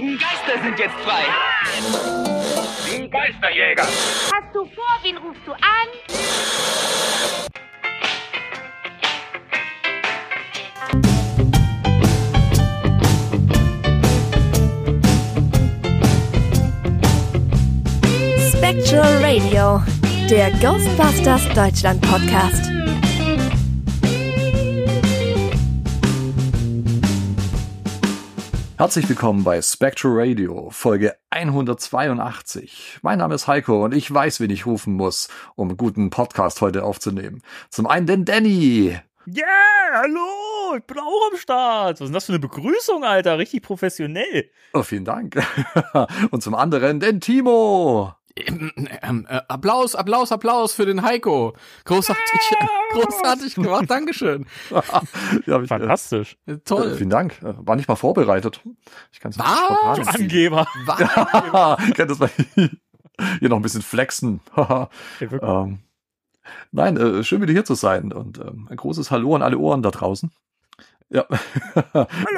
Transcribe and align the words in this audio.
geistigen 0.00 0.18
Geister 0.18 0.62
sind 0.62 0.78
jetzt 0.78 0.94
frei. 1.00 1.24
Die 2.86 3.10
Geisterjäger. 3.10 3.82
Hast 3.82 4.54
du 4.54 4.64
vor, 4.64 4.98
wen 5.02 5.16
rufst 5.18 5.46
du 5.46 5.52
an? 5.52 5.88
Spectral 18.52 19.22
Radio, 19.22 19.82
der 20.28 20.50
Ghostbusters 20.60 21.48
Deutschland 21.54 22.00
Podcast. 22.02 22.79
Herzlich 28.80 29.10
willkommen 29.10 29.44
bei 29.44 29.60
Spectral 29.60 30.14
Radio, 30.14 30.70
Folge 30.70 31.14
182. 31.28 33.00
Mein 33.02 33.18
Name 33.18 33.34
ist 33.34 33.46
Heiko 33.46 33.84
und 33.84 33.92
ich 33.92 34.10
weiß, 34.10 34.40
wen 34.40 34.48
ich 34.48 34.64
rufen 34.64 34.94
muss, 34.94 35.28
um 35.54 35.68
einen 35.68 35.76
guten 35.76 36.08
Podcast 36.08 36.62
heute 36.62 36.82
aufzunehmen. 36.82 37.42
Zum 37.68 37.86
einen 37.86 38.06
den 38.06 38.24
Danny. 38.24 38.98
Yeah, 39.26 39.46
hallo, 39.92 40.78
ich 40.78 40.84
bin 40.84 40.98
auch 40.98 41.30
am 41.30 41.36
Start. 41.36 41.96
Was 41.96 42.00
ist 42.00 42.06
denn 42.06 42.14
das 42.14 42.24
für 42.24 42.32
eine 42.32 42.38
Begrüßung, 42.38 43.04
Alter? 43.04 43.36
Richtig 43.36 43.62
professionell. 43.62 44.50
Oh, 44.72 44.82
vielen 44.82 45.04
Dank. 45.04 45.36
und 46.30 46.42
zum 46.42 46.54
anderen 46.54 47.00
den 47.00 47.20
Timo. 47.20 48.14
Ähm, 48.36 48.70
ähm, 49.02 49.26
äh, 49.28 49.40
Applaus, 49.48 49.94
Applaus, 49.94 50.32
Applaus 50.32 50.72
für 50.72 50.86
den 50.86 51.02
Heiko. 51.02 51.54
Großartig, 51.84 52.40
großartig 52.92 53.54
gemacht, 53.56 53.90
Dankeschön. 53.90 54.46
ja, 55.46 55.60
ich, 55.60 55.68
Fantastisch. 55.68 56.36
Äh, 56.46 56.52
Äh, 56.52 56.58
toll. 56.64 56.94
vielen 56.96 57.10
Dank. 57.10 57.42
Äh, 57.42 57.54
War 57.58 57.76
nicht 57.76 57.88
mal 57.88 57.96
vorbereitet. 57.96 58.62
Ich 59.12 59.20
kann 59.20 59.32
es 59.32 59.38
Was? 59.38 59.98
Du 59.98 60.22
Angeber. 60.22 60.66
Was? 60.86 61.78
Kennt 61.94 62.10
das 62.10 62.18
mal 62.18 62.30
hier 63.40 63.48
noch 63.48 63.56
ein 63.56 63.62
bisschen 63.62 63.82
flexen. 63.82 64.40
Ja, 64.56 64.88
ähm, 65.20 65.80
nein, 66.72 66.96
äh, 66.96 67.22
schön 67.22 67.42
wieder 67.42 67.52
hier 67.52 67.64
zu 67.66 67.74
sein 67.74 68.12
und 68.12 68.38
ähm, 68.38 68.66
ein 68.70 68.76
großes 68.76 69.10
Hallo 69.10 69.34
an 69.36 69.42
alle 69.42 69.58
Ohren 69.58 69.82
da 69.82 69.90
draußen. 69.90 70.30
Ja, 71.10 71.26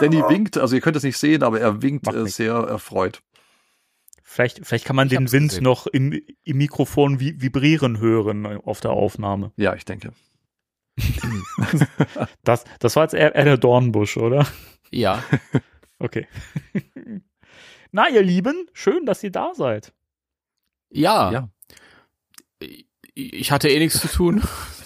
Danny 0.00 0.22
winkt, 0.28 0.56
also 0.56 0.74
ihr 0.74 0.80
könnt 0.80 0.96
es 0.96 1.02
nicht 1.02 1.18
sehen, 1.18 1.42
aber 1.42 1.60
er 1.60 1.82
winkt 1.82 2.12
äh, 2.12 2.26
sehr 2.26 2.54
erfreut. 2.54 3.22
Vielleicht, 4.32 4.66
vielleicht 4.66 4.86
kann 4.86 4.96
man 4.96 5.08
Ich 5.08 5.14
den 5.14 5.30
Wind 5.30 5.50
gesehen. 5.50 5.64
noch 5.64 5.86
im, 5.86 6.18
im 6.44 6.56
Mikrofon 6.56 7.20
vi 7.20 7.40
vibrieren 7.42 7.98
hören 7.98 8.46
auf 8.46 8.80
der 8.80 8.92
Aufnahme. 8.92 9.52
Ja, 9.56 9.74
ich 9.74 9.84
denke. 9.84 10.12
Das, 12.44 12.64
das 12.80 12.96
war 12.96 13.04
jetzt 13.04 13.14
eher, 13.14 13.34
eher 13.34 13.44
der 13.44 13.56
Dornbusch, 13.58 14.16
oder? 14.16 14.46
Ja, 14.90 15.22
Okay. 15.98 16.26
Na, 17.92 18.08
ihr 18.08 18.22
Lieben, 18.22 18.66
schön, 18.72 19.06
dass 19.06 19.22
ihr 19.22 19.30
da 19.30 19.52
seid. 19.54 19.92
ja. 20.90 21.30
Ja. 21.30 21.48
Ich 23.14 23.52
hatte 23.52 23.68
eh 23.68 23.78
nichts 23.78 24.00
zu 24.00 24.08
tun. 24.08 24.42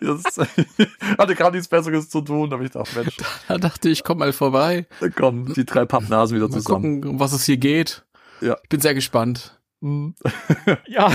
Das 0.00 0.22
hatte 1.18 1.34
gerade 1.34 1.56
nichts 1.56 1.68
Besseres 1.68 2.08
zu 2.08 2.20
tun, 2.20 2.52
aber 2.52 2.62
ich 2.62 2.70
dachte, 2.70 2.98
Mensch, 3.00 3.16
Da 3.48 3.58
dachte 3.58 3.88
ich, 3.88 4.04
komm 4.04 4.18
mal 4.18 4.32
vorbei. 4.32 4.86
da 5.00 5.08
kommen 5.08 5.52
die 5.54 5.64
drei 5.64 5.84
Pappnasen 5.84 6.36
wieder 6.36 6.48
Mal 6.48 6.54
zusammen. 6.54 7.00
gucken, 7.00 7.10
um 7.14 7.20
was 7.20 7.32
es 7.32 7.44
hier 7.44 7.56
geht. 7.56 8.04
Ja. 8.40 8.56
Ich 8.62 8.68
bin 8.68 8.80
sehr 8.80 8.94
gespannt. 8.94 9.58
Hm. 9.80 10.14
Ja. 10.86 11.12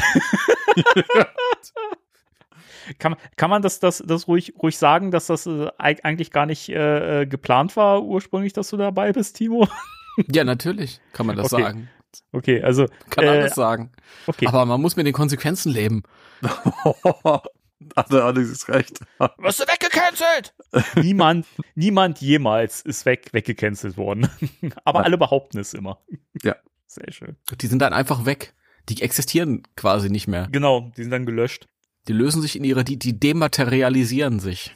kann, 3.00 3.11
man- 3.13 3.22
kann 3.35 3.50
man 3.50 3.61
das, 3.61 3.80
das, 3.80 4.03
das 4.05 4.28
ruhig, 4.28 4.53
ruhig 4.61 4.78
sagen, 4.78 5.11
dass 5.11 5.28
das 5.28 5.45
äh, 5.45 5.69
eig- 5.78 6.02
eigentlich 6.03 6.31
gar 6.31 6.45
nicht 6.45 6.69
äh, 6.69 7.22
äh, 7.22 7.25
geplant 7.25 7.75
war, 7.75 8.03
ursprünglich, 8.03 8.53
dass 8.53 8.69
du 8.69 8.78
dabei 8.78 9.11
bist, 9.13 9.38
Timo? 9.38 9.67
Ja, 10.31 10.44
natürlich 10.44 11.00
kann 11.13 11.28
man 11.28 11.35
das 11.35 11.53
Okay. 11.53 11.61
sagen. 11.63 11.89
Okay, 12.31 12.61
also, 12.61 12.85
Kann 13.09 13.25
Äh, 13.25 13.29
alles 13.29 13.55
sagen. 13.55 13.91
okay. 14.27 14.47
Aber 14.47 14.65
man 14.65 14.81
muss 14.81 14.95
mit 14.95 15.05
den 15.05 15.13
Konsequenzen 15.13 15.72
leben. 15.72 16.03
Hatte 17.95 18.23
Alex 18.23 18.50
ist 18.50 18.69
recht. 18.69 19.00
Wirst 19.38 19.59
du 19.59 19.63
weggecancelt? 19.63 20.53
niemand, 20.95 21.45
niemand 21.75 22.19
jemals 22.22 22.81
ist 22.81 23.06
weg, 23.06 23.29
weggecancelt 23.33 23.97
worden. 23.97 24.27
Aber 24.83 25.00
Nein. 25.00 25.06
alle 25.06 25.17
behaupten 25.17 25.59
es 25.59 25.73
immer. 25.73 26.00
Ja. 26.44 26.56
Sehr 26.88 27.11
schön. 27.11 27.35
Die 27.61 27.67
sind 27.67 27.79
dann 27.79 27.94
einfach 27.94 28.25
weg. 28.25 28.53
Die 28.89 29.01
existieren 29.01 29.63
quasi 29.75 30.09
nicht 30.09 30.27
mehr. 30.27 30.47
Genau, 30.51 30.91
die 30.97 31.03
sind 31.03 31.11
dann 31.11 31.25
gelöscht. 31.25 31.67
Die 32.07 32.13
lösen 32.13 32.41
sich 32.41 32.56
in 32.56 32.63
ihre, 32.63 32.83
die, 32.83 32.97
die 32.97 33.19
dematerialisieren 33.19 34.39
sich. 34.39 34.75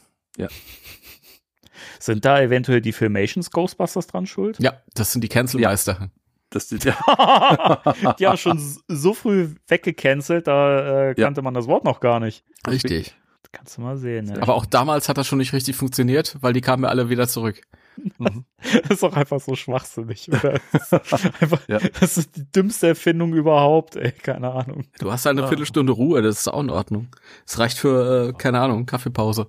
Sind 2.00 2.26
da 2.26 2.42
eventuell 2.42 2.82
die 2.82 2.92
Filmations 2.92 3.52
Ghostbusters 3.52 4.08
dran 4.08 4.26
schuld? 4.28 4.60
Ja, 4.60 4.82
das 4.94 5.12
sind 5.12 5.24
die 5.24 5.30
Cancelmeister. 5.30 6.12
Das 6.52 6.68
die, 6.68 6.78
ja, 6.78 7.82
die 8.20 8.28
haben 8.28 8.38
schon 8.38 8.60
so 8.88 9.14
früh 9.14 9.50
weggecancelt, 9.68 10.46
da 10.48 10.80
äh, 10.80 11.08
Ja. 11.10 11.26
kannte 11.26 11.42
man 11.42 11.54
das 11.56 11.66
Wort 11.68 11.84
noch 11.84 12.00
gar 12.00 12.20
nicht. 12.20 12.44
Richtig. 12.68 13.16
Kannst 13.54 13.78
du 13.78 13.82
mal 13.82 13.98
sehen. 13.98 14.28
Ne? 14.28 14.42
Aber 14.42 14.56
auch 14.56 14.66
damals 14.66 15.10
hat 15.10 15.18
das 15.18 15.28
schon 15.28 15.38
nicht 15.40 15.52
richtig 15.52 15.76
funktioniert, 15.76 16.38
weil 16.40 16.54
die 16.54 16.62
kamen 16.62 16.84
ja 16.84 16.90
alle 16.90 17.10
wieder 17.10 17.28
zurück. 17.28 17.62
Das 18.64 18.92
ist 18.92 19.04
doch 19.04 19.14
einfach 19.18 19.42
so 19.42 19.56
schwachsinnig, 19.56 20.30
oder? 20.32 20.60
Das 20.72 20.92
ist, 20.94 21.42
einfach, 21.42 21.60
Ja. 21.68 21.80
das 22.00 22.18
ist 22.18 22.36
die 22.38 22.50
dümmste 22.50 22.88
Erfindung 22.88 23.34
überhaupt, 23.34 23.96
ey, 23.98 24.12
keine 24.14 24.52
Ahnung. 24.54 24.86
Du 25.00 25.12
hast 25.12 25.28
eine 25.28 25.46
Viertelstunde 25.48 25.92
Ruhe, 25.92 26.22
das 26.22 26.40
ist 26.40 26.48
auch 26.48 26.62
in 26.62 26.70
Ordnung. 26.70 27.10
Es 27.46 27.60
reicht 27.60 27.78
für, 27.78 28.30
äh, 28.30 28.34
keine 28.34 28.62
Ahnung, 28.62 28.86
Kaffeepause. 28.86 29.48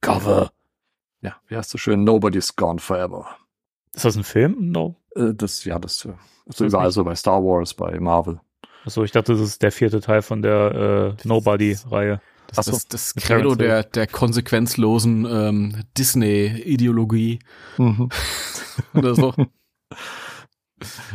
Cover. 0.00 0.50
Ja, 1.22 1.36
wie 1.48 1.56
heißt 1.56 1.70
so 1.70 1.78
schön? 1.78 2.04
Nobody's 2.04 2.54
gone 2.56 2.78
forever. 2.78 3.26
Ist 3.94 4.04
das 4.04 4.16
ein 4.16 4.24
Film? 4.24 4.56
No. 4.70 4.96
Äh, 5.16 5.34
Das, 5.34 5.64
ja, 5.64 5.78
das 5.78 6.04
äh, 6.04 6.12
Das 6.46 6.56
so 6.58 6.64
ist 6.64 6.72
überall 6.72 6.86
nicht- 6.86 6.94
so 6.94 7.04
bei 7.04 7.14
Star 7.14 7.42
Wars, 7.42 7.74
bei 7.74 7.98
Marvel. 8.00 8.40
Achso, 8.84 9.02
ich 9.02 9.10
dachte, 9.10 9.32
das 9.32 9.40
ist 9.40 9.62
der 9.62 9.72
vierte 9.72 10.00
Teil 10.00 10.22
von 10.22 10.42
der 10.42 11.16
äh, 11.22 11.26
Nobody-Reihe. 11.28 12.20
Das 12.54 12.66
das 12.88 13.14
Mit 13.16 13.24
Credo 13.24 13.56
der, 13.56 13.82
der 13.82 14.06
konsequenzlosen 14.06 15.26
ähm, 15.28 15.82
Disney-Ideologie 15.98 17.40
oder 18.94 19.14
so. 19.16 19.34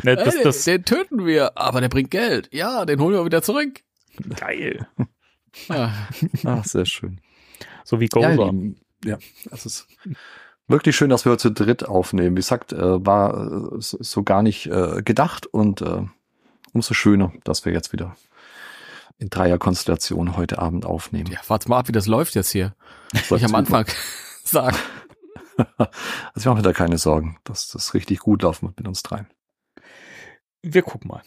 Ne, 0.03 0.16
das, 0.16 0.35
Ey, 0.35 0.44
das, 0.44 0.63
den 0.63 0.83
töten 0.85 1.25
wir, 1.25 1.56
aber 1.56 1.81
der 1.81 1.89
bringt 1.89 2.09
Geld. 2.09 2.50
Ja, 2.51 2.83
den 2.83 3.00
holen 3.00 3.13
wir 3.13 3.23
wieder 3.25 3.44
zurück. 3.44 3.81
geil. 4.35 4.88
Ja. 5.69 5.94
Ach, 6.45 6.66
sehr 6.66 6.85
schön. 6.85 7.22
So 7.83 8.00
wie 8.00 8.09
Ja, 8.16 8.35
Gozer. 8.35 8.51
die- 8.51 8.75
ja, 9.06 9.18
es 9.51 9.66
ist 9.68 9.88
wirklich 10.71 10.95
schön, 10.95 11.09
dass 11.09 11.25
wir 11.25 11.31
heute 11.31 11.41
zu 11.41 11.51
dritt 11.51 11.87
aufnehmen. 11.87 12.35
Wie 12.35 12.41
gesagt, 12.41 12.73
äh, 12.73 13.05
war 13.05 13.73
äh, 13.73 13.75
so 13.79 14.23
gar 14.23 14.43
nicht 14.43 14.67
äh, 14.67 15.01
gedacht 15.03 15.45
und 15.47 15.81
äh, 15.81 16.03
umso 16.73 16.93
schöner, 16.93 17.31
dass 17.43 17.65
wir 17.65 17.73
jetzt 17.73 17.93
wieder 17.93 18.15
in 19.17 19.29
Dreierkonstellation 19.29 20.35
heute 20.35 20.59
Abend 20.59 20.85
aufnehmen. 20.85 21.31
ja, 21.31 21.39
warte 21.47 21.69
mal 21.69 21.79
ab, 21.79 21.87
wie 21.87 21.91
das 21.91 22.07
läuft 22.07 22.35
jetzt 22.35 22.49
hier. 22.49 22.75
Das 23.11 23.27
Soll 23.27 23.37
ich 23.37 23.45
am. 23.45 23.55
Anfang 23.55 23.85
sagen. 24.43 24.77
Also 25.77 26.39
ich 26.39 26.45
mache 26.45 26.55
mir 26.55 26.61
da 26.63 26.73
keine 26.73 26.97
Sorgen, 26.97 27.38
dass 27.43 27.67
das 27.67 27.93
richtig 27.93 28.19
gut 28.19 28.41
laufen 28.41 28.67
wird 28.67 28.79
mit 28.79 28.88
uns 28.88 29.03
dreien. 29.03 29.27
Wir 30.63 30.81
gucken 30.81 31.09
mal. 31.09 31.21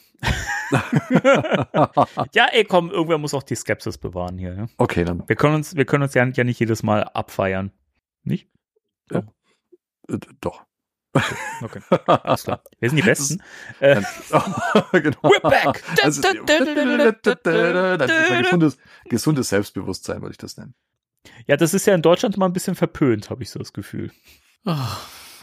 ja, 2.32 2.47
ey, 2.47 2.65
komm, 2.65 2.91
irgendwer 2.91 3.19
muss 3.19 3.32
auch 3.32 3.44
die 3.44 3.55
Skepsis 3.55 3.97
bewahren 3.97 4.37
hier. 4.38 4.55
Ne? 4.55 4.69
Okay, 4.76 5.05
dann 5.05 5.22
Wir 5.28 5.37
können 5.37 5.55
uns, 5.55 5.76
wir 5.76 5.84
können 5.84 6.03
uns 6.03 6.15
ja, 6.15 6.25
ja 6.25 6.43
nicht 6.43 6.59
jedes 6.59 6.82
Mal 6.82 7.05
abfeiern. 7.05 7.71
Nicht? 8.25 8.49
Äh, 9.11 9.23
doch. 10.41 10.65
Okay, 11.63 11.81
alles 12.07 12.43
klar. 12.43 12.63
Wir 12.81 12.91
sind 12.91 12.97
die 12.97 13.03
Besten. 13.07 13.43
Äh, 13.79 14.03
genau. 14.93 15.19
We're 15.23 15.41
back! 15.41 15.83
Also, 16.03 16.23
das 16.23 16.33
ist 18.11 18.31
ein 18.31 18.43
gesundes, 18.43 18.79
gesundes 19.09 19.49
Selbstbewusstsein, 19.49 20.21
würde 20.23 20.33
ich 20.33 20.39
das 20.39 20.57
nennen. 20.57 20.75
ja, 21.47 21.57
das 21.57 21.73
ist 21.73 21.87
ja 21.87 21.95
in 21.95 22.03
Deutschland 22.03 22.37
mal 22.37 22.47
ein 22.47 22.53
bisschen 22.53 22.75
verpönt, 22.75 23.31
habe 23.31 23.43
ich 23.45 23.51
so 23.51 23.59
das 23.59 23.73
Gefühl. 23.73 24.11
Äh, 24.67 24.75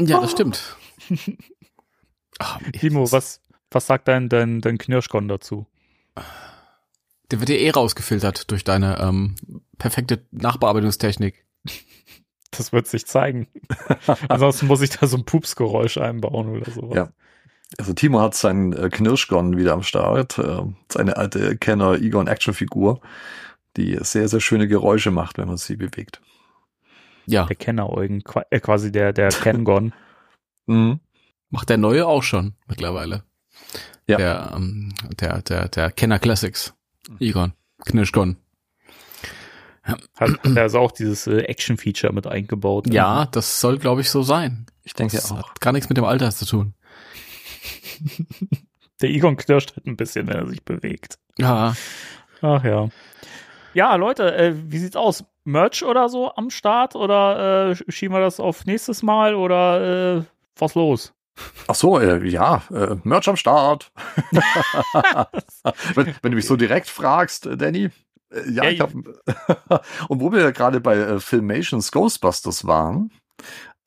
ja, 0.00 0.20
das 0.20 0.30
stimmt. 0.30 0.76
Ah, 2.38 2.58
Timo, 2.72 3.10
was, 3.12 3.42
was 3.70 3.86
sagt 3.86 4.08
dein, 4.08 4.28
dein, 4.28 4.60
dein 4.60 4.78
Knirschkon 4.78 5.28
dazu? 5.28 5.66
Der 7.30 7.40
wird 7.40 7.50
ja 7.50 7.56
eh 7.56 7.70
rausgefiltert 7.70 8.50
durch 8.50 8.64
deine 8.64 8.98
ähm, 9.00 9.34
perfekte 9.78 10.26
Nachbearbeitungstechnik. 10.30 11.44
Das 12.56 12.72
wird 12.72 12.86
sich 12.86 13.06
zeigen. 13.06 13.46
Ansonsten 14.28 14.66
muss 14.66 14.80
ich 14.82 14.90
da 14.90 15.06
so 15.06 15.16
ein 15.16 15.24
Pupsgeräusch 15.24 15.98
einbauen 15.98 16.48
oder 16.48 16.70
sowas. 16.70 16.96
Ja. 16.96 17.08
Also 17.78 17.92
Timo 17.92 18.20
hat 18.20 18.34
seinen 18.34 18.72
äh, 18.72 18.88
Knirschgon 18.90 19.56
wieder 19.56 19.72
am 19.72 19.82
Start, 19.82 20.38
äh, 20.38 20.62
seine 20.90 21.16
alte 21.16 21.56
Kenner 21.56 21.94
Egon 21.94 22.28
Actionfigur, 22.28 23.00
die 23.76 23.98
sehr, 24.00 24.28
sehr 24.28 24.40
schöne 24.40 24.68
Geräusche 24.68 25.10
macht, 25.10 25.38
wenn 25.38 25.48
man 25.48 25.56
sie 25.56 25.76
bewegt. 25.76 26.20
Ja, 27.26 27.44
Der 27.46 27.56
Kenneräugen, 27.56 28.22
qua- 28.22 28.46
äh, 28.50 28.60
quasi 28.60 28.92
der, 28.92 29.12
der 29.12 29.28
Kengon. 29.42 29.92
Mhm. 30.66 31.00
macht 31.50 31.68
der 31.68 31.76
neue 31.78 32.06
auch 32.06 32.22
schon 32.22 32.54
mittlerweile. 32.68 33.24
Ja. 34.08 34.16
Der, 34.18 34.52
ähm, 34.56 34.92
der, 35.20 35.42
der, 35.42 35.68
der 35.68 35.90
Kenner 35.90 36.18
Classics. 36.20 36.72
Egon. 37.18 37.52
Knirschgon. 37.84 38.36
Hat, 39.86 40.02
hat 40.16 40.56
er 40.56 40.62
also 40.62 40.80
auch 40.80 40.92
dieses 40.92 41.26
äh, 41.26 41.40
Action-Feature 41.42 42.12
mit 42.12 42.26
eingebaut. 42.26 42.92
Ja, 42.92 43.26
das 43.26 43.60
soll, 43.60 43.78
glaube 43.78 44.00
ich, 44.00 44.10
so 44.10 44.22
sein. 44.22 44.66
Ich 44.82 44.94
denke 44.94 45.16
Das 45.16 45.30
auch. 45.30 45.50
hat 45.50 45.60
gar 45.60 45.72
nichts 45.72 45.88
mit 45.88 45.96
dem 45.96 46.04
Alter 46.04 46.30
zu 46.30 46.44
tun. 46.44 46.74
Der 49.00 49.10
Egon 49.10 49.36
knirscht 49.36 49.76
halt 49.76 49.86
ein 49.86 49.96
bisschen, 49.96 50.26
wenn 50.26 50.36
er 50.36 50.46
sich 50.48 50.64
bewegt. 50.64 51.18
Ja, 51.38 51.74
Ach 52.42 52.64
ja. 52.64 52.88
Ja, 53.74 53.94
Leute, 53.96 54.34
äh, 54.36 54.54
wie 54.56 54.78
sieht's 54.78 54.96
aus? 54.96 55.24
Merch 55.44 55.84
oder 55.84 56.08
so 56.08 56.34
am 56.34 56.50
Start? 56.50 56.96
Oder 56.96 57.70
äh, 57.70 57.92
schieben 57.92 58.16
wir 58.16 58.20
das 58.20 58.40
auf 58.40 58.64
nächstes 58.64 59.02
Mal? 59.02 59.34
Oder 59.34 60.18
äh, 60.18 60.22
was 60.56 60.74
los? 60.74 61.12
Ach 61.68 61.74
so, 61.74 61.98
äh, 61.98 62.26
ja, 62.26 62.62
äh, 62.72 62.96
Merch 63.04 63.28
am 63.28 63.36
Start. 63.36 63.92
wenn, 65.94 66.14
wenn 66.22 66.32
du 66.32 66.36
mich 66.36 66.46
so 66.46 66.56
direkt 66.56 66.88
fragst, 66.88 67.46
äh, 67.46 67.56
Danny. 67.56 67.90
Äh, 68.30 68.50
ja, 68.50 68.64
Ja, 68.64 68.70
ich 68.70 68.80
hab, 68.80 68.92
und 70.08 70.20
wo 70.20 70.32
wir 70.32 70.40
ja 70.40 70.50
gerade 70.50 70.80
bei 70.80 70.96
äh, 70.96 71.20
Filmations 71.20 71.92
Ghostbusters 71.92 72.66
waren, 72.66 73.10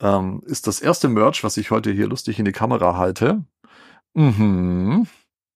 ähm, 0.01 0.41
ist 0.45 0.67
das 0.67 0.79
erste 0.81 1.09
Merch, 1.09 1.43
was 1.43 1.57
ich 1.57 1.71
heute 1.71 1.91
hier 1.91 2.07
lustig 2.07 2.39
in 2.39 2.45
die 2.45 2.51
Kamera 2.51 2.97
halte. 2.97 3.43
Mhm. 4.13 5.07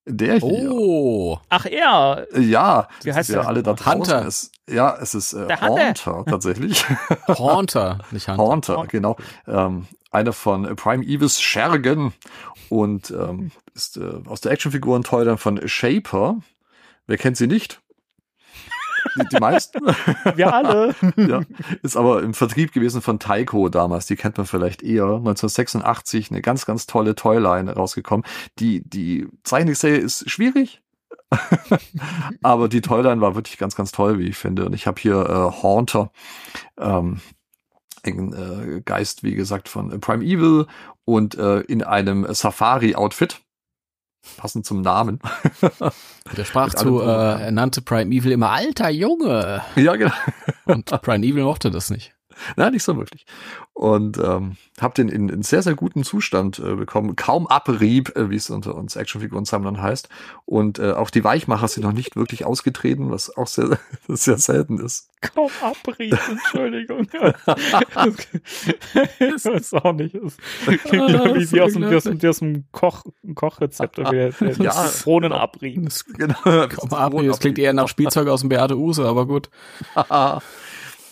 Der 0.06 0.40
hier. 0.40 0.72
Oh, 0.72 1.40
Ach, 1.48 1.66
er. 1.66 2.28
Ja, 2.38 2.90
Wie 3.04 3.14
heißt 3.14 3.30
ist 3.30 3.36
ja 3.36 3.42
der? 3.42 3.48
alle 3.48 3.64
da 3.64 3.74
draußen. 3.74 4.00
Hunter. 4.02 4.28
Es, 4.28 4.52
ja, 4.70 4.98
es 5.02 5.16
ist 5.16 5.32
äh. 5.32 5.48
Haunter 5.62 6.26
tatsächlich. 6.26 6.86
Haunter, 7.28 8.00
nicht 8.12 8.28
Hunter. 8.28 8.44
Haunter, 8.44 8.86
genau. 8.88 9.16
Ähm, 9.48 9.88
einer 10.12 10.34
von 10.34 10.76
Prime 10.76 11.04
Evis 11.06 11.42
Schergen 11.42 12.14
und 12.70 13.12
ähm, 13.12 13.52
ist 13.74 13.96
äh, 13.96 14.20
aus 14.28 14.42
der 14.42 14.52
Actionfiguren 14.52 15.04
toll 15.04 15.24
dann 15.24 15.38
von 15.38 15.66
Shaper. 15.68 16.38
Wer 17.08 17.18
kennt 17.18 17.38
sie 17.38 17.48
nicht? 17.48 17.82
Die, 19.16 19.28
die 19.28 19.40
meisten. 19.40 19.80
Wir 20.36 20.54
alle. 20.54 20.96
ja, 21.16 21.42
ist 21.82 21.98
aber 21.98 22.24
im 22.24 22.34
Vertrieb 22.34 22.72
gewesen 22.72 23.02
von 23.02 23.20
Taiko 23.20 23.70
damals. 23.70 24.06
Die 24.06 24.16
kennt 24.16 24.38
man 24.38 24.46
vielleicht 24.46 24.82
eher. 24.84 25.06
1986 25.06 26.32
eine 26.32 26.42
ganz, 26.42 26.66
ganz 26.66 26.88
tolle 26.88 27.16
Toyline 27.16 27.72
rausgekommen. 27.72 28.26
Die, 28.60 28.88
die 28.88 29.28
Zeichentrickserie 29.44 29.98
ist 29.98 30.30
schwierig. 30.30 30.82
aber 32.42 32.70
die 32.70 32.82
Toyline 32.82 33.22
war 33.22 33.36
wirklich 33.36 33.58
ganz, 33.58 33.76
ganz 33.76 33.92
toll, 33.92 34.20
wie 34.20 34.28
ich 34.28 34.38
finde. 34.38 34.66
Und 34.66 34.74
ich 34.74 34.88
habe 34.88 35.02
hier 35.02 35.22
äh, 35.22 35.62
Haunter, 35.64 36.12
ähm, 36.78 37.22
ein 38.06 38.34
äh, 38.34 38.82
Geist, 38.82 39.24
wie 39.24 39.36
gesagt, 39.36 39.70
von 39.70 40.00
Prime 40.02 40.24
Evil 40.24 40.68
und 41.06 41.36
äh, 41.36 41.62
in 41.62 41.84
einem 41.84 42.32
Safari-Outfit. 42.32 43.42
Passend 44.38 44.66
zum 44.66 44.82
Namen. 44.82 45.20
Der 46.38 46.46
sprach 46.46 46.74
zu, 46.74 47.02
äh, 47.02 47.06
er 47.06 47.52
nannte 47.52 47.82
Prime 47.82 48.14
Evil 48.14 48.32
immer 48.32 48.52
alter 48.52 48.90
Junge. 48.90 49.62
ja, 49.76 49.96
genau. 49.96 50.14
Und 50.66 50.86
Prime 51.02 51.26
Evil 51.26 51.44
mochte 51.44 51.72
das 51.72 51.90
nicht. 51.90 52.14
Nein, 52.56 52.74
nicht 52.74 52.84
so 52.84 52.98
wirklich. 52.98 53.26
Und 53.74 54.18
ähm, 54.18 54.58
habe 54.80 54.94
den 54.94 55.10
in, 55.10 55.30
in 55.30 55.42
sehr, 55.42 55.64
sehr 55.64 55.76
guten 55.76 56.04
Zustand 56.04 56.60
äh, 56.60 56.76
bekommen. 56.76 57.16
Kaum 57.16 57.48
Abrieb, 57.48 58.16
äh, 58.16 58.30
wie 58.30 58.36
es 58.36 58.50
unter 58.50 58.76
uns 58.76 58.96
Actionfiguren-Sammlern 58.96 59.82
heißt. 59.82 60.10
Und 60.46 60.80
äh, 60.80 60.92
auch 60.92 61.10
die 61.10 61.24
Weichmacher 61.24 61.68
sind 61.68 61.84
noch 61.84 61.92
nicht 61.94 62.16
wirklich 62.16 62.46
ausgetreten, 62.46 63.10
was 63.10 63.36
auch 63.36 63.48
sehr, 63.48 63.80
sehr 64.08 64.38
selten 64.38 64.78
ist. 64.80 65.10
Kaum 65.22 65.50
abrieb, 65.62 66.18
Entschuldigung. 66.30 67.08
das 69.20 69.46
ist 69.46 69.74
auch 69.74 69.94
nicht. 69.94 70.16
Das 70.16 70.38
klingt 70.84 71.04
Ah, 71.16 71.34
wie, 71.36 71.46
so 71.46 71.56
wie 71.56 71.62
aus 71.62 71.74
dem, 71.74 71.84
aus 71.86 72.04
dem, 72.04 72.30
aus 72.30 72.40
dem 72.40 72.66
Koch, 72.72 73.04
Kochrezept. 73.34 73.98
Ja. 74.00 74.32
Zitronenabrieb. 74.32 75.84
Das, 75.86 76.04
Genau. 76.06 76.36
kaum 76.44 76.94
Abrieb, 76.94 77.30
das 77.30 77.40
klingt 77.40 77.58
eher 77.58 77.74
nach 77.74 77.88
Spielzeug 77.88 78.28
aus 78.28 78.42
dem 78.42 78.50
Beate 78.50 78.78
Use, 78.78 79.06
aber 79.06 79.26
gut. 79.26 79.50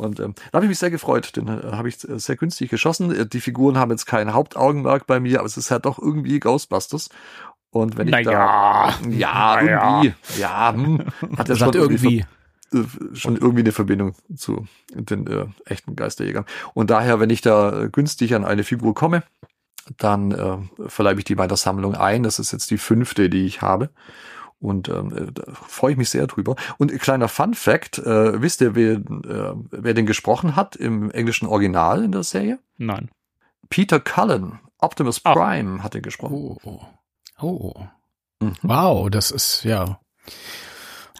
Und 0.01 0.19
ähm, 0.19 0.33
da 0.51 0.55
habe 0.57 0.65
ich 0.65 0.69
mich 0.69 0.79
sehr 0.79 0.89
gefreut. 0.89 1.35
Den 1.35 1.47
äh, 1.47 1.71
habe 1.73 1.87
ich 1.87 2.03
äh, 2.09 2.17
sehr 2.19 2.35
günstig 2.35 2.71
geschossen. 2.71 3.13
Äh, 3.15 3.27
Die 3.27 3.39
Figuren 3.39 3.77
haben 3.77 3.91
jetzt 3.91 4.07
kein 4.07 4.33
Hauptaugenmerk 4.33 5.05
bei 5.05 5.19
mir, 5.19 5.39
aber 5.39 5.45
es 5.45 5.57
ist 5.57 5.69
halt 5.69 5.85
doch 5.85 5.99
irgendwie 5.99 6.39
Ghostbusters. 6.39 7.09
Und 7.69 7.97
wenn 7.97 8.07
ich 8.07 8.11
Naja. 8.11 8.31
da. 8.99 9.07
Ja, 9.09 9.55
Naja. 9.61 10.01
irgendwie. 10.01 10.13
Ja, 10.39 10.73
hm, 10.73 11.03
hat 11.37 11.49
Er 11.49 11.55
schon 11.55 11.73
irgendwie. 11.73 12.25
äh, 12.73 12.83
schon 13.13 13.35
irgendwie 13.37 13.61
eine 13.61 13.71
Verbindung 13.71 14.15
zu 14.35 14.65
den 14.93 15.27
äh, 15.27 15.45
echten 15.65 15.95
Geisterjägern. 15.95 16.45
Und 16.73 16.89
daher, 16.89 17.19
wenn 17.19 17.29
ich 17.29 17.41
da 17.41 17.87
günstig 17.91 18.33
an 18.33 18.43
eine 18.43 18.63
Figur 18.63 18.95
komme, 18.95 19.21
dann 19.97 20.31
äh, 20.31 20.57
verleibe 20.89 21.19
ich 21.19 21.25
die 21.25 21.35
bei 21.35 21.45
der 21.47 21.57
Sammlung 21.57 21.95
ein. 21.95 22.23
Das 22.23 22.39
ist 22.39 22.51
jetzt 22.51 22.71
die 22.71 22.77
fünfte, 22.79 23.29
die 23.29 23.45
ich 23.45 23.61
habe. 23.61 23.89
Und 24.61 24.89
ähm, 24.89 25.11
äh, 25.15 25.31
da 25.31 25.51
freue 25.53 25.93
ich 25.93 25.97
mich 25.97 26.09
sehr 26.09 26.27
drüber. 26.27 26.55
Und 26.77 26.91
ein 26.91 26.99
kleiner 26.99 27.27
Fun 27.27 27.55
Fact, 27.55 27.97
äh, 27.97 28.41
wisst 28.41 28.61
ihr, 28.61 28.75
wer, 28.75 28.93
äh, 28.93 29.53
wer 29.71 29.93
den 29.93 30.05
gesprochen 30.05 30.55
hat 30.55 30.75
im 30.75 31.09
englischen 31.11 31.47
Original 31.47 32.03
in 32.03 32.11
der 32.11 32.23
Serie? 32.23 32.59
Nein. 32.77 33.09
Peter 33.69 33.99
Cullen, 33.99 34.59
Optimus 34.77 35.21
Ach. 35.23 35.33
Prime, 35.33 35.83
hat 35.83 35.95
den 35.95 36.03
gesprochen. 36.03 36.57
Oh. 36.63 36.81
Oh. 37.39 37.73
Mhm. 38.39 38.55
Wow, 38.61 39.09
das 39.09 39.31
ist, 39.31 39.63
ja. 39.63 39.99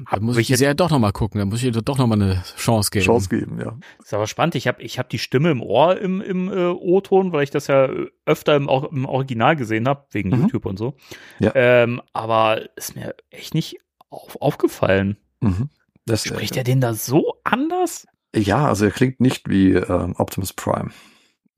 Da 0.09 0.19
muss 0.19 0.37
ich 0.37 0.47
die 0.47 0.55
Serie 0.55 0.75
doch 0.75 0.89
nochmal 0.89 1.11
gucken. 1.11 1.39
Da 1.39 1.45
muss 1.45 1.59
ich 1.59 1.65
ihr 1.65 1.71
doch 1.81 1.97
nochmal 1.97 2.21
eine 2.21 2.43
Chance 2.57 2.89
geben. 2.91 3.05
Chance 3.05 3.29
geben, 3.29 3.59
ja. 3.59 3.77
Ist 4.01 4.13
aber 4.13 4.27
spannend. 4.27 4.55
Ich 4.55 4.67
habe 4.67 4.81
ich 4.81 4.97
hab 4.99 5.09
die 5.09 5.19
Stimme 5.19 5.51
im 5.51 5.61
Ohr 5.61 5.97
im, 5.99 6.21
im 6.21 6.49
äh, 6.49 6.67
O-Ton, 6.67 7.31
weil 7.33 7.43
ich 7.43 7.49
das 7.51 7.67
ja 7.67 7.89
öfter 8.25 8.55
im, 8.55 8.69
im 8.91 9.05
Original 9.05 9.55
gesehen 9.55 9.87
habe, 9.87 10.05
wegen 10.11 10.29
Mhm. 10.29 10.41
YouTube 10.43 10.65
und 10.65 10.77
so. 10.77 10.95
Ja. 11.39 11.51
Ähm, 11.55 12.01
aber 12.13 12.61
ist 12.77 12.95
mir 12.95 13.15
echt 13.29 13.53
nicht 13.53 13.77
auf, 14.09 14.37
aufgefallen. 14.41 15.17
Mhm. 15.41 15.69
Das, 16.05 16.23
Spricht 16.25 16.55
äh, 16.55 16.59
er 16.59 16.63
den 16.63 16.81
da 16.81 16.93
so 16.93 17.35
anders? 17.43 18.07
Ja, 18.35 18.65
also 18.67 18.85
er 18.85 18.91
klingt 18.91 19.19
nicht 19.19 19.49
wie 19.49 19.73
ähm, 19.73 20.15
Optimus 20.17 20.53
Prime. 20.53 20.89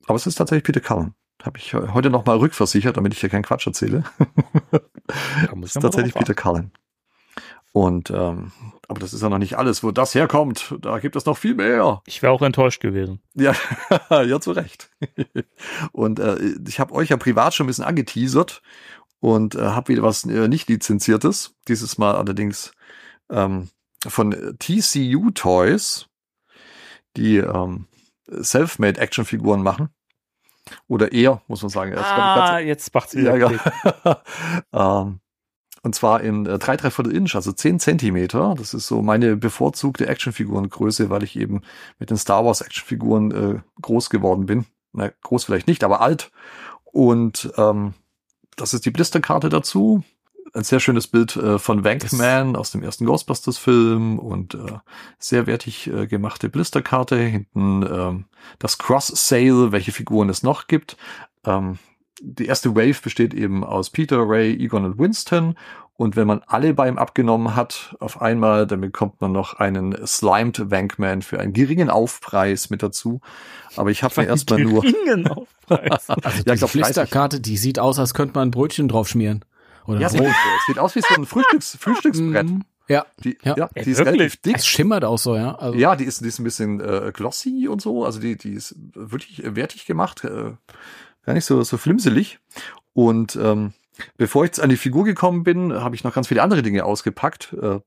Aber 0.08 0.16
es 0.16 0.26
ist 0.28 0.36
tatsächlich 0.36 0.64
Peter 0.64 0.82
Cullen. 0.82 1.14
Habe 1.44 1.58
ich 1.60 1.72
he- 1.72 1.88
heute 1.94 2.10
nochmal 2.10 2.38
rückversichert, 2.38 2.98
damit 2.98 3.14
ich 3.14 3.20
hier 3.20 3.30
keinen 3.30 3.44
Quatsch 3.44 3.68
erzähle. 3.68 4.04
Da 5.48 5.56
muss 5.56 5.76
ist 5.76 5.82
tatsächlich 5.82 6.14
Peter 6.14 6.34
Cullen. 6.34 6.72
Und 7.74 8.12
ähm, 8.12 8.52
aber 8.88 9.00
das 9.00 9.14
ist 9.14 9.24
ja 9.24 9.30
noch 9.30 9.40
nicht 9.40 9.58
alles, 9.58 9.84
wo 9.84 9.90
das 9.90 10.14
herkommt. 10.14 10.76
Da 10.80 11.00
gibt 11.00 11.16
es 11.16 11.26
noch 11.26 11.38
viel 11.38 11.56
mehr. 11.56 12.04
Ich 12.06 12.22
wäre 12.22 12.32
auch 12.32 12.44
enttäuscht 12.44 12.80
gewesen. 12.82 13.20
Ja, 13.34 13.56
ja, 14.12 14.40
zu 14.40 14.52
Recht. 14.52 14.92
und 15.92 16.20
äh, 16.20 16.38
ich 16.68 16.80
habe 16.80 16.94
euch 16.94 17.10
ja 17.10 17.18
privat 17.18 17.56
schon 17.56 17.66
ein 17.66 17.68
bisschen 17.68 17.84
angeteasert 17.84 18.62
und 19.20 19.56
äh, 19.56 19.62
habe 19.62 19.88
wieder 19.88 20.04
was 20.04 20.24
äh, 20.26 20.48
nicht 20.48 20.70
lizenziertes. 20.70 21.56
Dieses 21.68 21.98
Mal 21.98 22.16
allerdings 22.16 22.74
ähm, 23.32 23.70
von 24.08 24.56
TCU 24.60 25.32
Toys, 25.32 26.08
die 27.18 27.38
ähm, 27.38 27.88
Selfmade 28.28 29.02
Actionfiguren 29.02 29.64
machen. 29.64 29.90
Oder 30.88 31.12
eher, 31.12 31.42
muss 31.48 31.64
man 31.64 31.70
sagen. 31.70 31.98
Ah, 31.98 32.60
jetzt 32.60 32.94
macht's 32.94 33.14
ja, 33.14 33.34
wieder 33.34 33.38
ja. 33.38 33.48
Klick. 33.48 33.62
ähm, 34.74 35.20
und 35.84 35.94
zwar 35.94 36.22
in 36.22 36.46
äh, 36.46 36.58
3 36.58 36.90
Viertel 36.90 37.16
Inch, 37.16 37.36
also 37.36 37.52
10 37.52 37.80
Zentimeter. 37.80 38.56
Das 38.58 38.74
ist 38.74 38.88
so 38.88 39.02
meine 39.02 39.36
bevorzugte 39.36 40.08
Actionfigurengröße, 40.08 41.10
weil 41.10 41.24
ich 41.24 41.38
eben 41.38 41.62
mit 42.00 42.10
den 42.10 42.18
Star 42.18 42.46
Wars 42.46 42.62
Actionfiguren 42.62 43.32
äh, 43.32 43.60
groß 43.82 44.10
geworden 44.10 44.46
bin. 44.46 44.66
Na, 44.94 45.12
groß 45.22 45.44
vielleicht 45.44 45.68
nicht, 45.68 45.84
aber 45.84 46.00
alt. 46.02 46.32
Und 46.86 47.52
ähm, 47.58 47.94
das 48.56 48.74
ist 48.74 48.86
die 48.86 48.92
Blisterkarte 48.92 49.50
dazu. 49.50 50.04
Ein 50.54 50.64
sehr 50.64 50.80
schönes 50.80 51.08
Bild 51.08 51.36
äh, 51.36 51.60
von 51.60 51.84
Wankman 51.84 52.56
aus 52.56 52.72
dem 52.72 52.84
ersten 52.84 53.06
Ghostbusters-Film 53.06 54.20
und 54.20 54.54
äh, 54.54 54.78
sehr 55.18 55.48
wertig 55.48 55.88
äh, 55.88 56.08
gemachte 56.08 56.48
Blisterkarte. 56.48 57.18
Hinten 57.18 57.84
ähm, 57.84 58.26
das 58.60 58.78
Cross-Sale, 58.78 59.72
welche 59.74 59.92
Figuren 59.92 60.30
es 60.30 60.44
noch 60.44 60.68
gibt. 60.68 60.96
Ähm, 61.44 61.78
die 62.22 62.46
erste 62.46 62.76
Wave 62.76 63.02
besteht 63.02 63.34
eben 63.34 63.64
aus 63.64 63.90
Peter, 63.90 64.18
Ray, 64.28 64.54
Egon 64.54 64.86
und 64.86 65.00
Winston. 65.00 65.56
Und 65.96 66.16
wenn 66.16 66.26
man 66.26 66.42
alle 66.48 66.74
bei 66.74 66.88
ihm 66.88 66.98
abgenommen 66.98 67.56
hat, 67.56 67.96
auf 68.00 68.20
einmal, 68.22 68.66
dann 68.66 68.82
bekommt 68.82 69.22
man 69.22 69.32
noch 69.32 69.54
einen 69.56 69.96
Slimed 70.08 70.72
Wankman 70.72 71.22
für 71.22 71.40
einen 71.40 71.54
geringen 71.54 71.90
Aufpreis 71.92 72.72
mit 72.72 72.82
dazu. 72.82 73.22
Aber 73.76 73.92
ich 73.92 74.02
habe 74.04 74.22
mir 74.22 74.28
erstmal 74.28 74.60
nur. 74.64 74.82
Geringen 74.82 75.28
Aufpreis. 75.30 76.10
Also 76.10 76.14
Ja, 76.46 76.54
diese 76.54 76.66
30. 76.66 76.72
Blisterkarte, 76.72 77.40
die 77.40 77.58
sieht 77.58 77.78
aus, 77.78 78.00
als 78.00 78.14
könnte 78.16 78.34
man 78.36 78.48
ein 78.48 78.52
Brötchen 78.52 78.88
drauf 78.88 79.08
schmieren. 79.08 79.46
Oder 79.86 80.00
Ja, 80.00 80.10
sieht, 80.10 80.22
Brot. 80.22 80.32
sieht 80.68 80.80
aus 80.80 80.96
wie 80.96 81.02
so 81.02 81.14
ein 81.14 81.26
Frühstücks, 81.26 81.78
Frühstücksbrett. 81.80 82.48
Mhm. 82.50 82.64
Ja, 82.90 83.06
Die, 83.24 83.38
ja. 83.44 83.56
Ja. 83.56 83.70
die 83.76 83.80
Ja, 83.80 83.82
ist 83.82 83.98
wirklich? 84.00 84.08
relativ 84.08 84.38
dick. 84.42 84.56
es 84.58 84.66
schimmert 84.68 85.06
auch 85.06 85.18
so, 85.20 85.36
ja. 85.38 85.56
Also, 85.56 85.78
Ja, 85.78 85.96
die 85.96 86.04
ist, 86.06 86.22
die 86.22 86.28
ist 86.28 86.40
ein 86.40 86.44
bisschen 86.44 86.82
äh, 86.82 87.12
glossy 87.14 87.68
und 87.70 87.82
so. 87.82 88.04
Also 88.04 88.20
die, 88.20 88.36
die 88.36 88.54
ist 88.54 88.76
wirklich 88.94 89.42
wertig 89.46 89.86
gemacht. 89.86 90.24
Äh, 90.26 90.54
gar 91.26 91.34
nicht 91.34 91.46
so, 91.46 91.62
so 91.64 91.78
flimselig. 91.78 92.40
Und 92.94 93.36
ähm, 93.36 93.74
bevor 94.18 94.44
ich 94.44 94.50
jetzt 94.50 94.60
an 94.60 94.70
die 94.70 94.78
Figur 94.78 95.04
gekommen 95.04 95.44
bin, 95.44 95.74
habe 95.74 95.96
ich 95.96 96.04
noch 96.04 96.14
ganz 96.14 96.28
viele 96.28 96.44
andere 96.44 96.62
Dinge 96.62 96.86
ausgepackt. 96.86 97.54
Äh, 97.54 97.80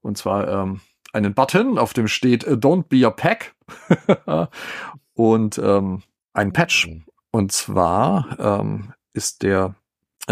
und 0.00 0.18
zwar 0.18 0.48
ähm, 0.48 0.80
einen 1.12 1.34
Button, 1.34 1.78
auf 1.78 1.92
dem 1.92 2.08
steht 2.08 2.44
äh, 2.44 2.52
Don't 2.52 2.84
be 2.88 3.06
a 3.06 3.10
pack. 3.10 3.54
und 5.14 5.58
ähm, 5.58 6.02
ein 6.32 6.52
Patch. 6.52 6.88
Und 7.30 7.52
zwar 7.52 8.36
ähm, 8.38 8.92
ist 9.12 9.42
der 9.42 9.74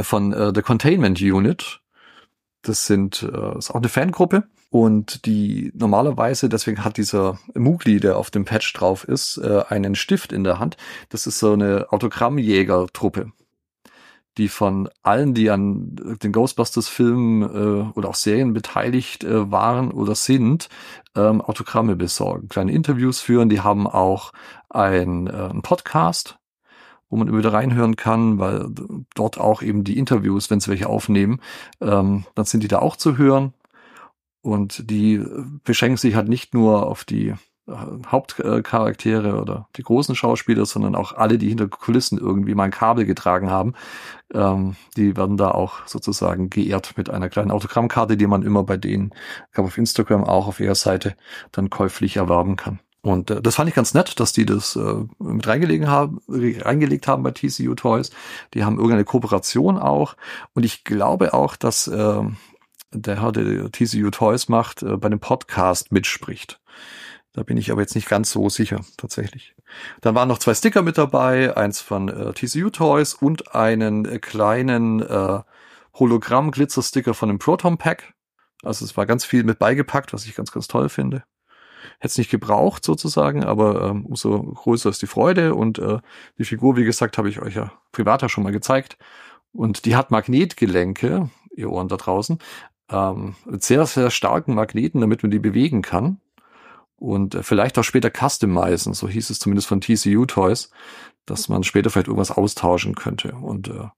von 0.01 0.33
äh, 0.33 0.53
The 0.55 0.63
Containment 0.63 1.21
Unit. 1.21 1.81
Das 2.69 2.87
sind 2.87 3.23
äh, 3.23 3.59
ist 3.59 3.71
auch 3.71 3.77
eine 3.77 3.89
Fangruppe 3.89 4.45
und 4.71 5.25
die 5.27 5.73
normalerweise, 5.75 6.49
deswegen 6.49 6.85
hat 6.85 6.97
dieser 6.97 7.39
Mugli, 7.55 8.01
der 8.01 8.17
auf 8.17 8.31
dem 8.31 8.45
Patch 8.45 8.73
drauf 8.73 9.05
ist, 9.05 9.39
äh, 9.39 9.63
einen 9.69 9.95
Stift 9.95 10.33
in 10.33 10.43
der 10.43 10.59
Hand. 10.59 10.77
Das 11.09 11.27
ist 11.27 11.39
so 11.39 11.53
eine 11.53 11.87
Autogrammjägertruppe, 11.91 13.31
die 14.37 14.49
von 14.49 14.89
allen, 15.03 15.35
die 15.35 15.51
an 15.51 15.97
den 16.23 16.33
Ghostbusters-Filmen 16.33 17.43
äh, 17.43 17.91
oder 17.97 18.09
auch 18.09 18.17
Serien 18.17 18.53
beteiligt 18.53 19.23
äh, 19.23 19.51
waren 19.51 19.93
oder 19.93 20.17
sind, 20.17 20.69
ähm, 21.15 21.41
Autogramme 21.41 21.95
besorgen, 21.95 22.49
kleine 22.49 22.73
Interviews 22.73 23.21
führen. 23.21 23.49
Die 23.49 23.61
haben 23.61 23.87
auch 23.87 24.33
ein, 24.69 25.29
einen 25.29 25.63
Podcast, 25.63 26.39
wo 27.09 27.17
man 27.17 27.29
immer 27.29 27.39
wieder 27.39 27.53
reinhören 27.53 27.97
kann, 27.97 28.39
weil 28.39 28.69
dort 29.15 29.39
auch 29.39 29.63
eben 29.63 29.85
die 29.85 29.99
Interviews, 29.99 30.51
wenn 30.51 30.61
sie 30.61 30.71
welche 30.71 30.89
aufnehmen, 30.89 31.41
ähm, 31.81 32.25
dann 32.35 32.45
sind 32.45 32.63
die 32.63 32.69
da 32.69 32.81
auch 32.81 32.97
zu 32.97 33.17
hören. 33.17 33.55
Und 34.43 34.91
die 34.91 35.25
beschränken 35.65 35.97
sich 35.97 36.15
halt 36.15 36.29
nicht 36.29 36.55
nur 36.55 36.87
auf 36.87 37.05
die 37.05 37.35
äh, 37.67 37.73
Hauptcharaktere 38.07 39.41
oder 39.41 39.69
die 39.77 39.83
großen 39.83 40.15
Schauspieler, 40.15 40.67
sondern 40.67 40.95
auch 40.95 41.13
alle, 41.13 41.37
die 41.37 41.49
hinter 41.49 41.69
Kulissen 41.69 42.19
irgendwie 42.19 42.55
mal 42.55 42.65
ein 42.65 42.71
Kabel 42.71 43.07
getragen 43.07 43.51
haben. 43.51 43.75
Ähm, 44.33 44.77
die 44.97 45.17
werden 45.17 45.37
da 45.37 45.51
auch 45.51 45.87
sozusagen 45.87 46.49
geehrt 46.49 46.95
mit 46.97 47.11
einer 47.11 47.29
kleinen 47.29 47.51
Autogrammkarte, 47.51 48.17
die 48.17 48.29
man 48.29 48.43
immer 48.43 48.63
bei 48.63 48.77
denen, 48.77 49.13
ich 49.49 49.53
glaube 49.53 49.69
auf 49.69 49.79
Instagram 49.79 50.25
auch 50.25 50.47
auf 50.47 50.61
ihrer 50.61 50.77
Seite, 50.77 51.17
dann 51.53 51.71
käuflich 51.71 52.17
erwerben 52.17 52.57
kann. 52.57 52.79
Und 53.07 53.31
äh, 53.31 53.41
das 53.41 53.55
fand 53.55 53.69
ich 53.69 53.75
ganz 53.77 53.95
nett, 53.95 54.19
dass 54.19 54.33
die 54.33 54.45
das 54.45 54.75
äh, 54.75 54.95
mit 55.21 55.47
reingelegt 55.47 55.87
haben, 55.87 56.21
reingelegt 56.27 57.07
haben 57.07 57.23
bei 57.23 57.31
TCU 57.31 57.77
Toys. 57.77 58.11
Die 58.53 58.65
haben 58.65 58.79
irgendeine 58.79 59.05
Kooperation 59.05 59.79
auch. 59.79 60.17
Und 60.55 60.65
ich 60.65 60.83
glaube 60.83 61.33
auch, 61.33 61.55
dass 61.55 61.87
äh, 61.87 62.23
der 62.93 63.23
Herr, 63.23 63.31
der 63.31 63.71
TCU 63.71 64.11
Toys 64.11 64.49
macht, 64.49 64.83
äh, 64.83 64.97
bei 64.97 65.09
dem 65.09 65.21
Podcast 65.21 65.93
mitspricht. 65.93 66.61
Da 67.33 67.45
bin 67.45 67.59
ich 67.59 67.71
aber 67.71 67.81
jetzt 67.81 67.95
nicht 67.95 68.09
ganz 68.09 68.33
so 68.33 68.49
sicher, 68.49 68.81
tatsächlich. 68.97 69.55
Dann 70.01 70.17
waren 70.17 70.27
noch 70.27 70.39
zwei 70.39 70.55
Sticker 70.55 70.83
mit 70.83 70.99
dabei, 70.99 71.57
eins 71.57 71.81
von 71.81 72.09
äh, 72.09 72.33
TCU 72.33 72.71
Toys 72.71 73.15
und 73.15 73.55
einen 73.55 74.05
äh, 74.05 74.19
kleinen 74.19 75.01
äh, 75.01 75.43
Hologramm-Glitzer-Sticker 75.95 77.15
von 77.15 77.29
dem 77.29 77.39
Proton 77.39 77.79
Pack. 77.79 78.15
Also 78.65 78.85
es 78.85 78.97
war 78.97 79.07
ganz 79.07 79.25
viel 79.25 79.45
mit 79.45 79.61
beigepackt, 79.61 80.13
was 80.13 80.27
ich 80.27 80.35
ganz, 80.35 80.51
ganz 80.51 80.67
toll 80.67 80.89
finde. 80.89 81.23
Hätte 81.99 82.13
es 82.13 82.19
nicht 82.19 82.31
gebraucht 82.31 82.85
sozusagen, 82.85 83.45
aber 83.45 83.91
ähm, 83.91 84.07
umso 84.07 84.43
größer 84.43 84.91
ist 84.91 85.03
die 85.03 85.07
Freude 85.07 85.55
und 85.55 85.79
äh, 85.79 85.99
die 86.39 86.45
Figur, 86.45 86.77
wie 86.77 86.85
gesagt, 86.85 87.19
habe 87.19 87.29
ich 87.29 87.41
euch 87.41 87.55
ja 87.55 87.73
privater 87.93 88.29
schon 88.29 88.45
mal 88.45 88.53
gezeigt. 88.53 88.99
Und 89.53 89.85
die 89.87 89.97
hat 89.97 90.11
Magnetgelenke, 90.11 91.31
ihr 91.55 91.71
Ohren 91.71 91.89
da 91.89 91.97
draußen, 91.97 92.39
ähm, 92.91 93.35
mit 93.45 93.63
sehr, 93.63 93.87
sehr 93.87 94.11
starken 94.11 94.55
Magneten, 94.55 95.01
damit 95.01 95.23
man 95.23 95.31
die 95.31 95.39
bewegen 95.39 95.83
kann. 95.83 96.21
Und 96.97 97.35
äh, 97.35 97.43
vielleicht 97.43 97.79
auch 97.79 97.85
später 97.85 98.11
customizen, 98.11 98.95
so 98.95 99.09
hieß 99.09 99.31
es 99.31 99.39
zumindest 99.39 99.69
von 99.69 99.81
TCU 99.81 100.27
Toys, 100.27 100.71
dass 101.27 101.49
man 101.49 101.65
später 101.65 101.91
vielleicht 101.91 102.09
irgendwas 102.09 102.31
austauschen 102.31 102.95
könnte. 102.95 103.33
Und 103.33 103.69
äh, 103.69 103.89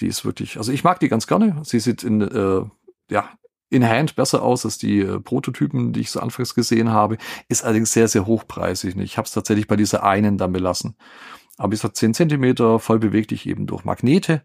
die 0.00 0.06
ist 0.06 0.24
wirklich, 0.24 0.58
also 0.58 0.72
ich 0.72 0.84
mag 0.84 1.00
die 1.00 1.08
ganz 1.08 1.26
gerne. 1.26 1.60
Sie 1.64 1.80
sieht 1.80 2.02
in, 2.02 2.20
äh, 2.20 2.62
ja, 3.10 3.30
in 3.68 3.88
Hand 3.88 4.16
besser 4.16 4.42
aus 4.42 4.64
als 4.64 4.78
die 4.78 5.00
äh, 5.00 5.20
Prototypen, 5.20 5.92
die 5.92 6.00
ich 6.00 6.10
so 6.10 6.20
anfangs 6.20 6.54
gesehen 6.54 6.90
habe, 6.90 7.18
ist 7.48 7.64
allerdings 7.64 7.92
sehr, 7.92 8.08
sehr 8.08 8.26
hochpreisig. 8.26 8.96
Ich 8.96 9.18
habe 9.18 9.26
es 9.26 9.32
tatsächlich 9.32 9.66
bei 9.66 9.76
dieser 9.76 10.04
einen 10.04 10.38
dann 10.38 10.52
belassen. 10.52 10.96
Aber 11.58 11.72
es 11.72 11.84
hat 11.84 11.96
10 11.96 12.14
Zentimeter, 12.14 12.78
voll 12.78 12.98
beweglich 12.98 13.46
eben 13.46 13.66
durch 13.66 13.84
Magnete 13.84 14.42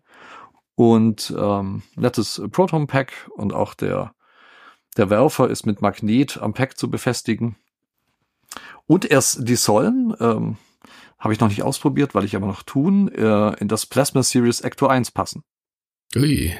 und 0.75 1.33
ähm, 1.37 1.83
nettes 1.95 2.41
Proton 2.51 2.87
Pack 2.87 3.29
und 3.35 3.53
auch 3.53 3.73
der 3.73 4.13
der 4.97 5.09
Werfer 5.09 5.49
ist 5.49 5.65
mit 5.65 5.81
Magnet 5.81 6.37
am 6.41 6.53
Pack 6.53 6.77
zu 6.77 6.89
befestigen. 6.89 7.55
Und 8.87 9.09
erst 9.09 9.47
die 9.47 9.55
sollen, 9.55 10.13
ähm, 10.19 10.57
habe 11.17 11.33
ich 11.33 11.39
noch 11.39 11.47
nicht 11.47 11.63
ausprobiert, 11.63 12.13
weil 12.13 12.25
ich 12.25 12.35
aber 12.35 12.47
noch 12.47 12.63
tun, 12.63 13.07
äh, 13.09 13.53
in 13.59 13.67
das 13.67 13.85
Plasma 13.85 14.23
Series 14.23 14.61
Ecto 14.61 14.87
1 14.87 15.11
passen. 15.11 15.43
Ui. 16.15 16.53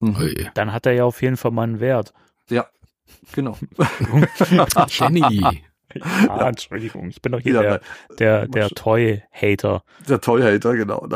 Mhm. 0.00 0.16
Ui. 0.16 0.50
Dann 0.54 0.72
hat 0.72 0.86
er 0.86 0.92
ja 0.92 1.04
auf 1.04 1.22
jeden 1.22 1.36
Fall 1.36 1.50
mal 1.50 1.62
einen 1.62 1.80
Wert. 1.80 2.12
Ja, 2.50 2.66
genau. 3.32 3.58
Jenny. 4.88 5.62
Ah, 6.00 6.48
Entschuldigung, 6.48 7.08
ich 7.08 7.22
bin 7.22 7.30
doch 7.30 7.38
hier 7.38 7.54
Ja, 7.54 7.62
der, 7.62 7.80
der, 8.18 8.48
der 8.48 8.68
Toy-Hater. 8.68 9.84
Der 10.08 10.20
Toy-Hater, 10.20 10.74
genau. 10.74 11.06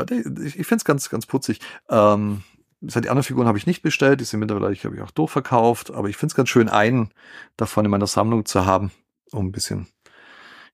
Ich, 0.45 0.55
finde 0.55 0.77
es 0.77 0.85
ganz, 0.85 1.11
ganz 1.11 1.27
putzig. 1.27 1.59
Ähm, 1.89 2.43
die 2.81 2.95
anderen 2.97 3.25
Figuren 3.25 3.49
habe 3.49 3.59
ich 3.59 3.67
nicht 3.67 3.83
bestellt, 3.83 4.21
die 4.21 4.25
sind 4.25 4.39
mittlerweile, 4.39 4.73
ich 4.73 4.85
habe 4.85 4.95
ich 4.95 5.03
auch 5.03 5.11
durchverkauft, 5.11 5.91
aber 5.91 6.09
ich 6.09 6.17
finde 6.17 6.33
es 6.33 6.37
ganz 6.37 6.49
schön, 6.49 6.69
einen 6.69 7.11
davon 7.57 7.85
in 7.85 7.91
meiner 7.91 8.07
Sammlung 8.07 8.45
zu 8.45 8.67
haben, 8.67 8.93
um 9.33 9.47
ein 9.47 9.53
bisschen 9.53 9.89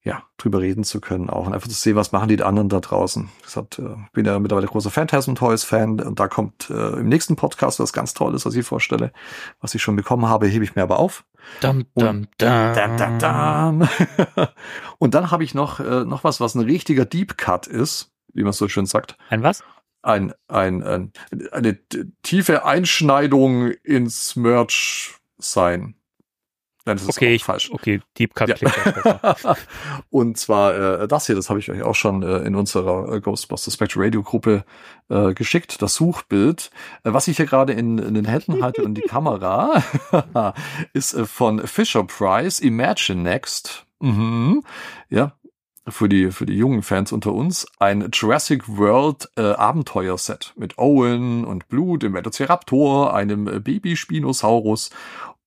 ja, 0.04 0.22
drüber 0.36 0.60
reden 0.60 0.84
zu 0.84 1.00
können 1.00 1.30
auch 1.30 1.46
und 1.46 1.54
einfach 1.54 1.68
zu 1.68 1.74
sehen, 1.74 1.96
was 1.96 2.12
machen 2.12 2.28
die 2.28 2.42
anderen 2.42 2.68
da 2.68 2.80
draußen. 2.80 3.30
Das 3.42 3.56
hat, 3.56 3.78
äh, 3.78 3.94
ich 4.06 4.12
bin 4.12 4.26
ja 4.26 4.38
mittlerweile 4.38 4.66
großer 4.66 4.90
Phantasm 4.90 5.34
Toys 5.34 5.64
Fan 5.64 5.98
und 6.00 6.20
da 6.20 6.28
kommt 6.28 6.68
äh, 6.68 6.98
im 6.98 7.08
nächsten 7.08 7.36
Podcast 7.36 7.80
was 7.80 7.94
ganz 7.94 8.12
Tolles, 8.12 8.44
was 8.44 8.54
ich 8.54 8.66
vorstelle, 8.66 9.12
was 9.60 9.74
ich 9.74 9.82
schon 9.82 9.96
bekommen 9.96 10.28
habe, 10.28 10.46
hebe 10.46 10.62
ich 10.62 10.76
mir 10.76 10.82
aber 10.82 10.98
auf. 10.98 11.24
Dum, 11.62 11.86
dum, 11.94 12.04
dum. 12.04 12.28
Da, 12.36 12.74
da, 12.74 13.18
da. 13.18 13.88
und 14.98 15.14
dann 15.14 15.30
habe 15.30 15.42
ich 15.42 15.54
noch, 15.54 15.80
äh, 15.80 16.04
noch 16.04 16.22
was, 16.22 16.38
was 16.38 16.54
ein 16.54 16.62
richtiger 16.62 17.06
Deep 17.06 17.38
Cut 17.38 17.66
ist, 17.66 18.12
wie 18.34 18.42
man 18.42 18.52
so 18.52 18.68
schön 18.68 18.84
sagt. 18.84 19.16
Ein 19.30 19.42
was? 19.42 19.64
Ein, 20.02 20.34
ein, 20.48 20.82
ein, 20.82 21.12
eine 21.50 21.78
tiefe 22.22 22.66
Einschneidung 22.66 23.70
ins 23.70 24.36
Merch 24.36 25.14
sein. 25.38 25.94
Nein, 26.86 26.96
das 26.96 27.04
ist 27.04 27.16
Okay, 27.16 27.34
ich, 27.34 27.44
falsch. 27.44 27.70
okay, 27.72 28.00
Deep 28.18 28.34
Cut 28.34 28.60
Ja. 28.60 29.56
Und 30.10 30.36
zwar 30.36 31.02
äh, 31.02 31.08
das 31.08 31.26
hier, 31.26 31.34
das 31.34 31.48
habe 31.48 31.58
ich 31.58 31.70
euch 31.70 31.82
auch 31.82 31.94
schon 31.94 32.22
äh, 32.22 32.38
in 32.38 32.54
unserer 32.54 33.10
äh, 33.10 33.20
Ghostbusters 33.20 33.74
Spectre 33.74 34.04
Radio 34.04 34.22
Gruppe 34.22 34.64
äh, 35.08 35.32
geschickt, 35.32 35.80
das 35.80 35.94
Suchbild. 35.94 36.70
Äh, 37.04 37.12
was 37.14 37.26
ich 37.28 37.38
hier 37.38 37.46
gerade 37.46 37.72
in, 37.72 37.98
in 37.98 38.14
den 38.14 38.26
Händen 38.26 38.62
halte 38.62 38.82
und 38.84 38.94
die 38.94 39.02
Kamera 39.02 39.82
ist 40.92 41.14
äh, 41.14 41.24
von 41.24 41.66
Fisher 41.66 42.04
Price 42.04 42.60
Imagine 42.60 43.22
Next. 43.22 43.86
Mhm. 44.00 44.62
Ja, 45.08 45.32
für 45.88 46.08
die 46.08 46.30
für 46.30 46.46
die 46.46 46.56
jungen 46.56 46.82
Fans 46.82 47.12
unter 47.12 47.32
uns 47.32 47.66
ein 47.78 48.10
Jurassic 48.12 48.68
World 48.68 49.28
äh, 49.36 49.42
Abenteuerset 49.42 50.52
mit 50.56 50.78
Owen 50.78 51.44
und 51.44 51.68
Blut, 51.68 52.02
dem 52.02 52.14
Velociraptor, 52.14 53.14
einem 53.14 53.48
äh, 53.48 53.60
Baby 53.60 53.96
Spinosaurus 53.96 54.90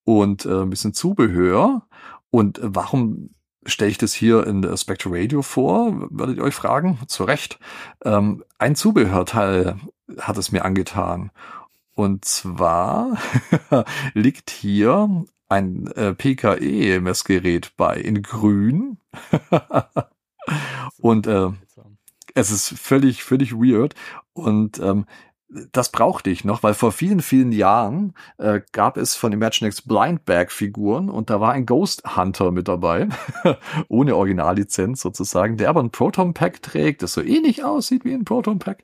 und 0.08 0.46
äh, 0.46 0.62
ein 0.62 0.70
bisschen 0.70 0.94
Zubehör. 0.94 1.86
Und 2.30 2.62
warum 2.64 3.32
stelle 3.66 3.92
ich 3.92 3.98
das 3.98 4.14
hier 4.14 4.48
in 4.48 4.62
der 4.62 4.78
Spectre 4.78 5.10
Radio 5.12 5.42
vor, 5.42 6.08
werdet 6.12 6.38
ihr 6.38 6.44
euch 6.44 6.56
fragen. 6.56 6.98
Zu 7.08 7.26
Recht. 7.26 7.60
Ähm, 8.06 8.42
ein 8.58 8.78
Zubehörteil 8.78 9.76
hat 10.18 10.38
es 10.38 10.54
mir 10.54 10.64
angetan. 10.64 11.32
Und 11.94 12.24
zwar 12.24 13.18
liegt 14.14 14.50
hier 14.50 15.26
ein 15.50 15.88
äh, 15.88 16.14
PKE-Messgerät 16.14 17.74
bei 17.76 17.98
in 17.98 18.22
grün. 18.22 19.00
Und 21.00 21.28
äh, 21.28 21.50
es 22.34 22.50
ist 22.50 22.80
völlig, 22.80 23.26
völlig 23.26 23.52
weird. 23.52 23.94
Und 24.32 24.80
ähm, 24.80 25.06
das 25.50 25.92
brauchte 25.92 26.30
ich 26.30 26.44
noch, 26.44 26.64
weil 26.64 26.74
vor 26.74 26.92
vielen, 26.92 27.22
vielen 27.22 27.52
Jahren 27.52 28.14
äh, 28.38 28.62
gab 28.74 28.98
es 28.98 29.16
von 29.16 29.32
Imaginex 29.32 29.82
Blindbag-Figuren 29.82 31.10
und 31.10 31.30
da 31.30 31.40
war 31.40 31.54
ein 31.54 31.66
Ghost 31.66 32.18
Hunter 32.18 32.52
mit 32.52 32.68
dabei, 32.68 33.08
ohne 33.88 34.16
Originallizenz 34.16 35.02
sozusagen, 35.02 35.58
der 35.58 35.70
aber 35.70 35.82
ein 35.82 35.92
Proton-Pack 35.92 36.62
trägt, 36.62 37.02
das 37.02 37.14
so 37.14 37.22
ähnlich 37.22 37.64
aussieht 37.64 38.04
wie 38.04 38.14
ein 38.14 38.26
Proton-Pack. 38.26 38.84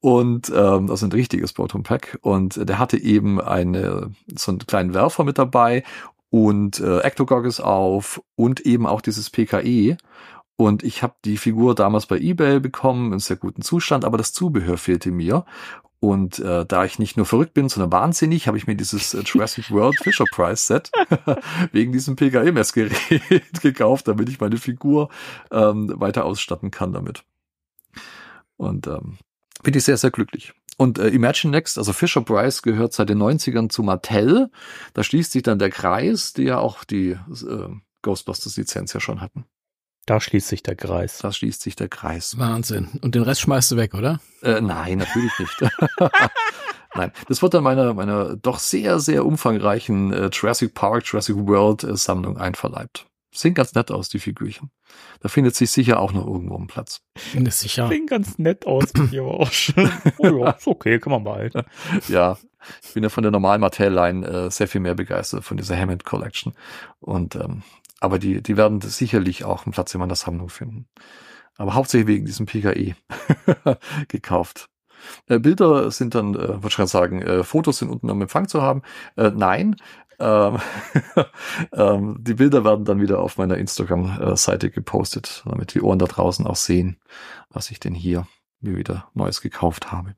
Und 0.00 0.52
ähm, 0.54 0.86
das 0.86 1.00
ist 1.00 1.08
ein 1.08 1.12
richtiges 1.12 1.52
Proton-Pack. 1.52 2.18
Und 2.22 2.68
der 2.68 2.78
hatte 2.78 2.96
eben 2.96 3.40
eine, 3.40 4.12
so 4.32 4.52
einen 4.52 4.60
kleinen 4.60 4.94
Werfer 4.94 5.24
mit 5.24 5.38
dabei 5.38 5.82
und 6.30 6.78
äh, 6.78 7.00
Ectogoggles 7.00 7.60
auf 7.60 8.22
und 8.36 8.60
eben 8.60 8.86
auch 8.86 9.00
dieses 9.00 9.30
PKE. 9.30 9.96
Und 10.56 10.84
ich 10.84 11.02
habe 11.02 11.14
die 11.24 11.36
Figur 11.36 11.74
damals 11.74 12.06
bei 12.06 12.18
eBay 12.18 12.60
bekommen, 12.60 13.12
in 13.12 13.18
sehr 13.18 13.36
gutem 13.36 13.62
Zustand, 13.62 14.04
aber 14.04 14.16
das 14.16 14.32
Zubehör 14.32 14.78
fehlte 14.78 15.10
mir. 15.10 15.44
Und 15.98 16.38
äh, 16.38 16.66
da 16.66 16.84
ich 16.84 16.98
nicht 16.98 17.16
nur 17.16 17.24
verrückt 17.24 17.54
bin, 17.54 17.68
sondern 17.68 17.90
wahnsinnig, 17.90 18.46
habe 18.46 18.58
ich 18.58 18.66
mir 18.66 18.76
dieses 18.76 19.14
äh, 19.14 19.22
Jurassic 19.22 19.70
World 19.70 19.96
Fisher 20.02 20.26
Price 20.30 20.66
Set 20.66 20.90
wegen 21.72 21.92
diesem 21.92 22.16
PKE-Messgerät 22.16 23.52
gekauft, 23.62 24.06
damit 24.06 24.28
ich 24.28 24.38
meine 24.38 24.58
Figur 24.58 25.08
ähm, 25.50 25.92
weiter 25.96 26.24
ausstatten 26.24 26.70
kann 26.70 26.92
damit. 26.92 27.24
Und 28.56 28.86
ähm, 28.86 29.18
bin 29.62 29.74
ich 29.74 29.84
sehr, 29.84 29.96
sehr 29.96 30.10
glücklich. 30.10 30.52
Und 30.76 30.98
äh, 30.98 31.08
Imagine 31.08 31.52
Next, 31.52 31.78
also 31.78 31.92
Fisher 31.92 32.20
Price 32.20 32.62
gehört 32.62 32.92
seit 32.92 33.08
den 33.08 33.22
90ern 33.22 33.70
zu 33.70 33.82
Mattel. 33.82 34.50
Da 34.92 35.02
schließt 35.02 35.32
sich 35.32 35.42
dann 35.42 35.58
der 35.58 35.70
Kreis, 35.70 36.34
die 36.34 36.44
ja 36.44 36.58
auch 36.58 36.84
die 36.84 37.12
äh, 37.12 37.68
Ghostbusters-Lizenz 38.02 38.92
ja 38.92 39.00
schon 39.00 39.22
hatten. 39.22 39.46
Da 40.06 40.20
schließt 40.20 40.46
sich 40.46 40.62
der 40.62 40.76
Kreis. 40.76 41.18
Da 41.18 41.32
schließt 41.32 41.60
sich 41.60 41.74
der 41.74 41.88
Kreis. 41.88 42.38
Wahnsinn. 42.38 42.88
Und 43.02 43.16
den 43.16 43.22
Rest 43.22 43.40
schmeißt 43.40 43.72
du 43.72 43.76
weg, 43.76 43.92
oder? 43.92 44.20
Äh, 44.42 44.60
nein, 44.60 44.98
natürlich 44.98 45.32
nicht. 45.38 45.72
Nein, 46.94 47.12
das 47.28 47.42
wird 47.42 47.52
dann 47.52 47.62
meiner, 47.62 47.92
meiner 47.92 48.36
doch 48.36 48.58
sehr, 48.58 49.00
sehr 49.00 49.26
umfangreichen 49.26 50.14
äh, 50.14 50.30
Jurassic 50.32 50.72
Park, 50.72 51.04
Jurassic 51.04 51.36
World 51.36 51.84
äh, 51.84 51.94
Sammlung 51.94 52.38
einverleibt. 52.38 53.06
Sehen 53.32 53.52
ganz 53.52 53.74
nett 53.74 53.90
aus, 53.90 54.08
die 54.08 54.18
Figürchen. 54.18 54.70
Da 55.20 55.28
findet 55.28 55.54
sich 55.54 55.70
sicher 55.70 56.00
auch 56.00 56.12
noch 56.12 56.26
irgendwo 56.26 56.56
ein 56.56 56.68
Platz. 56.68 57.02
Ist 57.34 57.60
sicher. 57.60 57.86
Klingt 57.86 58.08
ganz 58.08 58.38
nett 58.38 58.66
aus, 58.66 58.92
finde 58.92 59.10
ich 59.12 59.20
aber 59.20 59.40
auch 59.40 59.52
schön. 59.52 59.92
Oh 60.18 60.44
ja, 60.44 60.50
ist 60.52 60.66
okay, 60.66 60.98
kann 60.98 61.10
man 61.10 61.24
behalten. 61.24 61.64
Ja, 62.08 62.38
ich 62.82 62.94
bin 62.94 63.02
ja 63.02 63.10
von 63.10 63.22
der 63.22 63.30
normalen 63.30 63.60
Mattel-Line 63.60 64.26
äh, 64.26 64.50
sehr 64.50 64.68
viel 64.68 64.80
mehr 64.80 64.94
begeistert 64.94 65.44
von 65.44 65.58
dieser 65.58 65.76
Hammond 65.76 66.04
Collection. 66.04 66.54
Und 67.00 67.36
ähm, 67.36 67.62
aber 68.00 68.18
die, 68.18 68.42
die 68.42 68.56
werden 68.56 68.80
sicherlich 68.80 69.44
auch 69.44 69.66
einen 69.66 69.72
Platz 69.72 69.94
in 69.94 70.00
meiner 70.00 70.16
Sammlung 70.16 70.48
finden. 70.48 70.88
Aber 71.56 71.74
hauptsächlich 71.74 72.08
wegen 72.08 72.26
diesem 72.26 72.46
PKE 72.46 72.94
gekauft. 74.08 74.68
Äh, 75.26 75.38
Bilder 75.38 75.90
sind 75.90 76.14
dann, 76.14 76.34
äh, 76.34 76.38
würde 76.38 76.68
ich 76.68 76.76
gerade 76.76 76.88
sagen, 76.88 77.22
äh, 77.22 77.44
Fotos 77.44 77.78
sind 77.78 77.90
unten 77.90 78.10
am 78.10 78.20
Empfang 78.20 78.48
zu 78.48 78.62
haben. 78.62 78.82
Äh, 79.16 79.30
nein, 79.34 79.76
ähm, 80.18 80.58
ähm, 81.72 82.16
die 82.20 82.34
Bilder 82.34 82.64
werden 82.64 82.84
dann 82.84 83.00
wieder 83.00 83.20
auf 83.20 83.36
meiner 83.38 83.56
Instagram-Seite 83.56 84.70
gepostet, 84.70 85.42
damit 85.46 85.74
die 85.74 85.82
Ohren 85.82 85.98
da 85.98 86.06
draußen 86.06 86.46
auch 86.46 86.56
sehen, 86.56 86.98
was 87.50 87.70
ich 87.70 87.80
denn 87.80 87.94
hier 87.94 88.26
mir 88.60 88.76
wieder 88.76 89.08
Neues 89.14 89.40
gekauft 89.40 89.92
habe. 89.92 90.14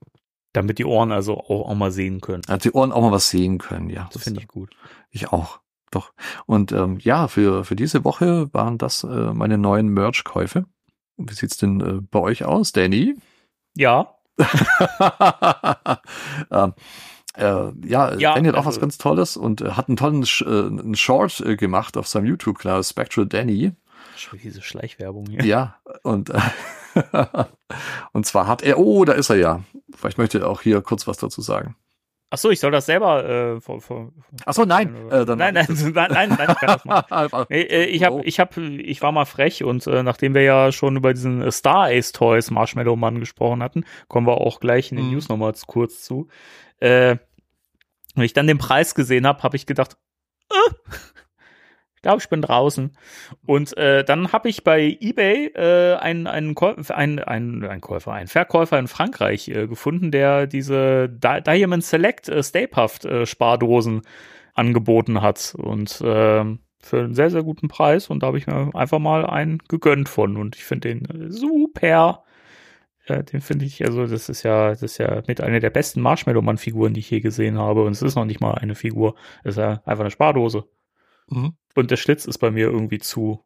Damit 0.53 0.79
die 0.79 0.85
Ohren 0.85 1.13
also 1.13 1.39
auch, 1.39 1.69
auch 1.69 1.75
mal 1.75 1.91
sehen 1.91 2.21
können. 2.21 2.43
Dass 2.43 2.63
die 2.63 2.73
Ohren 2.73 2.93
auch 2.93 3.03
mal 3.03 3.13
was 3.13 3.31
sehen 3.31 3.59
können, 3.59 3.91
ja. 3.91 4.09
Das 4.13 4.23
finde 4.23 4.41
ich 4.41 4.49
gut. 4.49 4.75
Ich 5.11 5.33
auch. 5.33 5.61
Doch. 5.91 6.13
Und 6.47 6.73
ähm, 6.73 6.99
ja, 7.01 7.29
für, 7.29 7.65
für 7.65 7.77
diese 7.77 8.05
Woche 8.05 8.53
waren 8.53 8.79
das 8.79 9.05
äh, 9.05 9.33
meine 9.33 9.59
neuen 9.59 9.89
Merch-Käufe. 9.89 10.65
Wie 11.17 11.35
sieht's 11.35 11.57
denn 11.57 11.81
äh, 11.81 12.01
bei 12.11 12.21
euch 12.21 12.45
aus, 12.45 12.73
Danny? 12.73 13.17
Ja, 13.77 14.15
ähm, 16.51 16.75
äh, 17.37 17.43
ja, 17.87 18.15
Ja, 18.17 18.35
Danny 18.35 18.49
hat 18.49 18.55
auch 18.55 18.59
also- 18.59 18.69
was 18.69 18.81
ganz 18.81 18.99
Tolles 18.99 19.37
und 19.37 19.61
äh, 19.61 19.71
hat 19.73 19.89
einen 19.89 19.97
tollen 19.97 20.25
Sch 20.27 20.43
äh, 20.43 20.47
einen 20.47 20.95
Short 20.97 21.41
äh, 21.41 21.57
gemacht 21.57 21.97
auf 21.97 22.07
seinem 22.09 22.27
YouTube-Kanal, 22.27 22.83
Spectral 22.85 23.27
Danny. 23.27 23.73
schon 24.17 24.39
diese 24.43 24.63
Schleichwerbung 24.63 25.27
hier. 25.27 25.45
Ja, 25.45 25.77
und, 26.03 26.33
und 28.13 28.27
zwar 28.27 28.47
hat 28.47 28.63
er, 28.63 28.79
oh, 28.79 29.05
da 29.05 29.13
ist 29.13 29.31
er 29.31 29.37
ja. 29.37 29.63
Vielleicht 29.95 30.19
möchte 30.19 30.41
er 30.41 30.49
auch 30.49 30.61
hier 30.61 30.81
kurz 30.83 31.07
was 31.07 31.17
dazu 31.19 31.41
sagen. 31.41 31.77
Ach 32.31 32.37
so, 32.37 32.51
ich 32.51 32.61
soll 32.61 32.71
das 32.71 32.85
selber 32.85 33.25
äh, 33.57 33.61
vor, 33.63 33.81
vor, 33.81 34.13
Ach 34.45 34.53
so, 34.53 34.65
nein. 34.67 34.95
Äh, 35.11 35.25
dann 35.25 35.39
nein, 35.39 35.55
nein, 35.55 35.67
nein, 35.69 36.11
nein, 36.13 36.29
nein, 36.37 36.49
ich 36.51 36.59
kann 36.59 36.69
das 36.69 36.85
machen. 36.85 37.47
Nee, 37.49 37.63
äh, 37.63 37.85
ich 37.87 38.05
hab, 38.05 38.13
Oh. 38.13 38.21
ich 38.23 38.39
hab, 38.39 38.55
ich 38.59 39.01
war 39.01 39.13
mal 39.13 39.25
frech 39.25 39.65
und 39.65 39.87
äh, 39.87 40.03
nachdem 40.03 40.35
wir 40.35 40.43
ja 40.43 40.71
schon 40.71 40.97
über 40.97 41.15
diesen 41.15 41.41
äh, 41.41 41.51
Star 41.51 41.87
Ace 41.89 42.13
Toys 42.13 42.51
Marshmallow 42.51 42.97
Mann 42.97 43.19
gesprochen 43.21 43.63
hatten, 43.63 43.85
kommen 44.09 44.27
wir 44.27 44.35
auch 44.43 44.61
gleich 44.61 44.91
in 44.91 44.99
den 44.99 45.07
Mhm. 45.07 45.13
News 45.15 45.29
nochmal 45.31 45.55
kurz 45.67 46.03
zu. 46.03 46.29
Äh, 46.81 47.17
wenn 48.15 48.25
ich 48.25 48.35
dann 48.35 48.47
den 48.47 48.59
Preis 48.59 48.95
gesehen 48.95 49.27
habe, 49.27 49.43
habe 49.43 49.57
ich 49.57 49.65
gedacht, 49.65 49.97
äh, 50.51 50.71
glaube, 52.09 52.23
ich 52.23 52.31
bin 52.31 52.41
draußen. 52.41 52.97
Und 53.45 53.77
äh, 53.77 54.03
dann 54.03 54.33
habe 54.33 54.49
ich 54.49 54.65
bei 54.65 54.97
eBay 54.99 55.49
äh, 55.55 55.97
einen, 55.97 56.27
einen, 56.27 56.57
einen, 56.57 57.19
einen, 57.19 57.65
einen 57.65 57.81
Käufer, 57.83 58.13
einen 58.13 58.29
Verkäufer 58.29 58.79
in 58.79 58.89
Frankreich 58.89 59.49
äh, 59.49 59.67
gefunden, 59.67 60.11
der 60.11 60.47
diese 60.47 61.11
Di 61.11 61.43
Diamond 61.43 61.85
Select 61.85 62.31
äh, 62.31 62.43
Stay 62.43 62.67
Puft 62.67 63.05
äh, 63.05 63.27
Spardosen 63.27 64.01
angeboten 64.55 65.21
hat. 65.21 65.55
Und 65.59 66.01
ähm, 66.03 66.61
für 66.81 67.01
einen 67.01 67.15
sehr, 67.15 67.29
sehr 67.31 67.43
guten 67.43 67.69
Preis. 67.69 68.09
Und 68.09 68.23
da 68.23 68.29
habe 68.29 68.39
ich 68.39 68.47
mir 68.47 68.71
einfach 68.75 68.99
mal 68.99 69.27
einen 69.27 69.59
gegönnt 69.69 70.09
von. 70.09 70.39
Und 70.39 70.57
ich 70.57 70.65
finde 70.65 70.89
den 70.89 71.05
äh, 71.05 71.31
super. 71.31 72.25
Ja, 73.07 73.23
den 73.23 73.43
finde 73.43 73.67
ich, 73.67 73.85
also 73.85 74.07
das 74.07 74.31
ist 74.31 74.43
ja, 74.45 74.71
das 74.71 74.83
ist 74.83 74.99
ja 74.99 75.23
mit 75.27 75.43
einer 75.43 75.61
der 75.61 75.71
besten 75.71 76.01
Marshmallow-Mann-Figuren, 76.01 76.95
die 76.95 77.01
ich 77.01 77.11
je 77.11 77.21
gesehen 77.21 77.59
habe. 77.59 77.85
Und 77.85 77.93
es 77.93 78.01
ist 78.01 78.15
noch 78.15 78.25
nicht 78.25 78.41
mal 78.41 78.55
eine 78.55 78.75
Figur. 78.75 79.15
Es 79.45 79.57
ist 79.57 79.59
ja 79.59 79.83
einfach 79.85 80.05
eine 80.05 80.11
Spardose. 80.11 80.65
Mhm. 81.31 81.53
Und 81.75 81.91
der 81.91 81.97
Schlitz 81.97 82.25
ist 82.25 82.39
bei 82.39 82.51
mir 82.51 82.67
irgendwie 82.67 82.99
zu. 82.99 83.41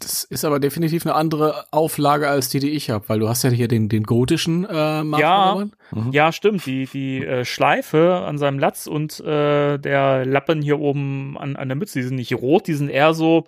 Das 0.00 0.22
ist 0.22 0.44
aber 0.44 0.60
definitiv 0.60 1.04
eine 1.04 1.16
andere 1.16 1.64
Auflage 1.72 2.28
als 2.28 2.48
die, 2.48 2.60
die 2.60 2.70
ich 2.70 2.88
habe, 2.88 3.08
weil 3.08 3.18
du 3.18 3.28
hast 3.28 3.42
ja 3.42 3.50
hier 3.50 3.66
den, 3.66 3.88
den 3.88 4.04
gotischen 4.04 4.64
äh, 4.64 5.02
Marshmallow-Mann. 5.02 5.72
Mhm. 5.90 6.12
Ja, 6.12 6.30
stimmt. 6.30 6.64
Die, 6.66 6.86
die 6.86 7.24
äh, 7.24 7.44
Schleife 7.44 8.22
an 8.24 8.38
seinem 8.38 8.58
Latz 8.60 8.86
und 8.86 9.18
äh, 9.20 9.76
der 9.78 10.24
Lappen 10.24 10.62
hier 10.62 10.78
oben 10.78 11.36
an, 11.36 11.56
an 11.56 11.68
der 11.68 11.76
Mütze, 11.76 11.98
die 11.98 12.04
sind 12.04 12.14
nicht 12.16 12.32
rot, 12.34 12.68
die 12.68 12.74
sind 12.74 12.90
eher 12.90 13.12
so, 13.12 13.46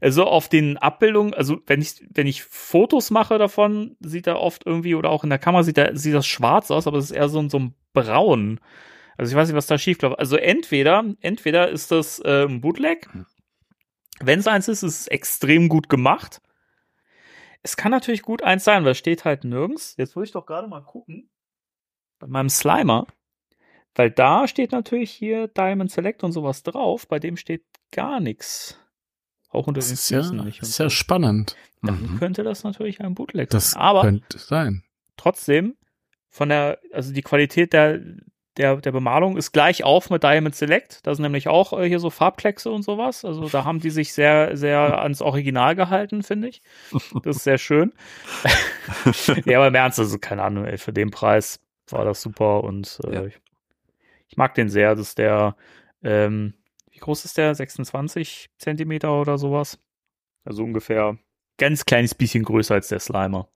also 0.00 0.24
auf 0.24 0.48
den 0.48 0.76
Abbildungen, 0.76 1.34
also 1.34 1.58
wenn 1.66 1.80
ich, 1.82 2.00
wenn 2.14 2.28
ich 2.28 2.44
Fotos 2.44 3.10
mache 3.10 3.36
davon, 3.38 3.96
sieht 3.98 4.28
er 4.28 4.38
oft 4.40 4.64
irgendwie, 4.66 4.94
oder 4.94 5.10
auch 5.10 5.24
in 5.24 5.30
der 5.30 5.40
Kamera 5.40 5.64
sieht 5.64 5.78
er, 5.78 5.96
sieht 5.96 6.14
das 6.14 6.26
schwarz 6.28 6.70
aus, 6.70 6.86
aber 6.86 6.98
es 6.98 7.06
ist 7.06 7.10
eher 7.16 7.28
so, 7.28 7.40
ein- 7.40 7.50
so 7.50 7.58
ein 7.58 7.74
Braun. 7.92 8.60
Also 9.18 9.30
ich 9.32 9.36
weiß 9.36 9.48
nicht, 9.48 9.56
was 9.56 9.66
da 9.66 9.76
schief 9.76 10.00
läuft. 10.00 10.18
Also 10.18 10.36
entweder, 10.36 11.04
entweder 11.20 11.68
ist 11.68 11.90
das 11.90 12.20
äh, 12.20 12.44
ein 12.46 12.60
Bootleg. 12.62 13.08
Wenn 14.20 14.38
es 14.38 14.46
eins 14.46 14.68
ist, 14.68 14.82
ist 14.82 15.00
es 15.00 15.06
extrem 15.08 15.68
gut 15.68 15.88
gemacht. 15.88 16.40
Es 17.62 17.76
kann 17.76 17.90
natürlich 17.90 18.22
gut 18.22 18.42
eins 18.42 18.64
sein, 18.64 18.84
weil 18.84 18.92
es 18.92 18.98
steht 18.98 19.24
halt 19.24 19.44
nirgends. 19.44 19.94
Jetzt 19.98 20.16
will 20.16 20.24
ich 20.24 20.30
doch 20.32 20.46
gerade 20.46 20.68
mal 20.68 20.80
gucken. 20.82 21.28
Bei 22.18 22.26
meinem 22.26 22.48
Slimer. 22.48 23.06
Weil 23.94 24.10
da 24.10 24.46
steht 24.46 24.70
natürlich 24.72 25.10
hier 25.10 25.48
Diamond 25.48 25.90
Select 25.90 26.22
und 26.22 26.32
sowas 26.32 26.62
drauf. 26.62 27.08
Bei 27.08 27.18
dem 27.18 27.36
steht 27.36 27.64
gar 27.90 28.20
nichts. 28.20 28.78
Auch 29.50 29.66
unter 29.66 29.80
Das 29.80 29.88
den 29.88 29.94
ist 29.94 30.10
ja, 30.10 30.30
nicht. 30.44 30.62
das 30.62 30.68
ist 30.70 30.78
ja 30.78 30.86
so. 30.86 30.90
spannend. 30.90 31.56
Dann 31.82 32.00
Mhm. 32.14 32.18
könnte 32.18 32.44
das 32.44 32.62
natürlich 32.64 33.00
ein 33.00 33.14
Bootleg 33.14 33.50
Das 33.50 33.72
sein. 33.72 33.80
Aber 33.82 34.02
könnte 34.02 34.38
sein. 34.38 34.84
trotzdem, 35.16 35.76
von 36.28 36.48
der, 36.50 36.78
also 36.92 37.12
die 37.12 37.22
Qualität 37.22 37.72
der, 37.72 38.00
der, 38.58 38.76
der 38.76 38.92
Bemalung 38.92 39.36
ist 39.36 39.52
gleich 39.52 39.84
auf 39.84 40.10
mit 40.10 40.22
Diamond 40.22 40.54
Select. 40.54 41.06
Da 41.06 41.14
sind 41.14 41.22
nämlich 41.22 41.48
auch 41.48 41.72
äh, 41.78 41.88
hier 41.88 42.00
so 42.00 42.10
Farbkleckse 42.10 42.70
und 42.70 42.82
sowas. 42.82 43.24
Also 43.24 43.48
da 43.48 43.64
haben 43.64 43.80
die 43.80 43.90
sich 43.90 44.12
sehr, 44.12 44.56
sehr 44.56 44.78
ans 45.02 45.22
Original 45.22 45.74
gehalten, 45.76 46.22
finde 46.22 46.48
ich. 46.48 46.62
Das 47.22 47.36
ist 47.36 47.44
sehr 47.44 47.58
schön. 47.58 47.92
ja, 49.46 49.58
aber 49.58 49.68
im 49.68 49.74
Ernst, 49.74 49.98
also 49.98 50.18
keine 50.18 50.42
Ahnung, 50.42 50.64
ey, 50.64 50.76
für 50.78 50.92
den 50.92 51.10
Preis 51.10 51.60
war 51.90 52.04
das 52.04 52.20
super 52.20 52.64
und 52.64 53.00
äh, 53.04 53.14
Ja. 53.14 53.24
ich, 53.24 53.38
ich 54.28 54.36
mag 54.36 54.54
den 54.54 54.68
sehr. 54.68 54.94
Das 54.94 55.08
ist 55.08 55.18
der, 55.18 55.56
ähm, 56.02 56.54
wie 56.90 56.98
groß 56.98 57.24
ist 57.24 57.38
der? 57.38 57.54
26 57.54 58.50
Zentimeter 58.58 59.20
oder 59.20 59.38
sowas? 59.38 59.78
Also 60.44 60.64
ungefähr 60.64 61.16
ganz 61.58 61.84
kleines 61.84 62.14
bisschen 62.14 62.44
größer 62.44 62.74
als 62.74 62.88
der 62.88 63.00
Slimer. 63.00 63.48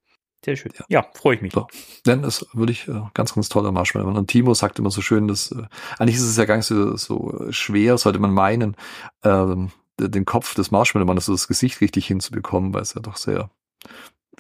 Sehr 0.45 0.57
schön. 0.57 0.73
Ja. 0.77 0.85
Ja, 0.89 1.07
freue 1.15 1.37
ich 1.37 1.43
mich. 1.43 1.53
So. 1.53 1.69
Denn 2.05 2.25
es 2.25 2.47
würde 2.53 2.73
ich 2.73 2.89
äh, 2.89 3.01
ganz, 3.15 3.35
ganz 3.35 3.49
toller 3.49 3.71
Marshmallow. 3.71 4.09
Und 4.09 4.27
Timo 4.29 4.55
sagt 4.55 4.79
immer 4.79 4.91
so 4.91 5.01
schön, 5.01 5.29
dass 5.29 5.53
äh, 5.53 5.63
eigentlich 5.99 6.17
ist 6.17 6.23
es 6.23 6.37
ja 6.37 6.45
gar 6.47 6.57
nicht 6.57 6.67
so, 6.67 6.97
so 6.97 7.47
schwer, 7.51 7.97
sollte 7.99 8.19
man 8.19 8.33
meinen, 8.33 8.77
ähm, 9.23 9.71
den 10.01 10.25
Kopf 10.25 10.55
des 10.55 10.71
Marshmallow-Mannes, 10.73 11.25
also 11.25 11.35
das 11.35 11.47
Gesicht 11.49 11.81
richtig 11.81 12.07
hinzubekommen, 12.07 12.75
weil 12.75 12.83
es 12.83 12.95
ja 12.95 13.01
doch 13.01 13.17
sehr, 13.17 13.51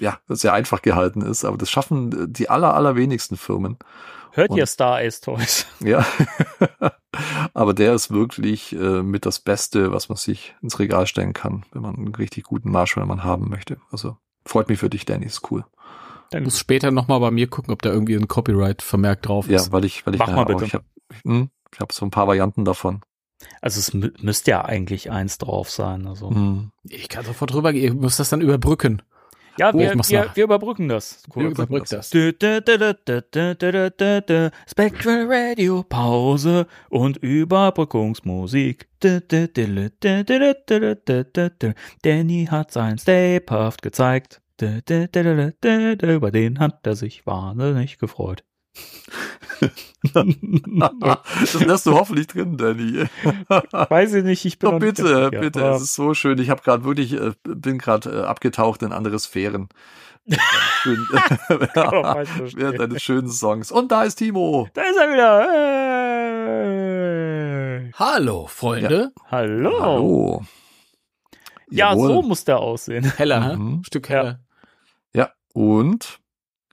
ja, 0.00 0.18
sehr 0.28 0.52
einfach 0.54 0.82
gehalten 0.82 1.22
ist. 1.22 1.44
Aber 1.44 1.56
das 1.56 1.70
schaffen 1.70 2.12
äh, 2.12 2.26
die 2.28 2.50
aller, 2.50 2.74
allerwenigsten 2.74 3.36
Firmen. 3.36 3.78
Hört 4.32 4.50
Und- 4.50 4.58
ihr 4.58 4.66
Star 4.66 4.98
Ace 4.98 5.20
Toys? 5.20 5.66
Ja. 5.80 6.04
Aber 7.54 7.74
der 7.74 7.92
ist 7.94 8.10
wirklich 8.10 8.72
äh, 8.72 9.02
mit 9.02 9.26
das 9.26 9.38
Beste, 9.38 9.92
was 9.92 10.08
man 10.08 10.16
sich 10.16 10.56
ins 10.62 10.78
Regal 10.78 11.06
stellen 11.06 11.34
kann, 11.34 11.64
wenn 11.72 11.82
man 11.82 11.94
einen 11.96 12.14
richtig 12.14 12.44
guten 12.44 12.70
Marshmallow-Mann 12.70 13.22
haben 13.22 13.50
möchte. 13.50 13.76
Also 13.90 14.16
freut 14.44 14.68
mich 14.68 14.78
für 14.78 14.90
dich, 14.90 15.04
Danny, 15.04 15.26
ist 15.26 15.50
cool. 15.50 15.64
Ich 16.34 16.40
muss 16.40 16.58
später 16.58 16.90
nochmal 16.90 17.20
bei 17.20 17.30
mir 17.30 17.46
gucken, 17.46 17.72
ob 17.74 17.82
da 17.82 17.90
irgendwie 17.90 18.14
ein 18.16 18.26
Copyright-Vermerk 18.28 19.20
drauf 19.22 19.48
Ja, 19.48 19.56
ist. 19.56 19.70
weil 19.72 19.84
ich, 19.84 20.06
weil 20.06 20.14
ich 20.14 20.18
Mach 20.20 20.28
mal 20.28 20.42
auch- 20.42 20.46
bitte. 20.46 20.64
ich 20.64 20.74
habe 20.74 20.84
hm, 21.24 21.50
ich 21.74 21.80
hab 21.80 21.92
so 21.92 22.06
ein 22.06 22.10
paar 22.10 22.26
Varianten 22.26 22.64
davon. 22.64 23.00
Also 23.60 23.80
es 23.80 23.92
mü 23.92 24.12
müsste 24.20 24.52
ja 24.52 24.64
eigentlich 24.64 25.10
eins 25.10 25.36
drauf 25.38 25.68
sein. 25.70 26.06
Also. 26.06 26.30
Hm. 26.30 26.70
Ich 26.84 27.08
kann 27.08 27.24
sofort 27.24 27.52
drüber 27.52 27.72
gehen. 27.72 27.84
Ich 27.96 28.00
muss 28.00 28.16
das 28.16 28.30
dann 28.30 28.40
überbrücken. 28.40 29.02
Ja, 29.58 29.74
wir, 29.74 29.92
oh, 29.94 30.00
wir, 30.08 30.30
wir, 30.34 30.44
überbrücken 30.44 30.88
das. 30.88 31.22
Cool, 31.34 31.44
wir 31.44 31.50
überbrücken 31.50 31.86
das. 31.90 32.10
Spectral 34.70 35.26
Radio 35.28 35.82
Pause 35.82 36.66
und 36.88 37.18
Überbrückungsmusik. 37.18 38.88
Danny 42.02 42.46
hat 42.50 42.70
sein 42.70 42.98
Stay 42.98 43.40
gezeigt. 43.82 44.40
Über 44.60 46.30
den 46.30 46.58
hat 46.58 46.86
er 46.86 46.94
sich 46.94 47.26
wahnsinnig 47.26 47.98
gefreut 47.98 48.44
das 50.14 51.54
lässt 51.54 51.86
du 51.86 51.92
hoffentlich 51.92 52.26
drin, 52.26 52.56
Danny. 52.56 53.04
Weiß 53.48 54.14
ich 54.14 54.24
nicht, 54.24 54.44
ich 54.44 54.58
bin 54.58 54.70
Doch 54.70 54.72
noch 54.78 54.80
nicht 54.80 54.96
bitte, 54.96 55.30
bitte, 55.30 55.64
es 55.68 55.82
ist 55.82 55.94
so 55.94 56.14
schön. 56.14 56.38
Ich 56.38 56.50
habe 56.50 56.62
gerade 56.62 56.84
wirklich, 56.84 57.12
äh, 57.12 57.32
bin 57.44 57.78
gerade 57.78 58.10
äh, 58.10 58.22
abgetaucht 58.24 58.82
in 58.82 58.92
andere 58.92 59.18
Sphären. 59.18 59.68
Während 60.84 62.78
deines 62.80 63.02
schönen 63.02 63.28
Songs. 63.28 63.72
Und 63.72 63.90
da 63.92 64.04
ist 64.04 64.16
Timo. 64.16 64.68
Da 64.72 64.82
ist 64.82 64.96
er 64.96 65.12
wieder. 65.12 65.48
Hallo, 67.98 68.46
Freunde. 68.46 69.12
Hallo. 69.30 69.80
Hallo. 69.80 70.42
Ja, 71.70 71.90
Jawohl. 71.90 72.08
so 72.08 72.22
muss 72.22 72.44
der 72.44 72.58
aussehen. 72.58 73.04
Heller? 73.16 73.56
Mhm. 73.56 73.82
Stück 73.84 74.08
Ja. 74.10 74.16
heller. 74.16 74.40
Ja, 75.14 75.30
und 75.54 76.20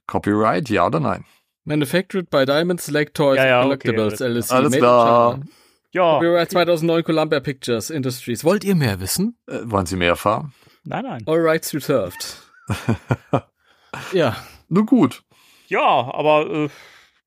Copyright, 0.06 0.68
ja 0.68 0.86
oder 0.86 1.00
nein? 1.00 1.24
Manufactured 1.64 2.30
by 2.30 2.44
Diamond 2.46 2.80
Select 2.80 3.16
Toys 3.16 3.36
Ja, 3.38 3.46
ja, 3.46 3.62
Collectibles 3.62 4.14
okay, 4.14 4.24
alles 4.24 4.48
LLC. 4.50 4.52
Alles 4.52 4.70
Made 4.70 4.76
in 4.76 4.80
klar. 4.82 5.32
China. 5.34 5.46
Ja. 5.92 6.14
Copyright 6.14 6.50
2009 6.50 7.04
Columbia 7.04 7.40
Pictures 7.40 7.90
Industries. 7.90 8.44
Wollt 8.44 8.64
ihr 8.64 8.74
mehr 8.76 9.00
wissen? 9.00 9.36
Äh, 9.46 9.58
wollen 9.64 9.86
Sie 9.86 9.96
mehr 9.96 10.10
erfahren? 10.10 10.52
Nein, 10.84 11.04
nein. 11.04 11.22
All 11.26 11.38
rights 11.40 11.74
reserved. 11.74 12.36
ja, 14.12 14.36
Nun 14.68 14.86
gut. 14.86 15.22
Ja, 15.66 15.82
aber 16.14 16.46
äh, 16.48 16.68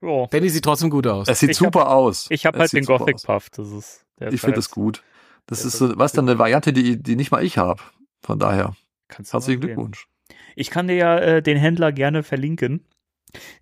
ja. 0.01 0.27
Danny 0.27 0.49
sieht 0.49 0.63
trotzdem 0.65 0.89
gut 0.89 1.07
aus. 1.07 1.27
Es 1.27 1.39
sieht 1.39 1.51
Ich 1.51 1.57
super 1.57 1.89
aus. 1.89 2.27
Ich 2.29 2.45
habe 2.45 2.59
halt 2.59 2.73
den 2.73 2.85
Gothic. 2.85 3.17
Puff. 3.23 3.49
Das 3.51 3.69
ist. 3.69 4.05
Der 4.19 4.31
Ich 4.31 4.41
finde 4.41 4.53
halt- 4.55 4.57
das 4.57 4.69
gut. 4.69 5.03
Das 5.45 5.65
ist 5.65 5.77
so, 5.77 5.97
was 5.97 6.13
dann 6.13 6.27
eine 6.29 6.39
Variante, 6.39 6.71
die, 6.71 7.01
die 7.03 7.17
nicht 7.17 7.31
mal 7.31 7.43
ich 7.43 7.57
habe. 7.57 7.81
Von 8.21 8.39
daher, 8.39 8.75
Kannst 9.09 9.33
du 9.33 9.35
herzlichen. 9.35 9.59
Glückwunsch. 9.59 10.07
Ich 10.55 10.69
kann 10.69 10.87
dir 10.87 10.95
ja 10.95 11.17
äh, 11.19 11.41
den 11.43 11.57
Händler 11.57 11.91
gerne 11.91 12.23
verlinken. 12.23 12.85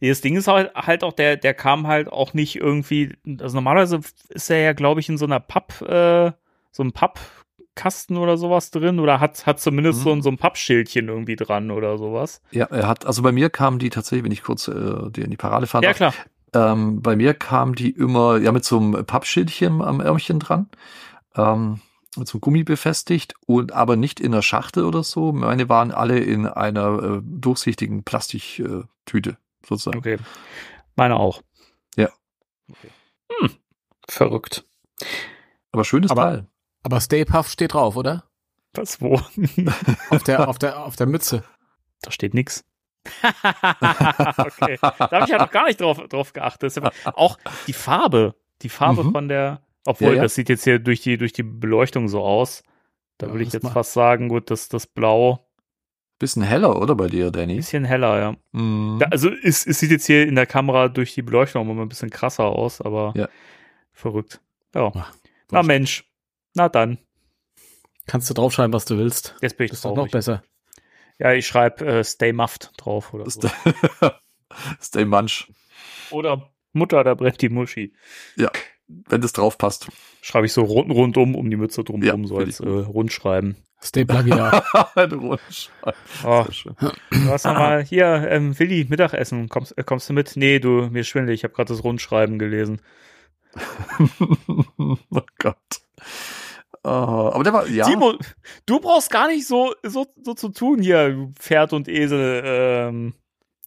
Das 0.01 0.21
Ding 0.21 0.35
ist 0.35 0.47
halt, 0.47 0.73
halt 0.75 1.03
auch, 1.03 1.13
der, 1.13 1.37
der 1.37 1.53
kam 1.53 1.87
halt 1.87 2.11
auch 2.11 2.33
nicht 2.33 2.55
irgendwie, 2.57 3.13
also 3.39 3.55
normalerweise 3.55 3.99
ist 4.29 4.49
er 4.49 4.59
ja, 4.59 4.73
glaube 4.73 4.99
ich, 4.99 5.09
in 5.09 5.17
so 5.17 5.25
einer 5.25 5.39
Papp, 5.39 5.81
äh, 5.81 6.31
so 6.71 6.83
einem 6.83 6.91
Pappkasten 6.91 8.17
oder 8.17 8.37
sowas 8.37 8.71
drin 8.71 8.99
oder 8.99 9.19
hat, 9.19 9.45
hat 9.45 9.59
zumindest 9.59 9.99
Mhm. 9.99 10.03
so, 10.03 10.11
ein- 10.11 10.21
so 10.21 10.29
ein 10.29 10.37
Pappschildchen 10.37 11.07
irgendwie 11.07 11.35
dran 11.35 11.71
oder 11.71 11.97
sowas. 11.97 12.41
Ja, 12.51 12.65
er 12.65 12.87
hat, 12.87 13.05
also 13.05 13.21
bei 13.21 13.31
mir 13.31 13.49
kamen 13.49 13.79
die 13.79 13.89
tatsächlich, 13.89 14.23
wenn 14.25 14.31
ich 14.31 14.43
kurz 14.43 14.67
äh, 14.67 15.09
die 15.11 15.21
in 15.21 15.31
die 15.31 15.37
Parade 15.37 15.67
fahre, 15.67 15.85
Ja, 15.85 15.93
klar. 15.93 16.13
ähm, 16.53 17.01
bei 17.01 17.15
mir 17.15 17.33
kamen 17.33 17.75
die 17.75 17.91
immer 17.91 18.37
ja 18.39 18.51
mit 18.51 18.65
so 18.65 18.77
einem 18.77 19.05
Pappschildchen 19.05 19.81
am 19.81 19.99
Ärmchen 20.01 20.39
dran. 20.39 20.67
Ähm, 21.35 21.79
mit 22.17 22.27
so 22.27 22.35
einem 22.35 22.41
Gummi 22.41 22.63
befestigt 22.65 23.35
und 23.47 23.71
aber 23.71 23.95
nicht 23.95 24.19
in 24.19 24.33
einer 24.33 24.41
Schachtel 24.41 24.83
oder 24.83 25.01
so. 25.01 25.31
Meine 25.31 25.69
waren 25.69 25.91
alle 25.93 26.19
in 26.19 26.45
einer 26.45 27.01
äh, 27.01 27.21
durchsichtigen 27.23 28.03
Plastiktüte, 28.03 29.29
äh, 29.29 29.33
sozusagen. 29.65 29.99
Okay. 29.99 30.17
Meine 30.95 31.17
auch. 31.17 31.41
Ja. 31.95 32.09
Okay. 32.69 32.89
Hm. 33.39 33.55
Verrückt. 34.07 34.65
Aber 35.71 35.83
schönes 35.85 36.11
Aber- 36.11 36.21
Teil. 36.23 36.47
Aber 36.83 36.99
Stay 36.99 37.25
Puff 37.25 37.47
steht 37.49 37.73
drauf, 37.73 37.95
oder? 37.95 38.23
Was, 38.73 39.01
wo? 39.01 39.21
Auf 40.09 40.23
der, 40.23 40.47
auf 40.47 40.57
der, 40.57 40.83
auf 40.83 40.95
der 40.95 41.05
Mütze. 41.07 41.43
Da 42.01 42.09
steht 42.11 42.33
nix. 42.33 42.63
okay. 43.21 44.77
Da 44.81 45.11
habe 45.11 45.23
ich 45.25 45.29
ja 45.29 45.37
noch 45.37 45.51
gar 45.51 45.65
nicht 45.65 45.79
drauf, 45.81 45.97
drauf 46.09 46.33
geachtet. 46.33 46.73
Auch 47.05 47.37
die 47.67 47.73
Farbe. 47.73 48.35
Die 48.61 48.69
Farbe 48.69 49.03
Mhm. 49.03 49.11
von 49.11 49.27
der, 49.27 49.61
obwohl 49.85 50.09
Ja, 50.09 50.15
ja. 50.17 50.21
das 50.23 50.35
sieht 50.35 50.49
jetzt 50.49 50.63
hier 50.63 50.79
durch 50.79 51.01
die, 51.01 51.17
durch 51.17 51.33
die 51.33 51.43
Beleuchtung 51.43 52.07
so 52.07 52.21
aus. 52.23 52.63
Da 53.17 53.27
Ja, 53.27 53.33
würde 53.33 53.43
ich 53.43 53.53
jetzt 53.53 53.63
macht- 53.63 53.73
fast 53.73 53.93
sagen, 53.93 54.29
gut, 54.29 54.49
dass 54.51 54.69
das 54.69 54.87
Blau 54.87 55.47
Bisschen 56.21 56.43
heller, 56.43 56.79
oder 56.79 56.93
bei 56.93 57.07
dir, 57.07 57.25
ein 57.27 57.31
Danny? 57.31 57.55
bisschen 57.55 57.83
heller, 57.83 58.19
ja. 58.19 58.35
Mhm. 58.51 58.99
Da, 58.99 59.07
also 59.07 59.29
es, 59.31 59.65
es 59.65 59.79
sieht 59.79 59.89
jetzt 59.89 60.05
hier 60.05 60.27
in 60.27 60.35
der 60.35 60.45
Kamera 60.45 60.87
durch 60.87 61.15
die 61.15 61.23
Beleuchtung 61.23 61.67
immer 61.67 61.81
ein 61.81 61.89
bisschen 61.89 62.11
krasser 62.11 62.43
aus, 62.45 62.79
aber 62.79 63.11
Ja. 63.15 63.27
verrückt. 63.91 64.39
Ja. 64.75 64.91
Ach, 64.93 65.13
Na 65.49 65.63
Mensch. 65.63 66.05
Na 66.53 66.69
dann. 66.69 66.99
Kannst 68.05 68.29
du 68.29 68.35
draufschreiben, 68.35 68.71
was 68.71 68.85
du 68.85 68.99
willst. 68.99 69.35
Jetzt 69.41 69.57
bin 69.57 69.65
ich 69.65 69.71
Das 69.71 69.79
ist 69.79 69.85
doch 69.85 69.89
noch 69.89 69.95
traurig. 69.95 70.11
besser. 70.11 70.43
Ja, 71.17 71.33
ich 71.33 71.47
schreibe 71.47 71.85
äh, 71.87 72.03
Stay 72.03 72.33
Muffed 72.33 72.71
drauf 72.77 73.13
oder 73.15 73.27
so. 73.27 73.41
Stay 74.81 75.05
Munch, 75.05 75.51
Oder 76.11 76.51
Mutter, 76.73 77.03
da 77.03 77.15
brennt 77.15 77.41
die 77.41 77.49
Muschi. 77.49 77.93
Wenn 79.09 79.21
das 79.21 79.33
drauf 79.33 79.57
passt. 79.57 79.89
Schreibe 80.21 80.45
ich 80.45 80.53
so 80.53 80.63
rund, 80.63 80.91
rundum 80.91 81.35
um 81.35 81.49
die 81.49 81.57
Mütze 81.57 81.83
drumherum, 81.83 82.23
Ja, 82.23 82.27
so 82.27 82.37
als 82.37 82.59
äh, 82.59 82.67
Rundschreiben. 82.67 83.55
Stay 83.83 84.05
Plagiar. 84.05 84.63
Ein 84.95 85.11
Rundsch. 85.11 85.69
Oh, 86.23 86.43
Sehr 86.43 86.53
schön. 86.53 86.75
du 86.79 87.25
hast 87.29 87.45
nochmal, 87.45 87.83
hier, 87.83 88.27
ähm, 88.29 88.57
Willi, 88.59 88.85
Mittagessen, 88.87 89.49
kommst, 89.49 89.77
äh, 89.77 89.83
kommst 89.83 90.07
du 90.09 90.13
mit? 90.13 90.33
Nee, 90.35 90.59
du, 90.59 90.89
mir 90.91 91.03
schwindelig, 91.03 91.39
ich 91.39 91.43
habe 91.43 91.53
gerade 91.53 91.73
das 91.73 91.83
Rundschreiben 91.83 92.37
gelesen. 92.37 92.81
oh 94.77 95.21
Gott. 95.39 95.57
Ah, 96.83 97.31
aber 97.33 97.43
der 97.43 97.53
war, 97.53 97.67
ja. 97.67 97.85
Timo, 97.85 98.15
du 98.65 98.79
brauchst 98.79 99.09
gar 99.09 99.27
nicht 99.27 99.47
so, 99.47 99.73
so, 99.83 100.07
so 100.23 100.33
zu 100.35 100.49
tun 100.49 100.81
hier, 100.81 101.09
du 101.09 101.31
Pferd 101.39 101.73
und 101.73 101.87
Esel, 101.87 102.43
ähm, 102.45 103.13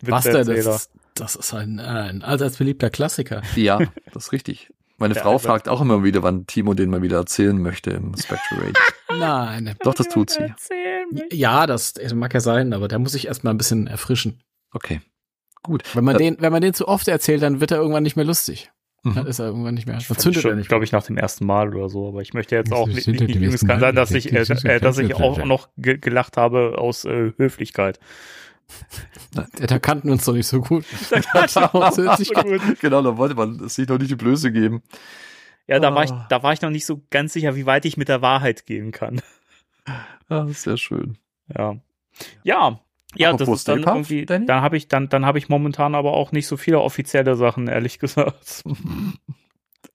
Was 0.01 0.25
denn? 0.25 0.47
Das 0.47 0.91
das 1.15 1.37
ist 1.37 1.55
ein, 1.55 1.79
äh, 1.79 1.83
ein 1.83 2.23
allseits 2.23 2.59
beliebter 2.59 2.91
Klassiker. 2.91 3.43
Ja, 3.55 3.79
das 4.13 4.27
ist 4.27 4.33
richtig. 4.33 4.73
Meine 4.97 5.15
Der 5.15 5.23
Frau 5.23 5.31
Albert. 5.31 5.43
fragt 5.47 5.69
auch 5.69 5.81
immer 5.81 6.05
wieder, 6.05 6.23
wann 6.23 6.47
Timo 6.47 6.75
den 6.75 6.91
mal 6.91 7.03
wieder 7.03 7.17
erzählen 7.19 7.61
möchte 7.61 7.91
im 7.91 8.15
Spectral 8.17 8.61
Radio. 8.61 8.73
Nein. 9.19 9.75
Doch, 9.83 9.95
das 9.95 10.09
tut 10.09 10.31
sie. 10.31 10.53
Ja, 11.33 11.67
das 11.67 11.95
das 11.95 12.15
mag 12.15 12.33
ja 12.35 12.41
sein, 12.41 12.73
aber 12.73 12.89
der 12.89 12.99
muss 12.99 13.13
sich 13.13 13.27
erstmal 13.27 13.53
ein 13.55 13.59
bisschen 13.59 13.87
erfrischen. 13.87 14.43
Okay. 14.73 15.01
Gut. 15.63 15.83
Wenn 15.95 16.05
man 16.05 16.17
Äh, 16.17 16.19
den, 16.19 16.37
wenn 16.41 16.53
man 16.53 16.61
den 16.63 16.75
zu 16.75 16.87
oft 16.89 17.09
erzählt, 17.09 17.43
dann 17.43 17.61
wird 17.61 17.71
er 17.71 17.79
irgendwann 17.79 18.03
nicht 18.03 18.17
mehr 18.17 18.25
lustig. 18.25 18.71
Dann 19.03 19.25
Mhm. 19.25 19.27
ist 19.27 19.39
er 19.39 19.47
irgendwann 19.47 19.75
nicht 19.75 19.87
mehr. 19.87 19.97
Ich 19.99 20.07
Dann 20.07 20.15
fand 20.15 20.21
zündet 20.23 20.43
schon, 20.43 20.53
er 20.53 20.57
nicht. 20.57 20.69
glaube 20.69 20.85
ich, 20.85 20.93
nach 20.93 21.03
dem 21.05 21.19
ersten 21.19 21.45
Mal 21.45 21.75
oder 21.75 21.89
so, 21.91 22.09
aber 22.09 22.23
ich 22.23 22.33
möchte 22.33 22.55
jetzt 22.55 22.71
Das 22.73 22.79
auch 22.79 22.87
nicht, 22.87 23.07
ja 23.07 23.49
es 23.51 23.67
kann 23.67 23.81
sein, 23.81 23.95
dass 23.95 24.11
ich, 24.13 24.33
äh, 24.33 24.39
äh, 24.41 24.81
dass 24.81 24.97
ich 24.99 25.15
auch 25.15 25.45
noch 25.45 25.69
ge 25.77 25.99
gelacht 25.99 26.37
habe 26.39 26.79
aus 26.79 27.05
äh, 27.05 27.33
Höflichkeit. 27.37 27.99
Ja, 29.35 29.67
Da 29.67 29.79
kannten 29.79 30.09
wir 30.09 30.13
uns 30.13 30.25
doch 30.25 30.33
nicht 30.35 30.47
so 30.47 30.61
gut. 30.61 30.85
Das 31.33 31.57
hört 31.57 32.17
sich 32.19 32.29
so 32.29 32.35
gut. 32.43 32.81
Genau, 32.81 33.03
da 33.03 33.17
wollte 33.17 33.35
man 33.35 33.69
sich 33.69 33.89
noch 33.89 33.99
nicht 33.99 34.11
die 34.11 34.17
Blöße 34.17 34.53
geben. 34.53 34.83
Ja, 35.67 35.81
da 35.81 35.95
war 35.95 36.05
ich, 36.05 36.11
Ah. 36.13 36.27
da 36.29 36.43
war 36.43 36.53
ich 36.53 36.61
noch 36.61 36.71
nicht 36.71 36.85
so 36.87 37.03
ganz 37.11 37.33
sicher, 37.33 37.57
wie 37.57 37.67
weit 37.67 37.85
ich 37.87 37.97
mit 37.97 38.09
der 38.09 38.21
Wahrheit 38.23 38.67
gehen 38.67 38.93
kann. 38.93 39.21
Ah, 40.29 40.47
sehr 40.49 40.77
schön. 40.77 41.19
Ja. 41.57 41.77
Ja. 42.43 42.81
Ja, 43.17 43.33
das 43.33 43.49
ist 43.49 43.69
dann 43.69 43.83
Puft, 43.83 43.95
irgendwie, 43.95 44.27
Danny? 44.27 44.47
dann 44.47 44.61
habe 44.63 44.77
ich, 44.77 44.89
dann, 44.89 45.09
dann 45.09 45.25
habe 45.25 45.39
ich 45.39 45.49
momentan 45.49 45.95
aber 45.95 46.15
auch 46.15 46.33
nicht 46.33 46.47
so 46.49 46.57
viele 46.57 46.81
offizielle 46.81 47.37
Sachen, 47.37 47.69
ehrlich 47.69 47.99
gesagt. 47.99 48.63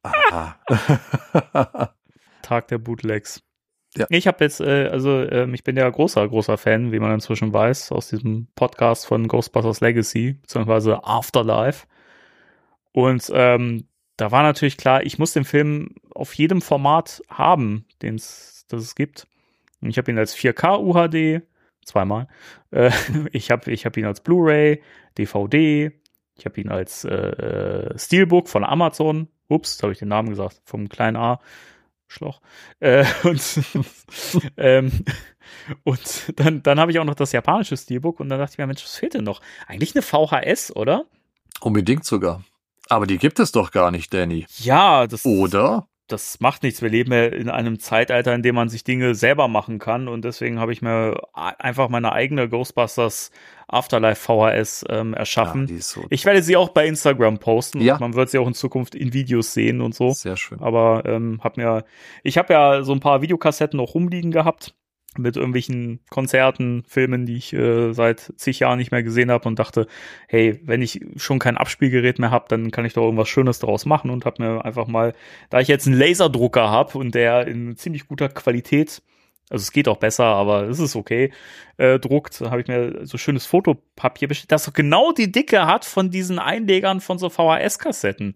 Ah. 0.02 0.56
Tag 2.42 2.68
der 2.70 2.78
Bootlegs. 2.78 3.42
Ja. 4.00 4.08
Ich 4.10 4.28
habe 4.28 4.44
jetzt, 4.44 4.62
äh, 4.62 4.88
also 4.88 5.22
ähm, 5.30 5.54
ich 5.54 5.64
bin 5.64 5.76
ja 5.76 5.90
großer, 5.90 6.28
großer 6.28 6.58
Fan, 6.58 6.92
wie 6.92 7.00
man 7.00 7.14
inzwischen 7.14 7.54
weiß, 7.54 7.92
aus 7.92 8.10
diesem 8.10 8.48
Podcast 8.56 9.06
von 9.06 9.28
Ghostbusters 9.28 9.82
Legacy, 9.82 10.38
beziehungsweise 10.42 11.04
Afterlife. 11.04 11.86
Und 12.94 13.30
ähm, 13.34 13.86
da 14.16 14.32
war 14.32 14.44
natürlich 14.44 14.78
klar, 14.78 15.04
ich 15.04 15.20
muss 15.20 15.34
den 15.34 15.44
Film 15.44 15.96
auf 16.16 16.34
jedem 16.34 16.62
Format 16.62 17.22
haben, 17.30 17.86
den 18.02 18.16
es 18.16 18.66
gibt. 18.96 19.28
Und 19.82 19.90
ich 19.90 19.98
habe 19.98 20.12
ihn 20.12 20.18
als 20.18 20.36
4K 20.36 20.80
UHD, 20.80 21.44
zweimal. 21.86 22.28
Äh, 22.72 22.92
ich 23.32 23.52
habe 23.52 23.72
ich 23.72 23.86
hab 23.86 23.98
ihn 23.98 24.06
als 24.06 24.22
Blu-ray, 24.22 24.82
DVD. 25.18 25.92
Ich 26.36 26.46
habe 26.46 26.62
ihn 26.62 26.70
als 26.70 27.04
äh, 27.04 27.16
äh, 27.16 27.98
Steelbook 27.98 28.48
von 28.48 28.64
Amazon. 28.64 29.28
Ups, 29.50 29.82
habe 29.84 29.92
ich 29.92 30.00
den 30.00 30.08
Namen 30.08 30.30
gesagt, 30.30 30.62
vom 30.64 30.88
kleinen 30.88 31.18
A. 31.18 31.42
Schloch. 32.10 32.42
Äh, 32.80 33.06
und 33.24 33.42
ähm, 34.58 34.92
und 35.84 36.34
dann, 36.36 36.62
dann 36.64 36.80
habe 36.80 36.92
ich 36.92 37.00
auch 37.00 37.06
noch 37.06 37.16
das 37.16 37.32
japanische 37.32 37.78
Steelbook 37.78 38.20
und 38.20 38.30
dann 38.30 38.40
dachte 38.40 38.54
ich 38.54 38.58
mir, 38.58 38.68
Mensch, 38.68 38.84
was 38.84 38.96
fehlt 38.96 39.14
denn 39.14 39.24
noch? 39.24 39.42
Eigentlich 39.68 39.96
eine 39.96 40.02
VHS, 40.02 40.76
oder? 40.76 41.06
Unbedingt 41.62 42.06
sogar. 42.06 42.44
Aber 42.90 43.06
die 43.06 43.20
gibt 43.20 43.40
es 43.40 43.52
doch 43.52 43.72
gar 43.72 43.92
nicht, 43.92 44.14
Danny. 44.14 44.48
Ja, 44.58 45.06
das, 45.06 45.26
Oder? 45.26 45.88
Das 46.12 46.40
macht 46.40 46.64
nichts. 46.64 46.82
Wir 46.82 46.90
leben 46.90 47.12
ja 47.12 47.26
in 47.26 47.50
einem 47.50 47.80
Zeitalter, 47.80 48.34
in 48.34 48.44
dem 48.44 48.56
man 48.56 48.70
sich 48.70 48.84
Dinge 48.84 49.16
selber 49.16 49.48
machen 49.48 49.80
kann 49.80 50.08
und 50.08 50.26
deswegen 50.26 50.60
habe 50.60 50.74
ich 50.74 50.82
mir 50.82 51.22
einfach 51.34 51.90
meine 51.90 52.12
eigene 52.12 52.50
Ghostbusters 52.50 53.32
Afterlife 53.68 54.22
VHS 54.22 54.86
ähm, 54.90 55.14
erschaffen. 55.14 55.68
Ja, 55.68 55.82
so 55.82 56.04
ich 56.10 56.26
werde 56.26 56.42
sie 56.42 56.58
auch 56.58 56.70
bei 56.70 56.88
Instagram 56.88 57.38
posten. 57.38 57.82
Ja. 57.82 57.98
Man 58.00 58.16
wird 58.16 58.30
sie 58.30 58.40
auch 58.40 58.48
in 58.48 58.56
Zukunft 58.56 58.96
in 58.96 59.14
Videos 59.14 59.54
sehen 59.54 59.82
und 59.82 59.94
so. 59.94 60.12
sehr 60.12 60.38
schön. 60.38 60.60
Aber 60.60 61.04
ähm, 61.06 61.40
hab 61.44 61.58
mir, 61.58 61.86
ich 62.24 62.38
habe 62.38 62.54
ja 62.54 62.82
so 62.84 62.94
ein 62.94 63.00
paar 63.00 63.22
Videokassetten 63.22 63.78
noch 63.78 63.94
rumliegen 63.94 64.32
gehabt 64.32 64.74
mit 65.18 65.36
irgendwelchen 65.36 66.00
Konzerten, 66.10 66.84
Filmen, 66.88 67.26
die 67.26 67.36
ich 67.36 67.54
äh, 67.54 67.94
seit 67.94 68.32
zig 68.38 68.60
Jahren 68.60 68.78
nicht 68.78 68.92
mehr 68.92 69.04
gesehen 69.04 69.32
habe 69.32 69.48
und 69.48 69.58
dachte, 69.58 69.88
hey, 70.28 70.60
wenn 70.64 70.82
ich 70.82 71.02
schon 71.16 71.40
kein 71.40 71.58
Abspielgerät 71.58 72.20
mehr 72.20 72.32
habe, 72.32 72.46
dann 72.50 72.72
kann 72.72 72.86
ich 72.86 72.94
doch 72.94 73.04
irgendwas 73.04 73.28
Schönes 73.28 73.60
daraus 73.60 73.86
machen 73.86 74.12
und 74.12 74.26
habe 74.26 74.44
mir 74.44 74.66
einfach 74.66 74.88
mal, 74.88 75.14
da 75.50 75.60
ich 75.60 75.68
jetzt 75.68 75.88
einen 75.88 75.98
Laserdrucker 75.98 76.70
habe 76.70 76.98
und 76.98 77.16
der 77.16 77.48
in 77.48 77.76
ziemlich 77.76 78.08
guter 78.08 78.30
Qualität, 78.30 79.02
also 79.50 79.64
es 79.64 79.72
geht 79.72 79.88
auch 79.88 79.98
besser, 79.98 80.26
aber 80.26 80.70
es 80.70 80.80
ist 80.80 80.96
okay, 80.96 81.32
äh, 81.78 81.98
druckt, 81.98 82.42
habe 82.42 82.62
ich 82.62 82.68
mir 82.68 83.04
so 83.06 83.18
schönes 83.18 83.48
Fotopapier 83.48 84.28
bestellt, 84.28 84.52
das 84.52 84.72
genau 84.74 85.12
die 85.12 85.32
Dicke 85.32 85.66
hat 85.66 85.86
von 85.86 86.12
diesen 86.12 86.38
Einlegern 86.38 87.02
von 87.02 87.18
so 87.18 87.30
VHS-Kassetten 87.30 88.36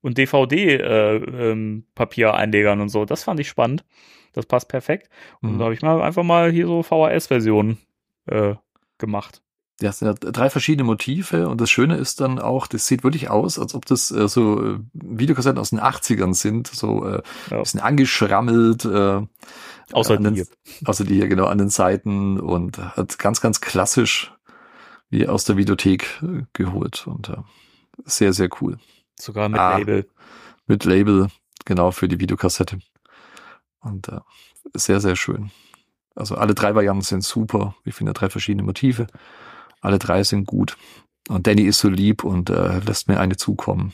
und 0.00 0.18
DVD-Papier-Einlegern 0.18 2.80
und 2.80 2.88
so. 2.88 3.04
Das 3.04 3.22
fand 3.22 3.38
ich 3.40 3.48
spannend. 3.48 3.84
Das 4.32 4.46
passt 4.46 4.68
perfekt. 4.68 5.08
Und 5.40 5.54
Mhm. 5.54 5.58
da 5.58 5.64
habe 5.64 5.74
ich 5.74 5.82
mal 5.82 6.00
einfach 6.02 6.22
mal 6.22 6.50
hier 6.50 6.66
so 6.66 6.82
VHS-Versionen 6.82 7.78
äh, 8.26 8.54
gemacht. 8.98 9.42
Ja, 9.80 9.90
es 9.90 9.98
sind 9.98 10.06
ja 10.08 10.14
drei 10.30 10.48
verschiedene 10.48 10.84
Motive 10.84 11.48
und 11.48 11.60
das 11.60 11.68
Schöne 11.70 11.96
ist 11.96 12.20
dann 12.20 12.38
auch, 12.38 12.66
das 12.68 12.86
sieht 12.86 13.02
wirklich 13.02 13.30
aus, 13.30 13.58
als 13.58 13.74
ob 13.74 13.84
das 13.86 14.10
äh, 14.12 14.28
so 14.28 14.64
äh, 14.74 14.78
Videokassetten 14.92 15.58
aus 15.58 15.70
den 15.70 15.80
80ern 15.80 16.34
sind, 16.34 16.68
so 16.68 17.04
äh, 17.06 17.22
Ja. 17.50 17.58
bisschen 17.58 17.80
angeschrammelt. 17.80 18.84
Äh, 18.84 19.22
Außer 19.92 20.16
den, 20.18 20.34
die. 20.34 20.44
Außer 20.86 21.04
die 21.04 21.14
hier 21.14 21.28
genau 21.28 21.46
an 21.46 21.58
den 21.58 21.68
Seiten 21.68 22.38
und 22.38 22.78
hat 22.78 23.18
ganz, 23.18 23.40
ganz 23.40 23.60
klassisch 23.60 24.32
wie 25.10 25.26
aus 25.26 25.44
der 25.44 25.56
Videothek 25.56 26.22
äh, 26.22 26.42
geholt. 26.52 27.06
Und 27.06 27.28
äh, 27.30 27.36
sehr, 28.04 28.32
sehr 28.32 28.48
cool. 28.60 28.78
Sogar 29.18 29.48
mit 29.48 29.60
Ah. 29.60 29.78
Label. 29.78 30.08
Mit 30.66 30.84
Label, 30.84 31.26
genau, 31.64 31.90
für 31.90 32.06
die 32.08 32.20
Videokassette. 32.20 32.78
Und 33.82 34.08
äh, 34.08 34.20
sehr, 34.74 35.00
sehr 35.00 35.16
schön. 35.16 35.50
Also 36.14 36.36
alle 36.36 36.54
drei 36.54 36.74
Varianten 36.74 37.02
sind 37.02 37.24
super. 37.24 37.74
Ich 37.84 37.94
finde 37.94 38.12
drei 38.12 38.30
verschiedene 38.30 38.62
Motive. 38.62 39.06
Alle 39.80 39.98
drei 39.98 40.22
sind 40.22 40.46
gut. 40.46 40.76
Und 41.28 41.46
Danny 41.46 41.62
ist 41.62 41.78
so 41.78 41.88
lieb 41.88 42.24
und 42.24 42.50
äh, 42.50 42.78
lässt 42.80 43.08
mir 43.08 43.18
eine 43.18 43.36
zukommen. 43.36 43.92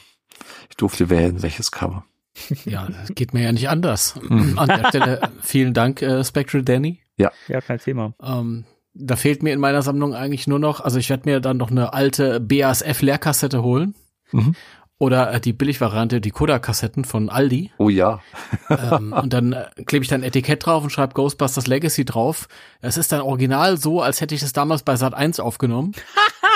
Ich 0.71 0.77
durfte 0.77 1.11
wählen, 1.11 1.43
welches 1.43 1.71
Cover. 1.71 2.05
Ja, 2.65 2.87
das 2.87 3.15
geht 3.15 3.35
mir 3.35 3.43
ja 3.43 3.53
nicht 3.53 3.69
anders. 3.69 4.15
Mhm. 4.29 4.59
An 4.59 4.69
der 4.69 4.89
Stelle 4.89 5.33
vielen 5.43 5.75
Dank, 5.75 6.03
äh, 6.03 6.23
Spectral 6.23 6.63
Danny. 6.63 7.01
Ja, 7.49 7.61
kein 7.61 7.81
Thema. 7.81 8.15
Ähm, 8.23 8.65
da 8.95 9.17
fehlt 9.17 9.43
mir 9.43 9.53
in 9.53 9.61
meiner 9.61 9.83
Sammlung 9.83 10.15
eigentlich 10.15 10.47
nur 10.47 10.59
noch, 10.61 10.81
also 10.81 10.99
ich 10.99 11.11
werde 11.11 11.29
mir 11.29 11.41
dann 11.41 11.57
noch 11.57 11.71
eine 11.71 11.93
alte 11.95 12.39
BASF 12.41 13.03
Leerkassette 13.03 13.63
holen. 13.63 13.95
Mhm. 14.33 14.55
Oder 15.01 15.33
äh, 15.33 15.41
die 15.41 15.53
Billigvariante, 15.53 16.21
die 16.21 16.33
Kodak-Kassetten 16.33 17.05
von 17.05 17.31
Aldi. 17.31 17.71
Oh 17.79 17.89
ja. 17.89 18.21
ähm, 18.69 19.13
und 19.13 19.33
dann 19.33 19.53
äh, 19.53 19.67
klebe 19.87 20.03
ich 20.03 20.09
dann 20.09 20.23
ein 20.23 20.25
Etikett 20.25 20.67
drauf 20.67 20.83
und 20.83 20.91
schreibe 20.91 21.15
Ghostbusters 21.15 21.69
Legacy 21.69 22.05
drauf. 22.05 22.49
Es 22.81 22.97
ist 22.97 23.13
dann 23.13 23.21
original 23.21 23.77
so, 23.77 24.03
als 24.03 24.21
hätte 24.21 24.35
ich 24.35 24.43
es 24.43 24.53
damals 24.53 24.83
bei 24.83 24.97
Sat 24.97 25.15
1 25.15 25.39
aufgenommen. 25.39 25.93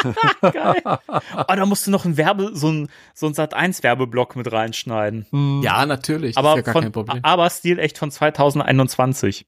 Geil. 0.40 0.82
Oh, 0.84 1.54
da 1.54 1.66
musst 1.66 1.86
du 1.86 1.92
noch 1.92 2.04
ein 2.04 2.16
Werbe, 2.16 2.50
so 2.54 2.68
ein, 2.68 2.88
so 3.14 3.26
ein 3.26 3.34
Sat1-Werbeblock 3.34 4.34
mit 4.34 4.50
reinschneiden. 4.50 5.62
Ja, 5.62 5.86
natürlich. 5.86 6.36
Aber, 6.36 6.50
ist 6.50 6.56
ja 6.56 6.62
gar 6.62 6.74
kein 6.74 6.82
von, 6.84 6.92
Problem. 6.92 7.20
aber 7.22 7.48
Stil 7.48 7.78
echt 7.78 7.98
von 7.98 8.10
2021. 8.10 9.46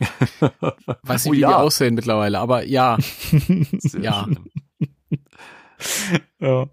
Weiß 1.02 1.24
nicht, 1.24 1.30
Oh 1.30 1.32
wie 1.32 1.36
die 1.36 1.42
ja. 1.42 1.58
aussehen 1.58 1.94
mittlerweile, 1.94 2.38
aber 2.40 2.64
ja. 2.64 2.96
Ja. 4.00 4.26
Ja. 6.40 6.66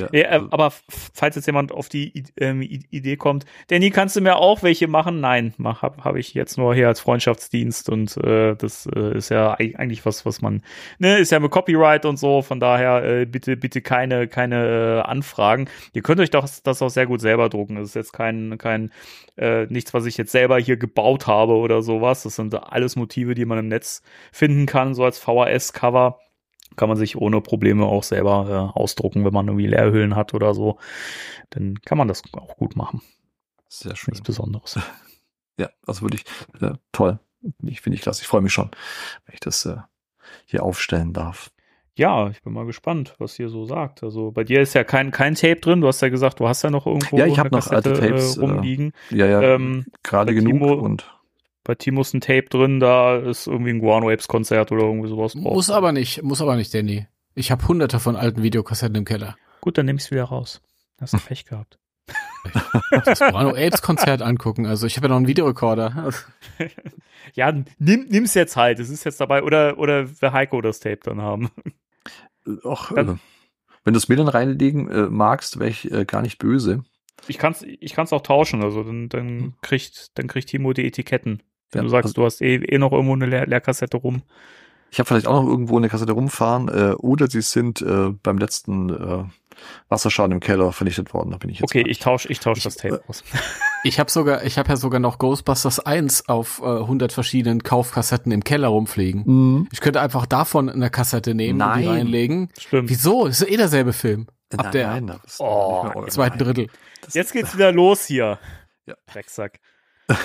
Ja, 0.00 0.08
Ja, 0.12 0.20
äh, 0.20 0.24
also- 0.26 0.48
aber 0.50 0.72
falls 1.14 1.36
jetzt 1.36 1.46
jemand 1.46 1.72
auf 1.72 1.88
die 1.88 2.24
ähm, 2.38 2.62
Idee 2.62 3.16
kommt, 3.16 3.44
Danny, 3.68 3.90
kannst 3.90 4.16
du 4.16 4.20
mir 4.20 4.36
auch 4.36 4.62
welche 4.62 4.88
machen? 4.88 5.20
Nein, 5.20 5.54
mach, 5.58 5.82
hab, 5.82 6.04
hab 6.04 6.16
ich 6.16 6.34
jetzt 6.34 6.58
nur 6.58 6.74
hier 6.74 6.88
als 6.88 7.00
Freundschaftsdienst 7.00 7.88
und 7.90 8.16
äh, 8.18 8.54
das 8.56 8.86
äh, 8.94 9.16
ist 9.16 9.28
ja 9.30 9.54
eig- 9.58 9.76
eigentlich 9.76 10.04
was, 10.06 10.24
was 10.26 10.40
man, 10.42 10.62
ne, 10.98 11.18
ist 11.18 11.32
ja 11.32 11.40
mit 11.40 11.50
Copyright 11.50 12.04
und 12.04 12.18
so, 12.18 12.42
von 12.42 12.60
daher 12.60 13.02
äh, 13.04 13.26
bitte, 13.26 13.56
bitte 13.56 13.80
keine, 13.82 14.28
keine 14.28 15.02
äh, 15.04 15.08
Anfragen. 15.08 15.68
Ihr 15.92 16.02
könnt 16.02 16.20
euch 16.20 16.30
doch 16.30 16.48
das 16.62 16.82
auch 16.82 16.90
sehr 16.90 17.06
gut 17.06 17.20
selber 17.20 17.48
drucken. 17.48 17.76
Das 17.76 17.88
ist 17.88 17.94
jetzt 17.94 18.12
kein, 18.12 18.58
kein, 18.58 18.90
äh, 19.36 19.66
nichts, 19.66 19.94
was 19.94 20.06
ich 20.06 20.16
jetzt 20.16 20.32
selber 20.32 20.58
hier 20.58 20.76
gebaut 20.76 21.26
habe 21.26 21.54
oder 21.54 21.82
sowas. 21.82 22.22
Das 22.22 22.36
sind 22.36 22.54
alles 22.54 22.96
Motive, 22.96 23.34
die 23.34 23.44
man 23.44 23.58
im 23.58 23.68
Netz 23.68 24.02
finden 24.32 24.66
kann, 24.66 24.94
so 24.94 25.04
als 25.04 25.18
VHS-Cover 25.18 26.18
kann 26.78 26.88
man 26.88 26.96
sich 26.96 27.16
ohne 27.16 27.42
Probleme 27.42 27.84
auch 27.84 28.02
selber 28.02 28.72
äh, 28.74 28.78
ausdrucken, 28.78 29.26
wenn 29.26 29.34
man 29.34 29.48
irgendwie 29.48 29.66
Leerhüllen 29.66 30.16
hat 30.16 30.32
oder 30.32 30.54
so. 30.54 30.78
Dann 31.50 31.74
kann 31.84 31.98
man 31.98 32.08
das 32.08 32.22
auch 32.32 32.56
gut 32.56 32.76
machen. 32.76 33.02
Sehr 33.68 33.94
schön. 33.96 34.12
Nichts 34.12 34.26
Besonderes. 34.26 34.78
Ja, 35.60 35.70
also 35.88 36.02
wirklich 36.02 36.24
äh, 36.60 36.74
toll. 36.92 37.18
Ich 37.64 37.80
finde 37.80 37.96
ich 37.96 38.02
klasse. 38.02 38.22
Ich 38.22 38.28
freue 38.28 38.42
mich 38.42 38.52
schon, 38.52 38.70
wenn 39.26 39.34
ich 39.34 39.40
das 39.40 39.66
äh, 39.66 39.78
hier 40.46 40.62
aufstellen 40.62 41.12
darf. 41.12 41.50
Ja, 41.96 42.30
ich 42.30 42.40
bin 42.44 42.52
mal 42.52 42.64
gespannt, 42.64 43.16
was 43.18 43.36
ihr 43.40 43.48
so 43.48 43.64
sagt. 43.64 44.04
Also 44.04 44.30
bei 44.30 44.44
dir 44.44 44.60
ist 44.60 44.74
ja 44.74 44.84
kein, 44.84 45.10
kein 45.10 45.34
Tape 45.34 45.56
drin. 45.56 45.80
Du 45.80 45.88
hast 45.88 46.00
ja 46.00 46.10
gesagt, 46.10 46.38
du 46.38 46.46
hast 46.46 46.62
ja 46.62 46.70
noch 46.70 46.86
irgendwo 46.86 47.18
Ja, 47.18 47.26
ich 47.26 47.40
hab 47.40 47.46
eine 47.46 47.56
noch 47.58 47.66
alte 47.66 47.90
Kassette, 47.90 48.08
Tapes, 48.08 48.36
äh, 48.36 48.40
äh, 48.40 48.44
rumliegen. 48.44 48.92
Ja, 49.10 49.26
ja, 49.26 49.42
Ähm, 49.42 49.84
gerade 50.04 50.32
genug 50.32 50.52
Timo- 50.52 50.74
und 50.74 51.12
bei 51.68 51.74
Timo 51.74 52.00
ist 52.00 52.14
ein 52.14 52.22
Tape 52.22 52.46
drin, 52.48 52.80
da 52.80 53.18
ist 53.18 53.46
irgendwie 53.46 53.68
ein 53.72 53.78
Guano 53.80 54.08
Apes 54.08 54.26
Konzert 54.26 54.72
oder 54.72 54.84
irgendwie 54.84 55.08
sowas 55.10 55.34
drauf. 55.34 55.42
Muss 55.52 55.68
aber 55.68 55.92
nicht, 55.92 56.22
muss 56.22 56.40
aber 56.40 56.56
nicht, 56.56 56.72
Danny. 56.72 57.06
Ich 57.34 57.50
habe 57.50 57.68
hunderte 57.68 58.00
von 58.00 58.16
alten 58.16 58.42
Videokassetten 58.42 58.96
im 58.96 59.04
Keller. 59.04 59.36
Gut, 59.60 59.76
dann 59.76 59.84
nehme 59.84 59.98
ich 59.98 60.06
es 60.06 60.10
wieder 60.10 60.24
raus. 60.24 60.62
Hast 60.98 61.12
du 61.12 61.18
Pech 61.18 61.44
gehabt. 61.44 61.78
Das 63.04 63.18
Guano 63.18 63.50
Apes 63.50 63.82
Konzert 63.82 64.22
angucken. 64.22 64.64
Also 64.64 64.86
ich 64.86 64.96
habe 64.96 65.06
ja 65.06 65.10
noch 65.10 65.16
einen 65.18 65.26
Videorekorder. 65.28 66.10
Ja, 67.34 67.52
nimm, 67.78 68.06
nimm's 68.08 68.32
jetzt 68.32 68.56
halt. 68.56 68.78
Es 68.78 68.88
ist 68.88 69.04
jetzt 69.04 69.20
dabei. 69.20 69.42
Oder, 69.42 69.76
oder 69.78 70.08
will 70.22 70.32
Heiko 70.32 70.62
das 70.62 70.80
Tape 70.80 71.00
dann 71.02 71.20
haben. 71.20 71.50
auch, 72.64 72.90
Dann- 72.94 73.08
äh, 73.08 73.16
wenn 73.84 73.92
du 73.92 73.98
es 73.98 74.08
mir 74.08 74.16
dann 74.16 74.28
reinlegen 74.28 74.90
äh, 74.90 75.02
magst, 75.10 75.58
wäre 75.58 75.68
ich 75.68 75.90
äh, 75.92 76.06
gar 76.06 76.22
nicht 76.22 76.38
böse. 76.38 76.84
Ich 77.26 77.36
kann's, 77.36 77.62
ich 77.62 77.92
kann's 77.92 78.12
auch 78.14 78.22
tauschen, 78.22 78.62
also 78.62 78.82
dann, 78.82 79.08
dann 79.10 79.54
kriegt, 79.60 80.16
dann 80.16 80.26
kriegt 80.28 80.48
Timo 80.48 80.72
die 80.72 80.86
Etiketten. 80.86 81.42
Wenn 81.72 81.80
Ja, 81.80 81.82
du 81.84 81.88
sagst, 81.90 82.06
also- 82.06 82.14
du 82.14 82.24
hast 82.24 82.40
eh, 82.40 82.56
eh 82.56 82.78
noch 82.78 82.92
irgendwo 82.92 83.14
eine 83.14 83.26
Leer 83.26 83.46
Leerkassette 83.46 83.96
rum. 83.96 84.22
Ich 84.90 84.98
habe 84.98 85.06
vielleicht 85.06 85.26
auch 85.26 85.42
noch 85.42 85.48
irgendwo 85.50 85.76
eine 85.76 85.90
Kassette 85.90 86.12
rumfahren 86.12 86.68
äh, 86.68 86.94
oder 86.94 87.26
sie 87.28 87.42
sind 87.42 87.82
äh, 87.82 88.08
beim 88.22 88.38
letzten 88.38 88.88
äh, 88.88 89.24
Wasserschaden 89.90 90.32
im 90.32 90.40
Keller 90.40 90.72
vernichtet 90.72 91.12
worden. 91.12 91.30
Da 91.32 91.36
bin 91.36 91.50
ich 91.50 91.58
jetzt. 91.60 91.70
Okay, 91.70 91.84
ich 91.86 91.98
tausche, 91.98 92.28
ich 92.32 92.40
tausche 92.40 92.62
das 92.62 92.76
Tape 92.76 93.02
aus. 93.08 93.22
Ich 93.84 94.00
habe 94.00 94.10
sogar, 94.10 94.42
ich 94.42 94.58
habe 94.58 94.68
ja 94.70 94.76
sogar 94.76 94.98
noch 94.98 95.18
Ghostbusters 95.18 95.78
1 95.78 96.28
auf 96.28 96.60
äh, 96.64 96.66
100 96.66 97.12
verschiedenen 97.12 97.62
Kaufkassetten 97.62 98.32
im 98.32 98.42
Keller 98.42 98.66
rumfliegen. 98.68 99.22
Mhm. 99.24 99.68
Ich 99.70 99.80
könnte 99.80 100.00
einfach 100.00 100.26
davon 100.26 100.68
eine 100.68 100.90
Kassette 100.90 101.32
nehmen 101.32 101.62
und 101.62 101.76
die 101.76 101.84
Nein. 101.84 101.88
reinlegen. 101.88 102.48
Stimmt. 102.58 102.90
Wieso? 102.90 103.28
Das 103.28 103.40
ist 103.40 103.48
eh 103.48 103.56
derselbe 103.56 103.92
Film. 103.92 104.26
Ab 104.56 104.64
Nein, 104.64 104.72
der 104.72 105.00
nein, 105.00 105.20
Oh, 105.38 105.82
nicht 105.84 105.94
mehr 105.94 106.02
euer- 106.02 106.08
zweiten 106.08 106.38
Drittel. 106.38 106.66
Das- 107.02 107.14
Jetzt 107.14 107.32
geht's 107.32 107.54
wieder 107.54 107.70
los 107.70 108.04
hier. 108.04 108.40
Ja. 108.86 108.94
Drecksack. 109.12 109.60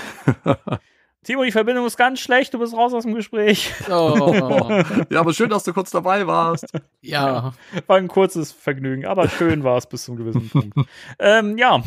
Timo, 1.23 1.43
die 1.43 1.51
Verbindung 1.51 1.85
ist 1.85 1.97
ganz 1.97 2.19
schlecht, 2.19 2.53
du 2.53 2.59
bist 2.59 2.73
raus 2.73 2.93
aus 2.93 3.03
dem 3.03 3.15
Gespräch. 3.15 3.73
Oh, 3.89 4.69
ja, 5.09 5.19
aber 5.19 5.33
schön, 5.33 5.49
dass 5.49 5.63
du 5.63 5.73
kurz 5.73 5.91
dabei 5.91 6.27
warst. 6.27 6.67
ja. 7.01 7.53
War 7.87 7.97
ein 7.97 8.07
kurzes 8.07 8.51
Vergnügen, 8.51 9.05
aber 9.05 9.29
schön 9.29 9.63
war 9.63 9.77
es 9.77 9.87
bis 9.87 10.03
zum 10.03 10.17
gewissen 10.17 10.49
Punkt. 10.49 10.77
Ähm, 11.19 11.57
ja, 11.57 11.81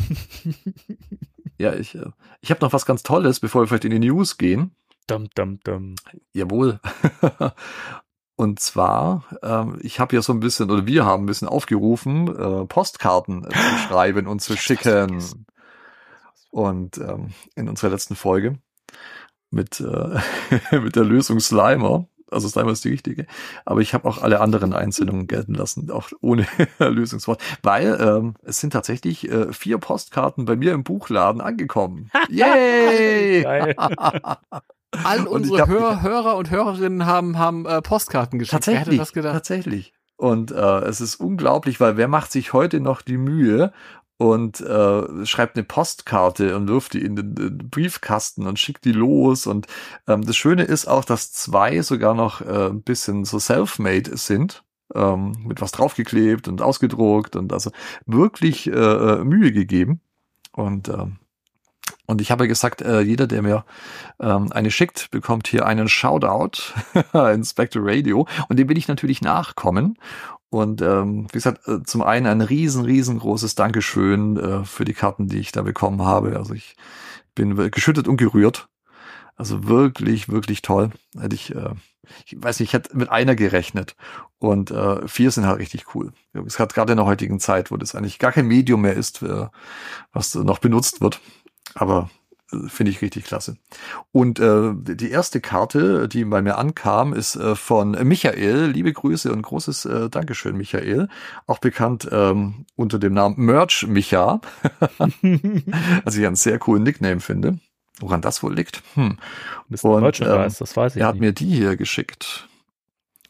Ja, 1.57 1.73
ich, 1.73 1.95
äh, 1.95 2.05
ich 2.41 2.51
habe 2.51 2.63
noch 2.63 2.73
was 2.73 2.85
ganz 2.85 3.03
Tolles, 3.03 3.39
bevor 3.39 3.61
wir 3.61 3.67
vielleicht 3.67 3.85
in 3.85 3.91
die 3.91 4.07
News 4.07 4.37
gehen. 4.37 4.75
dum, 5.07 5.29
dum, 5.35 5.59
dum. 5.63 5.95
Jawohl. 6.33 6.79
Und 8.35 8.59
zwar, 8.59 9.25
ähm, 9.41 9.79
ich 9.81 9.99
habe 9.99 10.15
ja 10.15 10.21
so 10.21 10.31
ein 10.31 10.39
bisschen, 10.39 10.69
oder 10.69 10.85
wir 10.85 11.05
haben 11.05 11.23
ein 11.23 11.25
bisschen 11.25 11.47
aufgerufen, 11.47 12.27
äh, 12.27 12.65
Postkarten 12.65 13.45
äh, 13.45 13.49
zu 13.49 13.77
schreiben 13.87 14.27
und 14.27 14.41
zu 14.41 14.55
schicken. 14.55 15.23
Und 16.51 16.99
ähm, 16.99 17.33
in 17.55 17.67
unserer 17.67 17.89
letzten 17.89 18.15
Folge 18.15 18.59
mit, 19.49 19.79
äh, 19.79 20.75
mit 20.79 20.95
der 20.95 21.03
Lösung 21.03 21.39
Slimer, 21.39 22.07
also 22.29 22.47
Slimer 22.49 22.71
ist 22.71 22.83
die 22.83 22.89
richtige, 22.89 23.25
aber 23.65 23.79
ich 23.81 23.93
habe 23.93 24.07
auch 24.07 24.21
alle 24.21 24.41
anderen 24.41 24.73
Einsendungen 24.73 25.27
gelten 25.27 25.53
lassen, 25.53 25.89
auch 25.91 26.09
ohne 26.21 26.45
Lösungswort, 26.79 27.41
weil 27.63 27.97
ähm, 28.01 28.33
es 28.43 28.59
sind 28.59 28.71
tatsächlich 28.73 29.29
äh, 29.31 29.53
vier 29.53 29.77
Postkarten 29.77 30.43
bei 30.45 30.55
mir 30.57 30.73
im 30.73 30.83
Buchladen 30.83 31.39
angekommen. 31.41 32.11
Yay! 32.29 33.45
All 35.03 35.19
Und 35.21 35.27
unsere 35.27 35.61
hab- 35.61 35.69
Hör, 35.69 36.01
Hörer 36.01 36.35
und 36.37 36.49
Hörerinnen 36.49 37.05
haben, 37.05 37.37
haben 37.37 37.65
äh, 37.65 37.81
Postkarten 37.81 38.39
geschickt. 38.39 38.65
Wer 38.67 38.73
hätte 38.73 38.79
Tatsächlich, 38.79 38.99
das 38.99 39.13
gedacht? 39.13 39.33
tatsächlich. 39.33 39.93
Und 40.15 40.51
äh, 40.51 40.79
es 40.85 40.99
ist 41.01 41.15
unglaublich, 41.17 41.79
weil 41.79 41.95
wer 41.97 42.07
macht 42.07 42.31
sich 42.31 42.51
heute 42.53 42.79
noch 42.79 43.01
die 43.01 43.17
Mühe 43.17 43.71
und 44.17 44.59
äh, 44.61 45.25
schreibt 45.25 45.55
eine 45.55 45.63
Postkarte 45.63 46.55
und 46.55 46.67
wirft 46.67 46.93
die 46.93 47.03
in 47.03 47.15
den, 47.15 47.35
den 47.35 47.69
Briefkasten 47.69 48.47
und 48.47 48.59
schickt 48.59 48.85
die 48.85 48.91
los. 48.91 49.47
Und 49.47 49.67
ähm, 50.07 50.25
das 50.25 50.35
Schöne 50.35 50.63
ist 50.63 50.87
auch, 50.87 51.05
dass 51.05 51.31
zwei 51.31 51.81
sogar 51.81 52.15
noch 52.15 52.41
äh, 52.41 52.69
ein 52.69 52.81
bisschen 52.81 53.25
so 53.25 53.39
self-made 53.39 54.17
sind. 54.17 54.63
Ähm, 54.95 55.33
mit 55.45 55.59
was 55.59 55.73
draufgeklebt 55.73 56.47
und 56.47 56.61
ausgedruckt 56.61 57.35
und 57.35 57.51
also 57.51 57.71
wirklich 58.05 58.67
äh, 58.67 58.71
äh, 58.71 59.23
Mühe 59.25 59.51
gegeben. 59.51 59.99
Und 60.53 60.87
ähm, 60.87 61.19
und 62.07 62.21
ich 62.21 62.31
habe 62.31 62.47
gesagt, 62.47 62.81
äh, 62.81 63.01
jeder, 63.01 63.27
der 63.27 63.41
mir 63.41 63.65
ähm, 64.21 64.49
eine 64.53 64.71
schickt, 64.71 65.11
bekommt 65.11 65.47
hier 65.47 65.65
einen 65.65 65.89
Shoutout 65.89 66.73
in 67.13 67.43
Spectre 67.43 67.81
Radio. 67.83 68.25
Und 68.47 68.57
dem 68.57 68.69
will 68.69 68.77
ich 68.77 68.87
natürlich 68.87 69.21
nachkommen. 69.21 69.97
Und 70.49 70.81
ähm, 70.81 71.27
wie 71.31 71.37
gesagt, 71.37 71.67
äh, 71.67 71.83
zum 71.83 72.01
einen 72.01 72.27
ein 72.27 72.41
riesen, 72.41 72.85
riesengroßes 72.85 73.55
Dankeschön 73.55 74.37
äh, 74.37 74.63
für 74.63 74.85
die 74.85 74.93
Karten, 74.93 75.27
die 75.27 75.39
ich 75.39 75.51
da 75.51 75.61
bekommen 75.61 76.01
habe. 76.03 76.37
Also 76.37 76.53
ich 76.53 76.75
bin 77.35 77.55
geschüttet 77.71 78.07
und 78.07 78.17
gerührt. 78.17 78.69
Also 79.35 79.67
wirklich, 79.67 80.29
wirklich 80.29 80.61
toll. 80.61 80.91
Hätte 81.19 81.35
ich, 81.35 81.53
äh, 81.53 81.75
ich 82.25 82.41
weiß 82.41 82.59
nicht, 82.59 82.69
ich 82.69 82.73
hätte 82.73 82.97
mit 82.97 83.09
einer 83.09 83.35
gerechnet. 83.35 83.95
Und 84.39 84.71
äh, 84.71 85.07
vier 85.07 85.31
sind 85.31 85.45
halt 85.45 85.59
richtig 85.59 85.93
cool. 85.95 86.13
Es 86.45 86.59
hat 86.59 86.73
gerade 86.73 86.93
in 86.93 86.97
der 86.97 87.05
heutigen 87.05 87.39
Zeit, 87.39 87.69
wo 87.69 87.77
das 87.77 87.93
eigentlich 87.93 88.19
gar 88.19 88.31
kein 88.31 88.47
Medium 88.47 88.81
mehr 88.81 88.93
ist, 88.93 89.21
äh, 89.21 89.47
was 90.13 90.33
noch 90.35 90.59
benutzt 90.59 91.01
wird. 91.01 91.19
Aber 91.75 92.09
finde 92.67 92.91
ich 92.91 93.01
richtig 93.01 93.25
klasse. 93.25 93.57
Und 94.11 94.39
äh, 94.39 94.71
die 94.73 95.11
erste 95.11 95.41
Karte, 95.41 96.07
die 96.07 96.23
bei 96.25 96.41
mir 96.41 96.57
ankam, 96.57 97.13
ist 97.13 97.35
äh, 97.35 97.55
von 97.55 97.91
Michael. 97.91 98.67
Liebe 98.67 98.93
Grüße 98.93 99.31
und 99.31 99.41
großes 99.41 99.85
äh, 99.85 100.09
Dankeschön, 100.09 100.55
Michael. 100.55 101.09
Auch 101.45 101.59
bekannt 101.59 102.07
ähm, 102.11 102.65
unter 102.75 102.99
dem 102.99 103.13
Namen 103.13 103.35
Merch 103.37 103.85
Micha. 103.87 104.39
was 106.03 106.15
ich 106.15 106.25
einen 106.25 106.35
sehr 106.35 106.59
coolen 106.59 106.83
Nickname 106.83 107.19
finde. 107.19 107.59
Woran 107.99 108.21
das 108.21 108.43
wohl 108.43 108.53
liegt? 108.53 108.81
Hm. 108.93 109.17
Und, 109.81 110.01
Merchandise, 110.01 110.57
ähm, 110.57 110.59
das 110.59 110.77
weiß 110.77 110.95
ich 110.95 111.01
Er 111.01 111.07
hat 111.07 111.15
nicht. 111.15 111.21
mir 111.21 111.31
die 111.33 111.53
hier 111.53 111.75
geschickt. 111.75 112.47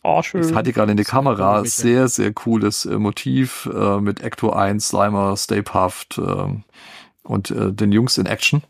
Oh, 0.03 0.21
schön. 0.21 0.47
Ich 0.47 0.53
halte 0.53 0.73
gerade 0.73 0.91
in 0.91 0.97
die 0.97 1.03
Kamera. 1.03 1.65
Sehr, 1.65 2.07
sehr 2.07 2.33
cooles 2.33 2.85
äh, 2.85 2.97
Motiv 2.97 3.67
äh, 3.73 3.99
mit 3.99 4.21
Ecto 4.21 4.51
1, 4.51 4.89
Slimer, 4.89 5.35
Stay 5.37 5.61
Puft 5.61 6.17
ähm, 6.17 6.63
und 7.23 7.51
äh, 7.51 7.73
den 7.73 7.91
Jungs 7.91 8.17
in 8.17 8.25
Action. 8.25 8.61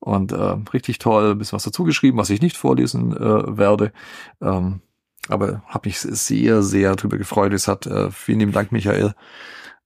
Und 0.00 0.32
äh, 0.32 0.56
richtig 0.72 0.98
toll, 0.98 1.32
ein 1.32 1.38
bisschen 1.38 1.56
was 1.56 1.64
dazu 1.64 1.84
geschrieben, 1.84 2.16
was 2.18 2.30
ich 2.30 2.40
nicht 2.40 2.56
vorlesen 2.56 3.14
äh, 3.14 3.58
werde. 3.58 3.92
Ähm, 4.40 4.80
aber 5.28 5.62
habe 5.66 5.88
mich 5.88 6.00
sehr, 6.00 6.62
sehr 6.62 6.96
drüber 6.96 7.18
gefreut. 7.18 7.52
Es 7.52 7.68
hat 7.68 7.86
äh, 7.86 8.10
vielen 8.10 8.40
lieben 8.40 8.52
Dank, 8.52 8.72
Michael. 8.72 9.14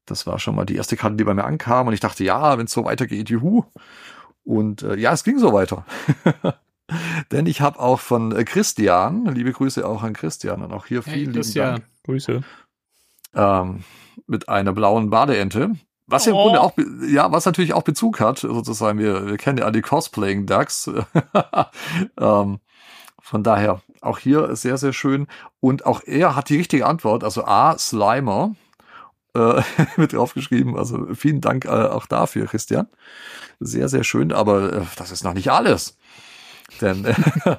Das 0.07 0.27
war 0.27 0.39
schon 0.39 0.55
mal 0.55 0.65
die 0.67 0.77
erste 0.77 0.97
Karte, 0.97 1.17
die 1.17 1.25
bei 1.25 1.35
mir 1.35 1.45
ankam. 1.45 1.89
Und 1.89 1.95
ich 1.95 2.01
dachte, 2.01 2.23
ja, 2.25 2.57
wenn 2.59 2.67
es 2.67 2.73
so 2.73 2.85
weitergeht, 2.85 3.29
juhu. 3.29 3.65
Und 4.45 4.83
äh, 4.83 4.97
ja, 4.97 5.13
es 5.13 5.25
ging 5.25 5.39
so 5.39 5.53
weiter. 5.53 5.85
Denn 7.33 7.47
ich 7.47 7.61
habe 7.61 7.81
auch 7.81 7.99
von 8.01 8.33
äh, 8.33 8.45
Christian, 8.45 9.25
liebe 9.27 9.53
Grüße 9.53 9.87
auch 9.87 10.03
an 10.03 10.13
Christian 10.13 10.63
und 10.63 10.73
auch 10.73 10.87
hier 10.87 11.03
Hey, 11.03 11.15
vielen 11.15 11.21
lieben 11.21 11.33
Christian. 11.35 11.71
Dank, 11.73 11.85
Grüße. 12.05 12.43
ähm, 13.35 13.83
mit 14.27 14.49
einer 14.49 14.73
blauen 14.73 15.11
Badeente. 15.11 15.73
Was 16.07 16.27
ja 16.27 16.33
im 16.33 16.37
Oh. 16.39 16.43
Grunde 16.45 16.61
auch, 16.61 16.73
be- 16.73 17.07
ja, 17.09 17.31
was 17.33 17.47
natürlich 17.47 17.73
auch 17.75 17.83
Bezug 17.83 18.21
hat, 18.21 18.39
sozusagen, 18.39 18.99
wir, 18.99 19.27
wir 19.27 19.37
kennen 19.39 19.59
ja 19.59 19.65
alle 19.65 19.81
Cosplaying 19.83 20.47
Ducks. 20.47 20.91
ähm, 22.21 22.61
von 23.23 23.43
daher 23.43 23.81
auch 24.03 24.19
hier 24.19 24.55
sehr, 24.55 24.77
sehr 24.77 24.93
schön. 24.93 25.27
Und 25.61 25.87
auch 25.87 26.03
er 26.05 26.37
hat 26.37 26.51
die 26.51 26.57
richtige 26.59 26.87
Antwort, 26.87 27.25
also 27.25 27.45
A, 27.45 27.79
Slimer, 27.79 28.55
äh, 29.35 29.63
mit 29.97 30.13
draufgeschrieben. 30.13 30.77
Also 30.77 31.07
vielen 31.15 31.41
Dank 31.41 31.65
äh, 31.65 31.69
auch 31.69 32.07
dafür, 32.07 32.47
Christian. 32.47 32.87
Sehr, 33.61 33.89
sehr 33.89 34.05
schön, 34.05 34.33
aber 34.33 34.73
äh, 34.73 34.81
das 34.97 35.11
ist 35.11 35.25
noch 35.25 35.33
nicht 35.35 35.51
alles. 35.51 35.97
Denn 36.81 37.05
äh, 37.05 37.15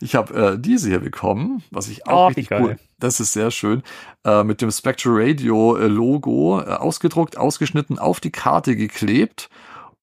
ich 0.00 0.14
habe 0.14 0.34
äh, 0.34 0.58
diese 0.58 0.88
hier 0.88 1.00
bekommen, 1.00 1.62
was 1.70 1.88
ich 1.88 2.06
auch 2.06 2.24
Oh, 2.24 2.26
richtig 2.28 2.50
cool. 2.52 2.76
Das 2.98 3.20
ist 3.20 3.32
sehr 3.32 3.50
schön. 3.50 3.82
Äh, 4.24 4.44
mit 4.44 4.60
dem 4.60 4.70
Spectral 4.70 5.14
Radio 5.16 5.76
äh, 5.76 5.86
Logo 5.86 6.60
äh, 6.60 6.64
ausgedruckt, 6.64 7.36
ausgeschnitten, 7.38 7.98
auf 7.98 8.20
die 8.20 8.30
Karte 8.30 8.76
geklebt 8.76 9.48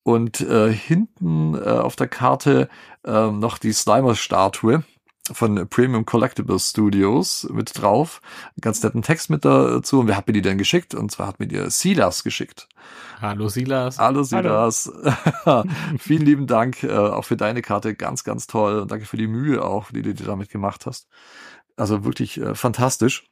und 0.03 0.41
äh, 0.41 0.71
hinten 0.71 1.55
auf 1.55 1.95
der 1.95 2.07
Karte 2.07 2.69
noch 3.05 3.57
die 3.57 3.71
Slimer-Statue 3.71 4.83
von 5.33 5.67
Premium 5.69 6.05
Collectible 6.05 6.59
Studios 6.59 7.47
mit 7.51 7.81
drauf. 7.81 8.21
Ganz 8.61 8.81
netten 8.83 9.01
Text 9.01 9.29
mit 9.29 9.45
dazu. 9.45 9.99
Und 9.99 10.07
wer 10.07 10.17
hat 10.17 10.27
mir 10.27 10.33
die 10.33 10.41
denn 10.41 10.57
geschickt? 10.57 10.95
Und 10.95 11.11
zwar 11.11 11.27
hat 11.27 11.39
mir 11.39 11.47
die 11.47 11.69
Silas 11.69 12.23
geschickt. 12.23 12.67
Hallo 13.21 13.49
Silas. 13.49 13.97
Hallo 13.97 14.23
Silas. 14.23 14.91
Vielen 15.99 16.25
lieben 16.25 16.47
Dank 16.47 16.83
äh, 16.83 16.91
auch 16.91 17.25
für 17.25 17.37
deine 17.37 17.61
Karte. 17.61 17.95
Ganz, 17.95 18.23
ganz 18.23 18.47
toll. 18.47 18.79
Und 18.81 18.91
danke 18.91 19.05
für 19.05 19.17
die 19.17 19.27
Mühe 19.27 19.63
auch, 19.63 19.91
die 19.91 20.01
du 20.01 20.13
dir 20.13 20.25
damit 20.25 20.49
gemacht 20.49 20.85
hast. 20.85 21.07
Also 21.75 22.03
wirklich 22.03 22.39
äh, 22.39 22.55
fantastisch. 22.55 23.25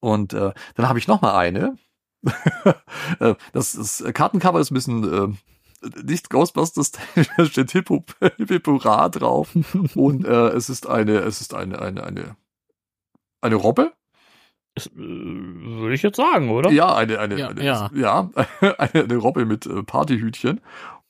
Und 0.00 0.32
äh, 0.32 0.52
dann 0.74 0.88
habe 0.88 0.98
ich 0.98 1.08
noch 1.08 1.22
mal 1.22 1.36
eine. 1.36 1.76
Äh, 3.20 3.36
das, 3.52 3.72
das 3.72 4.04
Kartencover 4.12 4.60
ist 4.60 4.70
ein 4.70 4.74
bisschen 4.74 5.32
äh, 5.32 5.34
nicht 6.04 6.30
Ghostbusters, 6.30 6.92
da 7.36 7.44
steht 7.44 7.72
Hippo, 7.72 8.04
Hippora 8.36 9.08
drauf. 9.08 9.50
Und 9.94 10.26
äh, 10.26 10.48
es 10.48 10.68
ist 10.68 10.86
eine, 10.86 11.18
es 11.18 11.40
ist 11.40 11.54
eine, 11.54 11.80
eine, 11.80 12.04
eine, 12.04 12.36
eine 13.40 13.54
Robbe. 13.54 13.92
Das, 14.74 14.86
äh, 14.86 14.90
Würde 14.96 15.94
ich 15.94 16.02
jetzt 16.02 16.16
sagen, 16.16 16.50
oder? 16.50 16.70
Ja, 16.70 16.94
eine, 16.94 17.18
eine, 17.18 17.38
Ja, 17.38 17.48
eine, 17.48 17.64
ja. 17.64 17.90
ja, 17.94 18.30
eine, 18.78 19.04
eine 19.04 19.16
Robbe 19.16 19.44
mit 19.44 19.66
äh, 19.66 19.82
Partyhütchen. 19.82 20.60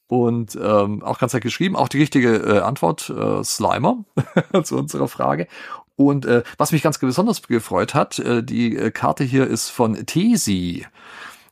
Und 0.07 0.57
ähm, 0.57 1.02
auch 1.02 1.18
ganz 1.18 1.35
nett 1.35 1.42
geschrieben, 1.42 1.76
auch 1.76 1.88
die 1.88 1.98
richtige 1.98 2.37
äh, 2.37 2.61
Antwort, 2.61 3.11
äh, 3.11 3.44
Slimer, 3.44 4.04
zu 4.62 4.78
unserer 4.78 5.07
Frage. 5.07 5.48
Und 5.96 6.24
äh, 6.24 6.44
was 6.57 6.72
mich 6.72 6.83
ganz 6.83 6.98
besonders 6.98 7.42
gefreut 7.42 7.92
hat, 7.92 8.18
äh, 8.18 8.42
die 8.42 8.74
äh, 8.74 8.90
Karte 8.90 9.24
hier 9.24 9.46
ist 9.46 9.68
von 9.68 10.07
Tesi, 10.07 10.87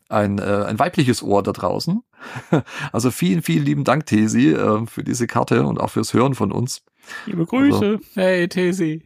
ein, 0.08 0.38
äh, 0.38 0.64
ein 0.66 0.78
weibliches 0.78 1.22
Ohr 1.22 1.42
da 1.42 1.52
draußen. 1.52 2.02
Also 2.92 3.10
vielen, 3.10 3.42
vielen 3.42 3.64
lieben 3.64 3.84
Dank, 3.84 4.06
Tesi, 4.06 4.50
äh, 4.52 4.86
für 4.86 5.04
diese 5.04 5.26
Karte 5.26 5.64
und 5.66 5.78
auch 5.80 5.90
fürs 5.90 6.12
Hören 6.14 6.34
von 6.34 6.52
uns. 6.52 6.82
Liebe 7.26 7.46
Grüße. 7.46 8.00
Hey, 8.14 8.48
Tesi. 8.48 9.02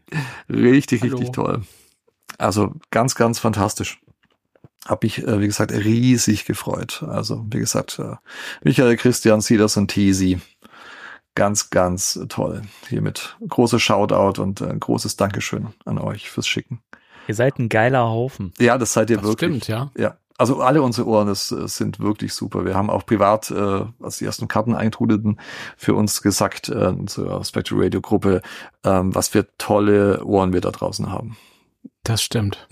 Richtig, 0.49 1.03
Hallo. 1.03 1.17
richtig 1.17 1.33
toll. 1.33 1.63
Also 2.39 2.73
ganz, 2.91 3.15
ganz 3.15 3.39
fantastisch. 3.39 4.01
Hab 4.87 5.03
mich, 5.03 5.19
äh, 5.23 5.41
wie 5.41 5.47
gesagt, 5.47 5.73
riesig 5.73 6.47
gefreut. 6.47 7.05
Also, 7.07 7.45
wie 7.51 7.59
gesagt, 7.59 7.99
äh, 7.99 8.17
Michael, 8.65 8.97
Christian, 8.97 9.43
Silas 9.43 9.77
und 9.77 9.89
Tesi. 9.89 10.41
Ganz, 11.35 11.71
ganz 11.71 12.19
toll. 12.29 12.63
Hiermit 12.89 13.37
großer 13.47 13.79
Shoutout 13.79 14.41
und 14.43 14.61
äh, 14.63 14.75
großes 14.79 15.17
Dankeschön 15.17 15.69
an 15.85 15.99
euch 15.99 16.31
fürs 16.31 16.49
Schicken. 16.49 16.81
Ihr 17.29 17.35
seid 17.35 17.59
ein 17.59 17.69
geiler 17.69 18.05
Haufen. 18.09 18.53
Ja, 18.59 18.79
das 18.79 18.95
seid 18.95 19.11
ihr 19.11 19.19
Das 19.19 19.27
wirklich. 19.27 19.63
stimmt, 19.65 19.69
ja. 19.69 19.91
Ja, 19.97 20.17
also 20.41 20.61
alle 20.63 20.83
unsere 20.83 21.07
Ohren 21.07 21.29
das, 21.29 21.53
äh, 21.53 21.69
sind 21.69 22.01
wirklich 22.01 22.35
super. 22.35 22.65
Wir 22.65 22.75
haben 22.75 22.91
auch 22.91 23.05
privat, 23.07 23.51
äh, 23.51 23.85
als 24.01 24.19
die 24.19 24.25
ersten 24.25 24.49
Karten 24.49 24.75
eintrudelten, 24.75 25.39
für 25.77 25.95
uns 25.95 26.23
gesagt, 26.23 26.69
äh, 26.69 26.95
zur 27.07 27.45
Spectral 27.45 27.83
Radio 27.83 28.01
Gruppe, 28.01 28.43
ähm, 28.85 29.15
was 29.15 29.29
für 29.29 29.47
tolle 29.59 30.25
Ohren 30.25 30.53
wir 30.53 30.61
da 30.61 30.71
draußen 30.71 31.13
haben. 31.13 31.37
Das 32.05 32.23
stimmt. 32.23 32.67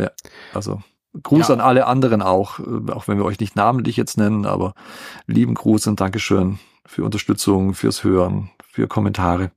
Also 0.55 0.83
Gruß 1.23 1.49
Ja. 1.49 1.55
an 1.55 1.61
alle 1.61 1.87
anderen 1.87 2.23
auch, 2.23 2.59
äh, 2.61 2.91
auch 2.93 3.09
wenn 3.09 3.19
wir 3.19 3.25
euch 3.25 3.41
nicht 3.41 3.57
namentlich 3.57 3.97
jetzt 3.97 4.17
nennen, 4.19 4.47
aber 4.47 4.75
lieben 5.27 5.55
Gruß 5.55 5.87
und 5.89 6.01
Dankeschön 6.01 6.59
für 6.87 7.05
Unterstützung, 7.05 7.75
fürs 7.75 8.03
Hören, 8.05 8.51
für 8.67 8.89
Kommentare. 8.89 9.51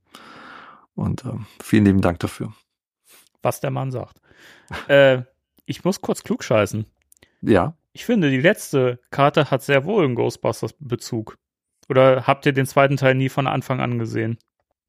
Und 0.95 1.23
ähm, 1.25 1.45
vielen 1.61 1.85
lieben 1.85 2.01
Dank 2.01 2.19
dafür. 2.19 2.51
Was 3.41 3.59
der 3.61 3.71
Mann 3.71 3.91
sagt. 3.91 4.21
äh, 4.87 5.21
ich 5.65 5.83
muss 5.85 6.01
kurz 6.01 6.23
klugscheißen. 6.23 6.85
Ja, 7.41 7.75
Ich 7.93 8.05
finde, 8.05 8.29
die 8.29 8.39
letzte 8.39 8.99
Karte 9.09 9.51
hat 9.51 9.63
sehr 9.63 9.85
wohl 9.85 10.05
einen 10.05 10.15
Ghostbusters-Bezug. 10.15 11.37
Oder 11.89 12.25
habt 12.27 12.45
ihr 12.45 12.53
den 12.53 12.65
zweiten 12.65 12.95
Teil 12.97 13.15
nie 13.15 13.29
von 13.29 13.47
Anfang 13.47 13.81
an 13.81 13.99
gesehen? 13.99 14.37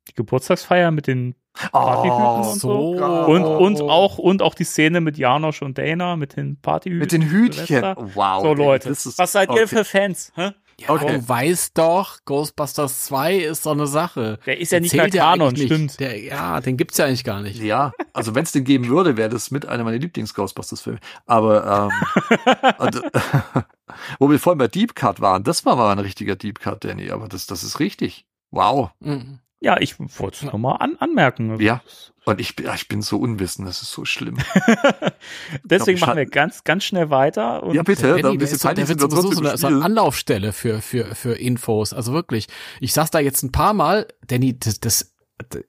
Die 0.09 0.15
Geburtstagsfeier 0.15 0.91
mit 0.91 1.07
den 1.07 1.35
Partyhüten 1.53 2.19
Oh, 2.23 2.51
und 2.51 2.59
so. 2.61 2.97
geil. 2.97 3.25
Und, 3.25 3.45
und 3.45 3.81
auch 3.83 4.19
und 4.19 4.41
auch 4.43 4.55
die 4.55 4.65
Szene 4.65 5.01
mit 5.01 5.19
Janosch 5.19 5.63
und 5.63 5.79
Dana 5.79 6.17
mit 6.17 6.37
den 6.37 6.61
Partyhüten. 6.61 6.99
mit 7.01 7.13
den 7.13 7.23
Hütchen. 7.23 7.67
Silvester. 7.67 7.97
Wow. 8.15 8.43
So 8.43 8.55
Leute, 8.55 8.89
das 8.89 9.05
ist- 9.07 9.19
was 9.19 9.33
seid 9.33 9.51
okay. 9.51 9.61
ihr 9.61 9.69
für 9.69 9.85
Fans? 9.85 10.33
Hä? 10.35 10.51
Ja, 10.83 10.91
Okay. 10.91 11.19
du 11.19 11.29
weißt 11.29 11.77
doch, 11.79 12.19
Ghostbusters 12.25 13.03
2 13.05 13.37
ist 13.37 13.63
so 13.63 13.71
eine 13.71 13.87
Sache. 13.87 14.39
Der 14.47 14.59
ist 14.61 14.73
ja 14.73 14.81
nicht 14.81 14.95
mehr 14.95 15.09
Kanon, 15.11 15.57
stimmt. 15.57 15.71
nicht. 15.83 16.01
Der, 16.01 16.21
ja, 16.21 16.61
den 16.61 16.77
gibt's 16.77 16.99
ja 16.99 17.07
eigentlich 17.07 17.25
gar 17.25 17.41
nicht. 17.41 17.61
Ja, 17.61 17.93
also 18.13 18.35
wenn 18.35 18.45
es 18.45 18.53
den 18.53 18.65
geben 18.65 18.89
würde, 18.89 19.17
wäre 19.17 19.29
das 19.29 19.51
mit 19.51 19.67
einer 19.67 19.85
meiner 19.85 19.99
Lieblings-Ghostbusters-Filme. 19.99 20.99
Aber 21.27 21.91
ähm, 21.91 22.75
und, 22.79 23.03
wo 24.19 24.31
wir 24.31 24.39
vorhin 24.39 24.59
bei 24.59 24.69
Deep 24.69 24.95
Cut 24.95 25.21
waren, 25.21 25.45
das 25.45 25.65
war 25.65 25.77
mal 25.77 25.93
ein 25.93 25.99
richtiger 25.99 26.37
Deep 26.37 26.61
Cut, 26.61 26.85
Danny. 26.85 27.11
Aber 27.11 27.29
das, 27.29 27.47
das 27.47 27.63
ist 27.63 27.81
richtig. 27.81 28.27
Wow. 28.51 28.91
Mhm. 29.01 29.39
Ja, 29.63 29.81
ich 29.81 29.95
wollte 30.19 30.39
es 30.39 30.43
nochmal 30.43 30.77
an, 30.81 30.97
anmerken. 30.99 31.61
Ja. 31.61 31.83
Und 32.25 32.41
ich, 32.41 32.57
bin- 32.57 32.69
ich 32.75 32.89
bin 32.89 33.01
so 33.01 33.17
unwissend, 33.19 33.67
das 33.69 33.81
ist 33.83 33.93
so 33.93 34.05
schlimm. 34.05 34.39
Deswegen 35.65 35.99
glaub, 35.99 36.09
machen 36.11 36.19
wir 36.19 36.27
ganz, 36.27 36.65
ganz 36.65 36.85
schnell 36.85 37.11
weiter. 37.11 37.63
Und 37.63 37.75
ja, 37.75 37.83
bitte, 37.83 38.03
Danny, 38.09 38.23
der, 38.23 38.31
bisschen 38.33 38.57
ist, 38.57 38.65
doch- 38.65 38.75
der 38.75 38.87
Zeit 38.87 38.89
wird 38.89 39.01
sowieso 39.01 39.33
so 39.33 39.41
eine, 39.41 39.57
so 39.57 39.67
eine. 39.69 39.85
Anlaufstelle 39.85 40.53
für, 40.53 40.81
für, 40.81 41.15
für 41.15 41.35
Infos. 41.35 41.93
Also 41.93 42.13
wirklich. 42.13 42.49
Ich 42.81 42.93
sag's 42.93 43.11
da 43.11 43.19
jetzt 43.21 43.43
ein 43.43 43.53
paar 43.53 43.75
Mal, 43.75 44.07
Danny, 44.27 44.59
das, 44.59 44.81
das, 44.81 45.15
das 45.49 45.63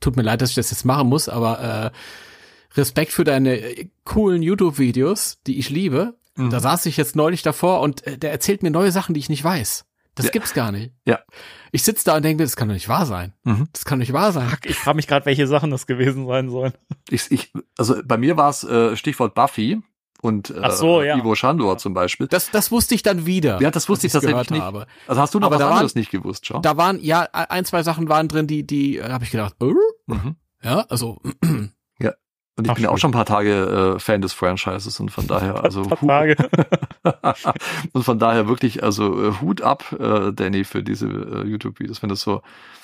tut 0.00 0.16
mir 0.16 0.22
leid, 0.22 0.42
dass 0.42 0.50
ich 0.50 0.56
das 0.56 0.70
jetzt 0.70 0.84
machen 0.84 1.08
muss, 1.08 1.28
aber 1.28 1.92
äh, 1.92 2.78
Respekt 2.78 3.12
für 3.12 3.24
deine 3.24 3.58
äh, 3.58 3.88
coolen 4.04 4.42
YouTube-Videos, 4.42 5.38
die 5.46 5.58
ich 5.58 5.70
liebe. 5.70 6.16
Mhm. 6.36 6.50
Da 6.50 6.60
saß 6.60 6.86
ich 6.86 6.96
jetzt 6.96 7.16
neulich 7.16 7.42
davor 7.42 7.80
und 7.80 8.06
äh, 8.06 8.16
der 8.18 8.30
erzählt 8.30 8.62
mir 8.62 8.70
neue 8.70 8.92
Sachen, 8.92 9.14
die 9.14 9.20
ich 9.20 9.28
nicht 9.28 9.42
weiß. 9.44 9.84
Das 10.14 10.26
Ja. 10.26 10.32
gibt's 10.32 10.52
gar 10.54 10.72
nicht. 10.72 10.92
Ja. 11.06 11.20
Ich 11.72 11.82
sitz 11.84 12.02
da 12.04 12.16
und 12.16 12.24
denke 12.24 12.42
mir, 12.42 12.46
das 12.46 12.56
kann 12.56 12.68
doch 12.68 12.74
nicht 12.74 12.88
wahr 12.88 13.06
sein. 13.06 13.32
Mhm. 13.44 13.68
Das 13.72 13.84
kann 13.84 13.98
doch 13.98 14.02
nicht 14.02 14.12
wahr 14.12 14.32
sein. 14.32 14.52
ich 14.64 14.76
frage 14.76 14.96
mich 14.96 15.06
gerade, 15.06 15.24
welche 15.26 15.46
Sachen 15.46 15.70
das 15.70 15.86
gewesen 15.86 16.26
sein 16.26 16.50
sollen. 16.50 16.72
Ich, 17.08 17.30
ich, 17.30 17.52
also 17.78 17.96
bei 18.04 18.16
mir 18.16 18.36
war 18.36 18.50
es 18.50 18.64
äh, 18.64 18.96
Stichwort 18.96 19.34
Buffy 19.34 19.80
und 20.20 20.50
äh, 20.50 20.70
so, 20.72 21.02
ja. 21.02 21.16
Ivo 21.16 21.34
Schandor 21.34 21.78
zum 21.78 21.94
Beispiel. 21.94 22.26
Das, 22.26 22.50
das 22.50 22.70
wusste 22.70 22.94
ich 22.94 23.02
dann 23.02 23.24
wieder. 23.24 23.60
Ja, 23.62 23.70
das 23.70 23.88
wusste 23.88 24.06
ich 24.08 24.12
tatsächlich 24.12 24.50
nicht. 24.50 24.60
Habe. 24.62 24.86
Also 25.06 25.20
hast 25.20 25.32
du 25.34 25.38
noch 25.38 25.46
Aber 25.46 25.54
was 25.56 25.60
da 25.60 25.66
waren- 25.66 25.74
anderes 25.74 25.94
nicht 25.94 26.10
gewusst, 26.10 26.44
schau. 26.46 26.58
Da 26.60 26.76
waren, 26.76 27.00
ja, 27.02 27.22
ein, 27.32 27.64
zwei 27.64 27.82
Sachen 27.82 28.08
waren 28.08 28.28
drin, 28.28 28.46
die, 28.46 28.66
die, 28.66 28.98
äh, 28.98 29.08
habe 29.10 29.24
ich 29.24 29.30
gedacht, 29.30 29.54
äh? 29.62 29.72
Mhm. 30.06 30.36
ja, 30.62 30.80
also, 30.88 31.20
Und 32.60 32.66
ich 32.66 32.70
Ach, 32.70 32.74
bin 32.74 32.84
ja 32.84 32.90
auch 32.90 32.98
schon 32.98 33.08
ein 33.10 33.14
paar 33.14 33.24
Tage 33.24 33.94
äh, 33.96 33.98
Fan 33.98 34.20
des 34.20 34.32
Franchises 34.34 35.00
und 35.00 35.10
von 35.10 35.26
daher, 35.26 35.64
also 35.64 35.82
Ein 35.82 35.88
paar 35.88 35.98
Tage. 35.98 36.36
und 37.92 38.02
von 38.04 38.18
daher 38.18 38.48
wirklich, 38.48 38.82
also 38.84 39.28
äh, 39.28 39.32
Hut 39.40 39.62
ab, 39.62 39.96
äh, 39.98 40.32
Danny, 40.32 40.64
für 40.64 40.82
diese 40.82 41.06
äh, 41.06 41.46
YouTube-Videos, 41.46 42.02
wenn 42.02 42.10
du 42.10 42.16
so 42.16 42.42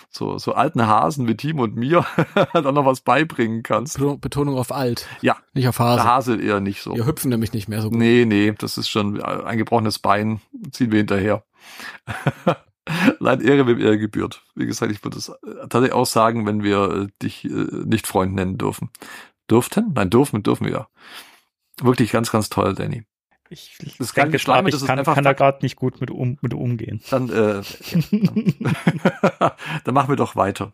so 0.09 0.39
so 0.39 0.55
alten 0.55 0.87
Hasen 0.87 1.27
wie 1.29 1.37
Tim 1.37 1.59
und 1.59 1.77
mir 1.77 2.07
dann 2.55 2.75
noch 2.75 2.87
was 2.87 3.01
beibringen 3.03 3.63
kannst. 3.63 3.99
Beton- 3.99 4.19
Betonung 4.21 4.57
auf 4.57 4.73
alt. 4.73 5.07
Ja. 5.21 5.37
Nicht 5.53 5.69
auf 5.69 5.79
Hase. 5.79 6.05
Hase 6.05 6.41
eher 6.41 6.61
nicht 6.61 6.81
so. 6.81 6.95
Wir 6.95 7.05
hüpfen 7.07 7.29
nämlich 7.29 7.53
nicht 7.53 7.69
mehr 7.69 7.83
so 7.83 7.91
gut. 7.91 7.99
Nee, 7.99 8.25
nee, 8.25 8.55
das 8.57 8.79
ist 8.79 8.89
schon 8.89 9.21
ein 9.21 9.59
gebrochenes 9.59 9.99
Bein, 9.99 10.41
ziehen 10.71 10.91
wir 10.93 10.99
hinterher. 10.99 11.43
Leid 13.19 13.43
Ehre, 13.43 13.67
wem 13.67 13.81
Ehre 13.81 13.99
gebührt. 13.99 14.43
Wie 14.55 14.65
gesagt, 14.67 14.93
ich 14.93 15.03
würde 15.03 15.19
es 15.19 15.29
äh, 15.29 15.35
tatsächlich 15.63 15.93
auch 15.93 16.07
sagen, 16.07 16.47
wenn 16.47 16.63
wir 16.63 16.91
äh, 16.91 17.07
dich 17.21 17.45
äh, 17.45 17.49
nicht 17.49 18.07
Freund 18.07 18.35
nennen 18.35 18.59
dürfen. 18.59 18.91
Durften? 19.47 19.93
Nein, 19.95 20.11
dürfen, 20.11 20.43
dürfen 20.43 20.67
wir. 20.67 20.89
Wirklich 21.81 22.11
ganz, 22.13 22.31
ganz 22.33 22.49
toll, 22.49 22.75
Danny. 22.75 23.05
Ich 23.49 23.79
Das 23.99 24.13
geile 24.13 24.27
denke 24.27 24.39
Schleim, 24.41 24.65
gerade, 24.65 24.71
das 24.73 24.81
ich 24.81 24.83
ist 24.83 24.87
kann, 24.89 24.99
einfach 24.99 25.15
kann 25.15 25.23
da 25.25 25.33
gerade 25.35 25.59
nicht 25.63 25.77
gut 25.77 26.01
mit, 26.01 26.11
um, 26.11 26.37
mit 26.41 26.53
umgehen. 26.53 27.01
Dann, 27.11 27.29
äh, 27.31 27.63
ja, 29.41 29.57
dann 29.85 29.95
machen 29.95 30.09
wir 30.09 30.17
doch 30.17 30.35
weiter. 30.37 30.73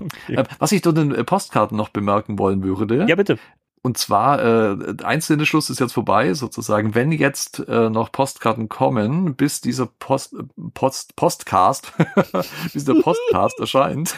Okay. 0.00 0.36
Äh, 0.36 0.44
Was 0.58 0.72
ich 0.72 0.80
durch 0.80 0.94
den 0.94 1.14
äh, 1.14 1.24
Postkarten 1.24 1.76
noch 1.76 1.90
bemerken 1.90 2.38
wollen 2.38 2.62
würde, 2.62 3.04
Ja, 3.06 3.16
bitte. 3.16 3.38
und 3.82 3.98
zwar, 3.98 4.42
äh, 4.42 4.94
einzelne 5.04 5.44
Schluss 5.44 5.68
ist 5.68 5.80
jetzt 5.80 5.92
vorbei, 5.92 6.32
sozusagen, 6.32 6.94
wenn 6.94 7.12
jetzt 7.12 7.58
äh, 7.68 7.90
noch 7.90 8.10
Postkarten 8.10 8.70
kommen, 8.70 9.34
bis 9.34 9.60
dieser 9.60 9.84
Post, 9.86 10.32
äh, 10.32 10.44
Post, 10.72 11.16
Postcast, 11.16 11.92
bis 12.72 12.86
der 12.86 12.94
Postcast 12.94 13.60
erscheint, 13.60 14.14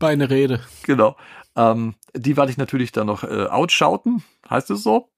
Beine 0.00 0.28
Rede. 0.30 0.60
genau, 0.82 1.16
ähm, 1.56 1.94
die 2.14 2.36
werde 2.36 2.50
ich 2.50 2.58
natürlich 2.58 2.92
dann 2.92 3.06
noch 3.06 3.24
äh, 3.24 3.46
outschauten, 3.46 4.22
heißt 4.48 4.70
es 4.70 4.82
so? 4.82 5.08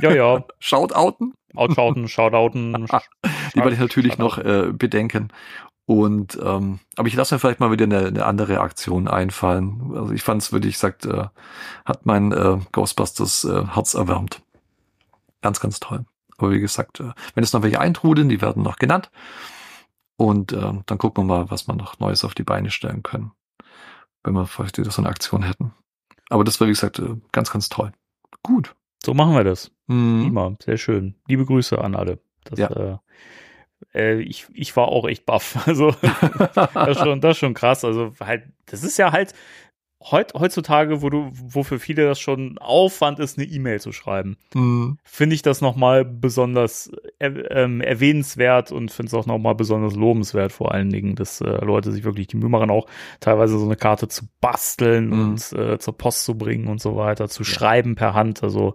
Ja, 0.00 0.12
ja. 0.12 0.44
Shoutouten? 0.58 1.34
Outschauten, 1.54 2.08
Shoutouten. 2.08 2.72
Die 3.54 3.60
werde 3.60 3.72
ich 3.72 3.80
natürlich 3.80 4.18
noch 4.18 4.38
äh, 4.38 4.72
bedenken. 4.72 5.32
Und 5.86 6.38
ähm, 6.42 6.80
aber 6.96 7.08
ich 7.08 7.14
lasse 7.14 7.34
mir 7.34 7.38
vielleicht 7.38 7.60
mal 7.60 7.70
wieder 7.70 7.84
eine, 7.84 8.06
eine 8.06 8.26
andere 8.26 8.60
Aktion 8.60 9.06
einfallen. 9.06 9.92
Also 9.94 10.12
ich 10.12 10.22
fand 10.22 10.42
es 10.42 10.52
wirklich, 10.52 10.78
sagt, 10.78 11.06
äh, 11.06 11.26
hat 11.84 12.06
mein 12.06 12.32
äh, 12.32 12.58
Ghostbusters 12.72 13.44
äh, 13.44 13.66
Herz 13.72 13.94
erwärmt. 13.94 14.42
Ganz, 15.42 15.60
ganz 15.60 15.78
toll. 15.78 16.04
Aber 16.38 16.50
wie 16.50 16.60
gesagt, 16.60 17.00
äh, 17.00 17.12
wenn 17.34 17.44
es 17.44 17.52
noch 17.52 17.62
welche 17.62 17.80
eintrudeln, 17.80 18.28
die 18.28 18.40
werden 18.40 18.62
noch 18.64 18.76
genannt. 18.76 19.10
Und 20.16 20.52
äh, 20.52 20.72
dann 20.86 20.98
gucken 20.98 21.24
wir 21.24 21.36
mal, 21.36 21.50
was 21.50 21.68
wir 21.68 21.74
noch 21.74 22.00
Neues 22.00 22.24
auf 22.24 22.34
die 22.34 22.42
Beine 22.42 22.70
stellen 22.70 23.02
können. 23.02 23.32
Wenn 24.26 24.34
wir 24.34 24.46
vielleicht 24.46 24.76
wieder 24.76 24.90
so 24.90 25.00
eine 25.00 25.08
Aktion 25.08 25.42
hätten. 25.44 25.72
Aber 26.28 26.42
das 26.44 26.60
war, 26.60 26.66
wie 26.66 26.72
gesagt, 26.72 26.98
äh, 26.98 27.14
ganz, 27.32 27.50
ganz 27.52 27.68
toll. 27.68 27.92
Gut. 28.42 28.74
So 29.04 29.14
machen 29.14 29.34
wir 29.34 29.44
das. 29.44 29.70
Mhm. 29.86 30.24
Prima, 30.24 30.54
sehr 30.62 30.76
schön. 30.78 31.14
Liebe 31.28 31.46
Grüße 31.46 31.78
an 31.80 31.94
alle. 31.94 32.18
Das, 32.44 32.58
Ja. 32.58 32.68
äh, 32.68 32.98
äh, 33.94 34.20
ich, 34.20 34.46
ich 34.52 34.74
war 34.76 34.88
auch 34.88 35.06
echt 35.06 35.26
baff. 35.26 35.56
Also 35.66 35.92
das 36.74 36.88
ist 36.88 36.98
schon, 36.98 37.20
das 37.20 37.30
ist 37.32 37.38
schon 37.38 37.54
krass. 37.54 37.84
Also 37.84 38.12
halt, 38.20 38.44
das 38.66 38.82
ist 38.82 38.96
ja 38.98 39.12
halt 39.12 39.32
heutzutage, 40.02 41.00
wo 41.02 41.08
du, 41.10 41.30
wo 41.32 41.62
für 41.62 41.78
viele 41.78 42.04
das 42.04 42.20
schon 42.20 42.58
Aufwand 42.58 43.18
ist, 43.18 43.38
eine 43.38 43.46
E-Mail 43.46 43.80
zu 43.80 43.92
schreiben, 43.92 44.36
Mhm. 44.54 44.98
finde 45.04 45.34
ich 45.34 45.42
das 45.42 45.60
nochmal 45.60 46.04
besonders 46.04 46.90
er, 47.18 47.50
ähm, 47.50 47.80
erwähnenswert 47.80 48.72
und 48.72 48.90
finde 48.90 49.08
es 49.08 49.14
auch 49.14 49.26
nochmal 49.26 49.54
besonders 49.54 49.94
lobenswert, 49.94 50.52
vor 50.52 50.72
allen 50.72 50.90
Dingen, 50.90 51.14
dass 51.16 51.40
äh, 51.40 51.64
Leute 51.64 51.92
sich 51.92 52.04
wirklich 52.04 52.26
die 52.26 52.36
Mühe 52.36 52.50
machen, 52.50 52.70
auch 52.70 52.86
teilweise 53.20 53.58
so 53.58 53.64
eine 53.64 53.76
Karte 53.76 54.06
zu 54.08 54.26
basteln 54.40 55.08
Mhm. 55.08 55.12
und 55.30 55.52
äh, 55.54 55.78
zur 55.78 55.96
Post 55.96 56.24
zu 56.24 56.36
bringen 56.36 56.68
und 56.68 56.80
so 56.80 56.94
weiter, 56.96 57.28
zu 57.28 57.42
schreiben 57.42 57.94
per 57.94 58.12
Hand. 58.14 58.42
Also 58.42 58.74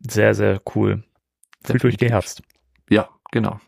sehr, 0.00 0.34
sehr 0.34 0.60
cool. 0.74 1.04
Fühlt 1.64 1.84
euch 1.84 1.96
geherzt. 1.98 2.42
Ja, 2.90 3.08
genau. 3.30 3.60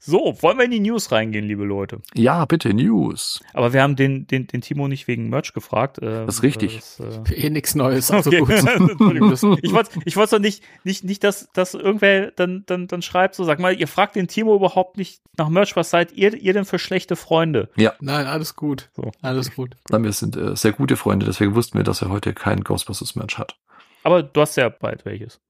So, 0.00 0.36
wollen 0.42 0.58
wir 0.58 0.64
in 0.64 0.70
die 0.70 0.80
News 0.80 1.10
reingehen, 1.10 1.44
liebe 1.46 1.64
Leute? 1.64 2.00
Ja, 2.14 2.44
bitte, 2.44 2.72
News. 2.72 3.40
Aber 3.52 3.72
wir 3.72 3.82
haben 3.82 3.96
den, 3.96 4.26
den, 4.28 4.46
den 4.46 4.60
Timo 4.60 4.86
nicht 4.86 5.08
wegen 5.08 5.28
Merch 5.28 5.52
gefragt. 5.54 5.98
Äh, 5.98 6.24
Das 6.26 6.36
ist 6.36 6.42
richtig. 6.44 6.76
Das, 6.76 7.00
äh, 7.30 7.34
Eh 7.34 7.50
nix 7.50 7.74
Neues. 7.74 8.10
Also 8.10 8.30
Okay. 8.30 8.38
gut. 8.40 8.50
Entschuldigung. 8.90 9.32
ich 9.62 9.72
wollte 9.72 9.90
ich 10.04 10.16
wollte 10.16 10.36
doch 10.36 10.40
nicht, 10.42 10.62
nicht, 10.84 11.02
nicht, 11.04 11.24
dass, 11.24 11.48
dass 11.52 11.74
irgendwer 11.74 12.30
dann, 12.30 12.62
dann, 12.66 12.86
dann 12.86 13.02
schreibt, 13.02 13.34
so 13.34 13.42
sag 13.44 13.58
mal, 13.58 13.74
ihr 13.74 13.88
fragt 13.88 14.14
den 14.14 14.28
Timo 14.28 14.54
überhaupt 14.54 14.96
nicht 14.98 15.20
nach 15.36 15.48
Merch, 15.48 15.74
was 15.74 15.90
seid 15.90 16.12
ihr, 16.12 16.32
ihr 16.34 16.52
denn 16.52 16.64
für 16.64 16.78
schlechte 16.78 17.16
Freunde? 17.16 17.68
Nein, 18.00 18.26
alles 18.26 18.54
gut. 18.54 18.90
So. 18.94 19.10
Alles 19.20 19.52
gut. 19.54 19.76
Nein, 19.90 20.04
wir 20.04 20.12
sind 20.12 20.36
äh, 20.36 20.54
sehr 20.54 20.72
gute 20.72 20.96
Freunde, 20.96 21.26
deswegen 21.26 21.54
wussten 21.56 21.76
wir, 21.76 21.84
dass 21.84 22.02
er 22.02 22.10
heute 22.10 22.34
kein 22.34 22.62
Ghostbusters-Merch 22.62 23.36
hat. 23.38 23.56
Aber 24.04 24.22
du 24.22 24.40
hast 24.40 24.56
ja 24.56 24.68
bald 24.68 25.04
welches. 25.04 25.40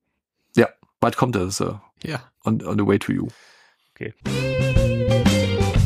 Bald 1.00 1.16
kommt 1.16 1.36
er, 1.36 1.42
er 1.60 1.80
Ja. 2.02 2.22
on, 2.44 2.60
on 2.66 2.76
the 2.76 2.84
way 2.84 2.98
to 2.98 3.12
you. 3.12 3.28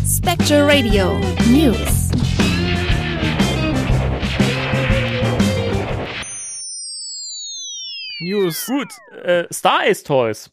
Spectre 0.05 0.67
Radio 0.67 1.19
News. 1.49 2.11
News. 8.21 8.67
Gut, 8.67 8.89
äh, 9.25 9.47
Star 9.51 9.85
Ace 9.87 10.03
Toys. 10.03 10.51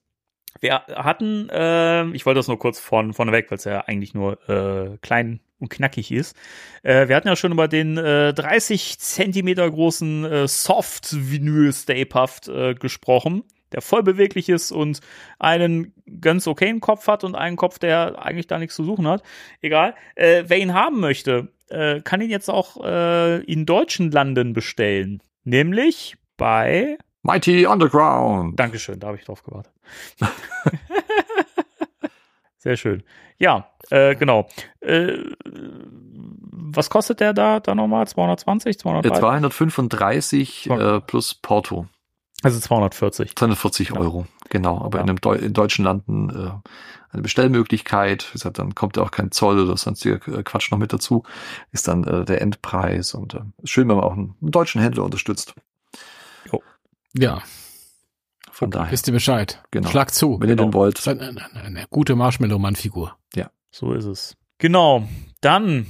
Wir 0.62 0.84
hatten, 0.88 1.50
äh, 1.50 2.06
ich 2.12 2.26
wollte 2.26 2.40
das 2.40 2.48
nur 2.48 2.60
kurz 2.60 2.80
von, 2.80 3.14
vorneweg, 3.14 3.52
weil 3.52 3.58
es 3.58 3.66
ja 3.66 3.82
eigentlich 3.82 4.14
nur 4.14 4.40
äh, 4.50 4.98
klein 5.02 5.42
und 5.60 5.70
knackig 5.70 6.14
ist. 6.14 6.38
Äh, 6.84 7.10
wir 7.10 7.18
hatten 7.18 7.28
ja 7.28 7.36
schon 7.36 7.52
über 7.52 7.68
den 7.68 7.98
äh, 7.98 8.34
30 8.34 9.00
Zentimeter 9.00 9.70
großen 9.70 10.24
äh, 10.24 10.48
Soft-Vinyl 10.48 11.74
Stay 11.74 12.06
Puft 12.06 12.48
äh, 12.48 12.74
gesprochen, 12.74 13.44
der 13.72 13.82
voll 13.82 14.04
beweglich 14.04 14.50
ist 14.50 14.72
und 14.72 15.00
einen 15.40 15.94
ganz 16.22 16.48
okayen 16.48 16.80
Kopf 16.80 17.08
hat 17.08 17.24
und 17.24 17.36
einen 17.36 17.56
Kopf, 17.56 17.80
der 17.80 18.24
eigentlich 18.24 18.48
da 18.48 18.58
nichts 18.60 18.76
zu 18.76 18.84
suchen 18.84 19.08
hat. 19.08 19.24
Egal. 19.62 19.96
Äh, 20.16 20.44
wer 20.48 20.58
ihn 20.58 20.74
haben 20.74 21.00
möchte, 21.00 21.50
äh, 21.70 22.02
kann 22.02 22.22
ihn 22.22 22.30
jetzt 22.30 22.50
auch 22.50 22.84
äh, 22.84 23.42
in 23.44 23.66
deutschen 23.66 24.12
Landen 24.12 24.54
bestellen. 24.54 25.22
Nämlich 25.44 26.16
bei 26.38 26.98
Mighty 27.22 27.66
Underground. 27.66 28.60
Dankeschön, 28.60 29.00
da 29.00 29.08
habe 29.08 29.18
ich 29.18 29.26
drauf 29.26 29.44
gewartet. 29.44 29.74
Sehr 32.58 32.76
schön. 32.76 33.04
Ja, 33.38 33.70
äh, 33.90 34.16
genau. 34.16 34.48
Äh, 34.82 35.18
was 36.72 36.90
kostet 36.90 37.20
der 37.20 37.34
da, 37.34 37.60
da 37.60 37.74
nochmal? 37.74 38.08
220, 38.08 38.76
Äh, 38.76 38.78
230? 38.78 39.20
235 39.20 40.70
äh, 40.70 41.00
plus 41.02 41.34
Porto. 41.36 41.88
Also 42.44 42.60
240. 42.60 43.36
240 43.36 43.94
Euro. 43.94 44.26
Genau, 44.50 44.80
aber 44.82 45.00
Ja. 45.00 45.04
in, 45.04 45.10
einem 45.10 45.22
Deu 45.22 45.36
in 45.36 45.54
deutschen 45.54 45.84
Landen 45.86 46.30
äh, 46.30 46.52
eine 47.12 47.22
Bestellmöglichkeit. 47.22 48.28
Wie 48.30 48.34
gesagt, 48.34 48.60
dann 48.60 48.76
kommt 48.76 48.98
ja 48.98 49.04
auch 49.04 49.12
kein 49.12 49.32
Zoll 49.32 49.60
oder 49.60 49.76
sonstiger 49.78 50.16
äh, 50.28 50.44
Quatsch 50.44 50.72
noch 50.72 50.78
mit 50.78 50.94
dazu. 50.94 51.24
Ist 51.72 51.88
dann 51.88 52.04
äh, 52.06 52.24
der 52.26 52.42
Endpreis 52.42 53.14
und 53.14 53.34
äh, 53.34 53.42
schön, 53.66 53.90
wenn 53.90 53.96
man 53.98 54.06
auch 54.06 54.14
einen, 54.14 54.36
einen 54.42 54.52
deutschen 54.52 54.82
Händler 54.82 55.04
unterstützt. 55.04 55.56
Ja, 57.16 57.42
Von 58.52 58.70
daher, 58.70 58.92
wisst 58.92 59.08
ihr 59.08 59.14
Bescheid. 59.14 59.64
Genau. 59.72 59.90
Schlag 59.90 60.14
zu. 60.14 60.40
wenn 60.40 60.48
ihr 60.48 60.56
den 60.56 60.74
wollt. 60.76 61.06
Eine, 61.08 61.30
eine, 61.30 61.42
eine 61.56 61.86
gute 61.90 62.16
Marshmallow-Mann-Figur. 62.16 63.16
So 63.72 63.94
ist 63.94 64.06
es. 64.06 64.36
Genau. 64.58 65.08
Dann, 65.42 65.86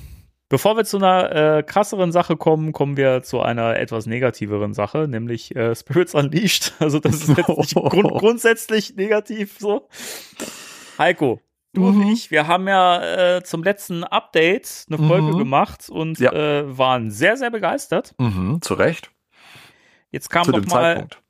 bevor 0.50 0.76
wir 0.78 0.84
zu 0.86 0.97
einer 0.97 1.58
äh, 1.58 1.64
krasseren 1.64 2.12
Sache 2.12 2.36
kommen, 2.38 2.74
kommen 2.74 2.97
wir 2.97 3.22
zu 3.24 3.41
einer 3.41 3.78
etwas 3.78 4.06
negativeren 4.08 4.74
Sache, 4.74 5.08
nämlich 5.08 5.56
äh, 5.56 5.76
Spirits 5.76 6.14
Unleashed. 6.16 6.74
Also 6.80 7.00
das 7.00 7.16
ist 7.16 7.38
jetzt 7.38 7.47
nicht 7.50 7.76
grund 7.76 8.12
grundsätzlich 8.14 8.95
negativ 8.95 9.58
so. 9.60 9.88
Heiko, 10.97 11.39
du 11.74 11.82
Mhm. 11.82 11.88
und 12.02 12.12
ich, 12.12 12.32
wir 12.32 12.47
haben 12.47 12.68
ja 12.68 13.38
äh, 13.38 13.43
zum 13.43 13.64
letzten 13.64 14.04
Update 14.04 14.86
eine 14.89 14.97
Folge 14.97 15.34
Mhm. 15.34 15.38
gemacht 15.38 15.89
und 15.89 16.20
Ja. 16.20 16.34
äh, 16.34 16.78
waren 16.78 17.12
sehr, 17.12 17.38
sehr 17.38 17.52
begeistert. 17.52 18.14
Mhm, 18.18 18.62
zu 18.62 18.74
Recht. 18.74 19.12
Jetzt 20.12 20.30
kam 20.30 20.45
Zu 20.45 20.52
noch 20.52 20.66
mal, 20.66 21.08
Zeitpunkt. 21.08 21.22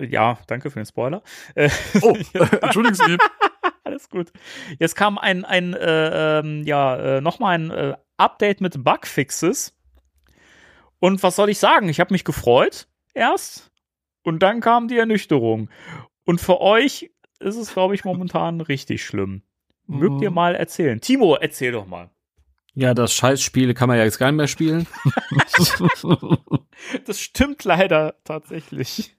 äh, 0.00 0.06
ja, 0.06 0.38
danke 0.46 0.70
für 0.70 0.80
den 0.80 0.86
Spoiler. 0.86 1.22
Äh, 1.54 1.68
Oh, 2.02 2.16
entschuldigen 2.62 2.94
Sie. 2.94 3.18
Alles 3.84 4.08
gut. 4.08 4.32
Jetzt 4.80 4.96
kam 4.96 5.18
ein, 5.18 5.44
ein 5.44 5.74
äh, 5.74 6.38
ähm, 6.40 6.64
ja, 6.64 6.96
äh, 6.96 7.20
nochmal 7.20 7.54
ein 7.58 7.94
Update 8.16 8.60
mit 8.60 8.82
Bugfixes. 8.84 9.74
Und 10.98 11.22
was 11.22 11.36
soll 11.36 11.50
ich 11.50 11.58
sagen? 11.58 11.88
Ich 11.88 12.00
habe 12.00 12.14
mich 12.14 12.24
gefreut 12.24 12.88
erst 13.14 13.70
und 14.22 14.42
dann 14.42 14.60
kam 14.60 14.88
die 14.88 14.98
Ernüchterung. 14.98 15.68
Und 16.24 16.40
für 16.40 16.60
euch 16.60 17.10
ist 17.38 17.56
es, 17.56 17.72
glaube 17.72 17.94
ich, 17.94 18.04
momentan 18.04 18.60
richtig 18.62 19.04
schlimm. 19.04 19.42
Mögt 19.86 20.20
ihr 20.22 20.30
Mhm. 20.30 20.34
mal 20.34 20.54
erzählen? 20.56 21.00
Timo, 21.00 21.36
erzähl 21.36 21.72
doch 21.72 21.86
mal. 21.86 22.10
Ja, 22.74 22.92
das 22.92 23.14
Scheißspiel 23.14 23.72
kann 23.72 23.88
man 23.88 23.96
ja 23.98 24.04
jetzt 24.04 24.18
gar 24.18 24.26
nicht 24.30 24.36
mehr 24.36 24.48
spielen. 24.48 24.86
Das 27.06 27.20
stimmt 27.20 27.64
leider 27.64 28.16
tatsächlich. 28.24 29.14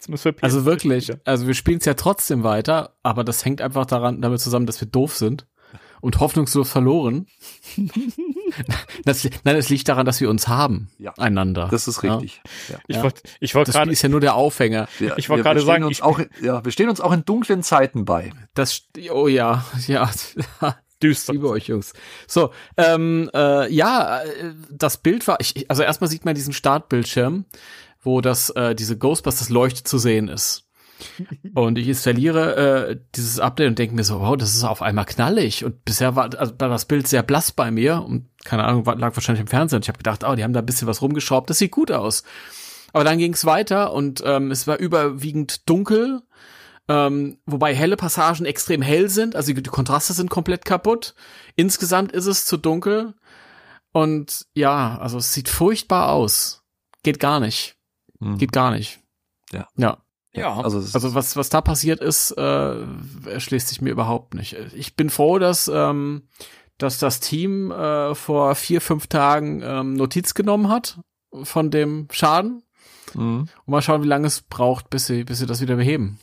Für 0.00 0.34
Also 0.40 0.60
PS4 0.60 0.64
wirklich, 0.64 1.12
also 1.26 1.46
wir 1.46 1.54
spielen 1.54 1.78
es 1.78 1.84
ja 1.84 1.94
trotzdem 1.94 2.42
weiter, 2.42 2.96
aber 3.02 3.24
das 3.24 3.44
hängt 3.44 3.60
einfach 3.60 3.84
daran, 3.84 4.22
damit 4.22 4.40
zusammen, 4.40 4.64
dass 4.66 4.80
wir 4.80 4.88
doof 4.88 5.14
sind 5.14 5.46
und 6.00 6.20
hoffnungslos 6.20 6.70
verloren. 6.70 7.26
das, 9.04 9.28
nein, 9.44 9.56
es 9.56 9.68
liegt 9.68 9.88
daran, 9.88 10.06
dass 10.06 10.20
wir 10.20 10.30
uns 10.30 10.48
haben, 10.48 10.88
Ja. 10.98 11.12
einander. 11.18 11.68
Das 11.70 11.88
ist 11.88 12.02
richtig. 12.02 12.40
Ja. 12.68 12.78
Ich 12.88 12.96
Ja. 12.96 13.02
wollte 13.02 13.22
ich 13.40 13.54
wollt 13.54 13.68
Das 13.68 13.74
Spiel 13.74 13.80
gerade 13.80 13.92
ist 13.92 14.02
ja 14.02 14.08
nur 14.08 14.20
der 14.20 14.34
Aufhänger. 14.34 14.88
Wir, 14.98 15.16
Ich 15.18 15.28
wollte 15.28 15.42
gerade 15.42 15.60
wir 15.60 15.62
stehen 15.62 15.66
sagen, 15.74 15.84
uns 15.84 15.98
ich- 15.98 16.02
auch, 16.02 16.20
ja, 16.42 16.64
wir 16.64 16.72
stehen 16.72 16.88
uns 16.88 17.00
auch 17.00 17.12
in 17.12 17.24
dunklen 17.24 17.62
Zeiten 17.62 18.04
bei. 18.04 18.32
Das, 18.54 18.82
oh 19.12 19.28
ja, 19.28 19.64
ja, 19.86 20.10
düster. 21.02 21.32
liebe 21.32 21.48
euch 21.48 21.68
Jungs. 21.68 21.92
So, 22.26 22.50
ähm, 22.76 23.30
äh, 23.34 23.72
ja, 23.72 24.22
äh, 24.22 24.52
das 24.70 24.98
Bild 24.98 25.26
war, 25.28 25.38
ich, 25.40 25.56
ich- 25.56 25.70
also 25.70 25.82
erstmal 25.82 26.08
sieht 26.10 26.24
man 26.24 26.34
diesen 26.34 26.52
Startbildschirm, 26.52 27.44
wo 28.02 28.20
das, 28.20 28.50
äh, 28.50 28.74
diese 28.74 28.96
Ghostbusters 28.96 29.48
Leuchte 29.48 29.82
zu 29.84 29.98
sehen 29.98 30.28
ist. 30.28 30.64
Und 31.54 31.78
ich 31.78 31.88
installiere 31.88 32.56
äh, 32.90 33.00
dieses 33.14 33.38
Update 33.40 33.68
und 33.68 33.78
denke 33.78 33.94
mir 33.94 34.04
so, 34.04 34.20
wow, 34.20 34.36
das 34.36 34.54
ist 34.54 34.64
auf 34.64 34.82
einmal 34.82 35.04
knallig. 35.04 35.64
Und 35.64 35.84
bisher 35.84 36.16
war, 36.16 36.30
also 36.38 36.52
war 36.58 36.68
das 36.68 36.84
Bild 36.86 37.06
sehr 37.06 37.22
blass 37.22 37.52
bei 37.52 37.70
mir 37.70 38.02
und 38.02 38.28
keine 38.44 38.64
Ahnung, 38.64 38.86
war- 38.86 38.96
lag 38.96 39.14
wahrscheinlich 39.16 39.40
im 39.42 39.46
Fernsehen. 39.48 39.76
Und 39.78 39.84
ich 39.84 39.88
habe 39.88 39.98
gedacht, 39.98 40.24
oh, 40.24 40.34
die 40.34 40.42
haben 40.44 40.52
da 40.52 40.60
ein 40.60 40.66
bisschen 40.66 40.88
was 40.88 41.02
rumgeschraubt, 41.02 41.50
das 41.50 41.58
sieht 41.58 41.70
gut 41.72 41.90
aus. 41.92 42.22
Aber 42.92 43.04
dann 43.04 43.18
ging 43.18 43.32
es 43.34 43.44
weiter 43.44 43.92
und 43.92 44.22
ähm, 44.24 44.50
es 44.50 44.66
war 44.66 44.78
überwiegend 44.78 45.68
dunkel, 45.68 46.22
ähm, 46.88 47.38
wobei 47.44 47.74
helle 47.74 47.96
Passagen 47.96 48.46
extrem 48.46 48.80
hell 48.80 49.10
sind, 49.10 49.36
also 49.36 49.52
die, 49.52 49.62
die 49.62 49.68
Kontraste 49.70 50.14
sind 50.14 50.30
komplett 50.30 50.64
kaputt. 50.64 51.14
Insgesamt 51.54 52.12
ist 52.12 52.24
es 52.26 52.46
zu 52.46 52.56
dunkel 52.56 53.14
und 53.92 54.46
ja, 54.54 54.96
also 54.98 55.18
es 55.18 55.32
sieht 55.34 55.48
furchtbar 55.50 56.12
aus. 56.12 56.62
Geht 57.02 57.20
gar 57.20 57.40
nicht. 57.40 57.76
Hm. 58.20 58.38
Geht 58.38 58.52
gar 58.52 58.70
nicht. 58.70 59.00
Ja. 59.52 59.68
Ja. 59.76 59.98
Ja, 60.38 60.56
Also, 60.56 60.78
Also 60.78 61.14
was, 61.14 61.36
was 61.36 61.48
da 61.48 61.60
passiert 61.60 62.00
ist, 62.00 62.32
äh, 62.32 62.76
erschließt 63.26 63.68
sich 63.68 63.80
mir 63.80 63.90
überhaupt 63.90 64.34
nicht. 64.34 64.54
Ich 64.74 64.96
bin 64.96 65.10
froh, 65.10 65.38
dass, 65.38 65.68
ähm, 65.72 66.22
dass 66.78 66.98
das 66.98 67.20
Team 67.20 67.70
äh, 67.70 68.14
vor 68.14 68.54
vier, 68.54 68.80
fünf 68.80 69.06
Tagen 69.08 69.60
ähm, 69.62 69.94
Notiz 69.94 70.34
genommen 70.34 70.68
hat 70.68 70.98
von 71.42 71.70
dem 71.70 72.08
Schaden. 72.10 72.62
Mhm. 73.14 73.48
Und 73.64 73.68
mal 73.68 73.82
schauen, 73.82 74.02
wie 74.02 74.06
lange 74.08 74.26
es 74.26 74.42
braucht, 74.42 74.90
bis 74.90 75.06
sie, 75.06 75.24
bis 75.24 75.38
sie 75.38 75.46
das 75.46 75.60
wieder 75.60 75.76
beheben. 75.76 76.18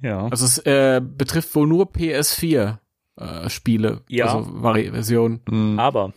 ja. 0.00 0.26
Also 0.28 0.44
es 0.44 0.58
äh, 0.58 1.00
betrifft 1.02 1.54
wohl 1.54 1.66
nur 1.66 1.86
PS4 1.92 2.78
äh, 3.16 3.48
Spiele, 3.50 4.02
Ja. 4.08 4.26
also 4.26 4.46
Vari 4.62 4.90
Version. 4.90 5.40
Mhm. 5.48 5.78
Aber, 5.78 6.12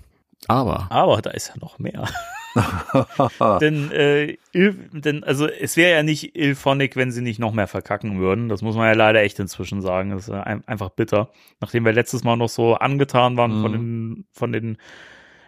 Aber 0.48 0.88
aber 0.90 1.22
da 1.22 1.30
ist 1.32 1.50
ja 1.50 1.54
noch 1.62 1.78
mehr. 1.80 2.08
denn, 3.62 3.92
äh, 3.92 4.38
Il, 4.52 4.90
denn, 4.92 5.24
also 5.24 5.48
es 5.48 5.78
wäre 5.78 5.92
ja 5.92 6.04
nicht 6.04 6.36
Ilphonic, 6.36 6.96
wenn 6.96 7.12
sie 7.12 7.22
nicht 7.22 7.40
noch 7.40 7.54
mehr 7.54 7.68
verkacken 7.68 8.20
würden. 8.20 8.50
Das 8.50 8.62
muss 8.62 8.76
man 8.76 8.88
ja 8.88 8.94
leider 8.94 9.22
echt 9.22 9.40
inzwischen 9.40 9.82
sagen. 9.82 10.12
Das 10.12 10.24
ist 10.28 10.34
ja 10.34 10.44
ein, 10.44 10.68
einfach 10.68 10.90
bitter. 10.90 11.32
Nachdem 11.60 11.86
wir 11.86 11.94
letztes 11.94 12.24
Mal 12.24 12.36
noch 12.36 12.50
so 12.50 12.76
angetan 12.76 13.38
waren 13.38 13.62
von 13.62 13.72
Mhm. 13.72 13.76
den, 13.76 14.26
von 14.32 14.52
den 14.52 14.78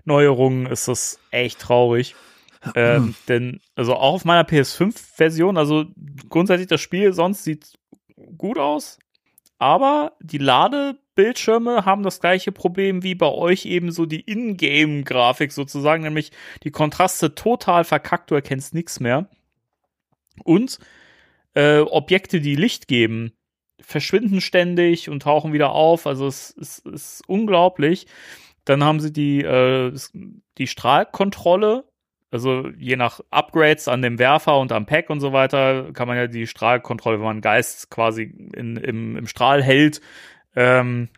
Neuerungen, 0.05 0.65
ist 0.67 0.87
das 0.87 1.19
echt 1.31 1.59
traurig. 1.59 2.15
ähm, 2.75 3.15
denn, 3.27 3.59
also 3.75 3.95
auch 3.95 4.15
auf 4.15 4.25
meiner 4.25 4.43
PS5-Version, 4.43 5.57
also 5.57 5.85
grundsätzlich 6.29 6.67
das 6.67 6.81
Spiel 6.81 7.13
sonst 7.13 7.43
sieht 7.43 7.73
gut 8.37 8.59
aus, 8.59 8.99
aber 9.59 10.13
die 10.21 10.37
Ladebildschirme 10.39 11.85
haben 11.85 12.03
das 12.03 12.19
gleiche 12.21 12.51
Problem 12.51 13.03
wie 13.03 13.13
bei 13.15 13.27
euch 13.27 13.65
eben 13.65 13.91
so 13.91 14.05
die 14.05 14.21
Ingame-Grafik 14.21 15.51
sozusagen, 15.51 16.03
nämlich 16.03 16.31
die 16.63 16.71
Kontraste 16.71 17.35
total 17.35 17.83
verkackt, 17.83 18.31
du 18.31 18.35
erkennst 18.35 18.73
nichts 18.73 18.99
mehr. 18.99 19.29
Und 20.43 20.79
äh, 21.53 21.79
Objekte, 21.79 22.41
die 22.41 22.55
Licht 22.55 22.87
geben, 22.87 23.33
verschwinden 23.81 24.41
ständig 24.41 25.09
und 25.09 25.23
tauchen 25.23 25.53
wieder 25.53 25.71
auf. 25.71 26.07
Also 26.07 26.27
es, 26.27 26.55
es 26.59 26.79
ist 26.79 27.23
unglaublich. 27.27 28.07
Dann 28.65 28.83
haben 28.83 28.99
sie 28.99 29.11
die, 29.11 29.41
äh, 29.41 29.87
es- 29.89 30.13
die 30.57 30.67
Strahlkontrolle. 30.67 31.85
Also 32.31 32.69
je 32.77 32.95
nach 32.95 33.21
Upgrades 33.31 33.87
an 33.87 34.01
dem 34.01 34.19
Werfer 34.19 34.59
und 34.59 34.71
am 34.71 34.85
Pack 34.85 35.09
und 35.09 35.19
so 35.19 35.33
weiter 35.33 35.91
kann 35.93 36.07
man 36.07 36.17
ja 36.17 36.27
die 36.27 36.45
Strahlkontrolle, 36.45 37.17
wenn 37.17 37.25
man 37.25 37.41
Geist 37.41 37.89
quasi 37.89 38.23
in, 38.53 38.77
im, 38.77 39.17
im 39.17 39.27
Strahl 39.27 39.63
hält, 39.63 39.99
ähm, 40.55 41.09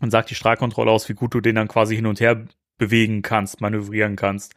dann 0.00 0.10
sagt 0.10 0.28
die 0.28 0.34
Strahlkontrolle 0.34 0.90
aus, 0.90 1.08
wie 1.08 1.14
gut 1.14 1.32
du 1.32 1.40
den 1.40 1.54
dann 1.54 1.68
quasi 1.68 1.96
hin 1.96 2.06
und 2.06 2.20
her 2.20 2.46
bewegen 2.76 3.22
kannst, 3.22 3.62
manövrieren 3.62 4.16
kannst. 4.16 4.54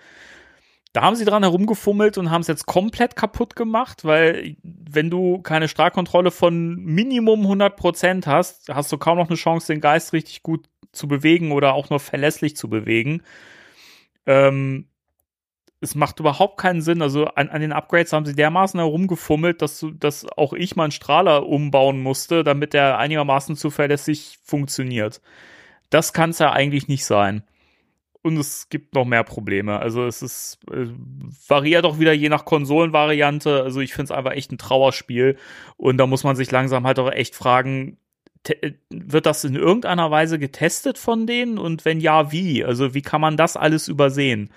Da 0.92 1.04
haben 1.04 1.16
sie 1.16 1.24
dran 1.24 1.44
herumgefummelt 1.44 2.18
und 2.18 2.32
haben 2.32 2.42
es 2.42 2.48
jetzt 2.48 2.66
komplett 2.66 3.16
kaputt 3.16 3.56
gemacht, 3.56 4.04
weil 4.06 4.58
wenn 4.64 5.10
du 5.10 5.40
keine 5.42 5.68
Strahlkontrolle 5.68 6.32
von 6.32 6.76
Minimum 6.76 7.46
100% 7.46 8.26
hast, 8.26 8.70
hast 8.70 8.92
du 8.92 8.98
kaum 8.98 9.18
noch 9.18 9.30
eine 9.30 9.38
Chance, 9.38 9.72
den 9.72 9.82
Geist 9.82 10.14
richtig 10.14 10.42
gut 10.42 10.68
zu 10.92 11.08
bewegen 11.08 11.52
oder 11.52 11.74
auch 11.74 11.92
nur 11.92 12.00
verlässlich 12.00 12.58
zu 12.58 12.70
bewegen. 12.70 13.22
Ähm, 14.26 14.89
es 15.82 15.96
macht 15.96 16.20
überhaupt 16.20 16.60
keinen 16.60 16.82
Sinn. 16.82 17.02
Also 17.02 17.26
an, 17.26 17.50
an 17.50 17.62
den 17.62 17.72
Upgrades 17.72 18.14
haben 18.14 18.26
sie 18.26 18.36
dermaßen 18.36 18.80
herumgefummelt, 18.80 19.62
dass 19.62 19.86
dass 20.00 20.26
auch 20.38 20.54
ich 20.54 20.76
meinen 20.76 20.92
Strahler 20.92 21.48
umbauen 21.48 22.02
musste, 22.02 22.44
damit 22.44 22.74
der 22.74 22.98
einigermaßen 22.98 23.56
zuverlässig 23.56 24.40
funktioniert. 24.44 25.22
Das 25.90 26.14
kann 26.14 26.32
es 26.32 26.40
ja 26.40 26.52
eigentlich 26.52 26.88
nicht 26.88 27.06
sein. 27.06 27.44
Und 28.22 28.38
es 28.38 28.68
gibt 28.70 28.96
noch 28.96 29.06
mehr 29.06 29.24
Probleme. 29.24 29.80
Also 29.80 30.06
es 30.06 30.22
ist 30.22 30.60
äh, 30.70 30.88
variiert 31.48 31.86
auch 31.86 32.00
wieder 32.00 32.12
je 32.12 32.28
nach 32.28 32.44
Konsolenvariante. 32.44 33.64
Also 33.64 33.80
ich 33.80 33.94
finde 33.94 34.06
es 34.06 34.18
einfach 34.18 34.34
echt 34.34 34.52
ein 34.52 34.58
Trauerspiel. 34.58 35.38
Und 35.78 35.98
da 35.98 36.06
muss 36.06 36.26
man 36.26 36.36
sich 36.36 36.52
langsam 36.52 36.86
halt 36.86 37.00
auch 37.00 37.12
echt 37.12 37.34
fragen, 37.36 37.98
te- 38.44 38.76
wird 38.90 39.26
das 39.26 39.46
in 39.46 39.56
irgendeiner 39.56 40.12
Weise 40.12 40.38
getestet 40.38 40.98
von 40.98 41.28
denen? 41.28 41.58
Und 41.58 41.86
wenn 41.86 42.02
ja, 42.02 42.32
wie? 42.34 42.66
Also 42.66 42.94
wie 42.94 43.02
kann 43.02 43.22
man 43.22 43.38
das 43.38 43.56
alles 43.56 43.88
übersehen? 43.88 44.50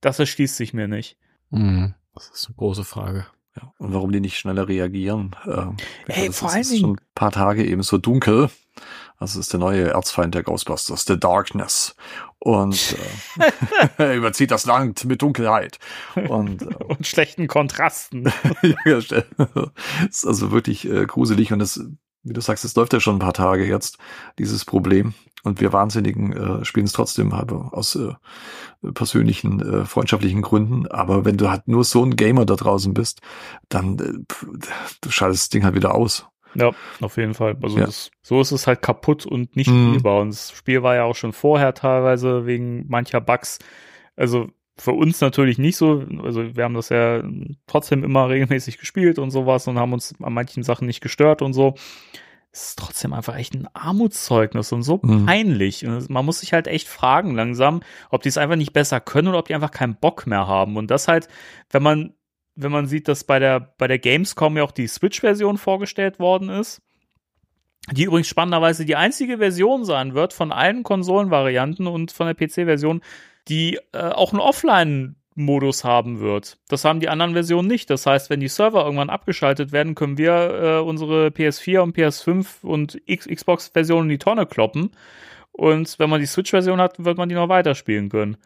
Das 0.00 0.18
erschließt 0.18 0.56
sich 0.56 0.72
mir 0.74 0.88
nicht. 0.88 1.16
mh, 1.50 1.94
das 2.14 2.30
ist 2.30 2.46
eine 2.48 2.56
große 2.56 2.84
Frage. 2.84 3.26
Ja, 3.56 3.72
und 3.78 3.92
warum 3.92 4.12
die 4.12 4.20
nicht 4.20 4.38
schneller 4.38 4.68
reagieren. 4.68 5.34
Ähm, 5.46 5.76
Ey, 6.06 6.28
das 6.28 6.38
vor 6.38 6.50
allen 6.50 6.60
ist 6.60 6.70
Dingen- 6.72 6.80
schon 6.80 6.90
ein 6.96 7.14
paar 7.14 7.32
Tage 7.32 7.64
eben 7.66 7.82
so 7.82 7.98
dunkel. 7.98 8.50
Das 9.18 9.34
ist 9.34 9.52
der 9.52 9.58
neue 9.58 9.88
Erzfeind 9.88 10.36
der 10.36 10.44
Ghostbusters, 10.44 11.04
The 11.04 11.18
Darkness. 11.18 11.96
Und 12.38 12.96
äh, 13.38 13.50
er 13.98 14.14
überzieht 14.16 14.52
das 14.52 14.64
Land 14.66 15.04
mit 15.06 15.22
Dunkelheit. 15.22 15.80
Und 16.28 16.62
äh, 16.62 16.74
Und 16.84 17.04
schlechten 17.06 17.48
Kontrasten. 17.48 18.32
ist 20.08 20.24
also 20.26 20.52
wirklich 20.52 20.88
äh, 20.88 21.06
gruselig 21.06 21.52
und 21.52 21.58
das, 21.58 21.80
wie 22.22 22.32
du 22.32 22.40
sagst, 22.40 22.64
es 22.64 22.74
läuft 22.74 22.92
ja 22.92 23.00
schon 23.00 23.16
ein 23.16 23.20
paar 23.20 23.32
Tage 23.32 23.64
jetzt, 23.66 23.98
dieses 24.38 24.64
Problem. 24.64 25.14
Und 25.44 25.60
wir 25.60 25.72
Wahnsinnigen 25.72 26.32
äh, 26.32 26.64
spielen 26.64 26.86
es 26.86 26.92
trotzdem 26.92 27.34
halt 27.34 27.52
aus 27.52 27.94
äh, 27.94 28.12
persönlichen, 28.92 29.60
äh, 29.60 29.84
freundschaftlichen 29.84 30.42
Gründen. 30.42 30.86
Aber 30.88 31.24
wenn 31.24 31.36
du 31.36 31.50
halt 31.50 31.68
nur 31.68 31.84
so 31.84 32.04
ein 32.04 32.16
Gamer 32.16 32.44
da 32.44 32.56
draußen 32.56 32.92
bist, 32.94 33.20
dann 33.68 33.98
äh, 33.98 34.32
pff, 34.32 34.46
du 35.00 35.10
schaltest 35.10 35.44
das 35.44 35.48
Ding 35.50 35.64
halt 35.64 35.74
wieder 35.74 35.94
aus. 35.94 36.26
Ja, 36.54 36.72
auf 37.00 37.16
jeden 37.18 37.34
Fall. 37.34 37.56
Also 37.62 37.78
Ja. 37.78 37.86
das, 37.86 38.10
so 38.22 38.40
ist 38.40 38.52
es 38.52 38.66
halt 38.66 38.82
kaputt 38.82 39.26
und 39.26 39.54
nicht 39.54 39.70
Mhm. 39.70 39.90
spielbar. 39.90 40.20
Und 40.22 40.30
das 40.30 40.50
Spiel 40.50 40.82
war 40.82 40.96
ja 40.96 41.04
auch 41.04 41.14
schon 41.14 41.32
vorher 41.32 41.74
teilweise 41.74 42.46
wegen 42.46 42.86
mancher 42.88 43.20
Bugs. 43.20 43.58
Also 44.16 44.48
für 44.78 44.92
uns 44.92 45.20
natürlich 45.20 45.58
nicht 45.58 45.76
so. 45.76 46.04
Also 46.22 46.56
wir 46.56 46.64
haben 46.64 46.74
das 46.74 46.88
ja 46.88 47.22
trotzdem 47.66 48.04
immer 48.04 48.28
regelmäßig 48.28 48.78
gespielt 48.78 49.18
und 49.18 49.30
sowas 49.30 49.66
und 49.66 49.78
haben 49.78 49.92
uns 49.92 50.14
an 50.22 50.32
manchen 50.32 50.62
Sachen 50.62 50.86
nicht 50.86 51.00
gestört 51.00 51.42
und 51.42 51.52
so. 51.52 51.74
Es 52.50 52.70
ist 52.70 52.78
trotzdem 52.78 53.12
einfach 53.12 53.36
echt 53.36 53.54
ein 53.54 53.68
Armutszeugnis 53.74 54.72
und 54.72 54.82
so 54.82 55.00
Mhm. 55.02 55.26
peinlich. 55.26 55.84
Und 55.86 56.08
man 56.08 56.24
muss 56.24 56.40
sich 56.40 56.52
halt 56.52 56.66
echt 56.66 56.88
fragen 56.88 57.34
langsam, 57.34 57.80
ob 58.10 58.22
die 58.22 58.30
es 58.30 58.38
einfach 58.38 58.56
nicht 58.56 58.72
besser 58.72 59.00
können 59.00 59.28
oder 59.28 59.38
ob 59.38 59.46
die 59.48 59.54
einfach 59.54 59.70
keinen 59.70 59.96
Bock 59.96 60.26
mehr 60.26 60.46
haben. 60.46 60.76
Und 60.76 60.90
das 60.90 61.08
halt, 61.08 61.28
wenn 61.70 61.82
man 61.82 62.14
wenn 62.60 62.72
man 62.72 62.86
sieht, 62.88 63.06
dass 63.06 63.22
bei 63.22 63.38
der, 63.38 63.72
bei 63.78 63.86
der 63.86 64.00
Gamescom 64.00 64.56
ja 64.56 64.64
auch 64.64 64.72
die 64.72 64.88
Switch-Version 64.88 65.58
vorgestellt 65.58 66.18
worden 66.18 66.48
ist, 66.48 66.82
die 67.92 68.02
übrigens 68.02 68.26
spannenderweise 68.26 68.84
die 68.84 68.96
einzige 68.96 69.38
Version 69.38 69.84
sein 69.84 70.14
wird 70.14 70.32
von 70.32 70.50
allen 70.50 70.82
Konsolenvarianten 70.82 71.86
und 71.86 72.10
von 72.10 72.26
der 72.26 72.34
PC-Version, 72.34 73.00
die 73.48 73.78
äh, 73.92 73.98
auch 73.98 74.32
einen 74.32 74.40
Offline-Modus 74.40 75.84
haben 75.84 76.20
wird. 76.20 76.58
Das 76.68 76.84
haben 76.84 77.00
die 77.00 77.08
anderen 77.08 77.32
Versionen 77.34 77.68
nicht. 77.68 77.90
Das 77.90 78.06
heißt, 78.06 78.30
wenn 78.30 78.40
die 78.40 78.48
Server 78.48 78.84
irgendwann 78.84 79.10
abgeschaltet 79.10 79.72
werden, 79.72 79.94
können 79.94 80.18
wir 80.18 80.32
äh, 80.32 80.78
unsere 80.80 81.28
PS4 81.28 81.80
und 81.80 81.96
PS5 81.96 82.62
und 82.62 83.00
Xbox-Versionen 83.06 84.04
in 84.04 84.10
die 84.10 84.18
Tonne 84.18 84.46
kloppen. 84.46 84.90
Und 85.52 85.98
wenn 85.98 86.10
man 86.10 86.20
die 86.20 86.26
Switch-Version 86.26 86.80
hat, 86.80 87.04
wird 87.04 87.18
man 87.18 87.28
die 87.28 87.34
noch 87.34 87.48
weiterspielen 87.48 88.10
können. 88.10 88.36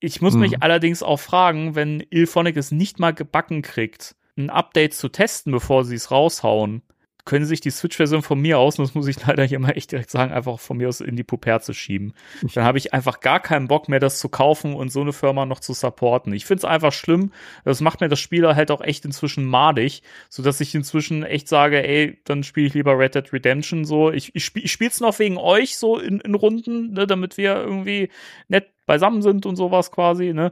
Ich 0.00 0.20
muss 0.20 0.34
Mhm. 0.34 0.40
mich 0.40 0.62
allerdings 0.62 1.02
auch 1.02 1.18
fragen, 1.18 1.74
wenn 1.74 2.04
Ilphonic 2.10 2.56
es 2.56 2.70
nicht 2.70 2.98
mal 2.98 3.12
gebacken 3.14 3.62
kriegt, 3.62 4.14
ein 4.36 4.50
Update 4.50 4.94
zu 4.94 5.08
testen, 5.08 5.50
bevor 5.52 5.84
sie 5.84 5.96
es 5.96 6.10
raushauen, 6.10 6.82
können 7.28 7.44
sich 7.44 7.60
die 7.60 7.70
Switch-Version 7.70 8.22
von 8.22 8.40
mir 8.40 8.58
aus, 8.58 8.78
und 8.78 8.88
das 8.88 8.94
muss 8.94 9.06
ich 9.06 9.22
leider 9.26 9.44
hier 9.44 9.58
mal 9.58 9.72
echt 9.72 9.92
direkt 9.92 10.10
sagen, 10.10 10.32
einfach 10.32 10.58
von 10.58 10.78
mir 10.78 10.88
aus 10.88 11.02
in 11.02 11.14
die 11.14 11.24
Puperze 11.24 11.74
schieben. 11.74 12.14
Dann 12.54 12.64
habe 12.64 12.78
ich 12.78 12.94
einfach 12.94 13.20
gar 13.20 13.38
keinen 13.38 13.68
Bock 13.68 13.90
mehr, 13.90 14.00
das 14.00 14.18
zu 14.18 14.30
kaufen 14.30 14.74
und 14.74 14.90
so 14.90 15.02
eine 15.02 15.12
Firma 15.12 15.44
noch 15.44 15.60
zu 15.60 15.74
supporten. 15.74 16.32
Ich 16.32 16.46
finde 16.46 16.60
es 16.60 16.64
einfach 16.64 16.92
schlimm. 16.92 17.32
Das 17.66 17.82
macht 17.82 18.00
mir 18.00 18.08
das 18.08 18.18
Spiel 18.18 18.46
halt 18.46 18.70
auch 18.70 18.80
echt 18.80 19.04
inzwischen 19.04 19.44
madig, 19.44 20.02
sodass 20.30 20.62
ich 20.62 20.74
inzwischen 20.74 21.22
echt 21.22 21.48
sage, 21.48 21.86
ey, 21.86 22.18
dann 22.24 22.44
spiele 22.44 22.66
ich 22.66 22.74
lieber 22.74 22.98
Red 22.98 23.14
Dead 23.14 23.30
Redemption 23.30 23.84
so. 23.84 24.10
Ich, 24.10 24.34
ich, 24.34 24.46
spiel, 24.46 24.64
ich 24.64 24.72
spiele 24.72 24.90
es 24.90 25.00
noch 25.00 25.18
wegen 25.18 25.36
euch 25.36 25.76
so 25.76 25.98
in, 25.98 26.20
in 26.20 26.34
Runden, 26.34 26.94
ne, 26.94 27.06
damit 27.06 27.36
wir 27.36 27.56
irgendwie 27.56 28.08
nett 28.48 28.68
beisammen 28.86 29.20
sind 29.20 29.44
und 29.44 29.56
sowas 29.56 29.90
quasi, 29.92 30.32
ne? 30.32 30.50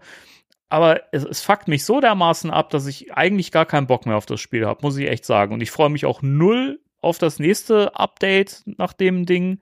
Aber 0.69 1.01
es, 1.12 1.25
es 1.25 1.43
fuckt 1.43 1.69
mich 1.69 1.85
so 1.85 2.01
dermaßen 2.01 2.51
ab, 2.51 2.71
dass 2.71 2.87
ich 2.87 3.14
eigentlich 3.14 3.53
gar 3.53 3.67
keinen 3.67 3.87
Bock 3.87 4.07
mehr 4.07 4.17
auf 4.17 4.27
das 4.27 4.41
Spiel 4.41 4.67
habe, 4.67 4.81
muss 4.83 4.97
ich 4.97 5.09
echt 5.09 5.25
sagen. 5.25 5.55
Und 5.55 5.61
ich 5.61 5.71
freue 5.71 5.91
mich 5.91 6.07
auch 6.07 6.23
null 6.23 6.81
auf 7.01 7.19
das 7.19 7.39
nächste 7.39 7.95
Update 7.95 8.62
nach 8.67 8.93
dem 8.93 9.27
Ding 9.27 9.61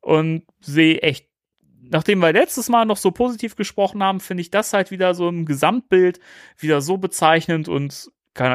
und 0.00 0.44
sehe 0.60 0.98
echt, 0.98 1.26
nachdem 1.82 2.20
wir 2.20 2.32
letztes 2.32 2.68
Mal 2.68 2.84
noch 2.84 2.96
so 2.96 3.10
positiv 3.10 3.56
gesprochen 3.56 4.02
haben, 4.02 4.20
finde 4.20 4.42
ich 4.42 4.50
das 4.50 4.72
halt 4.72 4.90
wieder 4.90 5.14
so 5.14 5.28
im 5.28 5.46
Gesamtbild 5.46 6.20
wieder 6.58 6.80
so 6.80 6.98
bezeichnend 6.98 7.68
und 7.68 8.10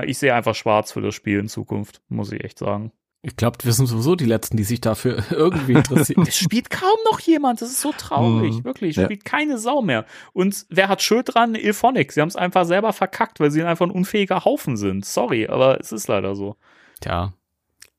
ich 0.06 0.18
sehe 0.18 0.34
einfach 0.34 0.56
schwarz 0.56 0.94
für 0.94 1.02
das 1.02 1.14
Spiel 1.14 1.40
in 1.40 1.50
Zukunft, 1.50 2.02
muss 2.08 2.32
ich 2.32 2.44
echt 2.44 2.58
sagen. 2.58 2.92
Ich 3.28 3.38
glaube, 3.38 3.58
wir 3.64 3.74
sind 3.74 3.88
sowieso 3.88 4.16
die 4.16 4.26
Letzten, 4.26 4.56
die 4.56 4.64
sich 4.64 4.82
dafür 4.82 5.24
irgendwie 5.32 5.74
interessieren. 5.74 6.26
Es 6.28 6.38
spielt 6.38 6.70
kaum 6.70 6.98
noch 7.10 7.20
jemand. 7.20 7.60
Das 7.60 7.70
ist 7.72 7.82
so 7.82 7.92
traurig. 7.92 8.60
Mhm. 8.60 8.64
Wirklich. 8.64 8.98
Ja. 8.98 9.06
Spielt 9.06 9.26
keine 9.26 9.58
Sau 9.58 9.82
mehr. 9.82 10.06
Und 10.34 10.68
wer 10.70 10.90
hat 10.90 11.02
Schuld 11.02 11.34
dran? 11.34 11.56
Ilphonic. 11.56 12.12
Sie 12.12 12.22
haben 12.22 12.28
es 12.28 12.36
einfach 12.36 12.66
selber 12.66 12.94
verkackt, 12.94 13.40
weil 13.40 13.50
sie 13.50 13.64
einfach 13.64 13.88
ein 13.88 13.92
unfähiger 13.92 14.46
Haufen 14.46 14.78
sind. 14.78 15.06
Sorry, 15.06 15.48
aber 15.48 15.80
es 15.80 15.92
ist 15.92 16.08
leider 16.08 16.36
so. 16.36 16.56
Tja. 17.02 17.34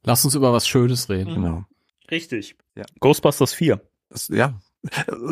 Lass 0.04 0.24
uns 0.24 0.36
über 0.36 0.52
was 0.52 0.68
Schönes 0.68 1.08
reden. 1.10 1.34
Genau. 1.34 1.64
Richtig. 2.08 2.54
Ja. 2.76 2.84
Ghostbusters 3.00 3.52
4. 3.52 3.80
Das, 4.08 4.28
ja. 4.28 4.54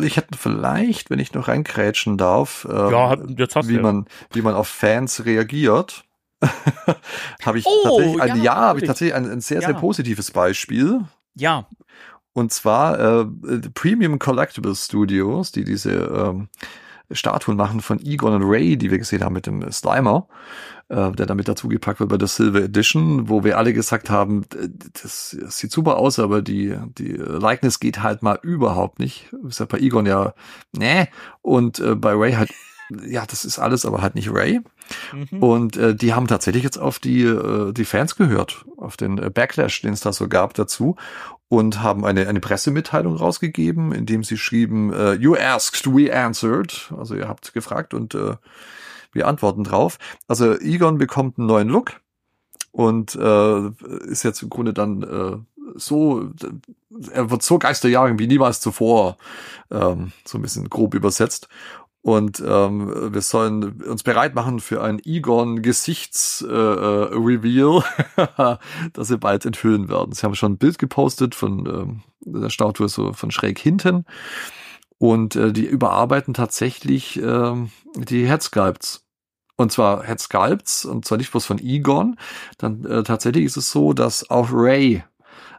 Ich 0.02 0.16
hätte 0.16 0.36
vielleicht, 0.36 1.10
wenn 1.10 1.20
ich 1.20 1.32
noch 1.34 1.46
reinkrätschen 1.46 2.18
darf, 2.18 2.66
ähm, 2.68 2.90
Ja, 2.90 3.16
wie 3.68 3.78
man, 3.78 4.06
wie 4.32 4.42
man 4.42 4.54
auf 4.54 4.66
Fans 4.66 5.24
reagiert, 5.24 6.04
habe 7.44 7.58
ich 7.58 7.66
Oh, 7.66 8.16
ja, 8.18 8.34
ja, 8.34 8.54
habe 8.56 8.80
ich 8.80 8.86
tatsächlich 8.86 9.14
ein, 9.14 9.30
ein 9.30 9.40
sehr, 9.40 9.60
sehr 9.60 9.70
Ja. 9.70 9.78
positives 9.78 10.30
Beispiel. 10.30 11.00
Ja. 11.34 11.66
Und 12.32 12.52
zwar 12.52 12.98
äh, 12.98 13.26
Premium 13.74 14.18
Collectible 14.18 14.74
Studios, 14.74 15.52
die 15.52 15.64
diese 15.64 15.92
ähm, 15.92 16.48
Statuen 17.12 17.56
machen 17.56 17.80
von 17.80 18.00
Egon 18.04 18.34
und 18.34 18.42
Ray, 18.44 18.76
die 18.76 18.90
wir 18.90 18.98
gesehen 18.98 19.22
haben 19.22 19.34
mit 19.34 19.46
dem 19.46 19.70
Slimer, 19.70 20.26
äh, 20.88 21.12
der 21.12 21.26
damit 21.26 21.46
dazugepackt 21.48 22.00
wird 22.00 22.10
bei 22.10 22.16
der 22.16 22.26
Silver 22.26 22.62
Edition, 22.62 23.28
wo 23.28 23.44
wir 23.44 23.56
alle 23.58 23.72
gesagt 23.72 24.10
haben, 24.10 24.46
das, 25.00 25.36
das 25.38 25.58
sieht 25.58 25.70
super 25.70 25.96
aus, 25.98 26.18
aber 26.18 26.42
die, 26.42 26.76
die 26.98 27.12
Likeness 27.12 27.78
geht 27.78 28.02
halt 28.02 28.22
mal 28.22 28.38
überhaupt 28.42 28.98
nicht. 28.98 29.32
Ist 29.46 29.60
ja 29.60 29.66
bei 29.66 29.78
Egon 29.78 30.06
ja, 30.06 30.34
ne, 30.76 31.08
und 31.42 31.78
äh, 31.78 31.94
bei 31.94 32.14
Ray 32.14 32.32
halt, 32.32 32.50
ja, 33.06 33.24
das 33.26 33.44
ist 33.44 33.58
alles, 33.58 33.86
aber 33.86 34.02
halt 34.02 34.14
nicht 34.14 34.30
Ray. 34.30 34.60
Mhm. 35.12 35.42
Und 35.42 35.76
äh, 35.76 35.94
die 35.94 36.14
haben 36.14 36.26
tatsächlich 36.26 36.62
jetzt 36.62 36.78
auf 36.78 36.98
die, 36.98 37.22
äh, 37.22 37.72
die 37.72 37.84
Fans 37.84 38.16
gehört, 38.16 38.64
auf 38.76 38.96
den 38.96 39.18
äh, 39.18 39.30
Backlash, 39.30 39.82
den 39.82 39.92
es 39.92 40.00
da 40.00 40.12
so 40.12 40.28
gab 40.28 40.54
dazu 40.54 40.96
und 41.48 41.82
haben 41.82 42.04
eine, 42.04 42.28
eine 42.28 42.40
Pressemitteilung 42.40 43.16
rausgegeben, 43.16 43.92
in 43.92 44.06
dem 44.06 44.24
sie 44.24 44.36
schrieben, 44.36 44.92
äh, 44.92 45.14
you 45.14 45.36
asked, 45.36 45.86
we 45.86 46.14
answered. 46.14 46.92
Also 46.96 47.14
ihr 47.14 47.28
habt 47.28 47.54
gefragt 47.54 47.94
und 47.94 48.14
äh, 48.14 48.36
wir 49.12 49.28
antworten 49.28 49.64
drauf. 49.64 49.98
Also 50.26 50.58
Egon 50.58 50.98
bekommt 50.98 51.38
einen 51.38 51.46
neuen 51.46 51.68
Look 51.68 52.00
und 52.72 53.14
äh, 53.14 53.68
ist 54.06 54.24
jetzt 54.24 54.42
im 54.42 54.50
Grunde 54.50 54.74
dann 54.74 55.02
äh, 55.02 55.36
so, 55.76 56.30
er 57.12 57.30
wird 57.30 57.42
so 57.42 57.58
geisterjagen 57.58 58.18
wie 58.18 58.26
niemals 58.26 58.60
zuvor, 58.60 59.16
ähm, 59.70 60.12
so 60.24 60.38
ein 60.38 60.42
bisschen 60.42 60.68
grob 60.68 60.94
übersetzt. 60.94 61.48
Und 62.04 62.44
ähm, 62.46 63.14
wir 63.14 63.22
sollen 63.22 63.80
uns 63.80 64.02
bereit 64.02 64.34
machen 64.34 64.60
für 64.60 64.82
ein 64.82 65.00
Egon 65.06 65.62
Gesichts 65.62 66.44
äh, 66.46 66.54
äh, 68.16 68.56
das 68.92 69.08
sie 69.08 69.16
bald 69.16 69.46
enthüllen 69.46 69.88
werden. 69.88 70.12
Sie 70.12 70.22
haben 70.26 70.34
schon 70.34 70.52
ein 70.52 70.58
Bild 70.58 70.78
gepostet 70.78 71.34
von 71.34 71.64
ähm, 71.64 72.02
der 72.20 72.50
Statue 72.50 72.90
so 72.90 73.14
von 73.14 73.30
schräg 73.30 73.58
hinten 73.58 74.04
und 74.98 75.34
äh, 75.34 75.50
die 75.50 75.64
überarbeiten 75.64 76.34
tatsächlich 76.34 77.18
ähm, 77.22 77.70
die 77.96 78.26
Headsculpts. 78.26 79.06
Und 79.56 79.72
zwar 79.72 80.02
Headsculpts 80.02 80.84
und 80.84 81.06
zwar 81.06 81.16
nicht 81.16 81.30
bloß 81.30 81.46
von 81.46 81.58
Egon. 81.58 82.18
Dann 82.58 82.84
äh, 82.84 83.02
tatsächlich 83.02 83.46
ist 83.46 83.56
es 83.56 83.70
so, 83.70 83.94
dass 83.94 84.28
auch 84.28 84.50
Ray 84.52 85.02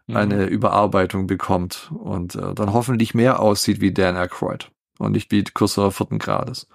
Mhm. 0.07 0.15
eine 0.15 0.45
Überarbeitung 0.45 1.25
bekommt 1.25 1.91
und 1.91 2.35
äh, 2.35 2.53
dann 2.53 2.73
hoffentlich 2.73 3.15
mehr 3.15 3.39
aussieht 3.39 3.81
wie 3.81 3.91
Dan 3.91 4.15
Aykroyd 4.15 4.69
und 4.99 5.11
nicht 5.11 5.31
wie 5.31 5.43
Cousin 5.43 5.91
vierten 5.91 6.19
Grades. 6.19 6.67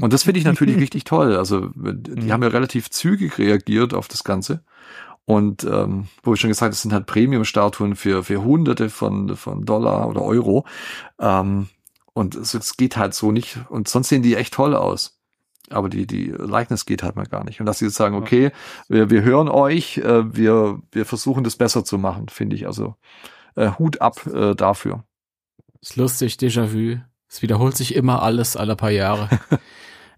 Und 0.00 0.12
das 0.12 0.24
finde 0.24 0.40
ich 0.40 0.46
natürlich 0.46 0.76
richtig 0.80 1.04
toll. 1.04 1.36
Also 1.36 1.70
die 1.74 2.32
haben 2.32 2.42
ja 2.42 2.48
relativ 2.48 2.90
zügig 2.90 3.38
reagiert 3.38 3.94
auf 3.94 4.08
das 4.08 4.24
Ganze. 4.24 4.62
Und 5.24 5.64
ähm, 5.64 6.08
wo 6.22 6.32
ich 6.32 6.40
schon 6.40 6.48
gesagt, 6.48 6.62
habe, 6.62 6.70
das 6.70 6.82
sind 6.82 6.92
halt 6.94 7.06
Premium-Statuen 7.06 7.96
für, 7.96 8.24
für 8.24 8.42
Hunderte 8.42 8.88
von, 8.88 9.36
von 9.36 9.66
Dollar 9.66 10.08
oder 10.08 10.22
Euro. 10.22 10.64
Ähm, 11.20 11.68
und 12.14 12.34
es, 12.34 12.54
es 12.54 12.78
geht 12.78 12.96
halt 12.96 13.12
so 13.12 13.30
nicht. 13.30 13.58
Und 13.68 13.88
sonst 13.88 14.08
sehen 14.08 14.22
die 14.22 14.36
echt 14.36 14.54
toll 14.54 14.74
aus. 14.74 15.20
Aber 15.70 15.90
die, 15.90 16.06
die 16.06 16.28
Likeness 16.30 16.86
geht 16.86 17.02
halt 17.02 17.16
mal 17.16 17.26
gar 17.26 17.44
nicht. 17.44 17.60
Und 17.60 17.66
dass 17.66 17.78
sie 17.78 17.84
jetzt 17.84 17.96
sagen, 17.96 18.16
okay, 18.16 18.52
wir, 18.88 19.10
wir 19.10 19.22
hören 19.22 19.48
euch, 19.48 19.98
äh, 19.98 20.34
wir, 20.34 20.80
wir 20.92 21.04
versuchen 21.04 21.44
das 21.44 21.56
besser 21.56 21.84
zu 21.84 21.98
machen, 21.98 22.28
finde 22.30 22.56
ich. 22.56 22.66
Also 22.66 22.94
äh, 23.54 23.72
Hut 23.78 24.00
ab 24.00 24.26
äh, 24.26 24.54
dafür. 24.54 25.04
Ist 25.80 25.96
lustig, 25.96 26.34
Déjà-vu. 26.34 26.98
Es 27.28 27.42
wiederholt 27.42 27.76
sich 27.76 27.94
immer 27.94 28.22
alles 28.22 28.56
alle 28.56 28.74
paar 28.76 28.90
Jahre. 28.90 29.28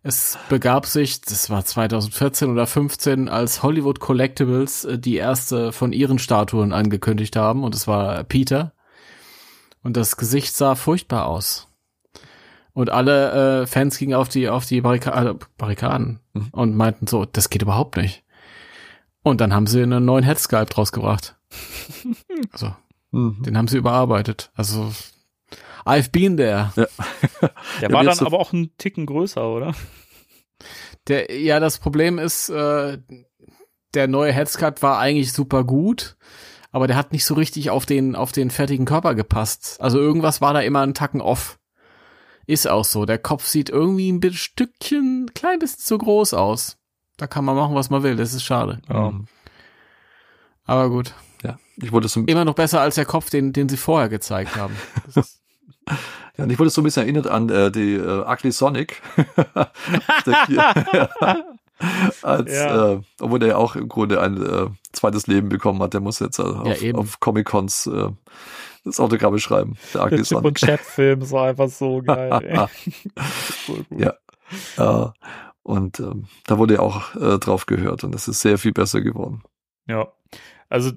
es 0.03 0.39
begab 0.49 0.87
sich, 0.87 1.21
das 1.21 1.51
war 1.51 1.65
2014 1.65 2.51
oder 2.51 2.67
15, 2.67 3.29
als 3.29 3.63
Hollywood 3.63 4.01
Collectibles 4.01 4.85
äh, 4.85 4.99
die 4.99 5.17
erste 5.17 5.73
von 5.73 5.93
ihren 5.93 6.19
Statuen 6.19 6.73
angekündigt 6.73 7.37
haben 7.37 7.65
und 7.65 7.75
es 7.75 7.87
war 7.89 8.23
Peter. 8.25 8.73
Und 9.83 9.97
das 9.97 10.17
Gesicht 10.17 10.55
sah 10.55 10.75
furchtbar 10.75 11.27
aus. 11.27 11.67
Und 12.73 12.91
alle 12.91 13.63
äh, 13.63 13.67
Fans 13.67 13.99
gingen 13.99 14.15
auf 14.15 14.29
die 14.29 14.49
auf 14.49 14.65
die 14.67 14.81
Barrika 14.81 15.31
äh, 15.31 15.35
Barrikaden 15.59 16.21
Mhm. 16.33 16.49
und 16.53 16.77
meinten 16.77 17.09
so, 17.09 17.25
das 17.25 17.51
geht 17.51 17.63
überhaupt 17.63 17.97
nicht. 17.97 18.23
Und 19.25 19.41
dann 19.41 19.53
haben 19.53 19.67
sie 19.67 19.83
einen 19.83 20.05
neuen 20.05 20.23
Headsculpt 20.25 20.79
rausgebracht. 20.79 21.37
Also, 22.53 22.75
Mhm. 23.11 23.43
den 23.43 23.59
haben 23.59 23.67
sie 23.69 23.77
überarbeitet. 23.79 24.53
Also 24.55 24.93
I've 25.85 26.11
been 26.11 26.37
there. 26.37 26.73
Der 26.77 26.89
Ja, 27.81 27.93
war 27.93 28.03
mir 28.03 28.09
dann 28.11 28.19
so- 28.19 28.27
aber 28.27 28.39
auch 28.39 28.53
ein 28.53 28.73
Ticken 28.79 29.07
größer, 29.07 29.47
oder? 29.49 29.75
Der, 31.09 31.41
ja, 31.41 31.61
das 31.61 31.79
Problem 31.79 32.19
ist, 32.19 32.49
äh, 32.51 32.99
der 33.95 34.07
neue 34.09 34.33
Headsculpt 34.33 34.83
war 34.83 34.99
eigentlich 34.99 35.33
super 35.33 35.65
gut, 35.65 36.17
aber 36.71 36.87
der 36.87 36.97
hat 36.97 37.13
nicht 37.13 37.25
so 37.25 37.35
richtig 37.35 37.71
auf 37.71 37.87
den, 37.87 38.15
auf 38.15 38.33
den 38.33 38.51
fertigen 38.51 38.85
Körper 38.87 39.15
gepasst. 39.15 39.79
Also 39.81 39.99
irgendwas 39.99 40.41
war 40.41 40.53
da 40.55 40.61
immer 40.61 40.83
ein 40.83 40.95
Tacken 40.95 41.21
off. 41.21 41.59
Ist 42.47 42.69
auch 42.69 42.85
so. 42.85 43.07
Der 43.07 43.19
Kopf 43.19 43.47
sieht 43.47 43.71
irgendwie 43.71 44.11
ein 44.13 44.33
Stückchen, 44.33 45.31
klein 45.35 45.59
bisschen 45.61 45.81
zu 45.81 45.99
groß 45.99 46.35
aus. 46.35 46.77
Da 47.17 47.27
kann 47.27 47.45
man 47.45 47.57
machen, 47.57 47.75
was 47.75 47.91
man 47.91 48.03
will. 48.03 48.17
Das 48.17 48.33
ist 48.35 48.45
schade. 48.45 48.81
Ja. 48.89 49.13
Aber 50.65 50.91
gut. 50.91 51.15
Ja, 51.43 51.59
ich 51.77 51.91
wurde 51.93 52.09
so, 52.09 52.21
Immer 52.23 52.45
noch 52.45 52.55
besser 52.55 52.81
als 52.81 52.95
der 52.97 53.05
Kopf, 53.07 53.31
den, 53.31 53.53
den 53.53 53.69
sie 53.69 53.77
vorher 53.77 54.09
gezeigt 54.09 54.57
haben. 54.57 54.77
Das 55.07 55.17
ist, 55.17 55.40
ja, 56.37 56.45
und 56.45 56.51
ich 56.51 56.59
wurde 56.59 56.71
so 56.71 56.81
ein 56.81 56.85
bisschen 56.85 57.03
erinnert 57.05 57.27
an 57.27 57.49
äh, 57.49 57.71
die 57.71 57.95
äh, 57.95 58.25
Ugly 58.27 58.53
Sonic. 58.53 59.01
Als, 62.23 62.53
Ja. 62.53 62.93
äh, 62.93 63.01
obwohl 63.21 63.39
der 63.39 63.49
ja 63.51 63.57
auch 63.57 63.75
im 63.77 63.89
Grunde 63.89 64.21
ein 64.21 64.43
äh, 64.43 64.67
zweites 64.93 65.27
Leben 65.27 65.49
bekommen 65.49 65.81
hat. 65.83 65.95
Der 65.95 66.01
muss 66.01 66.19
jetzt 66.19 66.39
äh, 66.39 66.43
auf, 66.43 66.83
eben. 66.83 66.99
auf 66.99 67.21
Comic-Cons 67.21 67.87
äh, 67.87 68.09
das 68.85 69.01
Autogramme 69.01 69.39
schreiben. 69.39 69.77
Der 69.95 70.03
Ugly 70.05 70.17
Der 70.17 70.25
Chip 70.25 70.45
und. 70.45 70.59
Chat-Film 70.59 71.23
ist 71.23 71.33
einfach 71.35 71.69
so 71.69 72.03
geil. 72.03 72.33
ey. 72.45 72.67
Voll 73.17 73.85
gut. 73.89 74.01
Ja. 74.01 74.15
Äh, 75.07 75.11
und 75.63 76.01
ähm, 76.01 76.27
da 76.47 76.59
wurde 76.59 76.75
ja 76.75 76.81
auch 76.81 77.15
äh, 77.15 77.39
drauf 77.39 77.67
gehört 77.67 78.03
und 78.05 78.13
das 78.15 78.29
ist 78.29 78.41
sehr 78.41 78.59
viel 78.59 78.73
besser 78.73 79.01
geworden. 79.01 79.43
Ja, 79.87 80.09
also 80.69 80.91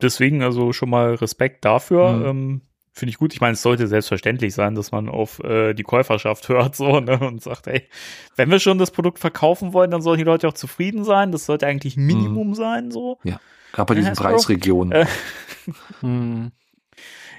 deswegen 0.00 0.42
also 0.42 0.72
schon 0.72 0.90
mal 0.90 1.14
Respekt 1.14 1.64
dafür. 1.64 2.12
Mhm. 2.12 2.24
Ähm, 2.26 2.60
Finde 2.94 3.10
ich 3.10 3.18
gut. 3.18 3.32
Ich 3.32 3.40
meine, 3.40 3.54
es 3.54 3.62
sollte 3.62 3.86
selbstverständlich 3.86 4.52
sein, 4.52 4.74
dass 4.74 4.92
man 4.92 5.08
auf 5.08 5.42
äh, 5.42 5.72
die 5.72 5.82
Käuferschaft 5.82 6.48
hört 6.50 6.76
so 6.76 7.00
ne, 7.00 7.18
und 7.18 7.42
sagt, 7.42 7.66
ey, 7.66 7.88
wenn 8.36 8.50
wir 8.50 8.60
schon 8.60 8.76
das 8.76 8.90
Produkt 8.90 9.18
verkaufen 9.18 9.72
wollen, 9.72 9.90
dann 9.90 10.02
sollen 10.02 10.18
die 10.18 10.24
Leute 10.24 10.46
auch 10.46 10.52
zufrieden 10.52 11.02
sein. 11.02 11.32
Das 11.32 11.46
sollte 11.46 11.66
eigentlich 11.66 11.96
Minimum 11.96 12.54
sein 12.54 12.90
so. 12.90 13.18
Gerade 13.72 13.86
bei 13.86 13.94
diesen? 13.94 14.12
Preisregionen. 14.16 14.92
Äh, 14.92 15.06
hm. 16.00 16.52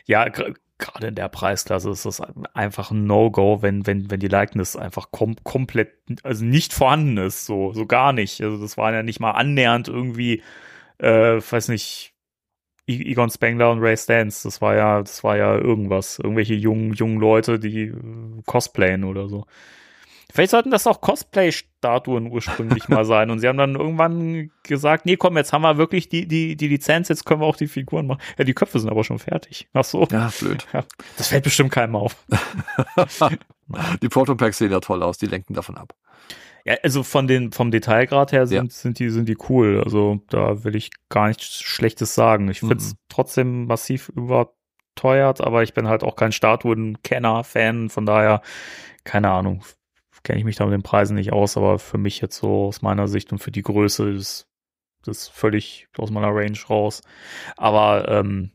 Ja, 0.06 0.28
gerade 0.28 1.08
in 1.08 1.16
der 1.16 1.30
Preisklasse 1.30 1.91
ist 1.91 2.06
das 2.06 2.20
einfach 2.54 2.91
ein 2.91 3.06
No-Go, 3.06 3.62
wenn, 3.62 3.86
wenn, 3.86 4.10
wenn 4.10 4.20
die 4.20 4.28
Likeness 4.28 4.76
einfach 4.76 5.12
kom 5.12 5.36
komplett, 5.43 5.93
also 6.24 6.43
nicht 6.43 6.74
vorhanden 6.74 7.18
ist, 7.18 7.45
so, 7.45 7.74
so 7.74 7.86
gar 7.86 8.12
nicht. 8.12 8.41
Also 8.41 8.58
das 8.58 8.76
war 8.78 8.91
ja 8.91 9.04
nicht 9.04 9.20
mal 9.20 9.32
annähernd 9.32 9.88
irgendwie, 9.88 10.41
äh, 10.97 11.39
weiß 11.39 11.70
nicht, 11.70 12.12
Egon 12.88 13.29
Spengler 13.29 13.71
und 13.71 13.79
Ray 13.79 13.95
Stans, 13.95 14.43
das 14.43 14.61
war 14.61 14.75
ja, 14.75 14.99
das 14.99 15.23
war 15.23 15.38
ja 15.38 15.55
irgendwas. 15.55 16.19
Irgendwelche 16.19 16.53
jungen, 16.53 16.93
jungen 16.93 17.19
Leute, 17.19 17.59
die 17.59 17.84
äh, 17.88 17.93
cosplayen 18.45 19.03
oder 19.05 19.29
so. 19.29 19.45
Vielleicht 20.34 20.49
sollten 20.49 20.71
das 20.71 20.88
auch 20.88 20.99
Cosplay-Statuen 20.99 22.31
ursprünglich 22.31 22.89
mal 22.89 23.05
sein. 23.05 23.29
Und 23.29 23.38
sie 23.38 23.47
haben 23.47 23.59
dann 23.59 23.75
irgendwann 23.75 24.49
gesagt, 24.63 25.05
nee, 25.05 25.15
komm, 25.15 25.38
jetzt 25.38 25.53
haben 25.53 25.61
wir 25.61 25.77
wirklich 25.77 26.09
die, 26.09 26.27
die, 26.27 26.55
die 26.55 26.67
Lizenz, 26.69 27.07
jetzt 27.09 27.23
können 27.23 27.41
wir 27.41 27.45
auch 27.45 27.55
die 27.55 27.67
Figuren 27.67 28.07
machen. 28.07 28.19
Ja, 28.39 28.43
die 28.43 28.55
Köpfe 28.55 28.79
sind 28.79 28.89
aber 28.89 29.03
schon 29.03 29.19
fertig. 29.19 29.67
Ach 29.73 29.84
so. 29.84 30.07
Ja, 30.11 30.31
blöd. 30.39 30.65
Ja, 30.73 30.84
das 31.17 31.27
fällt 31.27 31.43
bestimmt 31.43 31.71
keinem 31.71 31.95
auf. 31.95 32.15
Die 34.01 34.09
Protopacks 34.09 34.57
sehen 34.57 34.71
ja 34.71 34.79
toll 34.79 35.03
aus, 35.03 35.17
die 35.17 35.25
lenken 35.25 35.53
davon 35.53 35.77
ab. 35.77 35.93
Ja, 36.65 36.75
also 36.84 37.03
von 37.03 37.27
den, 37.27 37.51
vom 37.51 37.71
Detailgrad 37.71 38.31
her 38.31 38.47
sind, 38.47 38.65
Ja. 38.65 38.69
sind 38.69 38.99
die, 38.99 39.09
sind 39.09 39.27
die 39.29 39.38
cool. 39.49 39.81
Also 39.84 40.21
da 40.29 40.63
will 40.63 40.75
ich 40.75 40.91
gar 41.09 41.27
nichts 41.27 41.61
Schlechtes 41.61 42.15
sagen. 42.15 42.49
Ich 42.49 42.59
find's 42.59 42.93
Mhm. 42.93 42.97
trotzdem 43.09 43.65
massiv 43.65 44.09
überteuert, 44.09 45.41
aber 45.41 45.63
ich 45.63 45.73
bin 45.73 45.88
halt 45.88 46.03
auch 46.03 46.15
kein 46.15 46.31
Statuen-Kenner, 46.31 47.43
Fan, 47.43 47.89
von 47.89 48.05
daher, 48.05 48.41
keine 49.03 49.31
Ahnung, 49.31 49.63
kenne 50.24 50.39
ich 50.39 50.45
mich 50.45 50.55
da 50.55 50.65
mit 50.65 50.74
den 50.74 50.84
Preisen 50.84 51.15
nicht 51.15 51.34
aus, 51.34 51.57
aber 51.57 51.80
für 51.80 51.97
mich 51.97 52.21
jetzt 52.21 52.38
so 52.38 52.67
aus 52.67 52.82
meiner 52.82 53.07
Sicht 53.07 53.32
und 53.32 53.39
für 53.39 53.51
die 53.51 53.61
Größe 53.61 54.09
ist 54.09 54.47
Das 55.03 55.28
völlig 55.28 55.88
aus 55.97 56.11
meiner 56.11 56.30
Range 56.30 56.57
raus. 56.69 57.01
Aber 57.57 58.07
ähm, 58.07 58.51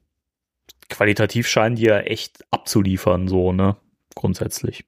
qualitativ 0.89 1.47
scheinen 1.47 1.77
die 1.77 1.85
ja 1.85 2.01
echt 2.01 2.45
abzuliefern, 2.51 3.29
so, 3.29 3.53
ne? 3.53 3.77
Grundsätzlich. 4.15 4.85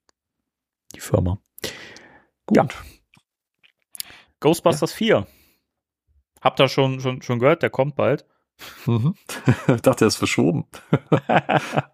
Die 0.95 1.01
Firma. 1.01 1.39
Gut. 2.47 2.57
Ja. 2.57 2.69
Ghostbusters 4.41 4.93
4. 4.95 5.27
Habt 6.41 6.61
ihr 6.61 6.69
schon, 6.69 7.01
schon, 7.01 7.21
schon 7.21 7.39
gehört? 7.39 7.63
Der 7.63 7.71
kommt 7.71 7.95
bald. 7.95 8.25
Mhm. 8.87 9.15
ich 9.69 9.83
dachte, 9.83 10.07
er 10.07 10.09
ist 10.09 10.17
verschoben. 10.17 10.67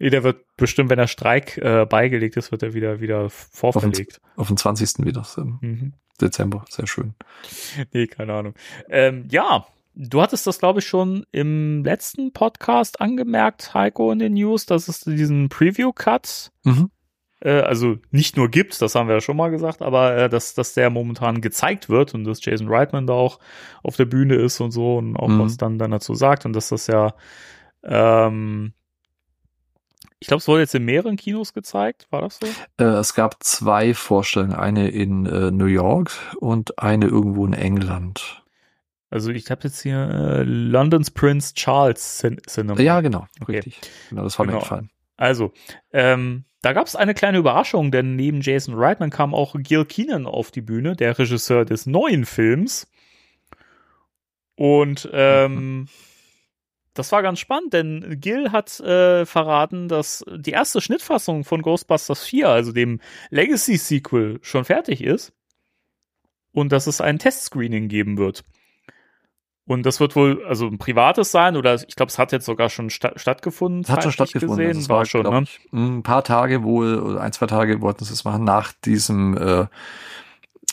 Nee, 0.00 0.10
Der 0.10 0.24
wird 0.24 0.44
bestimmt, 0.56 0.88
wenn 0.90 0.96
der 0.98 1.06
Streik 1.06 1.58
äh, 1.58 1.84
beigelegt 1.86 2.36
ist, 2.36 2.50
wird 2.50 2.62
er 2.62 2.72
wieder, 2.74 3.00
wieder 3.00 3.28
vorverlegt. 3.30 4.20
Auf 4.36 4.48
den 4.48 4.56
20. 4.56 5.04
wieder 5.04 5.24
Mhm. 5.60 5.92
Dezember. 6.20 6.64
Sehr 6.68 6.86
schön. 6.86 7.14
Nee, 7.92 8.06
keine 8.06 8.32
Ahnung. 8.34 8.54
Ähm, 8.88 9.26
ja, 9.30 9.66
du 9.94 10.20
hattest 10.22 10.46
das, 10.46 10.58
glaube 10.58 10.78
ich, 10.80 10.86
schon 10.86 11.24
im 11.32 11.84
letzten 11.84 12.32
Podcast 12.32 13.00
angemerkt, 13.00 13.74
Heiko, 13.74 14.10
in 14.10 14.18
den 14.18 14.34
News, 14.34 14.64
dass 14.66 14.88
es 14.88 15.00
diesen 15.00 15.48
Preview-Cut, 15.50 16.50
Mhm. 16.64 16.90
äh, 17.40 17.60
also 17.60 17.96
nicht 18.10 18.36
nur 18.38 18.48
gibt, 18.50 18.80
das 18.82 18.94
haben 18.94 19.06
wir 19.08 19.14
ja 19.16 19.20
schon 19.20 19.36
mal 19.36 19.50
gesagt, 19.50 19.80
aber 19.82 20.16
äh, 20.16 20.28
dass, 20.30 20.54
dass 20.54 20.72
der 20.74 20.88
momentan 20.90 21.40
gezeigt 21.42 21.88
wird 21.90 22.14
und 22.14 22.24
dass 22.24 22.44
Jason 22.44 22.68
Reitman 22.68 23.06
da 23.06 23.12
auch 23.14 23.38
auf 23.82 23.96
der 23.96 24.04
Bühne 24.06 24.34
ist 24.36 24.60
und 24.60 24.70
so 24.72 24.96
und 24.98 25.16
auch 25.16 25.28
Mhm. 25.28 25.40
was 25.40 25.56
dann, 25.58 25.78
dann 25.78 25.90
dazu 25.90 26.14
sagt 26.14 26.44
und 26.46 26.54
dass 26.54 26.68
das 26.70 26.86
ja, 26.86 27.14
ähm, 27.82 28.72
ich 30.20 30.28
glaube, 30.28 30.40
es 30.40 30.48
wurde 30.48 30.60
jetzt 30.60 30.74
in 30.74 30.84
mehreren 30.84 31.16
Kinos 31.16 31.52
gezeigt, 31.54 32.06
war 32.10 32.20
das 32.22 32.38
so? 32.38 32.46
Äh, 32.82 32.88
es 32.98 33.14
gab 33.14 33.42
zwei 33.42 33.94
Vorstellungen. 33.94 34.54
Eine 34.54 34.88
in 34.90 35.26
äh, 35.26 35.50
New 35.50 35.64
York 35.66 36.12
und 36.38 36.78
eine 36.78 37.06
irgendwo 37.06 37.44
in 37.46 37.54
England. 37.54 38.44
Also 39.08 39.30
ich 39.30 39.50
habe 39.50 39.62
jetzt 39.64 39.80
hier 39.82 39.98
äh, 40.08 40.42
Londons 40.44 41.10
Prince 41.10 41.54
Charles 41.54 42.18
Cin 42.18 42.40
Cinema. 42.46 42.80
Ja, 42.80 43.00
genau. 43.00 43.26
Okay. 43.40 43.56
Richtig. 43.56 43.80
Genau, 44.10 44.22
das 44.22 44.38
war 44.38 44.46
Genau. 44.46 44.58
mir 44.58 44.62
gefallen. 44.62 44.90
Also, 45.16 45.52
ähm, 45.92 46.44
da 46.62 46.72
gab 46.74 46.86
es 46.86 46.96
eine 46.96 47.14
kleine 47.14 47.38
Überraschung, 47.38 47.90
denn 47.90 48.16
neben 48.16 48.40
Jason 48.42 48.74
Reitman 48.74 49.10
kam 49.10 49.34
auch 49.34 49.56
Gil 49.58 49.84
Keenan 49.84 50.26
auf 50.26 50.50
die 50.50 50.60
Bühne, 50.60 50.94
der 50.96 51.18
Regisseur 51.18 51.64
des 51.64 51.86
neuen 51.86 52.24
Films. 52.24 52.86
Und 54.54 55.08
ähm, 55.12 55.88
das 57.00 57.12
war 57.12 57.22
ganz 57.22 57.38
spannend, 57.38 57.72
denn 57.72 58.20
Gil 58.20 58.52
hat 58.52 58.78
äh, 58.80 59.24
verraten, 59.24 59.88
dass 59.88 60.24
die 60.30 60.50
erste 60.50 60.80
Schnittfassung 60.80 61.44
von 61.44 61.62
Ghostbusters 61.62 62.22
4, 62.24 62.48
also 62.48 62.72
dem 62.72 63.00
Legacy-Sequel, 63.30 64.38
schon 64.42 64.64
fertig 64.64 65.02
ist. 65.02 65.32
Und 66.52 66.72
dass 66.72 66.86
es 66.86 67.00
ein 67.00 67.18
Testscreening 67.18 67.88
geben 67.88 68.18
wird. 68.18 68.44
Und 69.70 69.86
das 69.86 70.00
wird 70.00 70.16
wohl 70.16 70.44
also 70.46 70.66
ein 70.66 70.78
privates 70.78 71.30
sein 71.30 71.56
oder 71.56 71.74
ich 71.74 71.94
glaube, 71.94 72.10
es 72.10 72.18
hat 72.18 72.32
jetzt 72.32 72.44
sogar 72.44 72.68
schon 72.70 72.90
sta 72.90 73.12
stattgefunden. 73.16 73.82
Es 73.82 73.88
hat 73.88 74.02
schon 74.02 74.10
stattgefunden. 74.10 74.56
Gesehen. 74.56 74.68
Also 74.68 74.80
es 74.80 74.88
war, 74.88 75.06
schon, 75.06 75.22
glaub 75.22 75.34
ne? 75.34 75.42
ich, 75.44 75.72
ein 75.72 76.02
paar 76.02 76.24
Tage 76.24 76.64
wohl, 76.64 76.98
oder 76.98 77.20
ein, 77.20 77.32
zwei 77.32 77.46
Tage 77.46 77.80
wollten 77.80 78.04
sie 78.04 78.12
es 78.12 78.24
machen 78.24 78.42
nach 78.42 78.72
diesem 78.84 79.36
äh, 79.36 79.66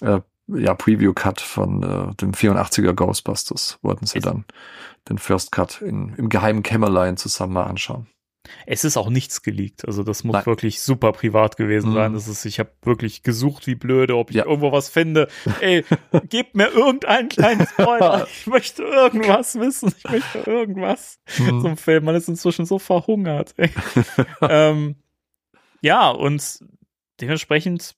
äh, 0.02 0.22
ja, 0.48 0.74
Preview-Cut 0.74 1.42
von 1.42 1.84
äh, 1.84 2.16
dem 2.16 2.32
84er 2.32 2.94
Ghostbusters. 2.94 3.78
Wollten 3.84 4.08
sie 4.08 4.20
dann 4.20 4.46
den 5.10 5.18
First 5.18 5.52
Cut 5.52 5.82
in, 5.82 6.14
im 6.18 6.30
geheimen 6.30 6.64
Kämmerlein 6.64 7.18
zusammen 7.18 7.54
mal 7.54 7.64
anschauen. 7.66 8.08
Es 8.66 8.86
ist 8.86 8.96
auch 8.96 9.10
nichts 9.10 9.42
geleakt. 9.42 9.86
Also 9.86 10.04
das 10.04 10.24
muss 10.24 10.34
Nein. 10.36 10.46
wirklich 10.46 10.80
super 10.82 11.12
privat 11.12 11.58
gewesen 11.58 11.90
Mhm. 11.90 11.96
sein. 11.96 12.14
Das 12.14 12.30
ist, 12.30 12.46
ich 12.46 12.60
habe 12.60 12.72
wirklich 12.84 13.22
gesucht 13.22 13.68
wie 13.68 13.76
blöde, 13.76 14.16
ob 14.16 14.30
ich 14.30 14.38
Ja. 14.38 14.46
irgendwo 14.46 14.72
was 14.72 14.88
finde. 14.88 15.28
Ey, 15.60 15.84
gebt 16.30 16.56
mir 16.56 16.70
irgendeinen 16.70 17.28
kleinen 17.28 17.68
Spoiler. 17.68 18.26
Ich 18.40 18.48
möchte 18.48 18.84
irgendwas 18.84 19.60
wissen. 19.60 19.94
Ich 19.98 20.10
möchte 20.10 20.40
irgendwas 20.50 21.20
Mhm. 21.40 21.62
zum 21.62 21.78
Film. 21.78 22.06
Man 22.06 22.16
ist 22.16 22.30
inzwischen 22.30 22.66
so 22.66 22.80
verhungert. 22.80 23.54
Ähm, 24.42 24.96
ja, 25.82 26.10
und 26.10 26.60
dementsprechend, 27.20 27.96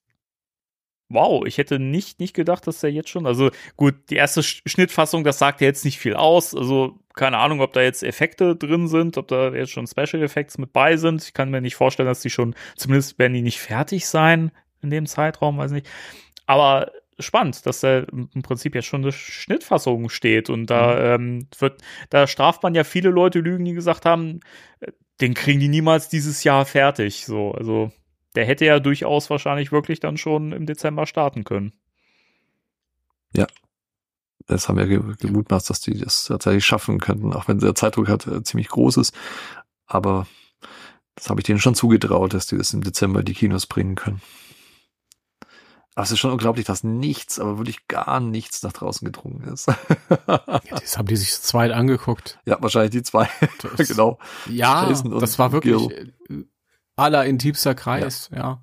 wow, 1.10 1.46
ich 1.46 1.58
hätte 1.58 1.80
nicht, 1.80 2.20
nicht 2.20 2.36
gedacht, 2.36 2.68
dass 2.68 2.82
der 2.82 2.92
jetzt 2.92 3.10
schon, 3.10 3.26
also 3.26 3.50
gut, 3.76 3.96
die 4.10 4.16
erste 4.16 4.42
Sch- 4.42 4.62
Schnittfassung, 4.68 5.24
das 5.24 5.40
sagt 5.40 5.60
ja 5.60 5.68
jetzt 5.68 5.84
nicht 5.84 5.98
viel 5.98 6.14
aus. 6.14 6.56
Also 6.56 7.00
keine 7.16 7.40
Ahnung, 7.40 7.62
ob 7.62 7.74
da 7.74 7.82
jetzt 7.82 8.04
Effekte 8.04 8.56
drin 8.56 8.88
sind, 8.88 9.18
ob 9.18 9.28
da 9.28 9.50
jetzt 9.54 9.72
schon 9.72 9.88
Special 9.88 10.22
Effects 10.24 10.58
mit 10.58 10.72
bei 10.72 10.98
sind. 10.98 11.24
Ich 11.24 11.34
kann 11.34 11.50
mir 11.50 11.62
nicht 11.62 11.76
vorstellen, 11.76 12.08
dass 12.08 12.22
die 12.22 12.30
schon, 12.30 12.56
zumindest 12.78 13.20
werden 13.20 13.34
die 13.34 13.42
nicht 13.42 13.60
fertig 13.60 14.06
sein 14.06 14.52
in 14.82 14.90
dem 14.92 15.08
Zeitraum, 15.08 15.58
weiß 15.58 15.72
nicht. 15.72 15.88
Aber 16.46 16.92
spannend, 17.20 17.66
dass 17.66 17.82
da 17.82 18.00
im 18.00 18.42
Prinzip 18.44 18.76
jetzt 18.76 18.86
schon 18.86 19.02
eine 19.02 19.12
Schnittfassung 19.12 20.10
steht 20.10 20.50
und 20.50 20.68
da 20.68 21.16
ähm, 21.16 21.48
wird, 21.58 21.82
da 22.10 22.28
straft 22.28 22.64
man 22.64 22.76
ja 22.76 22.84
viele 22.84 23.10
Leute 23.10 23.40
Lügen, 23.40 23.66
die 23.66 23.74
gesagt 23.74 24.06
haben, 24.06 24.40
äh, 24.80 24.92
den 25.20 25.34
kriegen 25.34 25.60
die 25.60 25.68
niemals 25.68 26.08
dieses 26.08 26.46
Jahr 26.46 26.66
fertig. 26.66 27.26
So, 27.26 27.52
also 27.52 27.92
der 28.36 28.46
hätte 28.46 28.66
ja 28.66 28.80
durchaus 28.80 29.30
wahrscheinlich 29.30 29.72
wirklich 29.72 30.00
dann 30.00 30.18
schon 30.18 30.52
im 30.52 30.66
Dezember 30.66 31.06
starten 31.06 31.44
können. 31.44 31.74
Das 34.48 34.68
haben 34.68 34.78
wir 34.78 34.88
ge- 34.88 35.16
gemutmaßt, 35.20 35.70
dass 35.70 35.80
die 35.82 35.96
das 36.00 36.24
tatsächlich 36.26 36.66
schaffen 36.66 37.00
könnten, 37.00 37.34
auch 37.34 37.48
wenn 37.48 37.60
der 37.60 37.76
Zeitdruck 37.76 38.08
halt 38.08 38.26
äh, 38.26 38.42
ziemlich 38.42 38.70
groß 38.70 38.98
ist. 38.98 39.14
Aber 39.86 40.26
das 41.14 41.30
habe 41.30 41.40
ich 41.40 41.46
denen 41.46 41.60
schon 41.60 41.76
zugetraut, 41.76 42.34
dass 42.34 42.48
die 42.48 42.58
das 42.58 42.74
im 42.74 42.82
Dezember 42.82 43.20
in 43.20 43.26
die 43.26 43.36
Kinos 43.36 43.68
bringen 43.68 43.94
können. 43.94 44.22
Aber 45.94 46.04
es 46.04 46.12
ist 46.12 46.18
schon 46.20 46.32
unglaublich, 46.32 46.66
dass 46.66 46.84
nichts, 46.84 47.38
aber 47.40 47.58
wirklich 47.60 47.88
gar 47.88 48.20
nichts 48.22 48.64
nach 48.64 48.74
draußen 48.74 49.06
gedrungen 49.06 49.44
ist. 49.54 49.68
Ja, 50.28 50.80
das 50.80 50.98
haben 50.98 51.08
die 51.08 51.16
sich 51.18 51.32
zweit 51.34 51.72
angeguckt. 51.72 52.40
ja, 52.46 52.58
wahrscheinlich 52.62 52.92
die 52.92 53.04
zwei. 53.04 53.30
Genau. 53.78 54.18
Ja, 54.48 54.88
Jason 54.90 55.12
das 55.20 55.38
war 55.38 55.52
wirklich 55.52 55.76
Gil. 55.90 56.54
Aller 57.00 57.26
intimster 57.26 57.74
Kreis, 57.76 58.30
ja. 58.36 58.62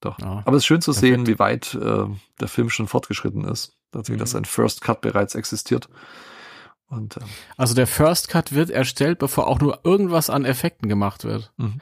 Doch. 0.00 0.18
Ja. 0.18 0.42
Aber 0.46 0.56
es 0.56 0.62
ist 0.62 0.66
schön 0.66 0.80
zu 0.80 0.92
sehen, 0.92 1.24
Perfekt. 1.24 1.28
wie 1.28 1.38
weit 1.38 1.74
äh, 1.74 2.06
der 2.40 2.48
Film 2.48 2.70
schon 2.70 2.88
fortgeschritten 2.88 3.44
ist. 3.44 3.76
Tatsächlich, 3.92 4.18
Mhm. 4.18 4.24
dass 4.24 4.34
ein 4.34 4.44
First 4.46 4.80
Cut 4.80 5.00
bereits 5.00 5.34
existiert. 5.34 5.88
Und 6.88 7.16
äh, 7.18 7.20
Also 7.56 7.74
der 7.74 7.86
First 7.86 8.28
Cut 8.28 8.52
wird 8.52 8.70
erstellt, 8.70 9.18
bevor 9.18 9.46
auch 9.46 9.60
nur 9.60 9.80
irgendwas 9.84 10.30
an 10.30 10.44
Effekten 10.44 10.88
gemacht 10.88 11.24
wird. 11.24 11.52
Mhm. 11.58 11.80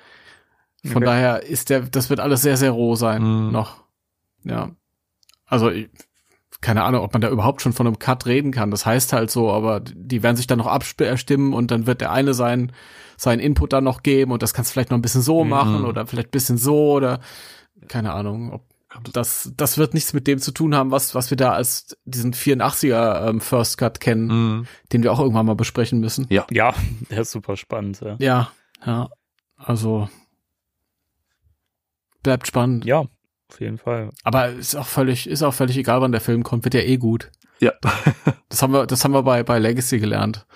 Von 0.84 0.96
Okay. 0.96 1.04
daher 1.04 1.42
ist 1.44 1.70
der, 1.70 1.80
das 1.82 2.10
wird 2.10 2.20
alles 2.20 2.42
sehr, 2.42 2.56
sehr 2.56 2.70
roh 2.72 2.94
sein 2.96 3.22
Mhm. 3.46 3.52
noch. 3.52 3.84
Ja. 4.44 4.70
Also 5.46 5.70
ich, 5.70 5.88
keine 6.60 6.82
Ahnung, 6.82 7.02
ob 7.04 7.12
man 7.12 7.20
da 7.22 7.28
überhaupt 7.30 7.62
schon 7.62 7.72
von 7.72 7.86
einem 7.86 7.98
Cut 7.98 8.26
reden 8.26 8.50
kann. 8.50 8.70
Das 8.72 8.84
heißt 8.84 9.12
halt 9.12 9.30
so, 9.30 9.52
aber 9.52 9.80
die 9.80 10.22
werden 10.22 10.36
sich 10.36 10.46
dann 10.48 10.58
noch 10.58 10.66
abstimmen 10.66 11.52
und 11.54 11.70
dann 11.70 11.86
wird 11.86 12.00
der 12.00 12.10
eine 12.10 12.34
sein, 12.34 12.72
seinen 13.16 13.38
Input 13.40 13.72
dann 13.72 13.84
noch 13.84 14.02
geben 14.02 14.32
und 14.32 14.42
das 14.42 14.54
kannst 14.54 14.70
du 14.70 14.72
vielleicht 14.72 14.90
noch 14.90 14.98
ein 14.98 15.02
bisschen 15.02 15.22
so 15.22 15.44
Mhm. 15.44 15.50
machen 15.50 15.84
oder 15.84 16.06
vielleicht 16.06 16.28
ein 16.28 16.32
bisschen 16.32 16.58
so 16.58 16.92
oder 16.92 17.20
keine 17.86 18.12
Ahnung, 18.12 18.52
ob 18.52 18.62
das, 19.12 19.52
das 19.56 19.78
wird 19.78 19.94
nichts 19.94 20.12
mit 20.14 20.26
dem 20.26 20.38
zu 20.40 20.50
tun 20.50 20.74
haben, 20.74 20.90
was, 20.90 21.14
was 21.14 21.30
wir 21.30 21.36
da 21.36 21.52
als 21.52 21.96
diesen 22.06 22.32
84er 22.32 23.28
ähm, 23.28 23.40
First 23.40 23.78
Cut 23.78 24.00
kennen, 24.00 24.60
mh, 24.60 24.66
den 24.92 25.02
wir 25.04 25.12
auch 25.12 25.20
irgendwann 25.20 25.46
mal 25.46 25.54
besprechen 25.54 26.00
müssen. 26.00 26.26
Ja. 26.30 26.44
Ja, 26.50 26.74
der 27.10 27.20
ist 27.20 27.30
super 27.30 27.56
spannend. 27.56 28.00
Ja, 28.00 28.16
Ja, 28.18 28.50
ja. 28.84 29.08
Also 29.56 30.08
bleibt 32.22 32.46
spannend. 32.46 32.84
ja 32.84 33.04
auf 33.50 33.60
jeden 33.60 33.78
Fall. 33.78 34.10
Aber 34.24 34.50
ist 34.50 34.74
auch 34.74 34.86
völlig, 34.86 35.26
ist 35.28 35.42
auch 35.42 35.54
völlig 35.54 35.76
egal, 35.78 36.00
wann 36.00 36.12
der 36.12 36.20
Film 36.20 36.42
kommt, 36.42 36.64
wird 36.64 36.74
ja 36.74 36.80
eh 36.80 36.96
gut. 36.96 37.30
ja. 37.60 37.72
Das 38.50 38.62
haben 38.62 38.72
wir, 38.72 38.86
das 38.86 39.04
haben 39.04 39.12
wir 39.12 39.22
bei, 39.22 39.42
bei 39.42 39.58
Legacy 39.58 39.98
gelernt. 39.98 40.46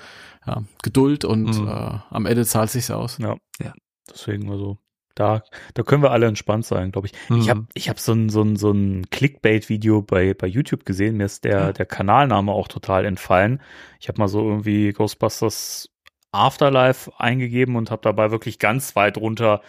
Ja, 0.47 0.63
Geduld 0.83 1.25
und 1.25 1.61
Mhm. 1.61 1.69
äh, 1.69 1.99
am 2.11 2.27
Ende 2.27 2.45
zahlt 2.47 2.71
sich's 2.71 2.91
aus. 2.91 3.19
Ja. 3.19 3.37
Ja. 3.61 3.73
Deswegen 4.11 4.51
also 4.51 4.79
da 5.15 5.43
da 5.75 5.83
können 5.83 6.03
wir 6.03 6.11
alle 6.11 6.27
entspannt 6.27 6.65
sein, 6.65 6.91
glaube 6.91 7.07
ich. 7.09 7.13
Ich 7.39 7.51
habe 7.51 7.61
Mhm. 7.61 7.69
ich 7.75 7.89
habe 7.91 8.01
so 8.01 8.13
ein 8.13 8.29
so 8.31 8.43
ein 8.43 8.57
so 8.57 8.71
ein 8.73 9.09
Clickbait 9.11 9.69
Video 9.69 10.01
bei 10.03 10.33
bei 10.35 10.47
YouTube 10.47 10.85
gesehen, 10.87 11.17
mir 11.19 11.27
ist 11.27 11.45
der 11.45 11.73
der 11.75 11.85
Kanalname 11.87 12.51
auch 12.51 12.67
total 12.67 13.05
entfallen. 13.05 13.61
Ich 14.01 14.09
habe 14.09 14.19
mal 14.19 14.27
so 14.29 14.41
irgendwie 14.49 14.93
Ghostbusters 14.93 15.91
Afterlife 16.33 17.13
eingegeben 17.19 17.77
und 17.77 17.91
habe 17.91 18.01
dabei 18.03 18.31
wirklich 18.31 18.59
ganz 18.59 18.97
weit 18.97 19.19
runter 19.19 19.61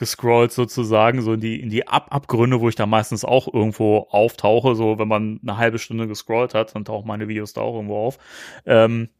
gescrollt 0.00 0.50
sozusagen, 0.50 1.22
so 1.22 1.34
in 1.34 1.40
die, 1.40 1.60
in 1.60 1.70
die 1.70 1.86
Ab 1.86 2.08
Abgründe, 2.10 2.60
wo 2.60 2.68
ich 2.68 2.74
da 2.74 2.86
meistens 2.86 3.24
auch 3.24 3.46
irgendwo 3.52 4.08
auftauche, 4.10 4.74
so 4.74 4.98
wenn 4.98 5.06
man 5.06 5.38
eine 5.42 5.58
halbe 5.58 5.78
Stunde 5.78 6.08
gescrollt 6.08 6.54
hat, 6.54 6.74
dann 6.74 6.84
tauchen 6.84 7.06
meine 7.06 7.28
Videos 7.28 7.52
da 7.52 7.60
auch 7.60 7.76
irgendwo 7.76 7.98
auf. 7.98 8.18
Ähm, 8.66 9.10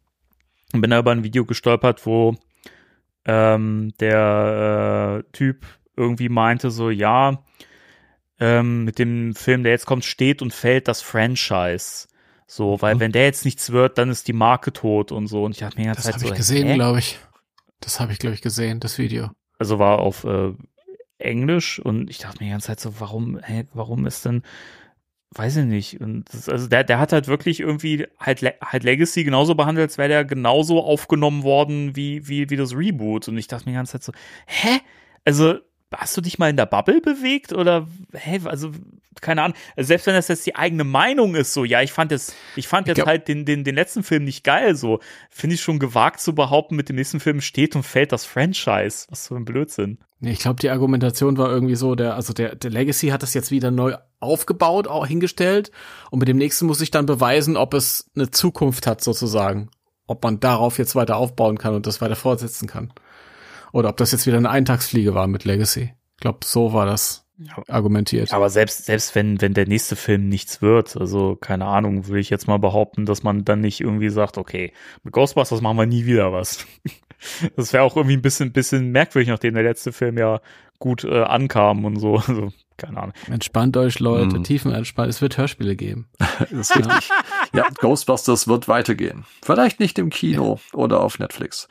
und 0.73 0.81
bin 0.81 0.91
da 0.91 0.99
über 0.99 1.13
ein 1.13 1.23
Video 1.23 1.45
gestolpert, 1.45 2.07
wo 2.07 2.35
ähm, 3.27 3.93
der 4.01 5.23
äh, 5.23 5.33
Typ 5.33 5.67
irgendwie 5.97 6.31
meinte 6.31 6.71
so, 6.71 6.89
ja, 6.91 7.45
ähm, 8.41 8.85
mit 8.85 8.99
dem 8.99 9.35
Film, 9.35 9.63
der 9.63 9.73
jetzt 9.73 9.85
kommt, 9.87 10.05
steht 10.07 10.41
und 10.41 10.55
fällt 10.55 10.89
das 10.89 11.03
Franchise. 11.03 12.09
So, 12.47 12.81
weil 12.81 12.95
Mhm. 12.95 13.01
wenn 13.01 13.13
der 13.13 13.25
jetzt 13.25 13.45
nichts 13.45 13.71
wird, 13.71 13.99
dann 13.99 14.09
ist 14.09 14.29
die 14.29 14.33
Marke 14.33 14.73
tot 14.73 15.13
und 15.13 15.27
so. 15.27 15.45
Und 15.45 15.55
ich 15.57 15.63
habe 15.63 15.77
mir 15.77 15.83
die 15.83 15.87
ganze 15.89 16.03
Das 16.03 16.15
habe 16.15 16.25
so, 16.25 16.33
ich 16.33 16.35
gesehen, 16.35 16.75
glaube 16.75 16.99
ich. 17.01 17.19
Das 17.81 18.01
habe 18.01 18.13
ich, 18.13 18.19
glaube 18.19 18.35
ich, 18.35 18.41
gesehen, 18.41 18.81
das 18.81 18.97
Video. 18.97 19.31
Also 19.61 19.79
war 19.79 20.01
auf 20.01 20.25
äh, 20.25 20.55
Englisch 21.19 21.79
und 21.79 22.09
ich 22.09 22.19
dachte 22.19 22.39
mir 22.41 22.47
die 22.47 22.53
ganze 22.53 22.69
Zeit 22.69 22.81
so, 22.81 22.99
warum, 22.99 23.39
hä, 23.39 23.67
warum 23.75 24.07
ist 24.07 24.25
denn, 24.25 24.43
weiß 25.35 25.59
ich 25.59 25.67
nicht. 25.67 26.01
Und 26.01 26.33
das, 26.33 26.49
also 26.49 26.67
der, 26.67 26.83
der 26.83 26.99
hat 26.99 27.13
halt 27.13 27.29
wirklich 27.29 27.61
irgendwie 27.61 28.07
halt, 28.19 28.43
halt 28.43 28.85
Legacy 28.85 29.23
genauso 29.23 29.55
behandelt, 29.55 29.91
als 29.91 29.99
wäre 29.99 30.09
der 30.09 30.25
genauso 30.25 30.83
aufgenommen 30.83 31.43
worden 31.43 31.95
wie, 31.95 32.27
wie, 32.27 32.49
wie 32.49 32.57
das 32.57 32.75
Reboot. 32.75 33.29
Und 33.29 33.37
ich 33.37 33.49
dachte 33.49 33.67
mir 33.67 33.73
die 33.73 33.77
ganze 33.77 33.93
Zeit 33.93 34.03
so, 34.03 34.13
hä? 34.47 34.81
Also, 35.27 35.59
hast 35.95 36.17
du 36.17 36.21
dich 36.21 36.39
mal 36.39 36.51
in 36.51 36.57
der 36.57 36.67
Bubble 36.67 37.01
bewegt? 37.01 37.53
Oder, 37.53 37.87
hä? 38.13 38.41
Also, 38.45 38.73
keine 39.21 39.43
Ahnung. 39.43 39.57
Also 39.77 39.89
selbst 39.89 40.07
wenn 40.07 40.15
das 40.15 40.29
jetzt 40.29 40.47
die 40.47 40.57
eigene 40.57 40.85
Meinung 40.85 41.35
ist, 41.35 41.53
so, 41.53 41.65
ja, 41.65 41.83
ich 41.83 41.93
fand 41.93 42.11
jetzt, 42.11 42.35
ich 42.57 42.69
fand 42.69 42.89
jetzt 42.89 42.97
glaub- 42.97 43.09
halt 43.09 43.29
den, 43.29 43.45
den, 43.45 43.65
den 43.65 43.75
letzten 43.75 44.03
Film 44.03 44.25
nicht 44.25 44.45
geil, 44.45 44.77
so, 44.77 45.01
finde 45.29 45.55
ich 45.55 45.61
schon 45.61 45.79
gewagt 45.79 46.21
zu 46.21 46.35
behaupten, 46.35 46.77
mit 46.77 46.89
dem 46.89 46.97
nächsten 46.97 47.21
Film 47.21 47.41
steht 47.41 47.77
und 47.77 47.83
fällt 47.83 48.13
das 48.13 48.25
Franchise. 48.25 49.07
Was 49.09 49.29
für 49.29 49.37
ein 49.37 49.45
Blödsinn. 49.45 49.99
Ich 50.21 50.39
glaube, 50.41 50.61
die 50.61 50.71
Argumentation 50.71 51.39
war 51.39 51.51
irgendwie 51.51 51.77
so, 51.77 51.95
der, 51.95 52.15
also 52.15 52.33
der, 52.33 52.55
der 52.55 52.71
Legacy 52.71 53.09
hat 53.09 53.23
das 53.23 53.35
jetzt 53.35 53.51
wieder 53.51 53.71
neu 53.71 53.97
aufgebaut, 54.21 54.87
auch 54.87 55.07
hingestellt. 55.07 55.71
Und 56.11 56.19
mit 56.19 56.29
dem 56.29 56.37
nächsten 56.37 56.67
muss 56.67 56.81
ich 56.81 56.91
dann 56.91 57.07
beweisen, 57.07 57.57
ob 57.57 57.75
es 57.75 58.11
eine 58.15 58.31
Zukunft 58.31 58.87
hat, 58.87 59.03
sozusagen. 59.03 59.71
Ob 60.07 60.23
man 60.23 60.41
darauf 60.41 60.79
jetzt 60.79 60.95
weiter 60.95 61.17
aufbauen 61.17 61.57
kann 61.57 61.75
und 61.75 61.87
das 61.87 62.01
weiter 62.01 62.17
fortsetzen 62.17 62.69
kann. 62.69 62.93
Oder 63.73 63.89
ob 63.91 63.97
das 63.97 64.13
jetzt 64.13 64.27
wieder 64.27 64.37
eine 64.37 64.51
Eintagsfliege 64.51 65.15
war 65.15 65.27
mit 65.27 65.45
Legacy. 65.45 65.93
Ich 66.17 66.21
glaube, 66.21 66.41
so 66.45 66.73
war 66.73 66.87
das 66.87 67.27
argumentiert. 67.69 68.33
Aber 68.35 68.51
selbst, 68.51 68.85
selbst 68.85 69.15
wenn, 69.15 69.41
wenn 69.41 69.55
der 69.55 69.67
nächste 69.67 69.97
Film 69.97 70.29
nichts 70.29 70.61
wird, 70.61 70.97
also 70.97 71.37
keine 71.37 71.65
Ahnung, 71.67 72.07
will 72.09 72.19
ich 72.19 72.29
jetzt 72.29 72.47
mal 72.47 72.59
behaupten, 72.59 73.07
dass 73.07 73.23
man 73.23 73.45
dann 73.47 73.61
nicht 73.61 73.81
irgendwie 73.81 74.11
sagt, 74.11 74.37
okay, 74.37 74.73
mit 75.05 75.15
Ghostbusters 75.15 75.61
machen 75.63 75.79
wir 75.79 75.87
nie 75.87 76.05
wieder 76.07 76.33
was. 76.33 76.67
Das 77.55 77.75
wäre 77.75 77.83
auch 77.83 77.97
irgendwie 77.97 78.17
ein 78.17 78.23
bisschen, 78.23 78.51
bisschen 78.51 78.93
merkwürdig, 78.93 79.29
nachdem 79.29 79.53
der 79.53 79.63
letzte 79.63 79.93
Film 79.93 80.17
ja 80.17 80.41
gut 80.79 81.05
äh, 81.05 81.21
ankam 81.23 81.85
und 81.85 81.97
so. 82.01 82.15
Also, 82.27 82.51
keine 82.79 82.97
Ahnung. 82.97 83.13
Entspannt 83.31 83.77
euch, 83.77 83.99
Leute, 84.01 84.39
Mhm. 84.39 84.45
tiefenentspannt. 84.45 85.11
Es 85.11 85.21
wird 85.21 85.37
Hörspiele 85.37 85.77
geben. 85.77 86.09
Das 86.39 86.51
ist 86.51 86.77
richtig. 86.77 87.11
ja, 87.53 87.69
Ghostbusters 87.79 88.49
wird 88.49 88.69
weitergehen. 88.69 89.27
Vielleicht 89.45 89.81
nicht 89.81 89.99
im 89.99 90.09
Kino 90.09 90.61
oder 90.73 91.01
auf 91.01 91.19
Netflix. 91.19 91.69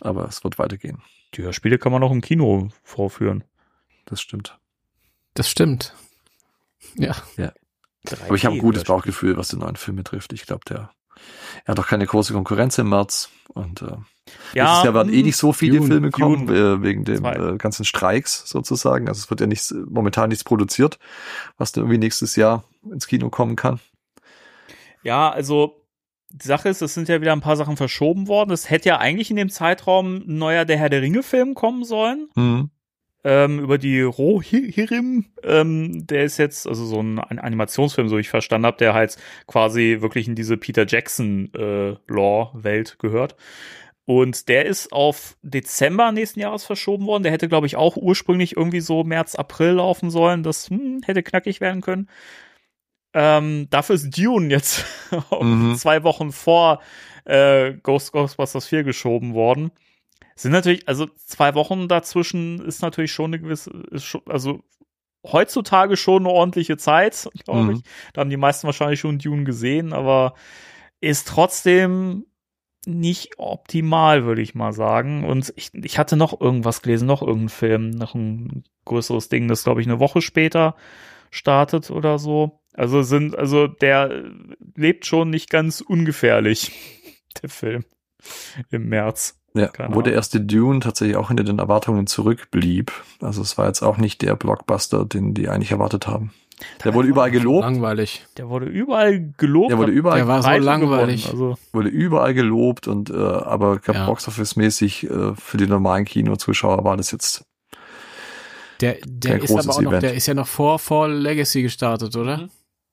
Aber 0.00 0.26
es 0.26 0.44
wird 0.44 0.58
weitergehen. 0.58 1.02
Die 1.34 1.42
Hörspiele 1.42 1.78
kann 1.78 1.92
man 1.92 2.02
auch 2.02 2.12
im 2.12 2.20
Kino 2.20 2.68
vorführen. 2.82 3.44
Das 4.04 4.20
stimmt. 4.20 4.58
Das 5.34 5.50
stimmt. 5.50 5.94
Ja. 6.94 7.16
Aber 8.24 8.34
ich 8.36 8.44
habe 8.44 8.54
ein 8.54 8.60
gutes 8.60 8.82
3D-Hörspiele. 8.82 8.94
Bauchgefühl, 8.94 9.36
was 9.36 9.48
den 9.48 9.60
neuen 9.60 9.76
Film 9.76 9.96
betrifft. 9.96 10.32
Ich 10.32 10.46
glaube, 10.46 10.64
der 10.68 10.90
er 11.64 11.72
hat 11.72 11.80
auch 11.80 11.86
keine 11.86 12.06
große 12.06 12.32
Konkurrenz 12.32 12.78
im 12.78 12.88
März. 12.88 13.30
Und 13.48 13.82
äh, 13.82 13.96
Ja, 14.54 14.64
nächstes 14.64 14.84
Jahr 14.84 14.94
werden 14.94 15.12
eh 15.12 15.22
nicht 15.22 15.36
so 15.36 15.52
viele 15.52 15.78
Dune, 15.78 15.88
Filme 15.88 16.10
kommen, 16.10 16.48
äh, 16.48 16.82
wegen 16.82 17.04
dem 17.04 17.24
äh, 17.24 17.56
ganzen 17.56 17.84
Streiks 17.84 18.48
sozusagen. 18.48 19.08
Also 19.08 19.20
es 19.20 19.30
wird 19.30 19.40
ja 19.40 19.46
nichts, 19.46 19.74
momentan 19.88 20.28
nichts 20.28 20.44
produziert, 20.44 20.98
was 21.56 21.72
dann 21.72 21.84
irgendwie 21.84 21.98
nächstes 21.98 22.36
Jahr 22.36 22.64
ins 22.90 23.06
Kino 23.06 23.30
kommen 23.30 23.56
kann. 23.56 23.80
Ja, 25.02 25.30
also 25.30 25.85
die 26.30 26.46
Sache 26.46 26.68
ist, 26.68 26.82
es 26.82 26.94
sind 26.94 27.08
ja 27.08 27.20
wieder 27.20 27.32
ein 27.32 27.40
paar 27.40 27.56
Sachen 27.56 27.76
verschoben 27.76 28.28
worden. 28.28 28.50
Es 28.50 28.68
hätte 28.68 28.88
ja 28.88 28.98
eigentlich 28.98 29.30
in 29.30 29.36
dem 29.36 29.48
Zeitraum 29.48 30.16
ein 30.16 30.38
neuer 30.38 30.64
Der 30.64 30.76
Herr 30.78 30.90
der 30.90 31.02
Ringe-Film 31.02 31.54
kommen 31.54 31.84
sollen. 31.84 32.28
Mhm. 32.34 32.70
ähm, 33.24 33.58
über 33.58 33.76
die 33.78 34.02
Rohirrim. 34.02 35.26
Ähm, 35.42 36.06
der 36.06 36.24
ist 36.24 36.38
jetzt, 36.38 36.66
also 36.66 36.84
so 36.84 37.00
ein 37.00 37.18
An- 37.18 37.40
Animationsfilm, 37.40 38.08
so 38.08 38.18
ich 38.18 38.28
verstanden 38.28 38.66
habe, 38.66 38.76
der 38.76 38.94
halt 38.94 39.16
quasi 39.46 39.98
wirklich 40.00 40.28
in 40.28 40.36
diese 40.36 40.56
Peter 40.56 40.86
Jackson 40.86 41.50
äh, 41.54 41.96
gehört. 42.98 43.36
Und 44.04 44.48
der 44.48 44.66
ist 44.66 44.92
auf 44.92 45.36
Dezember 45.42 46.12
nächsten 46.12 46.38
Jahres 46.38 46.64
verschoben 46.64 47.06
worden. 47.06 47.24
Der 47.24 47.32
hätte, 47.32 47.48
glaube 47.48 47.66
ich, 47.66 47.74
auch 47.74 47.96
ursprünglich 47.96 48.56
irgendwie 48.56 48.80
so 48.80 49.02
März, 49.02 49.34
April 49.34 49.72
laufen 49.72 50.10
sollen. 50.10 50.44
Das 50.44 50.70
hm, 50.70 51.00
hätte 51.04 51.24
knackig 51.24 51.60
werden 51.60 51.82
können. 51.82 52.08
Ähm, 53.18 53.68
dafür 53.70 53.94
ist 53.94 54.10
Dune 54.16 54.48
jetzt 54.50 54.84
Mhm. 55.40 55.74
zwei 55.76 56.02
Wochen 56.02 56.32
vor 56.32 56.80
äh, 57.24 57.72
Ghost 57.82 58.12
Ghostbusters 58.12 58.66
4 58.66 58.84
geschoben 58.84 59.32
worden. 59.32 59.70
Sind 60.34 60.52
natürlich, 60.52 60.86
also 60.86 61.06
zwei 61.24 61.54
Wochen 61.54 61.88
dazwischen 61.88 62.60
ist 62.60 62.82
natürlich 62.82 63.12
schon 63.12 63.32
eine 63.32 63.40
gewisse, 63.40 63.70
ist 63.90 64.04
schon, 64.04 64.20
also 64.26 64.60
heutzutage 65.26 65.96
schon 65.96 66.24
eine 66.26 66.28
ordentliche 66.34 66.76
Zeit, 66.76 67.26
glaube 67.44 67.62
Mhm. 67.62 67.70
ich. 67.70 67.80
Da 68.12 68.20
haben 68.20 68.28
die 68.30 68.36
meisten 68.36 68.66
wahrscheinlich 68.66 69.00
schon 69.00 69.18
Dune 69.18 69.44
gesehen, 69.44 69.94
aber 69.94 70.34
ist 71.00 71.26
trotzdem 71.26 72.26
nicht 72.86 73.38
optimal, 73.38 74.26
würde 74.26 74.42
ich 74.42 74.54
mal 74.54 74.72
sagen. 74.74 75.24
Und 75.24 75.54
ich, 75.56 75.72
ich 75.74 75.98
hatte 75.98 76.16
noch 76.16 76.38
irgendwas 76.38 76.82
gelesen, 76.82 77.06
noch 77.06 77.22
irgendein 77.22 77.48
Film, 77.48 77.90
noch 77.90 78.14
ein 78.14 78.62
größeres 78.84 79.30
Ding, 79.30 79.48
das 79.48 79.64
glaube 79.64 79.80
ich 79.80 79.86
eine 79.86 80.00
Woche 80.00 80.20
später 80.20 80.76
startet 81.30 81.90
oder 81.90 82.18
so. 82.18 82.60
Also 82.76 83.02
sind, 83.02 83.36
also 83.36 83.66
der 83.66 84.24
lebt 84.76 85.06
schon 85.06 85.30
nicht 85.30 85.50
ganz 85.50 85.80
ungefährlich, 85.80 86.72
der 87.42 87.48
Film 87.48 87.84
im 88.70 88.88
März. 88.88 89.38
Ja, 89.54 89.68
Keine 89.68 89.94
wo 89.94 90.02
der 90.02 90.10
Ahnung. 90.12 90.16
erste 90.18 90.40
Dune 90.42 90.80
tatsächlich 90.80 91.16
auch 91.16 91.28
hinter 91.28 91.44
den 91.44 91.58
Erwartungen 91.58 92.06
zurückblieb. 92.06 92.92
Also 93.22 93.40
es 93.40 93.56
war 93.56 93.66
jetzt 93.68 93.82
auch 93.82 93.96
nicht 93.96 94.20
der 94.20 94.36
Blockbuster, 94.36 95.06
den 95.06 95.32
die 95.32 95.48
eigentlich 95.48 95.70
erwartet 95.72 96.06
haben. 96.06 96.32
Der 96.84 96.92
wurde 96.94 97.08
überall 97.08 97.30
gelobt, 97.30 97.64
Langweilig. 97.64 98.26
Der 98.38 98.48
wurde 98.48 98.66
überall 98.66 99.32
gelobt. 99.36 99.70
der 99.70 99.78
wurde 99.78 99.92
überall, 99.92 100.18
Der 100.18 100.26
war 100.28 100.42
so 100.42 100.50
langweilig. 100.50 101.28
Also, 101.30 101.56
wurde 101.72 101.88
überall 101.88 102.32
gelobt 102.34 102.86
und 102.88 103.08
äh, 103.10 103.14
aber 103.14 103.80
Ja. 103.86 104.06
Boxoffice-mäßig 104.06 105.04
äh, 105.10 105.34
für 105.36 105.56
die 105.58 105.66
normalen 105.66 106.04
Kinozuschauer 106.06 106.82
war 106.84 106.96
das 106.96 107.10
jetzt 107.10 107.44
Der, 108.80 108.96
der 109.06 109.32
Kein 109.38 109.42
ist 109.42 109.50
aber 109.52 109.74
auch 109.74 109.80
noch, 109.82 109.90
Event. 109.92 110.02
der 110.02 110.14
ist 110.14 110.26
ja 110.26 110.34
noch 110.34 110.46
vor, 110.48 110.78
vor 110.78 111.08
Legacy 111.08 111.62
gestartet, 111.62 112.14
oder? 112.16 112.48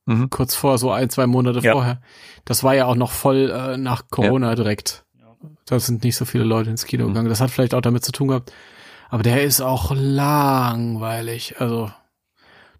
Mhm. 0.05 0.29
Kurz 0.29 0.55
vor, 0.55 0.77
so 0.77 0.91
ein, 0.91 1.09
zwei 1.09 1.27
Monate 1.27 1.59
Ja. 1.59 1.71
vorher. 1.73 2.01
Das 2.45 2.63
war 2.63 2.75
ja 2.75 2.85
auch 2.85 2.95
noch 2.95 3.11
voll 3.11 3.49
äh, 3.49 3.77
nach 3.77 4.03
Corona 4.09 4.53
direkt. 4.55 5.05
Ja. 5.19 5.27
Da 5.65 5.79
sind 5.79 6.03
nicht 6.03 6.15
so 6.17 6.25
viele 6.25 6.43
Leute 6.43 6.69
ins 6.69 6.85
Kino 6.85 7.05
Mhm. 7.05 7.09
gegangen. 7.09 7.29
Das 7.29 7.39
hat 7.41 7.51
vielleicht 7.51 7.73
auch 7.73 7.81
damit 7.81 8.03
zu 8.03 8.11
tun 8.11 8.27
gehabt. 8.27 8.51
Aber 9.09 9.23
der 9.23 9.43
ist 9.43 9.61
auch 9.61 9.91
langweilig. 9.95 11.55
Also, 11.59 11.91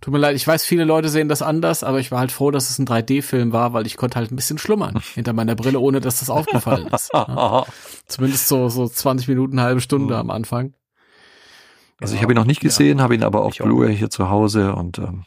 tut 0.01 0.11
mir 0.13 0.19
leid, 0.19 0.36
ich 0.36 0.45
weiß, 0.47 0.65
viele 0.65 0.84
Leute 0.84 1.07
sehen 1.09 1.30
das 1.30 1.41
anders, 1.41 1.84
aber 1.84 1.99
ich 1.99 2.11
war 2.11 2.19
halt 2.19 2.32
froh, 2.32 2.51
dass 2.51 2.69
es 2.69 2.80
ein 2.80 2.86
3D-Film 2.86 3.53
war, 3.53 3.71
weil 3.74 3.86
ich 3.86 3.95
konnte 3.97 4.17
halt 4.17 4.32
ein 4.32 4.36
bisschen 4.36 4.57
schlummern 4.57 4.99
hinter 5.13 5.32
meiner 5.34 5.55
Brille, 5.55 5.80
ohne 5.80 6.01
dass 6.01 6.19
das 6.19 6.30
aufgefallen 6.30 6.88
ist. 6.88 7.11
ja. 7.13 7.19
Aha. 7.28 7.65
Zumindest 8.07 8.47
so, 8.47 8.67
so 8.69 8.88
20 8.88 9.28
Minuten, 9.30 9.57
eine 9.59 9.67
halbe 9.67 9.82
Stunde 9.82 10.15
Mhm. 10.15 10.19
am 10.19 10.30
Anfang. 10.32 10.74
Also 12.01 12.15
ich 12.15 12.21
habe 12.21 12.34
ihn 12.34 12.36
noch 12.38 12.45
nicht 12.45 12.59
gesehen, 12.59 13.01
habe 13.01 13.15
ihn 13.15 13.24
aber 13.24 13.43
auf 13.43 13.55
Blu-ray 13.57 13.95
hier 13.95 14.09
zu 14.09 14.30
Hause 14.30 14.74
und 14.76 14.97
ähm, 14.97 15.24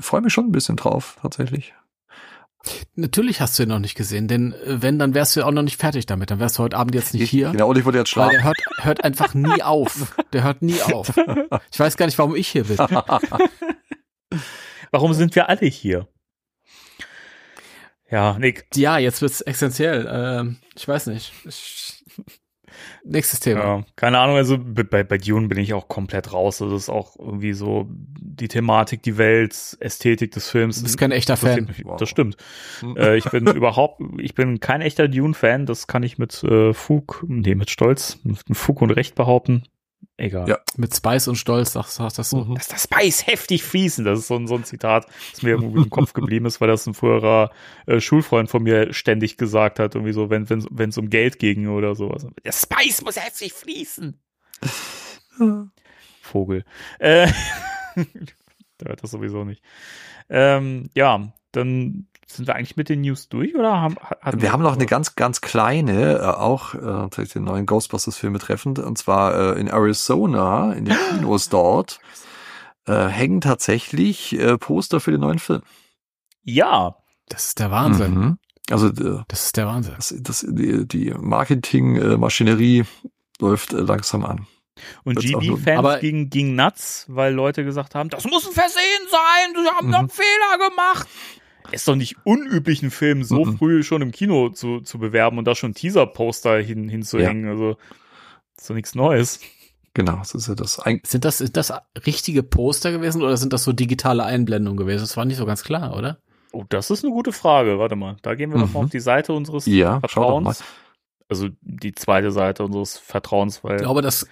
freue 0.00 0.20
mich 0.20 0.32
schon 0.32 0.46
ein 0.46 0.52
bisschen 0.52 0.76
drauf, 0.76 1.16
tatsächlich. 1.22 1.74
Natürlich 2.96 3.40
hast 3.40 3.58
du 3.58 3.62
ihn 3.62 3.68
noch 3.68 3.78
nicht 3.78 3.94
gesehen, 3.94 4.28
denn 4.28 4.52
äh, 4.52 4.82
wenn, 4.82 4.98
dann 4.98 5.14
wärst 5.14 5.36
du 5.36 5.44
auch 5.44 5.52
noch 5.52 5.62
nicht 5.62 5.80
fertig 5.80 6.06
damit. 6.06 6.30
Dann 6.30 6.40
wärst 6.40 6.58
du 6.58 6.64
heute 6.64 6.76
Abend 6.76 6.94
jetzt 6.94 7.14
nicht 7.14 7.30
hier. 7.30 7.50
Genau, 7.52 7.70
und 7.70 7.78
ich 7.78 7.84
wollte 7.84 7.98
jetzt 7.98 8.14
Weil 8.16 8.30
schlafen. 8.30 8.36
der 8.36 8.44
hört, 8.44 8.58
hört 8.80 9.04
einfach 9.04 9.34
nie 9.34 9.62
auf. 9.68 10.14
Der 10.32 10.42
hört 10.42 10.62
nie 10.62 10.80
auf. 10.82 11.12
Ich 11.72 11.78
weiß 11.78 11.96
gar 11.96 12.06
nicht, 12.06 12.18
warum 12.18 12.34
ich 12.34 12.48
hier 12.48 12.64
bin. 12.64 12.78
warum 14.90 15.14
sind 15.14 15.34
wir 15.34 15.48
alle 15.48 15.66
hier? 15.66 16.08
Ja, 18.10 18.38
Nick. 18.38 18.66
Ja, 18.74 18.98
jetzt 18.98 19.22
wird's 19.22 19.40
essentiell. 19.40 20.08
Ähm, 20.10 20.56
ich 20.74 20.88
weiß 20.88 21.06
nicht. 21.08 21.32
Ich, 21.44 21.97
nächstes 23.08 23.40
Thema. 23.40 23.60
Ja, 23.60 23.84
keine 23.96 24.18
Ahnung, 24.18 24.36
also 24.36 24.58
bei, 24.58 25.02
bei 25.02 25.18
Dune 25.18 25.48
bin 25.48 25.58
ich 25.58 25.74
auch 25.74 25.88
komplett 25.88 26.32
raus. 26.32 26.58
Das 26.58 26.72
ist 26.72 26.88
auch 26.88 27.16
irgendwie 27.18 27.52
so 27.52 27.86
die 27.90 28.48
Thematik, 28.48 29.02
die 29.02 29.18
Welt, 29.18 29.76
Ästhetik 29.80 30.30
des 30.32 30.48
Films. 30.50 30.76
Du 30.78 30.84
bist 30.84 30.98
kein 30.98 31.10
echter 31.12 31.36
Fan. 31.36 31.66
Das, 31.66 31.76
Wow. 31.84 31.96
das 31.98 32.08
stimmt. 32.08 32.36
äh, 32.96 33.16
ich 33.16 33.24
bin 33.24 33.46
überhaupt, 33.54 34.00
ich 34.18 34.34
bin 34.34 34.60
kein 34.60 34.80
echter 34.80 35.08
Dune-Fan. 35.08 35.66
Das 35.66 35.86
kann 35.86 36.02
ich 36.02 36.18
mit 36.18 36.42
äh, 36.44 36.72
Fug, 36.74 37.24
nee, 37.26 37.54
mit 37.54 37.70
Stolz, 37.70 38.18
mit 38.24 38.38
Fug 38.56 38.82
und 38.82 38.90
Recht 38.90 39.14
behaupten. 39.14 39.64
Egal. 40.20 40.48
Ja. 40.48 40.58
Mit 40.76 40.94
Spice 40.94 41.28
und 41.28 41.36
Stolz 41.36 41.72
sagst, 41.72 41.94
sagst 41.94 42.18
das 42.18 42.30
so. 42.30 42.44
Mhm. 42.44 42.56
Dass 42.56 42.66
das 42.66 42.82
Spice 42.82 43.28
heftig 43.28 43.62
fließen, 43.62 44.04
das 44.04 44.18
ist 44.18 44.26
so 44.26 44.34
ein, 44.34 44.48
so 44.48 44.56
ein 44.56 44.64
Zitat, 44.64 45.06
das 45.30 45.42
mir 45.42 45.50
irgendwie 45.50 45.82
im 45.82 45.90
Kopf 45.90 46.12
geblieben 46.12 46.44
ist, 46.44 46.60
weil 46.60 46.66
das 46.66 46.86
ein 46.88 46.94
früherer 46.94 47.52
äh, 47.86 48.00
Schulfreund 48.00 48.50
von 48.50 48.64
mir 48.64 48.92
ständig 48.92 49.36
gesagt 49.36 49.78
hat, 49.78 49.94
irgendwie 49.94 50.12
so, 50.12 50.28
wenn 50.28 50.50
wenn 50.50 50.66
wenn 50.70 50.90
es 50.90 50.98
um 50.98 51.08
Geld 51.08 51.38
ging 51.38 51.68
oder 51.68 51.94
sowas. 51.94 52.26
Der 52.44 52.52
Spice 52.52 53.02
muss 53.02 53.16
heftig 53.16 53.52
fließen. 53.52 54.20
Vogel. 56.20 56.64
Äh, 56.98 57.28
der 58.80 58.88
hört 58.88 59.02
das 59.04 59.12
sowieso 59.12 59.44
nicht. 59.44 59.62
Ähm, 60.28 60.90
ja, 60.94 61.32
dann 61.52 62.08
sind 62.26 62.46
wir 62.46 62.54
eigentlich 62.54 62.76
mit 62.76 62.88
den 62.88 63.00
News 63.00 63.28
durch 63.28 63.54
oder 63.54 63.80
haben 63.80 63.96
hatten 64.20 64.42
Wir 64.42 64.52
haben 64.52 64.62
noch 64.62 64.74
eine 64.74 64.86
ganz, 64.86 65.14
ganz 65.16 65.40
kleine, 65.40 66.18
äh, 66.18 66.24
auch 66.24 66.74
äh, 66.74 66.78
tatsächlich 66.80 67.32
den 67.32 67.44
neuen 67.44 67.66
Ghostbusters-Film 67.66 68.34
betreffend, 68.34 68.78
und 68.78 68.98
zwar 68.98 69.56
äh, 69.56 69.60
in 69.60 69.68
Arizona, 69.68 70.72
in 70.72 70.84
den 70.84 70.96
Kinos 71.10 71.48
dort, 71.48 72.00
äh, 72.86 73.06
hängen 73.06 73.40
tatsächlich 73.40 74.38
äh, 74.38 74.58
Poster 74.58 75.00
für 75.00 75.10
den 75.10 75.20
neuen 75.20 75.38
Film. 75.38 75.62
ja, 76.42 76.96
Das 77.28 77.48
ist 77.48 77.58
der 77.58 77.70
Wahnsinn. 77.70 78.14
Mhm. 78.14 78.38
Also 78.70 78.88
äh, 78.88 79.22
Das 79.28 79.46
ist 79.46 79.56
der 79.56 79.66
Wahnsinn. 79.66 79.94
das, 79.96 80.14
das, 80.20 80.46
die, 80.48 80.86
die 80.86 81.10
Marketingmaschinerie 81.12 82.84
läuft 83.40 83.72
äh, 83.72 83.78
langsam 83.80 84.24
an. 84.24 84.46
Und 85.04 85.18
GB-Fans 85.18 86.00
gingen, 86.00 86.30
gingen 86.30 86.54
nuts, 86.56 87.06
weil 87.08 87.32
Leute 87.34 87.64
gesagt 87.64 87.94
haben, 87.94 88.08
das 88.10 88.24
muss 88.24 88.46
ein 88.46 88.52
Versehen 88.52 89.06
sein, 89.10 89.62
sie 89.64 89.70
haben 89.70 89.90
da 89.92 89.98
einen 89.98 90.06
Mhm. 90.06 90.10
Fehler 90.10 90.68
gemacht. 90.70 91.08
Ist 91.70 91.86
doch 91.86 91.96
nicht 91.96 92.16
unüblich, 92.24 92.82
einen 92.82 92.90
Film 92.90 93.24
so 93.24 93.44
Mhm. 93.44 93.58
früh 93.58 93.82
schon 93.82 94.00
im 94.02 94.10
Kino 94.12 94.48
zu, 94.48 94.80
zu 94.80 94.98
bewerben 94.98 95.38
und 95.38 95.44
da 95.44 95.54
schon 95.54 95.74
Teaser-Poster 95.74 96.58
hin, 96.58 96.88
hinzuhängen. 96.88 97.46
Also, 97.48 97.76
ist 98.56 98.70
doch 98.70 98.74
nichts 98.74 98.94
Neues. 98.94 99.40
Genau, 99.94 100.16
das 100.16 100.34
ist 100.34 100.48
ja 100.48 100.54
das. 100.54 100.84
Eig 100.86 101.06
Sind 101.06 101.24
das, 101.24 101.38
sind 101.38 101.56
das 101.56 101.72
richtige 102.06 102.42
Poster 102.42 102.92
gewesen 102.92 103.22
oder 103.22 103.36
sind 103.36 103.52
das 103.52 103.64
so 103.64 103.72
digitale 103.72 104.24
Einblendungen 104.24 104.76
gewesen? 104.78 105.00
Das 105.02 105.16
war 105.16 105.24
nicht 105.24 105.36
so 105.38 105.44
ganz 105.46 105.62
klar, 105.64 105.96
oder? 105.96 106.18
Oh, 106.52 106.64
das 106.68 106.90
ist 106.90 107.04
eine 107.04 107.12
gute 107.12 107.32
Frage. 107.32 107.78
Warte 107.78 107.96
mal, 107.96 108.16
da 108.22 108.34
gehen 108.34 108.50
wir 108.50 108.58
Mhm. 108.58 108.74
auf 108.76 108.88
die 108.90 109.00
Seite 109.00 109.32
unseres 109.34 109.66
Ja, 109.66 110.00
schau 110.08 110.22
doch 110.22 110.40
mal. 110.40 110.54
Vertrauens. 110.54 110.64
Also 111.28 111.48
die 111.60 111.94
zweite 111.94 112.30
Seite 112.30 112.64
unseres 112.64 112.96
Vertrauens, 112.96 113.62
weil 113.62 113.76
Ich 113.76 113.82
glaube, 113.82 114.00
das 114.00 114.26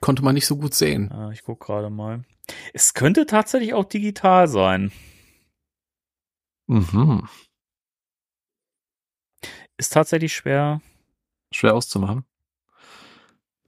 konnte 0.00 0.22
man 0.22 0.34
nicht 0.34 0.46
so 0.46 0.56
gut 0.56 0.74
sehen. 0.74 1.10
Ah, 1.12 1.30
ich 1.32 1.42
guck 1.42 1.60
gerade 1.60 1.90
mal. 1.90 2.24
Es 2.72 2.94
könnte 2.94 3.26
tatsächlich 3.26 3.74
auch 3.74 3.84
digital 3.84 4.48
sein. 4.48 4.90
Mhm. 6.66 7.28
Ist 9.76 9.92
tatsächlich 9.92 10.34
schwer. 10.34 10.80
Schwer 11.52 11.74
auszumachen. 11.74 12.24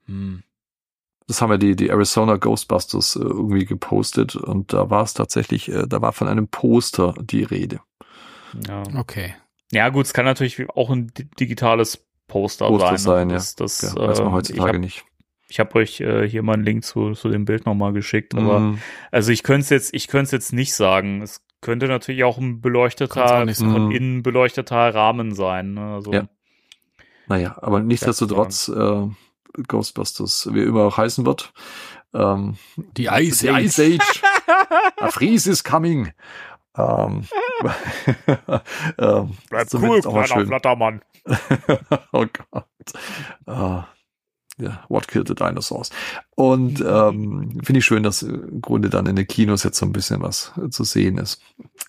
Hm. 0.07 0.43
Das 1.27 1.41
haben 1.41 1.51
ja 1.53 1.59
die, 1.59 1.77
die 1.77 1.89
Arizona 1.89 2.37
Ghostbusters 2.37 3.15
äh, 3.17 3.21
irgendwie 3.21 3.65
gepostet 3.65 4.35
und 4.35 4.73
da 4.73 4.91
war 4.91 5.05
es 5.05 5.15
tatsächlich, 5.15 5.71
äh, 5.71 5.87
da 5.87 6.03
war 6.03 6.13
von 6.13 6.27
einem 6.27 6.49
Poster 6.49 7.15
die 7.21 7.45
Rede. 7.45 7.81
Ja. 8.67 8.83
Okay. 8.97 9.37
ja, 9.71 9.89
gut, 9.91 10.07
es 10.07 10.13
kann 10.13 10.25
natürlich 10.25 10.69
auch 10.71 10.91
ein 10.91 11.07
di- 11.15 11.31
digitales 11.39 12.05
Poster, 12.27 12.67
Poster 12.67 12.99
sein. 12.99 12.99
sein, 12.99 13.31
ja. 13.31 13.37
Das, 13.37 13.55
das, 13.55 13.83
Ja, 13.83 13.95
weiß 14.09 14.19
man 14.19 14.29
äh, 14.29 14.33
heutzutage 14.33 14.81
ich 15.51 15.61
habe 15.61 15.75
euch 15.77 16.01
äh, 16.01 16.29
hier 16.29 16.43
mal 16.43 16.55
einen 16.55 16.65
Link 16.65 16.85
zu, 16.85 17.13
zu 17.13 17.29
dem 17.29 17.45
Bild 17.45 17.67
nochmal 17.67 17.93
geschickt, 17.93 18.35
aber 18.35 18.61
Mhm. 18.61 18.79
also 19.11 19.33
ich 19.33 19.43
könnte 19.43 19.63
es 19.63 19.71
jetzt, 19.71 19.95
ich 19.95 20.09
könnte 20.09 20.25
es 20.27 20.31
jetzt 20.33 20.53
nicht 20.53 20.75
sagen. 20.75 21.23
Es 21.23 21.43
könnte 21.61 21.89
natürlich 21.89 22.25
auch 22.25 22.39
ein 22.39 22.61
beleuchteter, 22.61 23.43
auch 23.43 23.55
von 23.55 23.91
innen 23.91 24.23
beleuchteter 24.23 24.95
Rahmen 24.95 25.35
sein. 25.35 25.75
Ne? 25.75 25.95
Also, 25.95 26.13
Ja. 26.13 26.29
Naja, 27.27 27.57
aber 27.61 27.81
nichtsdestotrotz, 27.81 28.69
äh, 28.69 29.07
Ghostbusters, 29.69 30.49
wie 30.53 30.63
immer 30.63 30.85
auch 30.85 30.97
heißen 30.97 31.27
wird. 31.27 31.53
Ähm, 32.15 32.57
Die 32.97 33.07
Ice 33.07 33.41
the 33.41 33.51
Age. 33.51 33.65
Ice 33.65 33.83
Age. 33.83 34.23
A 34.99 35.11
freeze 35.11 35.49
is 35.51 35.63
coming. 35.63 36.13
Ähm, 36.77 37.25
ähm, 38.99 39.37
Bleib 39.49 39.69
cool, 39.75 40.01
kleiner. 40.01 40.47
Flattermann. 40.47 41.03
oh 42.13 42.27
Gott. 42.51 42.65
Ah, 43.47 43.85
ja, 44.61 44.85
What 44.89 45.09
Killed 45.09 45.29
the 45.29 45.35
Dinosaurs. 45.35 45.91
Und 46.35 46.81
ähm, 46.81 47.59
finde 47.63 47.79
ich 47.79 47.85
schön, 47.85 48.03
dass 48.03 48.23
im 48.23 48.61
Grunde 48.61 48.91
dann 48.91 49.07
in 49.07 49.17
den 49.17 49.27
Kinos 49.27 49.63
jetzt 49.65 49.79
so 49.79 49.87
ein 49.87 49.93
bisschen 49.93 50.23
was 50.23 50.53
äh, 50.63 50.71
zu 50.71 50.85
sehen 50.85 51.19
ist 51.19 51.41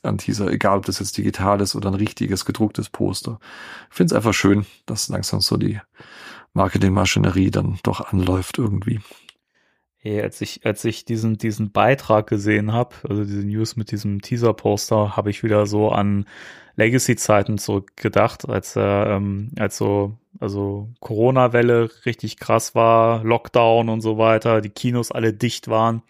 an 0.03 0.17
Teaser, 0.17 0.49
egal 0.51 0.77
ob 0.77 0.85
das 0.85 0.99
jetzt 0.99 1.17
digital 1.17 1.61
ist 1.61 1.75
oder 1.75 1.89
ein 1.89 1.95
richtiges 1.95 2.45
gedrucktes 2.45 2.89
Poster. 2.89 3.39
Ich 3.89 3.97
finde 3.97 4.13
es 4.13 4.17
einfach 4.17 4.33
schön, 4.33 4.65
dass 4.85 5.09
langsam 5.09 5.41
so 5.41 5.57
die 5.57 5.79
Marketingmaschinerie 6.53 7.51
dann 7.51 7.79
doch 7.83 8.11
anläuft 8.11 8.57
irgendwie. 8.57 8.99
Hey, 10.03 10.19
als 10.21 10.41
ich, 10.41 10.65
als 10.65 10.83
ich 10.83 11.05
diesen, 11.05 11.37
diesen 11.37 11.71
Beitrag 11.71 12.25
gesehen 12.27 12.73
habe, 12.73 12.95
also 13.07 13.23
diese 13.23 13.45
News 13.45 13.75
mit 13.75 13.91
diesem 13.91 14.21
Teaser-Poster, 14.21 15.15
habe 15.15 15.29
ich 15.29 15.43
wieder 15.43 15.67
so 15.67 15.89
an 15.89 16.25
Legacy-Zeiten 16.75 17.59
zurückgedacht, 17.59 18.49
als 18.49 18.75
er, 18.75 19.07
ähm, 19.17 19.51
als 19.59 19.77
so, 19.77 20.13
also 20.39 20.89
Corona-Welle 21.01 21.89
richtig 22.05 22.37
krass 22.37 22.73
war, 22.73 23.23
Lockdown 23.23 23.89
und 23.89 24.01
so 24.01 24.17
weiter, 24.17 24.61
die 24.61 24.69
Kinos 24.69 25.11
alle 25.11 25.33
dicht 25.33 25.67
waren, 25.67 26.01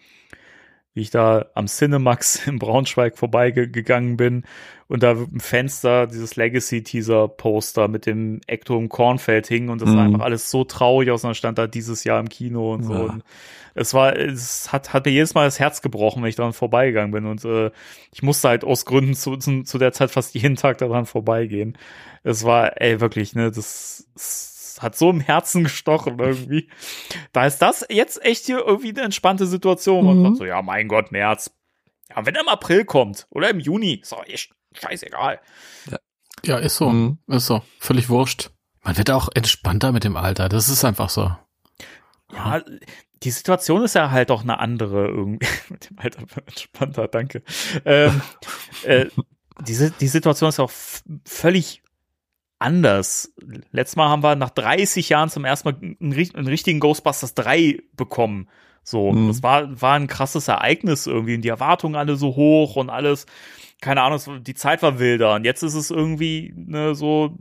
wie 0.94 1.02
ich 1.02 1.10
da 1.10 1.46
am 1.54 1.66
Cinemax 1.66 2.46
in 2.46 2.58
Braunschweig 2.58 3.18
vorbeigegangen 3.18 4.16
bin 4.16 4.44
und 4.88 5.02
da 5.02 5.12
im 5.12 5.40
Fenster 5.40 6.06
dieses 6.06 6.36
Legacy-Teaser-Poster 6.36 7.88
mit 7.88 8.06
dem 8.06 8.40
Ecto 8.46 8.78
im 8.78 8.88
Kornfeld 8.88 9.46
hing 9.48 9.68
und 9.68 9.82
das 9.82 9.90
Mhm. 9.90 9.98
einfach 9.98 10.20
alles 10.20 10.50
so 10.50 10.64
traurig 10.64 11.10
aus 11.10 11.24
und 11.24 11.28
dann 11.28 11.34
stand 11.34 11.58
da 11.58 11.66
dieses 11.66 12.04
Jahr 12.04 12.20
im 12.20 12.28
Kino 12.30 12.72
und 12.72 12.84
so. 12.84 12.94
Ja. 12.94 13.00
Und 13.00 13.24
es 13.74 13.94
war, 13.94 14.16
es 14.16 14.72
hat, 14.72 14.92
hat 14.92 15.06
mir 15.06 15.12
jedes 15.12 15.34
Mal 15.34 15.44
das 15.44 15.58
Herz 15.58 15.82
gebrochen, 15.82 16.22
wenn 16.22 16.28
ich 16.28 16.36
daran 16.36 16.52
vorbeigegangen 16.52 17.10
bin. 17.10 17.26
Und 17.26 17.44
äh, 17.44 17.70
ich 18.12 18.22
musste 18.22 18.48
halt 18.48 18.64
aus 18.64 18.84
Gründen 18.84 19.14
zu, 19.14 19.36
zu, 19.36 19.62
zu 19.62 19.78
der 19.78 19.92
Zeit 19.92 20.10
fast 20.10 20.34
jeden 20.34 20.56
Tag 20.56 20.78
daran 20.78 21.06
vorbeigehen. 21.06 21.78
Es 22.22 22.44
war, 22.44 22.80
ey, 22.80 23.00
wirklich, 23.00 23.34
ne, 23.34 23.50
das, 23.50 24.06
das 24.14 24.78
hat 24.80 24.96
so 24.96 25.10
im 25.10 25.20
Herzen 25.20 25.64
gestochen 25.64 26.18
irgendwie. 26.18 26.68
Da 27.32 27.46
ist 27.46 27.58
das 27.58 27.86
jetzt 27.90 28.24
echt 28.24 28.46
hier 28.46 28.58
irgendwie 28.66 28.90
eine 28.90 29.02
entspannte 29.02 29.46
Situation. 29.46 30.04
Man 30.04 30.18
Mhm. 30.18 30.24
sagt 30.24 30.36
so, 30.38 30.44
ja, 30.44 30.60
mein 30.62 30.88
Gott, 30.88 31.12
März. 31.12 31.50
Ja, 32.10 32.26
wenn 32.26 32.34
er 32.34 32.42
im 32.42 32.48
April 32.48 32.84
kommt 32.84 33.26
oder 33.30 33.48
im 33.50 33.60
Juni, 33.60 33.94
ist 33.94 34.12
doch 34.12 34.26
echt 34.26 34.52
scheißegal. 34.74 35.40
Ja, 36.44 36.58
ist 36.58 36.76
so. 36.76 36.90
Mhm. 36.90 37.18
Ist 37.28 37.46
so. 37.46 37.62
Völlig 37.78 38.08
wurscht. 38.08 38.50
Man 38.82 38.98
wird 38.98 39.10
auch 39.10 39.28
entspannter 39.34 39.92
mit 39.92 40.02
dem 40.04 40.16
Alter. 40.16 40.48
Das 40.48 40.68
ist 40.68 40.84
einfach 40.84 41.08
so. 41.08 41.30
Ja, 42.32 42.62
die 43.22 43.30
Situation 43.30 43.82
ist 43.82 43.94
ja 43.94 44.10
halt 44.10 44.30
auch 44.30 44.42
eine 44.42 44.58
andere 44.58 45.06
irgendwie. 45.08 45.46
Mit 45.70 45.90
dem 45.90 45.98
Alter 45.98 46.22
entspannter, 46.46 47.08
danke. 47.08 47.42
Ähm, 47.84 48.20
äh, 48.84 49.06
diese, 49.60 49.90
die 49.90 50.08
Situation 50.08 50.48
ist 50.48 50.60
auch 50.60 50.72
völlig 51.24 51.82
anders. 52.58 53.32
Letztes 53.72 53.96
Mal 53.96 54.08
haben 54.08 54.22
wir 54.22 54.36
nach 54.36 54.50
30 54.50 55.08
Jahren 55.08 55.30
zum 55.30 55.44
ersten 55.44 55.68
Mal 55.68 55.76
einen, 55.80 55.96
einen 56.00 56.46
richtigen 56.46 56.80
Ghostbusters 56.80 57.34
3 57.34 57.80
bekommen. 57.96 58.48
So, 58.84 59.12
Mhm. 59.12 59.28
das 59.28 59.42
war, 59.42 59.80
war 59.80 59.94
ein 59.94 60.08
krasses 60.08 60.48
Ereignis 60.48 61.06
irgendwie 61.06 61.36
und 61.36 61.42
die 61.42 61.48
Erwartungen 61.48 61.94
alle 61.96 62.16
so 62.16 62.34
hoch 62.34 62.76
und 62.76 62.90
alles, 62.90 63.26
keine 63.80 64.02
Ahnung, 64.02 64.42
die 64.42 64.54
Zeit 64.54 64.82
war 64.82 64.98
wilder 64.98 65.34
und 65.34 65.44
jetzt 65.44 65.62
ist 65.62 65.74
es 65.74 65.90
irgendwie 65.90 66.52
ne, 66.56 66.94
so, 66.94 67.36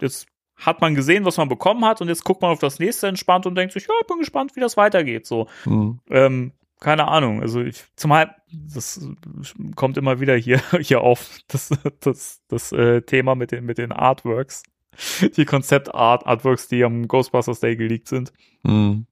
jetzt 0.00 0.26
hat 0.60 0.80
man 0.80 0.94
gesehen, 0.94 1.24
was 1.24 1.36
man 1.36 1.48
bekommen 1.48 1.84
hat 1.84 2.00
und 2.00 2.08
jetzt 2.08 2.24
guckt 2.24 2.42
man 2.42 2.50
auf 2.52 2.58
das 2.58 2.78
nächste 2.78 3.08
entspannt 3.08 3.46
und 3.46 3.54
denkt 3.54 3.72
sich, 3.72 3.84
ja, 3.86 3.94
ich 4.00 4.06
bin 4.06 4.18
gespannt, 4.18 4.56
wie 4.56 4.60
das 4.60 4.76
weitergeht. 4.76 5.26
So, 5.26 5.46
Mhm. 5.64 6.00
ähm, 6.10 6.52
keine 6.80 7.08
Ahnung. 7.08 7.42
Also 7.42 7.60
ich, 7.60 7.84
zumal 7.96 8.34
das 8.52 9.06
kommt 9.76 9.96
immer 9.98 10.20
wieder 10.20 10.34
hier 10.36 10.60
hier 10.80 11.00
auf 11.02 11.28
das 11.48 11.70
das 12.00 12.40
das 12.48 12.72
äh, 12.72 13.02
Thema 13.02 13.34
mit 13.34 13.52
den 13.52 13.64
mit 13.64 13.78
den 13.78 13.92
Artworks, 13.92 14.62
die 15.36 15.44
Konzept-Art 15.44 16.26
Artworks, 16.26 16.68
die 16.68 16.84
am 16.84 17.06
Ghostbusters 17.08 17.60
Day 17.60 17.76
geleakt 17.76 18.08
sind. 18.08 18.32
Mhm. 18.62 19.06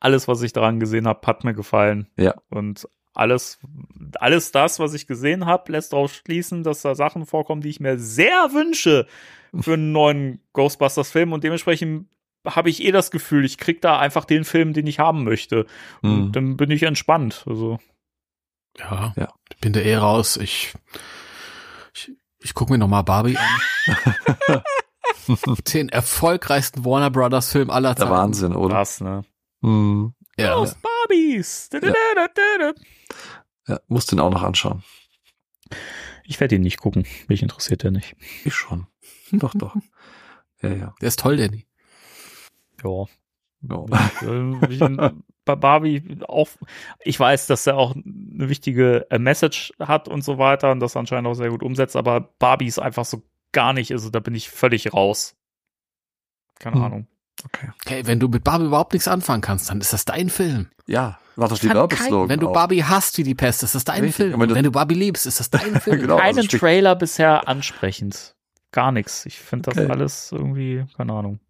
Alles, 0.00 0.28
was 0.28 0.42
ich 0.42 0.52
daran 0.52 0.78
gesehen 0.78 1.08
habe, 1.08 1.26
hat 1.26 1.42
mir 1.44 1.54
gefallen. 1.54 2.08
Ja. 2.16 2.34
Und 2.50 2.88
alles 3.18 3.58
alles 4.20 4.52
das, 4.52 4.78
was 4.78 4.94
ich 4.94 5.06
gesehen 5.06 5.46
habe, 5.46 5.72
lässt 5.72 5.92
darauf 5.92 6.12
schließen, 6.12 6.62
dass 6.62 6.82
da 6.82 6.94
Sachen 6.94 7.26
vorkommen, 7.26 7.60
die 7.60 7.68
ich 7.68 7.80
mir 7.80 7.98
sehr 7.98 8.50
wünsche 8.52 9.06
für 9.58 9.74
einen 9.74 9.92
neuen 9.92 10.40
Ghostbusters-Film 10.52 11.32
und 11.32 11.44
dementsprechend 11.44 12.08
habe 12.46 12.70
ich 12.70 12.84
eh 12.84 12.92
das 12.92 13.10
Gefühl, 13.10 13.44
ich 13.44 13.58
krieg 13.58 13.80
da 13.80 13.98
einfach 13.98 14.24
den 14.24 14.44
Film, 14.44 14.72
den 14.72 14.86
ich 14.86 14.98
haben 14.98 15.24
möchte. 15.24 15.66
Mhm. 16.02 16.10
Und 16.12 16.32
dann 16.36 16.56
bin 16.56 16.70
ich 16.70 16.82
entspannt. 16.84 17.44
Also, 17.46 17.78
Ja. 18.78 19.12
Ja. 19.16 19.32
Ich 19.50 19.58
bin 19.58 19.72
da 19.72 19.80
eh 19.80 19.96
raus. 19.96 20.36
Ich, 20.36 20.74
ich, 21.94 22.12
ich 22.38 22.54
gucke 22.54 22.72
mir 22.72 22.78
nochmal 22.78 23.02
Barbie 23.04 23.36
an. 23.36 24.62
Den 25.74 25.88
erfolgreichsten 25.88 26.84
Warner 26.84 27.10
Brothers 27.10 27.52
Film 27.52 27.70
aller 27.70 27.94
Der 27.94 28.06
Zeiten. 28.06 28.10
Wahnsinn, 28.12 28.54
oder? 28.54 28.76
krass, 28.76 29.00
ne? 29.00 29.24
Mhm. 29.60 30.14
Ja. 30.38 30.56
Barbies! 30.82 31.68
Da, 31.70 31.80
da, 31.80 31.88
da, 32.14 32.26
da, 32.34 32.72
da. 32.72 32.72
Ja, 33.66 33.80
muss 33.88 34.06
den 34.06 34.20
auch 34.20 34.30
noch 34.30 34.42
anschauen. 34.42 34.82
Ich 36.24 36.40
werde 36.40 36.54
ihn 36.56 36.62
nicht 36.62 36.78
gucken. 36.78 37.06
Mich 37.28 37.42
interessiert 37.42 37.82
der 37.82 37.90
nicht. 37.90 38.14
Ich 38.44 38.54
schon. 38.54 38.86
Doch, 39.32 39.54
doch. 39.54 39.74
Ja, 40.60 40.70
ja. 40.70 40.94
Der 41.00 41.06
ist 41.06 41.20
toll, 41.20 41.36
Danny. 41.36 41.68
Ja. 42.82 43.04
ja. 43.62 44.10
Äh, 44.22 44.74
ich- 44.74 44.80
Bei 45.44 45.54
Barbie 45.56 46.18
auch, 46.28 46.48
ich 47.00 47.18
weiß, 47.18 47.46
dass 47.46 47.66
er 47.66 47.76
auch 47.78 47.94
eine 47.94 48.48
wichtige 48.50 49.06
äh, 49.10 49.18
Message 49.20 49.72
hat 49.78 50.06
und 50.08 50.22
so 50.22 50.36
weiter 50.36 50.72
und 50.72 50.80
das 50.80 50.94
anscheinend 50.96 51.26
auch 51.28 51.34
sehr 51.34 51.48
gut 51.50 51.62
umsetzt, 51.62 51.94
aber 51.96 52.20
Barbie 52.20 52.66
ist 52.66 52.78
einfach 52.80 53.04
so 53.06 53.22
gar 53.52 53.72
nicht, 53.72 53.92
also 53.92 54.10
da 54.10 54.18
bin 54.20 54.34
ich 54.34 54.50
völlig 54.50 54.92
raus. 54.92 55.36
Keine 56.58 56.76
Hm. 56.76 56.82
Ahnung. 56.82 57.06
Okay. 57.44 57.68
Okay, 57.84 58.02
wenn 58.06 58.18
du 58.20 58.28
mit 58.28 58.44
Barbie 58.44 58.64
überhaupt 58.66 58.92
nichts 58.92 59.08
anfangen 59.08 59.40
kannst, 59.42 59.70
dann 59.70 59.80
ist 59.80 59.92
das 59.92 60.04
dein 60.04 60.28
Film. 60.30 60.68
Ja, 60.86 61.18
war 61.36 61.48
doch 61.48 61.58
die 61.58 61.68
Werbeslogan. 61.68 62.28
Wenn 62.28 62.40
du 62.40 62.48
auch. 62.48 62.52
Barbie 62.52 62.82
hast 62.84 63.16
wie 63.18 63.22
die 63.22 63.34
Pest, 63.34 63.62
ist 63.62 63.74
das 63.74 63.84
dein 63.84 64.00
Richtig, 64.02 64.16
Film. 64.16 64.40
Und 64.40 64.48
das- 64.48 64.56
wenn 64.56 64.64
du 64.64 64.72
Barbie 64.72 64.94
liebst, 64.94 65.26
ist 65.26 65.38
das 65.40 65.50
dein 65.50 65.60
Film. 65.80 66.00
Genau. 66.00 66.16
also 66.16 66.36
Keinen 66.40 66.44
sprich- 66.46 66.60
Trailer 66.60 66.96
bisher 66.96 67.46
ansprechend. 67.48 68.34
Gar 68.72 68.92
nichts. 68.92 69.24
Ich 69.26 69.38
finde 69.38 69.70
das 69.70 69.78
Okay. 69.78 69.90
alles 69.90 70.32
irgendwie, 70.32 70.84
keine 70.96 71.12
Ahnung. 71.12 71.40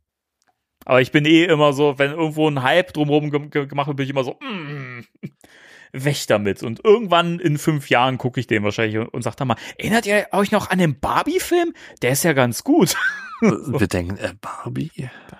Aber 0.84 1.01
ich 1.01 1.11
bin 1.12 1.24
eh 1.24 1.45
immer 1.45 1.72
so, 1.72 1.99
wenn 1.99 2.12
irgendwo 2.12 2.49
ein 2.49 2.62
Hype 2.62 2.93
drumherum 2.93 3.30
ge 3.30 3.49
ge 3.49 3.66
gemacht 3.66 3.89
wird, 3.89 3.97
bin 3.97 4.05
ich 4.05 4.11
immer 4.11 4.24
so, 4.24 4.39
mm, 4.41 5.01
weg 5.93 6.26
damit. 6.28 6.62
Und 6.62 6.84
irgendwann 6.84 7.39
in 7.39 7.59
fünf 7.59 7.91
Jahren 7.91 8.18
gucke 8.18 8.41
ich 8.41 8.47
den 8.47 8.62
wahrscheinlich 8.64 8.99
und, 8.99 9.09
und 9.09 9.22
sag 9.22 9.36
dann 9.36 9.49
mal, 9.49 9.57
erinnert 9.76 10.07
ihr 10.07 10.26
euch 10.32 10.53
noch 10.53 10.70
an 10.70 10.78
den 10.78 10.99
Barbie-Film? 10.99 11.74
Der 12.03 12.12
ist 12.12 12.24
ja 12.24 12.32
ganz 12.32 12.64
gut. 12.64 12.97
Wir 13.41 13.86
denken, 13.86 14.16
äh, 14.16 14.34
Barbie. 14.41 14.91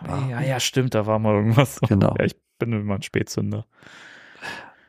Ja, 0.07 0.41
ja, 0.41 0.61
stimmt, 0.61 0.95
da 0.95 1.07
war 1.07 1.19
mal 1.19 1.35
irgendwas. 1.35 1.81
Genau. 1.89 2.15
Ja, 2.19 2.25
ich 2.25 2.37
bin 2.59 2.73
immer 2.73 2.95
ein 2.95 3.03
Spätzünder. 3.03 3.67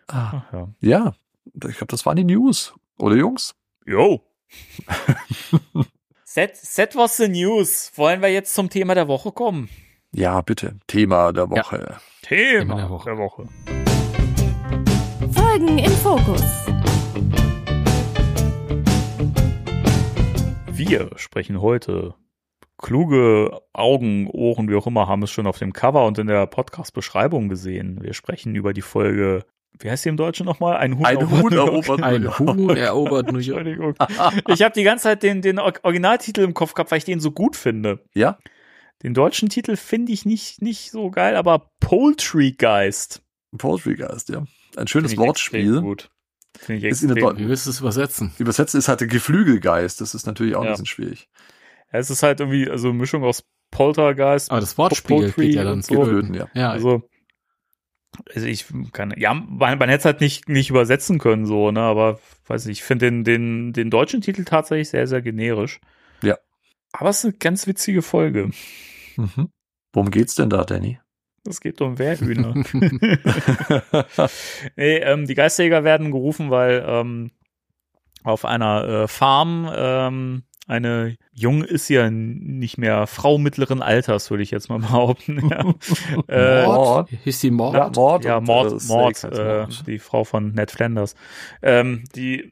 Ah, 0.07 0.43
Ach, 0.47 0.53
ja. 0.53 0.68
ja, 0.82 1.14
ich 1.45 1.78
glaube, 1.78 1.88
das 1.88 2.05
waren 2.05 2.18
die 2.18 2.24
News. 2.24 2.74
Oder 2.97 3.16
Jungs? 3.16 3.55
Jo. 3.86 4.24
Set, 6.24 6.55
Set 6.55 6.95
was 6.95 7.18
the 7.18 7.28
news. 7.28 7.91
Wollen 7.95 8.22
wir 8.22 8.30
jetzt 8.30 8.53
zum 8.53 8.70
Thema 8.70 8.93
der 8.93 9.07
Woche 9.07 9.32
kommen? 9.32 9.70
Ja, 10.12 10.41
bitte. 10.41 10.80
Thema 10.88 11.32
der 11.34 11.49
Woche. 11.49 11.97
Thema, 12.22 12.76
der 12.76 12.84
der 12.84 12.89
Woche. 12.89 13.18
Woche. 13.18 13.89
Folgen 15.50 15.80
im 15.80 15.91
Fokus. 15.91 16.43
Wir 20.72 21.10
sprechen 21.16 21.60
heute. 21.60 22.14
Kluge 22.78 23.60
Augen, 23.74 24.28
Ohren, 24.28 24.70
wie 24.70 24.76
auch 24.76 24.86
immer, 24.86 25.08
haben 25.08 25.24
es 25.24 25.32
schon 25.32 25.47
auf 25.47 25.58
dem 25.58 25.74
Cover 25.74 26.06
und 26.06 26.20
in 26.20 26.28
der 26.28 26.45
Podcast-Beschreibung 26.45 27.50
gesehen. 27.50 27.97
Wir 28.04 28.14
sprechen 28.14 28.54
über 28.54 28.74
die 28.74 28.84
Folge, 28.84 29.43
wie 29.80 29.89
heißt 29.89 30.04
sie 30.04 30.10
im 30.10 30.18
Deutschen 30.18 30.45
nochmal? 30.45 30.78
Ein 30.78 31.00
Huhn, 31.00 31.06
Ein 31.06 31.18
erobert 31.18 31.41
Huhn 31.41 31.50
New 31.50 31.56
York. 31.56 31.88
erobert 31.88 32.04
Ein 32.04 32.22
New 32.22 32.28
York. 32.28 32.39
Huhn 32.39 32.78
erobert 32.78 33.32
New 33.32 33.39
York. 33.39 33.66
Entschuldigung. 33.66 33.95
Ich 34.50 34.62
habe 34.62 34.74
die 34.76 34.84
ganze 34.84 35.04
Zeit 35.04 35.24
den, 35.24 35.41
den 35.41 35.58
Originaltitel 35.58 36.41
im 36.41 36.54
Kopf 36.54 36.76
gehabt, 36.76 36.91
weil 36.91 37.00
ich 37.00 37.06
den 37.06 37.20
so 37.20 37.32
gut 37.32 37.56
finde. 37.56 38.04
Ja? 38.14 38.38
Den 39.02 39.16
deutschen 39.16 39.50
Titel 39.50 39.78
finde 39.78 40.12
ich 40.12 40.26
nicht, 40.26 40.62
nicht 40.62 40.91
so 40.91 41.10
geil, 41.10 41.36
aber 41.36 41.72
Poultrygeist. 41.80 43.24
Poultrygeist, 43.58 44.30
ja. 44.30 44.43
Ein 44.76 44.88
schönes 44.88 45.17
Wortspiel. 45.17 45.82
Gut. 45.82 46.09
Finde 46.57 46.80
ich 46.88 46.91
Ist 46.91 47.03
in 47.03 47.13
der 47.13 47.38
Wie 47.38 47.47
willst 47.47 47.65
du 47.65 47.70
es 47.70 47.80
übersetzen? 47.80 48.34
Übersetzt 48.39 48.76
ist 48.76 48.88
halt 48.88 49.01
der 49.01 49.07
Geflügelgeist. 49.07 50.01
Das 50.01 50.15
ist 50.15 50.26
natürlich 50.26 50.55
auch 50.55 50.63
Ja. 50.63 50.70
ein 50.70 50.74
bisschen 50.74 50.86
schwierig. 50.88 51.30
Ja, 51.91 51.99
es 51.99 52.09
ist 52.09 52.24
halt 52.24 52.39
irgendwie 52.39 52.70
also 52.70 52.89
eine 52.89 52.97
Mischung 52.97 53.24
aus 53.24 53.43
Poltergeist. 53.72 54.49
Aber 54.51 54.59
das 54.59 54.78
Wortspiel 54.78 55.32
geht 55.32 55.53
ja 55.55 55.63
dann 55.63 55.82
so. 55.82 55.99
Geflöten, 55.99 56.34
ja. 56.34 56.47
Ja, 56.53 56.72
Also, 56.72 57.07
also 58.34 58.47
ich 58.47 58.65
kann, 58.91 59.13
ja, 59.17 59.34
man, 59.34 59.78
man 59.78 59.89
hätte 59.89 59.99
es 59.99 60.05
halt 60.05 60.22
nicht, 60.22 60.49
nicht 60.49 60.70
übersetzen 60.72 61.20
können, 61.20 61.45
so, 61.45 61.72
ne, 61.72 61.82
aber 61.82 62.20
weiß 62.47 62.65
nicht, 62.65 62.80
ich 62.80 62.84
finde 62.84 63.05
den, 63.05 63.24
den, 63.24 63.74
den 63.74 63.89
deutschen 63.91 64.22
Titel 64.22 64.43
tatsächlich 64.43 64.89
sehr, 64.89 65.05
sehr 65.07 65.22
generisch. 65.22 65.80
Ja. 66.24 66.38
Aber 66.91 67.09
es 67.09 67.20
ist 67.20 67.26
eine 67.26 67.34
ganz 67.36 67.67
witzige 67.67 68.01
Folge. 68.01 68.49
Mhm. 69.15 69.49
Worum 69.93 70.09
geht's 70.11 70.36
denn 70.36 70.49
da, 70.49 70.63
Danny? 70.65 70.99
Es 71.50 71.62
geht 71.62 71.82
um 71.82 71.97
Wehrhühner. 71.97 72.54
nee, 74.76 74.97
ähm, 74.97 75.26
die 75.26 75.34
Geisterjäger 75.36 75.84
werden 75.84 76.12
gerufen, 76.12 76.52
weil 76.52 76.86
ähm, 76.88 77.32
auf 78.24 78.45
einer 78.45 78.84
äh, 78.84 79.08
Farm 79.08 79.70
ähm, 79.76 80.43
eine 80.68 81.16
jung 81.34 81.64
ist 81.64 81.89
ja 81.89 82.12
nicht 82.12 82.78
mehr 82.78 83.08
Frau 83.08 83.39
mittleren 83.39 83.82
Alters, 83.82 84.30
würde 84.30 84.43
ich 84.43 84.52
jetzt 84.52 84.70
mal 84.70 84.80
behaupten. 84.80 85.50
ja. 85.50 85.74
äh, 86.28 86.66
Mord. 86.66 87.10
Hieß 87.10 87.39
die 87.41 87.52
Mord? 87.52 87.74
Ja, 87.74 87.91
Mord. 87.95 88.24
ja, 88.24 88.38
und, 88.38 88.43
Mord, 88.45 88.72
äh, 88.72 88.88
Mord, 88.88 89.24
heißt 89.24 89.24
äh, 89.24 89.58
Mord. 89.62 89.88
die 89.88 90.00
Frau 90.00 90.24
von 90.24 90.52
Ned 90.52 90.70
Flanders. 90.70 91.16
Ähm, 91.64 92.04
die 92.16 92.52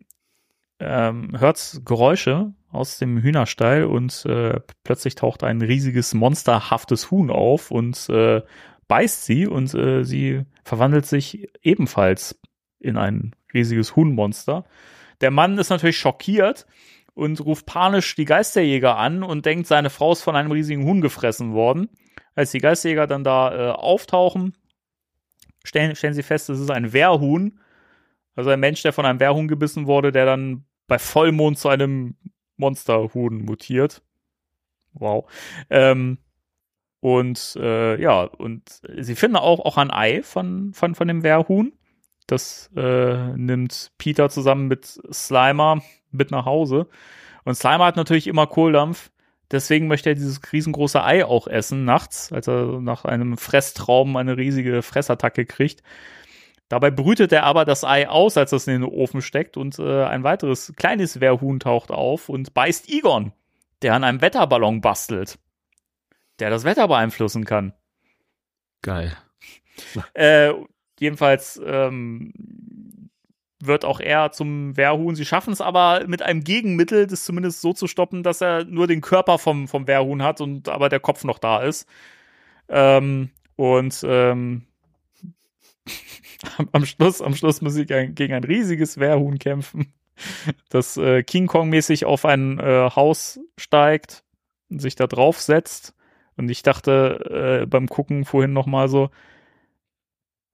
ähm, 0.80 1.40
hört 1.40 1.82
Geräusche 1.86 2.54
aus 2.72 2.98
dem 2.98 3.20
Hühnerstall 3.20 3.84
und 3.86 4.26
äh, 4.26 4.60
plötzlich 4.84 5.16
taucht 5.16 5.44
ein 5.44 5.62
riesiges, 5.62 6.14
monsterhaftes 6.14 7.12
Huhn 7.12 7.30
auf 7.30 7.72
und 7.72 8.10
äh, 8.10 8.42
beißt 8.88 9.26
sie 9.26 9.48
und 9.48 9.74
äh, 9.74 10.04
sie 10.04 10.44
verwandelt 10.64 11.06
sich 11.06 11.50
ebenfalls 11.62 12.40
in 12.80 12.98
ein 12.98 13.36
riesiges 13.54 13.96
Huhnmonster. 13.96 14.66
Der 15.22 15.32
Mann 15.32 15.58
ist 15.58 15.70
natürlich 15.70 15.98
schockiert 15.98 16.66
und 17.14 17.44
ruft 17.44 17.66
panisch 17.66 18.16
die 18.16 18.26
Geisterjäger 18.26 18.98
an 18.98 19.24
und 19.24 19.46
denkt, 19.46 19.68
seine 19.68 19.90
Frau 19.90 20.12
ist 20.12 20.22
von 20.22 20.36
einem 20.36 20.52
riesigen 20.52 20.86
Huhn 20.86 21.02
gefressen 21.02 21.54
worden. 21.54 21.90
Als 22.36 22.52
die 22.52 22.60
Geisterjäger 22.60 23.08
dann 23.08 23.24
da 23.24 23.54
äh, 23.54 23.72
auftauchen, 23.72 24.56
stellen, 25.64 25.96
stellen 25.96 26.14
sie 26.14 26.24
fest, 26.24 26.50
es 26.50 26.60
ist 26.60 26.72
ein 26.72 26.94
Wehrhuhn. 26.94 27.60
Also 28.36 28.52
ein 28.52 28.60
Mensch, 28.60 28.84
der 28.84 28.94
von 28.94 29.06
einem 29.06 29.20
Wehrhuhn 29.20 29.48
gebissen 29.48 29.88
wurde, 29.88 30.12
der 30.12 30.28
dann 30.28 30.66
bei 30.86 31.00
Vollmond 31.00 31.58
zu 31.58 31.70
einem 31.70 32.16
Monsterhuhn 32.58 33.44
mutiert. 33.44 34.04
Wow. 34.94 35.30
Ähm, 35.70 36.20
und 37.00 37.58
äh, 37.60 38.02
ja, 38.02 38.24
und 38.24 38.64
sie 38.98 39.16
finden 39.16 39.38
auch, 39.38 39.60
auch 39.60 39.78
ein 39.78 39.92
Ei 39.92 40.24
von, 40.24 40.74
von, 40.74 40.96
von 40.96 41.08
dem 41.08 41.24
Wehrhuhn. 41.24 41.74
Das 42.26 42.70
äh, 42.76 43.38
nimmt 43.38 43.92
Peter 43.98 44.30
zusammen 44.30 44.68
mit 44.68 44.86
Slimer 45.12 45.82
mit 46.12 46.32
nach 46.32 46.46
Hause. 46.46 46.88
Und 47.46 47.56
Slimer 47.56 47.86
hat 47.86 47.96
natürlich 47.96 48.28
immer 48.28 48.48
Kohldampf. 48.48 49.12
Deswegen 49.50 49.88
möchte 49.88 50.10
er 50.10 50.16
dieses 50.16 50.42
riesengroße 50.52 51.02
Ei 51.02 51.24
auch 51.24 51.48
essen 51.48 51.86
nachts, 51.86 52.34
als 52.34 52.48
er 52.48 52.82
nach 52.82 53.06
einem 53.06 53.38
Fresstraum 53.38 54.18
eine 54.18 54.36
riesige 54.36 54.82
Fressattacke 54.82 55.46
kriegt. 55.46 55.84
Dabei 56.68 56.92
brütet 56.92 57.32
er 57.32 57.44
aber 57.44 57.64
das 57.64 57.86
Ei 57.86 58.10
aus, 58.10 58.36
als 58.36 58.52
es 58.52 58.68
in 58.68 58.82
den 58.82 58.84
Ofen 58.84 59.22
steckt 59.22 59.56
und 59.56 59.80
äh, 59.80 60.04
ein 60.04 60.24
weiteres 60.24 60.74
kleines 60.76 61.22
Wehrhuhn 61.22 61.62
taucht 61.62 61.92
auf 61.92 62.28
und 62.28 62.54
beißt 62.54 62.90
Egon, 62.90 63.32
der 63.82 63.94
an 63.94 64.04
einem 64.04 64.22
Wetterballon 64.22 64.82
bastelt, 64.82 65.40
der 66.40 66.50
das 66.50 66.64
Wetter 66.64 66.88
beeinflussen 66.88 67.46
kann. 67.46 67.74
Geil. 68.82 69.16
Äh, 70.16 70.54
jedenfalls 71.00 71.62
ähm, 71.64 72.34
wird 73.60 73.86
auch 73.86 74.00
er 74.00 74.32
zum 74.32 74.76
Wehrhuhn. 74.78 75.16
Sie 75.16 75.26
schaffen 75.26 75.54
es 75.54 75.62
aber 75.62 76.06
mit 76.08 76.22
einem 76.22 76.44
Gegenmittel, 76.44 77.08
das 77.08 77.26
zumindest 77.26 77.62
so 77.62 77.74
zu 77.74 77.88
stoppen, 77.88 78.24
dass 78.24 78.42
er 78.42 78.66
nur 78.66 78.88
den 78.88 79.02
Körper 79.02 79.38
vom, 79.38 79.68
vom 79.68 79.88
Wehrhuhn 79.88 80.24
hat 80.24 80.42
und 80.42 80.70
aber 80.70 80.90
der 80.90 81.00
Kopf 81.00 81.24
noch 81.24 81.40
da 81.40 81.62
ist. 81.62 81.88
Ähm, 82.70 83.30
und 83.56 84.04
ähm, 84.08 84.64
am, 86.72 86.86
Schluss, 86.86 87.22
am 87.22 87.36
Schluss 87.36 87.62
muss 87.62 87.76
ich 87.76 87.88
gegen 87.88 88.34
ein 88.34 88.44
riesiges 88.44 89.00
Wehrhuhn 89.00 89.40
kämpfen, 89.40 89.94
das 90.70 90.98
äh, 90.98 91.24
King 91.24 91.48
Kong-mäßig 91.48 92.06
auf 92.06 92.26
ein 92.26 92.60
äh, 92.60 92.90
Haus 92.96 93.40
steigt 93.58 94.24
und 94.70 94.80
sich 94.80 94.96
da 94.96 95.08
drauf 95.08 95.40
setzt. 95.40 95.94
Und 96.38 96.50
ich 96.50 96.62
dachte 96.64 97.62
äh, 97.64 97.66
beim 97.66 97.88
Gucken 97.88 98.24
vorhin 98.26 98.54
noch 98.54 98.66
mal 98.68 98.88
so, 98.88 99.10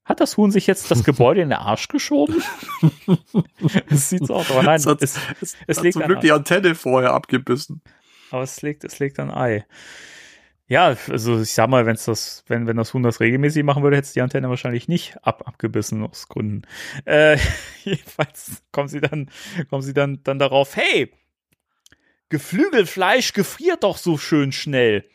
hat 0.06 0.20
das 0.20 0.36
Huhn 0.38 0.52
sich 0.52 0.66
jetzt 0.68 0.90
das 0.92 1.04
Gebäude 1.06 1.42
in 1.42 1.50
den 1.50 1.60
Arsch 1.60 1.88
geschoben? 1.88 2.42
Es 3.90 4.10
sieht 4.10 4.26
so 4.28 4.36
aus, 4.36 4.50
aber 4.52 4.64
nein, 4.64 4.76
Es 4.78 4.86
hat- 4.86 5.02
es, 5.02 5.18
Es, 5.42 5.56
es 5.68 5.78
hat 5.78 5.84
legt 5.84 5.94
zum 5.94 6.04
Glück 6.04 6.20
die 6.22 6.32
Antenne 6.32 6.76
vorher 6.76 7.14
abgebissen. 7.14 7.82
aber 8.32 8.44
es 8.44 8.62
legt, 8.62 8.84
es 8.84 9.00
legt 9.00 9.20
ein 9.20 9.32
Ei. 9.32 9.66
Ja, 10.68 10.96
also 11.10 11.42
ich 11.42 11.52
sag 11.54 11.70
mal, 11.70 11.86
wenn's 11.86 12.06
das, 12.06 12.44
wenn, 12.48 12.66
wenn 12.68 12.78
das 12.78 12.94
Huhn 12.94 13.04
das 13.04 13.20
regelmäßig 13.20 13.64
machen 13.64 13.84
würde, 13.84 13.98
hätte 13.98 14.06
es 14.08 14.14
die 14.14 14.22
Antenne 14.22 14.50
wahrscheinlich 14.50 14.88
nicht 14.88 15.18
ab, 15.22 15.44
abgebissen 15.46 16.04
aus 16.06 16.28
Gründen. 16.30 16.64
Äh, 17.06 17.38
jedenfalls 17.84 18.64
kommen 18.72 18.88
sie 18.88 19.02
dann, 19.02 19.30
kommen 19.70 19.82
sie 19.84 19.94
dann, 19.94 20.22
dann 20.24 20.40
darauf, 20.40 20.76
hey, 20.76 21.12
Geflügelfleisch 22.30 23.34
gefriert 23.34 23.84
doch 23.84 23.98
so 23.98 24.18
schön 24.18 24.52
schnell. 24.52 25.08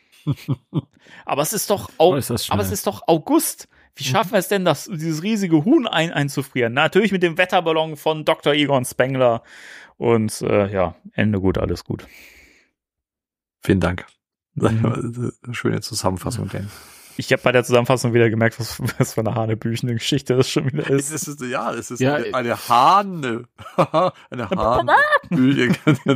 Aber 1.24 1.42
es 1.42 1.52
ist 1.52 1.70
doch 1.70 1.90
Oh, 1.98 2.12
auch, 2.12 2.16
ist 2.16 2.50
aber 2.50 2.62
es 2.62 2.72
ist 2.72 2.86
doch 2.86 3.02
August. 3.06 3.68
Wie 3.94 4.04
schaffen 4.04 4.32
wir 4.32 4.38
es 4.38 4.46
denn, 4.48 4.64
das, 4.64 4.84
dieses 4.84 5.22
riesige 5.24 5.64
Huhn 5.64 5.86
ein, 5.88 6.12
einzufrieren? 6.12 6.72
Natürlich 6.72 7.10
mit 7.10 7.24
dem 7.24 7.36
Wetterballon 7.36 7.96
von 7.96 8.24
Dr. 8.24 8.52
Egon 8.54 8.84
Spengler. 8.84 9.42
Und 9.96 10.40
äh, 10.42 10.70
ja, 10.72 10.94
Ende 11.14 11.40
gut, 11.40 11.58
alles 11.58 11.84
gut. 11.84 12.06
Vielen 13.60 13.80
Dank. 13.80 14.06
Mhm. 14.54 15.32
Schöne 15.50 15.80
Zusammenfassung, 15.80 16.48
Dan. 16.48 16.70
Ich 17.16 17.32
habe 17.32 17.42
bei 17.42 17.50
der 17.50 17.64
Zusammenfassung 17.64 18.14
wieder 18.14 18.30
gemerkt, 18.30 18.60
was, 18.60 18.80
was 18.98 19.14
für 19.14 19.22
eine 19.22 19.34
hanebüchene 19.34 19.94
Geschichte 19.94 20.36
das 20.36 20.48
schon 20.48 20.66
wieder 20.72 20.88
Es 20.88 21.10
ist. 21.10 21.26
ist, 21.26 21.42
ja, 21.42 21.72
es 21.74 21.90
ist 21.90 21.98
Ja, 21.98 22.14
eine, 22.14 22.32
eine 22.32 22.68
Hahne. 22.68 23.44
eine 24.30 24.48
Hahn 24.50 24.88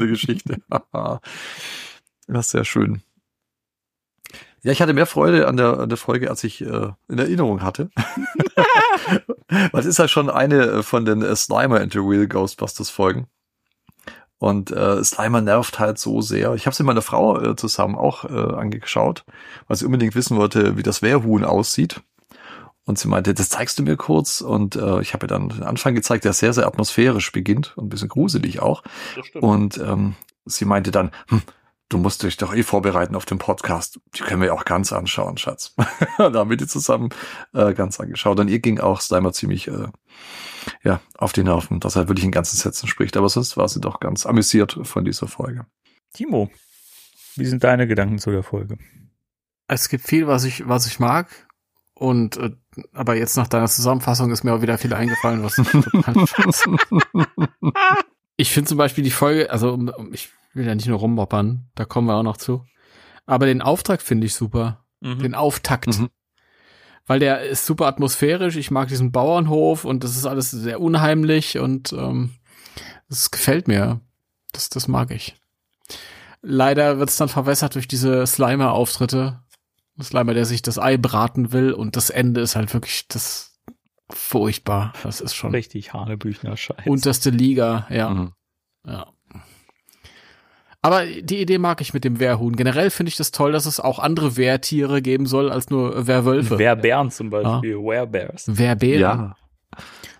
Geschichte. 0.07 0.59
das 0.93 1.21
ist 2.29 2.51
sehr 2.51 2.65
schön. 2.65 3.03
Ja, 4.65 4.71
ich 4.71 4.81
hatte 4.81 4.93
mehr 4.93 5.07
Freude 5.07 5.49
an 5.49 5.57
der, 5.57 5.81
an 5.81 5.89
der 5.89 5.99
Folge, 5.99 6.31
als 6.31 6.45
ich 6.45 6.61
äh, 6.61 6.91
in 7.09 7.19
Erinnerung 7.19 7.63
hatte. 7.63 7.91
Weil 9.49 9.81
es 9.81 9.87
ist 9.87 9.99
ja 9.99 10.07
schon 10.07 10.31
eine 10.31 10.63
äh, 10.63 10.83
von 10.83 11.05
den 11.05 11.23
äh, 11.23 11.35
Slimer 11.35 11.81
the 11.91 11.99
Real 11.99 12.29
Ghostbusters 12.29 12.89
Folgen. 12.89 13.27
Und 14.39 14.71
äh, 14.71 15.03
Slimer 15.03 15.41
nervt 15.41 15.79
halt 15.79 15.99
so 15.99 16.21
sehr. 16.21 16.55
Ich 16.55 16.67
habe 16.67 16.75
sie 16.75 16.83
mit 16.85 16.89
meiner 16.89 17.03
Frau 17.03 17.41
äh, 17.41 17.57
zusammen 17.57 17.97
auch 17.97 18.25
äh, 18.25 18.55
angeschaut, 18.55 19.25
weil 19.67 19.77
sie 19.77 19.85
unbedingt 19.85 20.15
wissen 20.15 20.37
wollte, 20.37 20.77
wie 20.77 20.83
das 20.83 21.03
Wehrhuhn 21.03 21.45
aussieht. 21.45 22.01
Und 22.85 22.99
sie 22.99 23.09
meinte, 23.09 23.35
das 23.35 23.49
zeigst 23.49 23.79
du 23.79 23.83
mir 23.83 23.97
kurz. 23.97 24.41
Und 24.41 24.77
äh, 24.77 25.01
ich 25.01 25.15
habe 25.15 25.27
ihr 25.27 25.29
dann 25.29 25.49
den 25.49 25.63
Anfang 25.63 25.95
gezeigt, 25.95 26.25
der 26.25 26.33
sehr, 26.33 26.53
sehr 26.53 26.67
atmosphärisch 26.67 27.33
beginnt 27.33 27.77
und 27.77 27.87
ein 27.87 27.89
bisschen 27.89 28.09
gruselig 28.09 28.61
auch. 28.61 28.83
Und 29.35 29.79
ähm, 29.79 30.15
sie 30.45 30.65
meinte 30.65 30.91
dann, 30.91 31.11
hm, 31.29 31.43
du 31.93 31.99
musst 31.99 32.23
dich 32.23 32.37
doch 32.39 32.55
eh 32.55 32.63
vorbereiten 32.63 33.15
auf 33.15 33.27
den 33.27 33.39
Podcast. 33.39 34.01
Die 34.15 34.23
können 34.23 34.41
wir 34.41 34.55
auch 34.55 34.65
ganz 34.65 34.93
anschauen, 34.93 35.37
Schatz. 35.37 35.75
da 36.19 36.33
haben 36.33 36.51
wir 36.51 36.57
die 36.57 36.67
zusammen 36.67 37.11
äh, 37.53 37.75
ganz 37.75 38.01
angeschaut. 38.01 38.41
Und 38.41 38.49
ihr 38.49 38.61
ging 38.61 38.81
auch 38.81 39.01
Slimer 39.01 39.33
ziemlich 39.33 39.69
äh, 39.69 39.89
ja, 40.83 41.01
auf 41.19 41.33
die 41.33 41.45
Nerven, 41.45 41.81
dass 41.81 41.97
er 41.97 42.09
wirklich 42.09 42.25
in 42.25 42.31
ganzen 42.31 42.57
Sätzen 42.57 42.87
spricht. 42.87 43.17
Aber 43.17 43.29
sonst 43.29 43.57
war 43.57 43.69
sie 43.69 43.81
doch 43.81 44.01
ganz 44.01 44.25
amüsiert 44.25 44.79
von 44.83 45.05
dieser 45.05 45.29
Folge. 45.29 45.67
Timo, 46.15 46.51
wie 47.37 47.47
sind 47.47 47.63
deine 47.63 47.87
Gedanken 47.87 48.19
zu 48.19 48.31
der 48.31 48.43
Folge? 48.43 48.79
Es 49.69 49.89
gibt 49.89 50.07
viel, 50.07 50.27
was 50.27 50.45
ich, 50.45 50.69
was 50.69 50.87
ich 50.87 50.99
mag. 50.99 51.29
Und 51.95 52.39
äh, 52.39 52.53
aber 52.95 53.17
jetzt 53.17 53.37
nach 53.37 53.49
deiner 53.49 53.69
Zusammenfassung 53.69 54.31
ist 54.31 54.45
mir 54.45 54.55
auch 54.55 54.63
wieder 54.63 54.79
viel 54.79 54.95
eingefallen, 54.95 55.43
was 55.43 55.57
Ich 58.37 58.51
finde 58.51 58.69
zum 58.69 58.79
Beispiel 58.79 59.05
die 59.05 59.11
Folge, 59.11 59.51
also 59.51 59.79
ich 60.13 60.31
will 60.55 60.67
ja 60.67 60.75
nicht 60.75 60.89
nur 60.89 60.99
rummoppern, 60.99 61.69
da 61.75 61.85
kommen 61.85 62.09
wir 62.09 62.15
auch 62.17 62.23
noch 62.23 62.37
zu. 62.37 62.65
Aber 63.27 63.47
den 63.47 63.63
Auftrag 63.63 64.03
finde 64.03 64.27
ich 64.27 64.35
super. 64.35 64.85
Mhm. 65.01 65.19
Den 65.19 65.35
Auftakt. 65.35 65.87
Mhm. 65.87 66.11
Weil 67.07 67.19
der 67.19 67.43
ist 67.43 67.67
super 67.67 67.87
atmosphärisch. 67.87 68.57
Ich 68.57 68.71
mag 68.71 68.89
diesen 68.89 69.13
Bauernhof 69.13 69.85
und 69.85 70.05
das 70.05 70.17
ist 70.17 70.27
alles 70.27 70.51
sehr 70.51 70.81
unheimlich 70.81 71.59
und 71.59 71.93
ähm, 71.93 72.31
das 73.09 73.31
gefällt 73.31 73.69
mir. 73.69 74.01
Das, 74.53 74.69
das 74.69 74.89
mag 74.89 75.11
ich. 75.11 75.37
Leider 76.43 76.99
wird 76.99 77.09
es 77.09 77.17
dann 77.17 77.29
verwässert 77.29 77.75
durch 77.75 77.89
diese 77.89 78.27
Slimer-Auftritte. 78.27 79.41
Slimer, 80.01 80.35
der 80.35 80.47
sich 80.47 80.63
das 80.63 80.79
Ei 80.79 80.97
braten 80.97 81.53
will 81.53 81.73
und 81.73 81.97
das 81.97 82.11
Ende 82.11 82.41
ist 82.41 82.57
halt 82.57 82.73
wirklich 82.73 83.07
das 83.09 83.52
furchtbar. 84.11 84.93
Das 85.03 85.21
ist 85.21 85.35
schon 85.35 85.53
Richtig 85.55 85.93
Hanebüchner 85.93 86.57
Scheiß. 86.57 86.87
unterste 86.87 87.31
Liga, 87.31 87.87
ja. 87.91 88.11
Mhm. 88.11 88.33
Ja. 88.87 89.07
Aber 90.85 91.07
die 91.07 91.41
Idee 91.41 91.59
mag 91.59 91.81
ich 91.81 91.95
mit 91.95 92.03
dem 92.03 92.19
Wehrhuhn. 92.19 92.57
Generell 92.57 92.91
finde 92.91 93.11
ich 93.11 93.17
das 93.17 93.31
toll, 93.31 93.53
dass 93.53 93.67
es 93.67 93.79
auch 93.79 94.01
andere 94.01 94.37
Wehrtiere 94.37 95.01
geben 95.01 95.27
soll 95.27 95.51
als 95.51 95.71
nur 95.71 96.09
Wehrwölfe. 96.09 96.59
Werbären 96.59 97.11
zum 97.13 97.31
Beispiel, 97.31 97.77
Werebears. 97.77 98.59
Wehrbären. 98.59 99.01
Ja, 99.01 99.37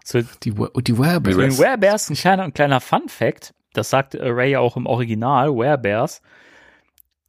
So, 0.05 0.21
Die, 0.21 0.53
die 0.53 0.99
Wehrbears. 0.99 1.37
Den 1.37 1.59
Werebears 1.59 2.11
ein 2.11 2.15
kleiner, 2.15 2.45
ein 2.45 2.55
kleiner 2.55 2.81
Fun 2.81 3.09
Fact. 3.09 3.55
Das 3.73 3.91
sagt 3.91 4.15
Ray 4.15 4.53
ja 4.53 4.61
auch 4.61 4.77
im 4.77 4.87
Original, 4.87 5.49
Werebears. 5.53 6.23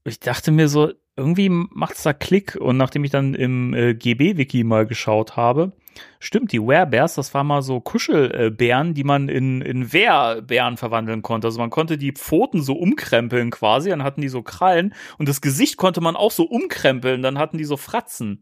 Ich 0.03 0.19
dachte 0.19 0.51
mir 0.51 0.67
so, 0.69 0.91
irgendwie 1.15 1.49
macht's 1.49 2.03
da 2.03 2.13
Klick. 2.13 2.55
Und 2.55 2.77
nachdem 2.77 3.03
ich 3.03 3.09
dann 3.11 3.33
im 3.33 3.73
äh, 3.73 3.95
GB-Wiki 3.95 4.63
mal 4.63 4.85
geschaut 4.85 5.37
habe, 5.37 5.71
stimmt, 6.19 6.51
die 6.51 6.61
Werebears, 6.61 7.15
das 7.15 7.33
waren 7.33 7.47
mal 7.47 7.61
so 7.61 7.79
Kuschelbären, 7.79 8.93
die 8.93 9.03
man 9.03 9.29
in, 9.29 9.61
in 9.61 9.93
Wehrbären 9.93 10.77
verwandeln 10.77 11.21
konnte. 11.21 11.47
Also 11.47 11.59
man 11.59 11.69
konnte 11.69 11.97
die 11.97 12.11
Pfoten 12.11 12.61
so 12.61 12.73
umkrempeln 12.73 13.51
quasi, 13.51 13.89
dann 13.89 14.03
hatten 14.03 14.21
die 14.21 14.29
so 14.29 14.41
Krallen 14.41 14.93
und 15.17 15.27
das 15.27 15.41
Gesicht 15.41 15.77
konnte 15.77 16.01
man 16.01 16.15
auch 16.15 16.31
so 16.31 16.43
umkrempeln, 16.43 17.21
dann 17.21 17.37
hatten 17.37 17.57
die 17.57 17.65
so 17.65 17.77
Fratzen. 17.77 18.41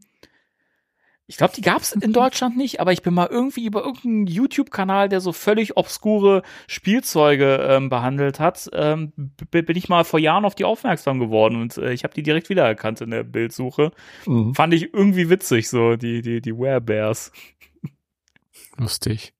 Ich 1.28 1.36
glaube, 1.36 1.54
die 1.54 1.62
gab's 1.62 1.92
in 1.92 2.12
Deutschland 2.12 2.56
nicht, 2.56 2.80
aber 2.80 2.92
ich 2.92 3.02
bin 3.02 3.14
mal 3.14 3.28
irgendwie 3.30 3.64
über 3.64 3.80
irgendeinen 3.80 4.26
YouTube-Kanal, 4.26 5.08
der 5.08 5.20
so 5.20 5.32
völlig 5.32 5.76
obskure 5.76 6.42
Spielzeuge 6.66 7.66
ähm, 7.68 7.88
behandelt 7.88 8.40
hat, 8.40 8.68
ähm, 8.72 9.12
bin 9.50 9.76
ich 9.76 9.88
mal 9.88 10.04
vor 10.04 10.18
Jahren 10.18 10.44
auf 10.44 10.54
die 10.54 10.64
aufmerksam 10.64 11.20
geworden 11.20 11.60
und 11.60 11.78
äh, 11.78 11.92
ich 11.92 12.04
habe 12.04 12.12
die 12.12 12.22
direkt 12.22 12.48
wiedererkannt 12.48 13.00
in 13.00 13.10
der 13.10 13.22
Bildsuche. 13.22 13.92
Mhm. 14.26 14.54
Fand 14.54 14.74
ich 14.74 14.92
irgendwie 14.92 15.30
witzig, 15.30 15.68
so 15.68 15.96
die, 15.96 16.22
die, 16.22 16.40
die 16.42 16.58
Werebears. 16.58 17.32
Lustig. 18.76 19.32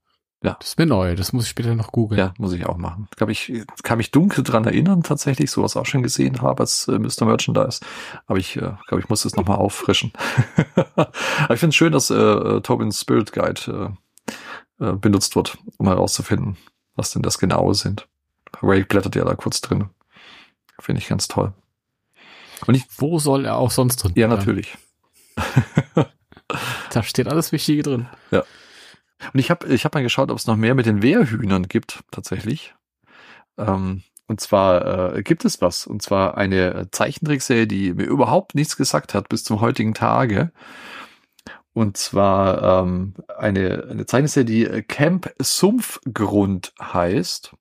Ja. 0.42 0.56
Das 0.58 0.70
ist 0.70 0.78
mir 0.78 0.86
neu. 0.86 1.14
Das 1.14 1.32
muss 1.32 1.44
ich 1.44 1.50
später 1.50 1.74
noch 1.74 1.92
googeln. 1.92 2.18
Ja, 2.18 2.34
muss 2.38 2.52
ich 2.52 2.66
auch 2.66 2.76
machen. 2.76 3.06
Ich 3.10 3.16
glaube, 3.16 3.32
ich 3.32 3.52
kann 3.84 3.98
mich 3.98 4.10
dunkel 4.10 4.42
dran 4.42 4.64
erinnern, 4.64 5.02
tatsächlich, 5.02 5.50
sowas 5.50 5.76
auch 5.76 5.86
schon 5.86 6.02
gesehen 6.02 6.42
habe 6.42 6.60
als 6.62 6.88
äh, 6.88 6.98
Mr. 6.98 7.24
Merchandise. 7.24 7.80
Aber 8.26 8.38
ich 8.38 8.56
äh, 8.56 8.72
glaube, 8.88 9.00
ich 9.00 9.08
muss 9.08 9.22
das 9.22 9.36
nochmal 9.36 9.58
auffrischen. 9.58 10.12
Aber 10.96 11.54
ich 11.54 11.60
finde 11.60 11.68
es 11.68 11.76
schön, 11.76 11.92
dass 11.92 12.10
äh, 12.10 12.60
Tobins 12.60 13.00
Spirit 13.00 13.32
Guide 13.32 13.94
äh, 14.80 14.84
äh, 14.84 14.92
benutzt 14.94 15.36
wird, 15.36 15.58
um 15.78 15.86
herauszufinden, 15.86 16.56
was 16.96 17.12
denn 17.12 17.22
das 17.22 17.38
Genaue 17.38 17.74
sind. 17.74 18.08
Ray 18.62 18.82
blättert 18.84 19.14
ja 19.14 19.24
da 19.24 19.34
kurz 19.34 19.60
drin. 19.60 19.90
Finde 20.80 21.00
ich 21.00 21.08
ganz 21.08 21.28
toll. 21.28 21.52
Und 22.66 22.74
ich, 22.74 22.84
Wo 22.96 23.18
soll 23.18 23.44
er 23.44 23.56
auch 23.56 23.70
sonst 23.70 23.96
drin? 23.96 24.12
ja, 24.16 24.26
bleiben? 24.26 24.40
natürlich. 24.40 24.76
Da 26.90 27.02
steht 27.02 27.28
alles 27.28 27.52
Wichtige 27.52 27.82
drin. 27.82 28.06
Und 29.32 29.40
ich 29.40 29.50
habe 29.50 29.66
ich 29.68 29.84
hab 29.84 29.94
mal 29.94 30.02
geschaut, 30.02 30.30
ob 30.30 30.38
es 30.38 30.46
noch 30.46 30.56
mehr 30.56 30.74
mit 30.74 30.86
den 30.86 31.02
Wehrhühnern 31.02 31.68
gibt, 31.68 32.02
tatsächlich. 32.10 32.74
Ähm, 33.58 34.02
und 34.26 34.40
zwar 34.40 35.14
äh, 35.16 35.22
gibt 35.22 35.44
es 35.44 35.60
was. 35.60 35.86
Und 35.86 36.02
zwar 36.02 36.36
eine 36.36 36.88
Zeichentrickserie, 36.90 37.66
die 37.66 37.92
mir 37.92 38.04
überhaupt 38.04 38.54
nichts 38.54 38.76
gesagt 38.76 39.14
hat 39.14 39.28
bis 39.28 39.44
zum 39.44 39.60
heutigen 39.60 39.94
Tage. 39.94 40.52
Und 41.74 41.96
zwar 41.96 42.82
ähm, 42.82 43.14
eine, 43.36 43.86
eine 43.90 44.06
Zeichenserie, 44.06 44.44
die 44.44 44.82
Camp 44.82 45.32
Sumpfgrund 45.40 46.72
heißt. 46.80 47.54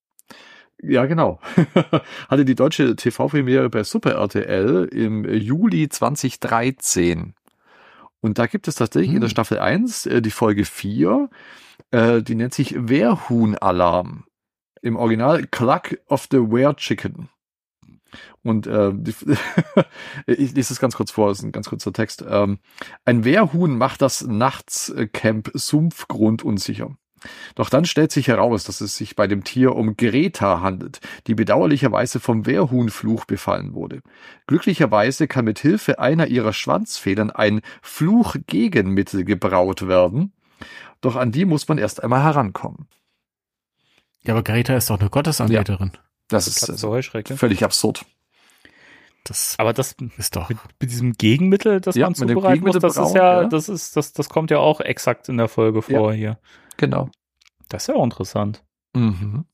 Ja, 0.82 1.06
genau. 1.06 1.40
Hatte 2.30 2.46
die 2.46 2.56
deutsche 2.56 2.96
TV-Premiere 2.96 3.70
bei 3.70 3.84
Super 3.84 4.14
RTL 4.14 4.90
im 4.92 5.26
Juli 5.26 5.90
2013. 5.90 7.36
Und 8.22 8.38
da 8.38 8.46
gibt 8.46 8.68
es 8.68 8.76
tatsächlich 8.76 9.14
in 9.14 9.22
der 9.22 9.30
Hm. 9.30 9.32
Staffel 9.32 9.60
1 9.60 10.06
äh, 10.06 10.22
die 10.22 10.32
Folge 10.32 10.66
4, 10.66 11.30
äh, 11.92 12.22
die 12.22 12.36
nennt 12.36 12.54
sich 12.54 12.76
Wehrhuhn-Alarm. 12.78 14.26
Im 14.84 14.96
Original 14.96 15.46
Cluck 15.48 15.98
of 16.08 16.28
the 16.32 16.40
Chicken. 16.76 17.30
Und 18.44 18.68
äh, 18.68 18.92
die, 18.94 19.14
ich 20.28 20.54
lese 20.54 20.74
es 20.74 20.80
ganz 20.80 20.96
kurz 20.96 21.12
vor, 21.12 21.30
das 21.30 21.40
ist 21.40 21.44
ein 21.44 21.52
ganz 21.52 21.70
kurzer 21.70 21.94
Text. 21.94 22.26
Ähm, 22.28 22.60
ein 23.06 23.24
Wehrhuhn 23.24 23.78
macht 23.78 24.02
das 24.02 24.26
Nachtscamp 24.26 25.52
Sumpfgrund 25.54 26.44
unsicher. 26.44 26.96
Doch 27.56 27.70
dann 27.70 27.86
stellt 27.86 28.12
sich 28.12 28.28
heraus, 28.28 28.64
dass 28.64 28.82
es 28.82 28.96
sich 28.98 29.16
bei 29.16 29.28
dem 29.28 29.44
Tier 29.44 29.76
um 29.76 29.96
Greta 29.96 30.62
handelt, 30.62 31.00
die 31.28 31.36
bedauerlicherweise 31.36 32.20
vom 32.20 32.46
Wehrhuhnfluch 32.46 33.26
befallen 33.26 33.74
wurde. 33.74 34.02
Glücklicherweise 34.48 35.28
kann 35.28 35.46
mit 35.46 35.60
Hilfe 35.60 36.00
einer 36.00 36.28
ihrer 36.28 36.54
Schwanzfedern 36.54 37.32
ein 37.32 37.62
Fluchgegenmittel 37.82 39.24
gebraut 39.24 39.88
werden. 39.88 40.34
Doch 41.02 41.16
an 41.16 41.32
die 41.32 41.46
muss 41.46 41.68
man 41.68 41.78
erst 41.78 42.04
einmal 42.04 42.24
herankommen. 42.24 42.88
Ja, 44.24 44.34
aber 44.34 44.44
Greta 44.44 44.76
ist 44.76 44.90
doch 44.90 45.00
eine 45.00 45.10
Gottesanbeterin. 45.10 45.92
Das 46.28 46.46
Katze 46.46 46.74
ist 46.74 46.84
äh, 46.84 46.88
Heuschrecke. 46.88 47.38
völlig 47.38 47.64
absurd. 47.64 48.06
Das 49.24 49.56
Aber 49.60 49.74
das 49.74 49.96
ist 50.18 50.36
doch. 50.36 50.50
mit, 50.50 50.58
mit 50.80 50.92
diesem 50.92 51.14
Gegenmittel, 51.14 51.80
das 51.80 51.96
Ja, 51.96 52.08
man 52.08 52.12
mit 52.12 52.22
dem 52.22 52.28
zubereiten 52.30 52.62
muss, 52.62 52.74
Gegenmittel 52.74 52.82
das 52.82 52.92
ist 52.94 53.02
brauen, 53.02 53.16
ja, 53.16 53.42
ja. 53.44 53.48
das 53.48 53.70
ist, 53.70 53.96
das, 53.96 54.14
das 54.14 54.30
kommt 54.30 54.50
ja 54.50 54.58
auch 54.58 54.82
exakt 54.82 55.30
in 55.30 55.38
der 55.38 55.48
Folge 55.48 55.82
vor 55.82 56.14
hier. 56.14 56.40
Genau. 56.78 57.10
Das 57.70 57.84
ist 57.84 57.88
ja 57.88 57.96
auch 57.96 58.04
interessant. 58.04 58.64
Mhm. 58.94 59.46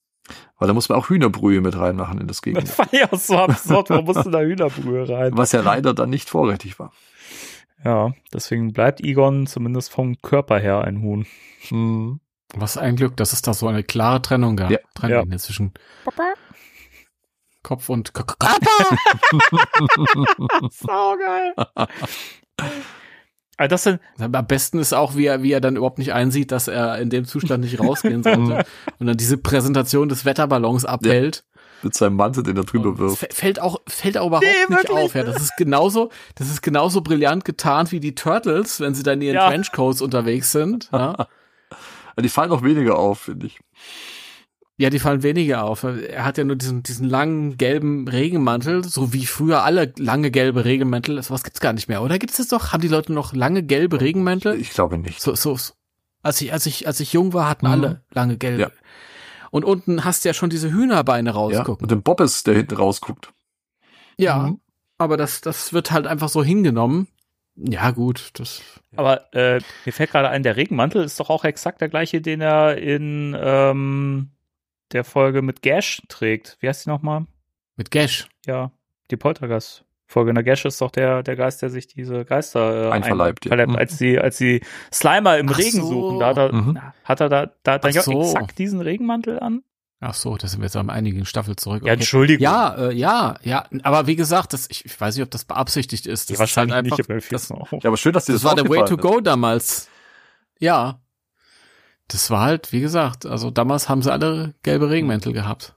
Weil 0.57 0.67
da 0.67 0.73
muss 0.73 0.89
man 0.89 0.97
auch 0.97 1.09
Hühnerbrühe 1.09 1.61
mit 1.61 1.77
reinmachen 1.77 2.19
in 2.19 2.27
das 2.27 2.37
Das 2.37 2.41
Gegenmittel. 2.41 2.77
war 2.77 2.87
ja 2.93 3.07
so 3.17 3.37
absurd, 3.37 3.89
warum 3.89 4.05
musst 4.05 4.25
du 4.25 4.29
da 4.29 4.41
Hühnerbrühe 4.41 5.07
rein? 5.07 5.37
Was 5.37 5.51
ja 5.51 5.61
leider 5.61 5.93
dann 5.93 6.09
nicht 6.09 6.29
vorrätig 6.29 6.79
war. 6.79 6.91
Ja, 7.85 8.11
deswegen 8.33 8.73
bleibt 8.73 9.01
Egon 9.01 9.45
zumindest 9.47 9.91
vom 9.91 10.19
Körper 10.21 10.59
her 10.59 10.81
ein 10.83 11.01
Huhn. 11.01 11.25
Mhm. 11.69 12.19
Was 12.55 12.77
ein 12.77 12.95
Glück, 12.95 13.15
dass 13.17 13.33
es 13.33 13.41
da 13.41 13.53
so 13.53 13.67
eine 13.67 13.83
klare 13.83 14.21
Trennung 14.21 14.55
gab. 14.55 14.71
Ja. 14.71 14.79
Trennlinie 14.95 15.37
zwischen 15.37 15.73
Kopf 17.63 17.89
und 17.89 18.13
K 18.13 18.23
K- 18.23 18.57
Saugeil. 20.71 21.53
Also 23.57 23.69
das 23.69 23.83
sind, 23.83 23.99
Am 24.19 24.47
besten 24.47 24.77
ist 24.79 24.93
auch, 24.93 25.15
wie 25.15 25.25
er, 25.25 25.41
wie 25.43 25.51
er 25.51 25.61
dann 25.61 25.75
überhaupt 25.75 25.97
nicht 25.97 26.13
einsieht, 26.13 26.51
dass 26.51 26.67
er 26.67 26.99
in 26.99 27.09
dem 27.09 27.25
Zustand 27.25 27.63
nicht 27.63 27.79
rausgehen 27.79 28.21
sollte 28.23 28.65
und 28.99 29.07
dann 29.07 29.17
diese 29.17 29.37
Präsentation 29.37 30.09
des 30.09 30.25
Wetterballons 30.25 30.85
abhält. 30.85 31.43
Mit 31.83 31.93
seinem 31.95 32.15
Mantel, 32.15 32.41
den 32.43 32.57
er 32.57 32.63
drüber 32.63 32.97
wirft. 32.97 33.23
fä- 33.23 33.33
fällt 33.33 33.59
auch, 33.61 33.81
fällt 33.87 34.17
auch 34.17 34.27
überhaupt 34.27 34.45
Nee, 34.45 34.75
nicht 34.75 34.83
wirklich 34.89 35.05
auf. 35.05 35.13
Ja, 35.15 35.23
das 35.23 35.41
ist 35.41 35.57
genauso, 35.57 36.09
das 36.35 36.49
ist 36.49 36.61
genauso 36.61 37.01
brillant 37.01 37.45
getarnt 37.45 37.91
wie 37.91 37.99
die 37.99 38.15
Turtles, 38.15 38.79
wenn 38.79 38.95
sie 38.95 39.03
dann 39.03 39.21
in 39.21 39.27
ihren 39.27 39.35
Ja. 39.35 39.47
Trenchcoats 39.49 40.01
unterwegs 40.01 40.51
sind. 40.51 40.89
Ja. 40.91 41.27
Die 42.19 42.29
fallen 42.29 42.51
auch 42.51 42.63
weniger 42.63 42.97
auf, 42.97 43.19
finde 43.21 43.45
ich. 43.45 43.59
Ja, 44.77 44.89
die 44.91 44.99
fallen 44.99 45.23
weniger 45.23 45.63
auf. 45.63 45.83
Er 45.83 46.23
hat 46.23 46.37
ja 46.37 46.43
nur 46.43 46.55
diesen, 46.55 46.83
diesen 46.83 47.09
langen 47.09 47.57
gelben 47.57 48.07
Regenmantel, 48.07 48.83
so 48.83 49.11
wie 49.13 49.25
früher 49.25 49.63
alle 49.63 49.91
lange 49.97 50.29
gelbe 50.31 50.65
Regenmäntel. 50.65 51.17
Was 51.29 51.43
gibt's 51.43 51.59
gar 51.59 51.73
nicht 51.73 51.87
mehr, 51.89 52.01
oder? 52.03 52.19
Gibt's 52.19 52.37
das 52.37 52.47
doch? 52.49 52.73
Haben 52.73 52.81
die 52.81 52.87
Leute 52.87 53.11
noch 53.11 53.33
lange 53.33 53.63
gelbe 53.63 53.99
Regenmäntel? 54.01 54.59
Ich 54.59 54.69
glaube 54.71 54.97
nicht. 54.99 55.21
So, 55.21 55.33
so, 55.35 55.55
so. 55.57 55.73
Als 56.21 56.41
ich, 56.41 56.51
als 56.53 56.65
ich, 56.65 56.85
als 56.87 56.99
ich 56.99 57.13
jung 57.13 57.33
war, 57.33 57.49
hatten 57.49 57.65
Mhm. 57.65 57.71
alle 57.71 58.01
lange 58.11 58.37
gelbe. 58.37 58.61
Ja. 58.61 58.71
Und 59.49 59.63
unten 59.65 60.03
hast 60.03 60.23
du 60.25 60.29
ja 60.29 60.33
schon 60.33 60.49
diese 60.49 60.71
Hühnerbeine 60.71 61.29
Ja, 61.29 61.35
rausgucken. 61.35 61.83
und 61.85 61.89
den 61.91 62.03
Bobbes, 62.03 62.43
der 62.43 62.55
hinten 62.55 62.75
rausguckt. 62.75 63.31
Ja, 64.17 64.37
Mhm. 64.49 64.59
aber 64.97 65.17
das, 65.17 65.41
das 65.41 65.73
wird 65.73 65.91
halt 65.91 66.05
einfach 66.05 66.29
so 66.29 66.43
hingenommen. 66.43 67.07
Ja, 67.55 67.89
gut, 67.91 68.29
das. 68.33 68.61
aber 68.95 69.33
äh, 69.33 69.59
mir 69.85 69.91
fällt 69.91 70.11
gerade 70.11 70.29
ein, 70.29 70.43
der 70.43 70.55
Regenmantel 70.57 71.03
ist 71.03 71.19
doch 71.19 71.31
auch 71.31 71.43
exakt 71.43 71.81
der 71.81 71.89
gleiche, 71.89 72.21
den 72.21 72.41
er 72.41 72.77
in 72.77 73.35
ähm, 73.39 74.29
der 74.91 75.03
Folge 75.03 75.41
mit 75.41 75.61
Gash 75.61 76.01
trägt. 76.07 76.57
Wie 76.59 76.67
heißt 76.67 76.85
die 76.85 76.89
nochmal? 76.89 77.25
Mit 77.75 77.91
Gash. 77.91 78.27
Ja. 78.45 78.71
die 79.11 79.17
Poltergeist-Folge. 79.17 80.33
Nagash 80.33 80.65
ist 80.65 80.81
doch 80.81 80.91
der, 80.91 81.23
der 81.23 81.35
Geist, 81.35 81.61
der 81.61 81.69
sich 81.69 81.87
diese 81.87 82.25
Geister 82.25 82.89
äh, 82.89 82.91
Einverleibt, 82.91 83.45
ja. 83.45 83.51
einverleibt, 83.51 83.71
Mhm. 83.71 83.75
als 83.77 83.97
sie, 83.97 84.19
als 84.19 84.37
sie 84.37 84.61
Slimer 84.93 85.37
im 85.37 85.49
Ach 85.49 85.57
Regen 85.57 85.81
so. 85.81 85.87
suchen. 85.87 86.19
Da, 86.19 86.33
da 86.33 86.51
Mhm. 86.51 86.79
hat 87.05 87.21
er 87.21 87.29
da, 87.29 87.45
da, 87.63 87.77
da 87.79 87.87
Ach 87.89 88.01
so. 88.03 88.21
exakt 88.21 88.57
diesen 88.59 88.81
Regenmantel 88.81 89.39
an. 89.39 89.63
Ach 89.99 90.13
so, 90.13 90.35
da 90.37 90.47
sind 90.47 90.59
wir 90.59 90.65
jetzt 90.65 90.75
am 90.75 90.89
einigen 90.91 91.25
Staffel 91.25 91.55
zurück. 91.55 91.81
Ja, 91.83 91.93
Okay. 91.93 91.93
Entschuldigung. 92.01 92.43
Ja, 92.43 92.75
äh, 92.89 92.93
ja, 92.93 93.35
ja, 93.43 93.65
aber 93.83 94.05
wie 94.07 94.15
gesagt, 94.15 94.53
das, 94.53 94.69
ich, 94.69 94.85
ich 94.85 94.99
weiß 95.01 95.15
nicht, 95.15 95.23
ob 95.23 95.31
das 95.31 95.45
beabsichtigt 95.45 96.05
ist. 96.05 96.29
Ja, 96.29 96.33
Das 96.33 96.39
wahrscheinlich 96.41 96.71
ist 96.71 96.75
halt 96.75 96.83
nicht, 96.85 96.93
einfach, 96.99 97.09
aber 97.13 97.21
fiel's 97.21 97.47
das. 97.47 97.81
Ja, 97.83 97.87
aber 97.87 97.97
schön, 97.97 98.13
dass 98.13 98.25
dir 98.25 98.33
das 98.33 98.41
das, 98.43 98.49
war 98.49 98.55
der 98.55 98.69
Way 98.69 98.79
to 98.79 98.83
aufgefallen 98.95 99.13
go 99.15 99.21
damals. 99.21 99.89
Ja. 100.59 100.99
Das 102.07 102.31
war 102.31 102.41
halt, 102.41 102.71
wie 102.71 102.79
gesagt, 102.79 103.25
also 103.25 103.51
damals 103.51 103.89
haben 103.89 104.01
sie 104.01 104.11
alle 104.11 104.53
gelbe 104.63 104.89
Regenmäntel 104.89 105.33
gehabt. 105.33 105.75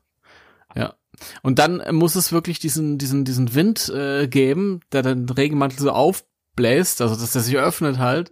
Ja. 0.75 0.95
Und 1.43 1.59
dann 1.59 1.83
muss 1.95 2.15
es 2.15 2.33
wirklich 2.33 2.59
diesen, 2.61 2.99
diesen, 2.99 3.25
diesen 3.25 3.55
Wind 3.55 3.89
äh, 3.89 4.29
geben, 4.29 4.81
der 4.93 5.03
den 5.03 5.29
Regenmantel 5.29 5.81
so 5.81 5.91
aufbläst, 5.91 7.03
also 7.03 7.17
dass 7.17 7.33
der 7.33 7.43
sich 7.43 7.57
öffnet 7.57 7.99
halt 7.99 8.31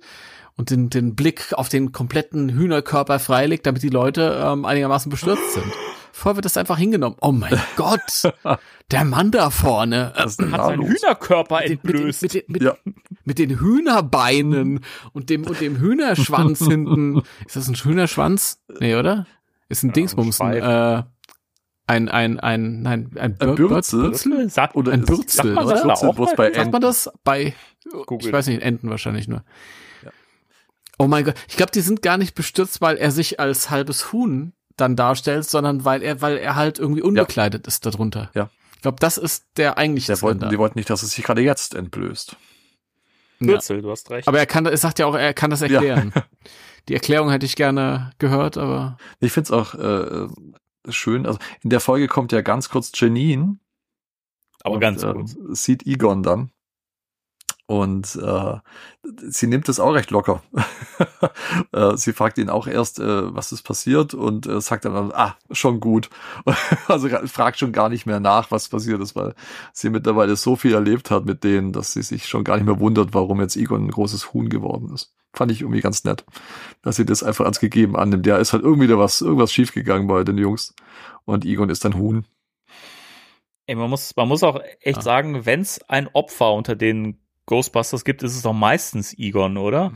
und 0.57 0.71
den, 0.71 0.91
den 0.91 1.15
Blick 1.15 1.53
auf 1.53 1.69
den 1.69 1.93
kompletten 1.93 2.51
Hühnerkörper 2.51 3.19
freilegt, 3.19 3.67
damit 3.67 3.83
die 3.83 3.89
Leute 3.89 4.41
ähm, 4.45 4.65
einigermaßen 4.65 5.11
bestürzt 5.11 5.55
sind. 5.55 5.73
Vorher 6.19 6.37
wird 6.37 6.45
das 6.45 6.57
einfach 6.57 6.77
hingenommen. 6.79 7.17
Oh 7.21 7.31
mein 7.33 7.59
Gott, 7.77 8.33
der 8.91 9.05
Mann 9.05 9.31
da 9.31 9.51
vorne. 9.51 10.13
ist. 10.17 10.25
Was 10.25 10.31
ist 10.33 10.41
denn 10.41 10.53
Hat 10.53 10.61
da 10.61 10.65
seinen 10.67 10.81
los? 10.81 10.89
Hühnerkörper 10.91 11.61
Mit 11.61 11.69
mit, 11.71 11.95
entblößt. 11.95 12.23
mit, 12.23 12.35
den, 12.35 12.43
mit, 12.49 12.63
Ja. 12.63 12.77
mit 13.25 13.39
den 13.39 13.61
Hühnerbeinen 13.61 14.81
und 15.13 15.31
dem, 15.31 15.45
und 15.47 15.61
dem 15.61 15.77
Hühnerschwanz 15.79 16.59
hinten. 16.67 17.23
Ist 17.47 17.57
das 17.57 17.69
ein 17.69 17.75
Hühnerschwanz? 17.75 18.61
Nee, 18.81 18.97
oder? 18.97 19.27
Ist 19.69 19.85
ein 19.85 19.89
Ja, 19.89 19.93
Dingsbums. 19.95 20.41
Ein, 20.41 20.55
äh, 20.57 21.03
ein, 21.87 22.09
ein, 22.09 22.41
ein, 22.41 22.83
nein, 22.83 23.11
ein, 23.19 23.37
Bir- 23.39 23.55
Bürzel? 23.55 24.01
Bürzel? 24.03 24.51
Sagt, 24.51 24.75
Oder 24.75 24.93
Ein 24.93 25.05
Bürzel, 25.05 25.29
sagt 25.31 25.55
man 25.55 25.69
das 25.69 25.83
da 25.83 25.87
Bürzel 25.87 26.13
bloß 26.15 26.35
bei- 26.37 26.45
Sagt 26.47 26.57
man 26.57 26.65
Enten. 26.67 26.81
das? 26.83 27.11
Bei, 27.25 27.55
Google. 28.07 28.27
ich 28.29 28.33
weiß 28.33 28.49
nicht, 28.49 28.61
Enten 28.63 28.91
wahrscheinlich 28.91 29.29
nur. 29.29 29.45
Ja. 30.05 30.11
Oh 30.99 31.07
mein 31.07 31.25
Gott. 31.25 31.35
Ich 31.49 31.57
glaube, 31.57 31.71
die 31.73 31.81
sind 31.81 32.03
gar 32.03 32.19
nicht 32.19 32.35
bestürzt, 32.35 32.81
weil 32.81 32.97
er 32.97 33.11
sich 33.13 33.39
als 33.41 33.71
halbes 33.71 34.13
Huhn 34.13 34.53
dann 34.81 34.97
darstellt, 34.97 35.45
sondern 35.45 35.85
weil 35.85 36.03
er, 36.03 36.23
weil 36.23 36.39
er 36.39 36.57
halt 36.57 36.79
irgendwie 36.79 37.03
unbekleidet 37.03 37.67
ist 37.67 37.85
darunter. 37.85 38.31
Ja. 38.35 38.51
Ich 38.77 38.83
glaube, 38.83 38.99
das 39.01 39.19
ist 39.19 39.45
der 39.57 39.77
eigentliche 39.77 40.13
Der 40.13 40.23
wollten, 40.23 40.49
die 40.49 40.59
wollten 40.59 40.79
nicht, 40.79 40.89
dass 40.89 41.03
es 41.03 41.11
sich 41.11 41.25
gerade 41.25 41.43
jetzt 41.43 41.75
entblößt. 41.75 42.37
Ja. 43.41 43.47
Bürzel, 43.47 43.83
du 43.83 43.91
hast 43.91 44.11
recht. 44.11 44.29
Aber 44.29 44.39
er 44.39 44.47
kann, 44.47 44.67
er 44.67 44.77
sagt 44.77 44.99
ja 44.99 45.07
auch, 45.07 45.15
er 45.15 45.35
kann 45.35 45.51
das 45.51 45.63
erklären. 45.63 46.13
Die 46.89 46.95
Erklärung 46.95 47.31
hätte 47.31 47.45
ich 47.45 47.55
gerne 47.55 48.13
gehört, 48.19 48.57
aber 48.57 48.97
Ich 49.21 49.33
find's 49.33 49.51
auch 49.51 49.75
äh, 49.75 50.29
schön. 50.89 51.27
Also 51.27 51.39
in 51.63 51.71
der 51.71 51.81
Folge 51.81 52.07
kommt 52.07 52.33
ja 52.33 52.41
ganz 52.41 52.71
kurz 52.71 52.91
Janine. 52.95 53.59
Aber 54.63 54.77
und, 54.77 54.81
ganz 54.81 55.03
äh, 55.03 55.13
kurz. 55.13 55.37
Sieht 55.51 55.87
Egon 55.87 56.23
dann. 56.23 56.51
Und 57.71 58.17
äh, 58.17 58.55
sie 59.29 59.47
nimmt 59.47 59.69
es 59.69 59.79
auch 59.79 59.93
recht 59.93 60.11
locker. 60.11 60.43
äh, 61.73 61.99
sie 61.99 62.15
fragt 62.15 62.39
ihn 62.39 62.49
auch 62.49 62.67
erst, 62.67 62.99
äh, 62.99 63.35
was 63.35 63.53
ist 63.53 63.61
passiert 63.61 64.15
und 64.15 64.47
äh, 64.47 64.59
sagt 64.63 64.87
dann, 64.87 65.13
ah, 65.13 65.37
schon 65.51 65.79
gut. 65.79 66.09
also 66.89 67.11
fragt 67.27 67.59
schon 67.59 67.73
gar 67.73 67.91
nicht 67.91 68.07
mehr 68.07 68.21
nach, 68.21 68.51
was 68.51 68.71
passiert 68.71 69.03
ist, 69.03 69.15
weil 69.17 69.35
sie 69.75 69.91
mittlerweile 69.91 70.35
so 70.37 70.57
viel 70.57 70.73
erlebt 70.73 71.11
hat 71.11 71.27
mit 71.27 71.45
denen, 71.45 71.75
dass 71.75 71.93
sie 71.93 72.01
sich 72.01 72.27
schon 72.27 72.43
gar 72.43 72.57
nicht 72.57 72.65
mehr 72.65 72.81
wundert, 72.81 73.13
warum 73.13 73.39
jetzt 73.43 73.57
Egon 73.57 73.85
ein 73.85 73.91
großes 73.91 74.33
Huhn 74.33 74.49
geworden 74.49 74.91
ist. 74.95 75.15
Fand 75.35 75.53
ich 75.53 75.61
irgendwie 75.61 75.83
ganz 75.83 76.05
nett, 76.05 76.25
dass 76.81 76.97
sie 76.97 77.05
das 77.05 77.23
einfach 77.23 77.45
als 77.45 77.61
gegeben 77.61 77.97
annimmt. 77.97 78.27
Ja, 78.27 78.39
ist 78.39 78.55
halt 78.55 78.63
irgendwie 78.63 78.87
da 78.87 78.99
was, 78.99 79.21
irgendwas 79.21 79.53
schiefgegangen 79.53 80.07
bei 80.07 80.25
den 80.25 80.39
Jungs. 80.39 80.75
Und 81.27 81.45
Egon 81.45 81.69
ist 81.69 81.85
ein 81.85 81.99
Huhn. 81.99 82.25
Ey, 83.67 83.75
man 83.75 83.91
muss, 83.91 84.17
man 84.17 84.27
muss 84.27 84.43
auch 84.43 84.59
echt 84.81 85.01
Ah. 85.01 85.03
sagen, 85.03 85.45
wenn 85.45 85.61
es 85.61 85.83
ein 85.87 86.09
Opfer 86.15 86.55
unter 86.55 86.75
den 86.75 87.19
Ghostbusters 87.49 88.05
gibt, 88.05 88.23
ist 88.23 88.37
es 88.37 88.43
doch 88.43 88.53
meistens 88.53 89.13
Egon, 89.19 89.57
oder? 89.57 89.93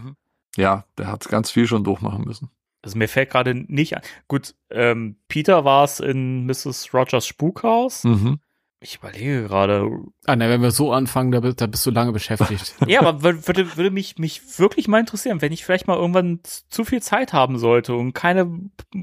Ja, 0.57 0.85
der 0.99 1.07
hat 1.07 1.29
ganz 1.29 1.51
viel 1.51 1.67
schon 1.69 1.85
durchmachen 1.85 2.25
müssen. 2.25 2.51
Also 2.83 2.99
mir 2.99 3.09
fällt 3.09 3.31
gerade 3.31 3.55
nicht 3.55 3.97
an. 3.97 4.03
Gut, 4.27 4.55
ähm, 4.71 5.17
Peter 5.29 5.65
war 5.65 5.85
es 5.85 6.01
in 6.01 6.47
Mrs. 6.47 6.93
Rogers 6.93 7.27
Spukhaus. 7.27 8.03
Mhm. 8.05 8.41
Ich 8.85 8.97
überlege 8.97 9.45
gerade. 9.45 9.89
ah, 10.27 10.35
na, 10.35 10.49
wenn 10.49 10.61
wir 10.61 10.73
so 10.73 10.93
anfangen, 10.93 11.31
da, 11.31 11.39
da 11.39 11.67
bist 11.69 11.87
du 11.87 11.93
lange 11.93 12.11
beschäftigt. 12.11 12.75
Ja, 12.89 13.01
aber 13.01 13.21
wür- 13.21 13.47
würde, 13.47 13.77
würde 13.77 13.93
mich, 13.93 14.19
mich 14.19 14.59
wirklich 14.59 14.89
mal 14.89 14.99
interessieren, 14.99 15.41
wenn 15.41 15.53
ich 15.53 15.65
vielleicht 15.65 15.87
mal 15.87 15.97
irgendwann 15.97 16.41
zu 16.43 16.85
viel 16.85 17.01
Zeit 17.01 17.33
haben 17.33 17.59
sollte 17.59 17.95
und 17.95 18.13
keine, 18.13 18.51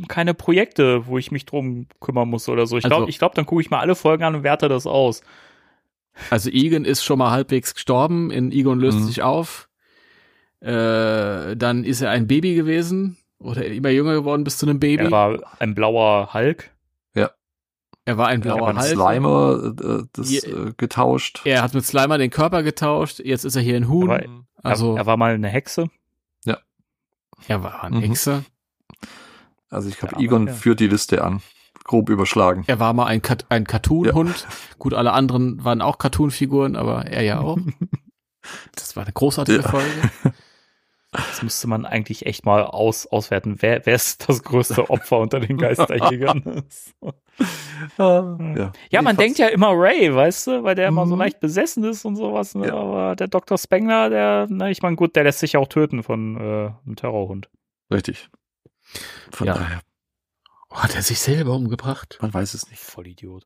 keine 0.09 0.33
Projekte, 0.33 1.07
wo 1.07 1.17
ich 1.17 1.31
mich 1.31 1.45
drum 1.45 1.87
kümmern 2.01 2.27
muss 2.29 2.49
oder 2.49 2.67
so. 2.67 2.75
Ich 2.77 2.83
glaube, 2.83 3.03
Also- 3.03 3.07
ich 3.09 3.19
glaube, 3.19 3.35
dann 3.35 3.45
gucke 3.45 3.61
ich 3.61 3.69
mal 3.69 3.79
alle 3.79 3.95
Folgen 3.95 4.23
an 4.25 4.35
und 4.35 4.43
werte 4.43 4.67
das 4.67 4.85
aus. 4.85 5.21
Also 6.29 6.49
Egon 6.49 6.85
ist 6.85 7.03
schon 7.03 7.19
mal 7.19 7.31
halbwegs 7.31 7.73
gestorben, 7.73 8.29
in 8.31 8.51
Egon 8.51 8.79
löst 8.79 8.99
Mhm. 8.99 9.03
sich 9.05 9.21
auf. 9.23 9.69
Äh, 10.61 11.55
dann 11.55 11.83
ist 11.85 12.01
er 12.01 12.09
ein 12.11 12.27
Baby 12.27 12.55
gewesen 12.55 13.17
oder 13.39 13.65
immer 13.65 13.89
jünger 13.89 14.13
geworden 14.15 14.43
bis 14.43 14.57
zu 14.57 14.65
einem 14.65 14.79
Baby. 14.79 15.05
Er 15.05 15.11
war 15.11 15.39
ein 15.59 15.73
blauer 15.75 16.33
Hulk. 16.33 16.71
Er 18.05 18.17
war 18.17 18.27
ein 18.27 18.41
Er 18.41 18.55
blauer 18.55 18.69
hat 18.69 18.77
Hulk. 18.77 18.87
Slimer 18.95 19.73
äh, 20.01 20.03
das 20.13 20.31
äh, 20.31 20.73
getauscht. 20.77 21.41
Er 21.45 21.61
hat 21.61 21.75
mit 21.75 21.85
Slimer 21.85 22.17
den 22.17 22.31
Körper 22.31 22.63
getauscht. 22.63 23.19
Jetzt 23.19 23.45
ist 23.45 23.55
er 23.55 23.61
hier 23.61 23.75
ein 23.75 23.87
Huhn. 23.87 24.45
Also 24.63 24.93
er, 24.93 24.99
er 25.01 25.05
war 25.05 25.15
mal 25.15 25.33
eine 25.35 25.47
Hexe. 25.49 25.89
er 27.47 27.63
war 27.63 27.83
ein 27.83 27.93
Mhm. 27.93 27.99
Hexe. 28.01 28.45
Also 29.69 29.89
ich 29.89 29.97
glaube, 29.97 30.15
Ja, 30.15 30.21
Egon 30.21 30.43
okay. 30.49 30.53
führt 30.53 30.79
die 30.79 30.87
Liste 30.87 31.23
an. 31.23 31.41
Grob 31.89 32.09
überschlagen. 32.09 32.63
Er 32.67 32.79
war 32.79 32.93
mal 32.93 33.07
ein, 33.07 33.23
Kat 33.23 33.47
ein 33.49 33.63
Cartoon-Hund. 33.65 34.47
Gut, 34.77 34.93
alle 34.93 35.11
anderen 35.11 35.63
waren 35.65 35.81
auch 35.81 35.97
Cartoon-Figuren, 35.97 36.75
aber 36.75 37.05
er 37.07 37.23
ja 37.23 37.39
auch. 37.39 37.57
Das 38.75 38.95
war 38.95 39.03
eine 39.03 39.11
großartige 39.11 39.61
Ja. 39.61 39.67
Folge. 39.69 39.89
Das 41.11 41.41
müsste 41.41 41.67
man 41.67 41.87
eigentlich 41.87 42.27
echt 42.27 42.45
mal 42.45 42.63
aus, 42.63 43.07
auswerten. 43.07 43.55
Wer, 43.63 43.83
wer 43.87 43.95
ist 43.95 44.29
das 44.29 44.43
größte 44.43 44.91
Opfer 44.91 45.17
unter 45.17 45.39
den 45.39 45.57
Geisterjägern? 45.57 46.63
ja, 47.97 48.71
ja, 48.91 49.01
man 49.01 49.17
denkt 49.17 49.39
ja 49.39 49.47
immer 49.47 49.71
Ray, 49.73 50.13
weißt 50.13 50.45
du, 50.47 50.63
weil 50.63 50.75
der 50.75 50.87
immer 50.87 51.07
so 51.07 51.15
Mhm. 51.15 51.21
leicht 51.21 51.39
besessen 51.39 51.83
ist 51.83 52.05
und 52.05 52.15
sowas. 52.15 52.53
Ne? 52.53 52.67
Ja. 52.67 52.75
Aber 52.75 53.15
der 53.15 53.27
Dr. 53.27 53.57
Spengler, 53.57 54.11
der, 54.11 54.45
na, 54.51 54.69
ich 54.69 54.83
meine, 54.83 54.95
gut, 54.97 55.15
der 55.15 55.23
lässt 55.23 55.39
sich 55.39 55.53
ja 55.53 55.59
auch 55.59 55.67
töten 55.67 56.03
von 56.03 56.37
äh, 56.37 56.39
einem 56.85 56.95
Terrorhund. 56.95 57.49
Richtig. 57.91 58.29
Von 59.31 59.47
Ja. 59.47 59.53
daher, 59.55 59.79
Oh, 60.69 60.77
hat 60.77 60.95
er 60.95 61.01
sich 61.01 61.19
selber 61.19 61.53
umgebracht? 61.53 62.17
man 62.21 62.33
weiß 62.33 62.53
es 62.53 62.69
nicht. 62.69 62.79
Vollidiot. 62.81 63.45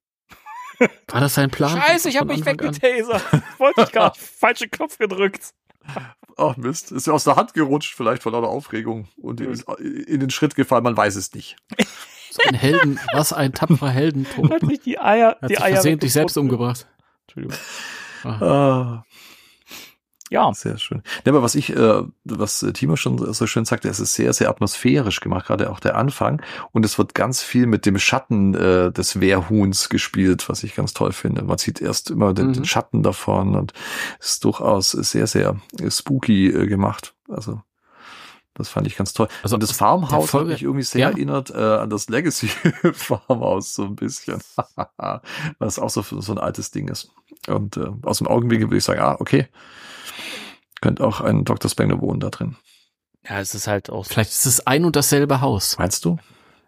War 1.07 1.21
das 1.21 1.35
sein 1.35 1.51
Plan? 1.51 1.79
Scheiße, 1.81 2.09
ich 2.09 2.17
Von 2.17 2.27
habe 2.29 2.37
mich 2.37 2.45
weggetasert. 2.45 3.21
Wollte 3.59 3.83
ich 3.83 3.91
gar 3.91 4.09
nicht. 4.09 4.17
Falschen 4.39 4.69
Knopf 4.71 4.97
gedrückt. 4.97 5.53
Ach 6.37 6.57
Mist, 6.57 6.91
ist 6.91 7.07
ja 7.07 7.13
aus 7.13 7.23
der 7.25 7.35
Hand 7.35 7.53
gerutscht, 7.53 7.93
vielleicht 7.95 8.23
vor 8.23 8.31
lauter 8.31 8.47
Aufregung 8.47 9.07
und 9.17 9.39
ist 9.41 9.63
in 9.79 10.19
den 10.19 10.29
Schritt 10.29 10.55
gefallen, 10.55 10.83
man 10.83 10.97
weiß 10.97 11.15
es 11.15 11.33
nicht. 11.33 11.57
So 12.31 12.41
ein 12.47 12.55
Helden, 12.55 12.99
was 13.13 13.33
ein 13.33 13.53
tapferer 13.53 13.89
Heldentod. 13.89 14.49
Hat 14.51 14.65
sich 14.65 14.79
die 14.79 14.97
Eier, 14.97 15.37
Hat 15.39 15.49
die 15.49 15.55
sich 15.55 15.63
Eier 15.63 15.73
versehentlich 15.73 16.11
selbst 16.13 16.35
umgebracht. 16.37 16.87
Entschuldigung. 17.27 17.57
Ah, 18.23 19.03
Ja, 20.29 20.51
sehr 20.53 20.77
schön. 20.77 21.03
Ja, 21.25 21.31
aber 21.31 21.43
was 21.43 21.53
ich, 21.53 21.75
äh, 21.75 22.01
was 22.23 22.63
äh, 22.63 22.73
Timo 22.73 22.95
schon 22.95 23.33
so 23.33 23.45
schön 23.45 23.65
sagte, 23.65 23.89
es 23.89 23.99
ist 23.99 24.15
sehr, 24.15 24.33
sehr 24.33 24.49
atmosphärisch 24.49 25.19
gemacht, 25.19 25.45
gerade 25.45 25.69
auch 25.69 25.79
der 25.79 25.95
Anfang. 25.95 26.41
Und 26.71 26.85
es 26.85 26.97
wird 26.97 27.13
ganz 27.13 27.43
viel 27.43 27.67
mit 27.67 27.85
dem 27.85 27.99
Schatten 27.99 28.55
äh, 28.55 28.91
des 28.91 29.19
Wehrhuhns 29.19 29.89
gespielt, 29.89 30.49
was 30.49 30.63
ich 30.63 30.75
ganz 30.75 30.93
toll 30.93 31.11
finde. 31.11 31.43
Man 31.43 31.57
sieht 31.57 31.81
erst 31.81 32.09
immer 32.09 32.33
den, 32.33 32.47
Mhm. 32.47 32.53
den 32.53 32.65
Schatten 32.65 33.03
davon 33.03 33.55
und 33.55 33.73
es 34.19 34.33
ist 34.33 34.45
durchaus 34.45 34.91
sehr, 34.91 35.27
sehr 35.27 35.57
äh, 35.79 35.91
spooky 35.91 36.47
äh, 36.47 36.67
gemacht. 36.67 37.13
Also 37.27 37.61
das 38.55 38.69
fand 38.69 38.85
ich 38.87 38.95
ganz 38.95 39.13
toll. 39.13 39.27
Also 39.41 39.55
und 39.55 39.63
das 39.63 39.71
aus 39.71 39.77
Farmhaus 39.77 40.33
hat 40.33 40.45
mich 40.47 40.61
irgendwie 40.63 40.83
sehr 40.83 41.01
Ja. 41.01 41.09
erinnert 41.09 41.49
äh, 41.49 41.57
an 41.57 41.89
das 41.89 42.07
Legacy 42.09 42.47
Farmhaus 42.93 43.73
so 43.73 43.83
ein 43.85 43.95
bisschen. 43.95 44.41
Was 45.59 45.79
auch 45.79 45.89
so, 45.89 46.01
so 46.03 46.31
ein 46.31 46.37
altes 46.37 46.71
Ding 46.71 46.87
ist. 46.87 47.11
Und 47.47 47.77
äh, 47.77 47.87
aus 48.03 48.19
dem 48.19 48.27
Augenwinkel 48.27 48.67
würde 48.69 48.77
ich 48.77 48.83
sagen, 48.83 49.01
ah, 49.01 49.15
okay. 49.19 49.47
Könnte 50.81 51.03
auch 51.03 51.21
ein 51.21 51.45
Dr. 51.45 51.69
Spengler 51.69 52.01
wohnen 52.01 52.19
da 52.19 52.29
drin. 52.29 52.55
ja, 53.27 53.39
es 53.39 53.55
ist 53.55 53.67
halt 53.67 53.89
auch. 53.89 54.05
Vielleicht 54.05 54.31
ist 54.31 54.45
es 54.45 54.67
ein 54.67 54.85
und 54.85 54.95
dasselbe 54.95 55.41
Haus. 55.41 55.77
Meinst 55.77 56.03
du? 56.05 56.17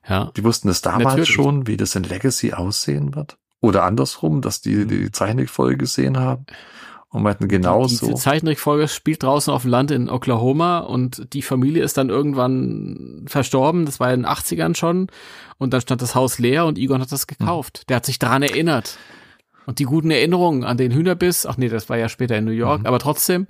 Ja. 0.08 0.32
Die 0.36 0.44
wussten 0.44 0.70
es 0.70 0.82
damals 0.82 1.04
Natürlich. 1.06 1.30
schon, 1.30 1.68
wie 1.68 1.78
das 1.78 1.96
in 1.96 2.04
Legacy 2.04 2.54
aussehen 2.54 3.16
wird? 3.16 3.38
Oder 3.62 3.84
andersrum, 3.84 4.42
dass 4.42 4.62
die 4.62 4.86
die 4.86 5.12
Zeichentrickfolge 5.12 5.78
gesehen 5.78 6.18
haben 6.20 6.46
und 7.16 7.24
meinten 7.24 7.48
genau 7.48 7.86
die, 7.88 7.96
so. 7.96 8.08
Diese 8.08 8.20
Zeichentrickfolge 8.20 8.88
spielt 8.88 9.24
draußen 9.24 9.52
auf 9.54 9.64
dem 9.64 9.72
Land 9.72 9.92
in 9.92 10.10
Oklahoma 10.10 10.80
und 10.80 11.34
die 11.34 11.42
Familie 11.42 11.84
ist 11.84 11.98
dann 11.98 12.10
irgendwann 12.10 13.26
verstorben. 13.28 13.86
Das 13.86 14.00
war 14.00 14.14
in 14.14 14.22
den 14.22 14.30
80ern 14.30 14.76
schon. 14.76 15.08
Und 15.58 15.74
dann 15.74 15.82
stand 15.82 16.02
das 16.02 16.16
Haus 16.16 16.38
leer 16.40 16.66
und 16.66 16.78
Egon 16.78 17.02
hat 17.02 17.12
das 17.12 17.28
gekauft. 17.28 17.90
Der 17.90 17.98
hat 17.98 18.06
sich 18.06 18.20
daran 18.20 18.44
erinnert. 18.44 18.98
Und 19.66 19.80
die 19.80 19.86
guten 19.86 20.12
Erinnerungen 20.12 20.64
an 20.64 20.78
den 20.78 20.92
Hühnerbiss, 20.92 21.46
ach 21.46 21.58
nee, 21.58 21.70
das 21.70 21.90
war 21.90 21.98
ja 21.98 22.10
später 22.10 22.38
in 22.38 22.46
New 22.46 22.52
York, 22.52 22.82
Mhm. 22.82 22.86
aber 22.86 23.00
trotzdem, 23.00 23.48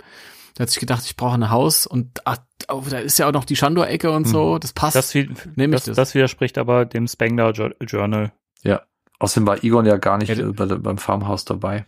der 0.56 0.62
hat 0.62 0.70
sich 0.70 0.80
gedacht, 0.80 1.02
ich 1.04 1.16
brauche 1.16 1.34
ein 1.34 1.50
Haus 1.50 1.86
und 1.86 2.22
ach, 2.24 2.38
oh, 2.68 2.82
da 2.88 2.98
ist 2.98 3.18
ja 3.18 3.28
auch 3.28 3.32
noch 3.32 3.44
die 3.44 3.56
Schandor-Ecke 3.56 4.10
und 4.10 4.26
so, 4.26 4.58
das 4.58 4.72
passt. 4.72 4.96
Das, 4.96 5.14
wi- 5.14 5.28
Nehm 5.56 5.72
ich 5.72 5.76
das, 5.80 5.84
das. 5.86 5.96
das 5.96 6.14
widerspricht 6.14 6.56
aber 6.56 6.86
dem 6.86 7.06
Spengler 7.06 7.50
Jour- 7.52 7.74
Journal. 7.82 8.32
Ja. 8.62 8.80
Außerdem 9.18 9.46
war 9.46 9.62
Egon 9.64 9.84
ja 9.86 9.96
gar 9.98 10.16
nicht 10.18 10.28
Ja, 10.34 10.36
äh, 10.48 10.52
beim 10.52 10.96
Farmhaus 10.98 11.44
dabei. 11.44 11.84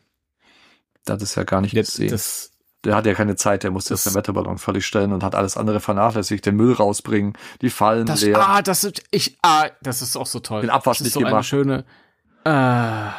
Hat 1.09 1.20
es 1.23 1.35
ja 1.35 1.45
gar 1.45 1.61
nicht 1.61 1.73
Jetzt, 1.75 1.93
gesehen. 1.93 2.11
das, 2.11 2.53
der 2.85 2.95
hat 2.97 3.07
ja 3.07 3.15
keine 3.15 3.37
Zeit, 3.37 3.62
der 3.62 3.70
musste 3.70 3.95
Das- 3.95 4.05
jetzt 4.05 4.15
den 4.15 4.19
Wetterballon 4.19 4.59
fertigstellen 4.59 5.12
und 5.12 5.23
hat 5.23 5.35
alles 5.35 5.57
andere 5.57 5.81
vernachlässigt, 5.81 6.47
den 6.47 6.57
Müll 6.57 6.73
rausbringen, 6.73 7.33
die 7.61 7.70
Fallen 7.70 8.07
das, 8.07 8.23
leer. 8.23 8.39
ah, 8.39 8.62
das 8.62 8.85
ist, 8.85 9.03
ich, 9.11 9.39
ah, 9.43 9.69
das 9.83 10.03
ist 10.03 10.16
auch 10.16 10.27
so 10.27 10.41
toll. 10.41 10.62
Den 10.62 10.70
Abwasch 10.70 10.99
das 10.99 11.01
ist 11.01 11.05
nicht 11.07 11.12
so 11.15 11.20
eine 11.20 11.29
gemacht. 11.31 11.47
schöne, 11.47 11.85
äh, 12.45 13.11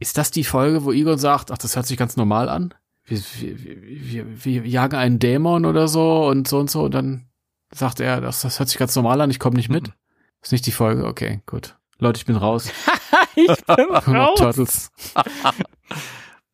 ist 0.00 0.18
das 0.18 0.30
die 0.30 0.44
Folge, 0.44 0.84
wo 0.84 0.92
Egon 0.92 1.18
sagt, 1.18 1.50
ach, 1.50 1.58
das 1.58 1.76
hört 1.76 1.86
sich 1.86 1.96
ganz 1.96 2.16
normal 2.16 2.48
an? 2.48 2.74
Wir, 3.04 3.20
wir, 3.38 4.04
wir, 4.04 4.44
wir 4.44 4.66
jagen 4.66 4.96
einen 4.96 5.18
Dämon 5.18 5.66
oder 5.66 5.88
so 5.88 6.26
und 6.26 6.48
so 6.48 6.58
und 6.58 6.70
so 6.70 6.84
und 6.84 6.94
dann 6.94 7.26
sagt 7.70 8.00
er, 8.00 8.20
das, 8.20 8.40
das 8.40 8.58
hört 8.58 8.68
sich 8.70 8.78
ganz 8.78 8.96
normal 8.96 9.20
an, 9.20 9.30
ich 9.30 9.38
komme 9.38 9.56
nicht 9.56 9.68
mit. 9.68 9.88
Mhm. 9.88 9.92
Ist 10.40 10.52
nicht 10.52 10.66
die 10.66 10.72
Folge? 10.72 11.04
Okay, 11.06 11.42
gut. 11.46 11.76
Leute, 11.98 12.18
ich 12.18 12.24
bin 12.26 12.36
raus. 12.36 12.70
ich 13.34 13.46
bin 13.66 13.86
raus. 14.16 14.38
Turtles. 14.38 14.90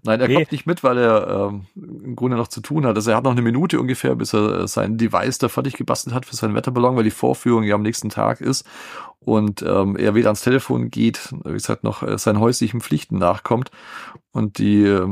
Nein, 0.03 0.21
er 0.21 0.29
Nee. 0.29 0.35
kommt 0.35 0.53
nicht 0.53 0.67
mit, 0.67 0.83
weil 0.83 0.99
er 0.99 1.51
ähm, 1.51 1.67
im 1.77 2.17
Grunde 2.17 2.37
noch 2.37 2.49
zu 2.49 2.61
tun 2.63 2.87
hat. 2.87 2.97
Also 2.97 3.11
er 3.11 3.17
hat 3.19 3.25
noch 3.25 3.33
eine 3.33 3.43
Minute 3.43 3.79
ungefähr, 3.81 4.15
bis 4.17 4.33
er 4.35 4.67
sein 4.69 4.97
Device 4.99 5.39
da 5.39 5.49
fertig 5.49 5.75
gebastelt 5.75 6.15
hat 6.15 6.27
für 6.27 6.37
seinen 6.37 6.55
Wetterballon, 6.55 6.97
weil 6.97 7.05
die 7.05 7.11
Vorführung 7.11 7.65
ja 7.65 7.75
am 7.75 7.83
nächsten 7.83 8.09
Tag 8.09 8.41
ist 8.41 8.67
und 9.21 9.63
ähm, 9.63 9.97
er 9.97 10.15
wieder 10.15 10.29
ans 10.29 10.43
Telefon 10.43 10.91
geht, 10.91 11.33
wie 11.45 11.53
gesagt, 11.53 11.85
noch 11.85 12.03
äh, 12.03 12.17
seinen 12.19 12.41
häuslichen 12.41 12.81
Pflichten 12.81 13.19
nachkommt 13.19 13.71
und 14.33 14.59
die 14.59 14.85
äh, 14.85 15.09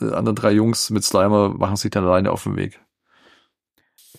anderen 0.00 0.36
drei 0.36 0.52
Jungs 0.52 0.90
mit 0.90 1.04
Slimer 1.04 1.50
machen 1.50 1.76
sich 1.76 1.90
dann 1.90 2.04
alleine 2.04 2.32
auf 2.32 2.44
den 2.44 2.56
Weg 2.56 2.80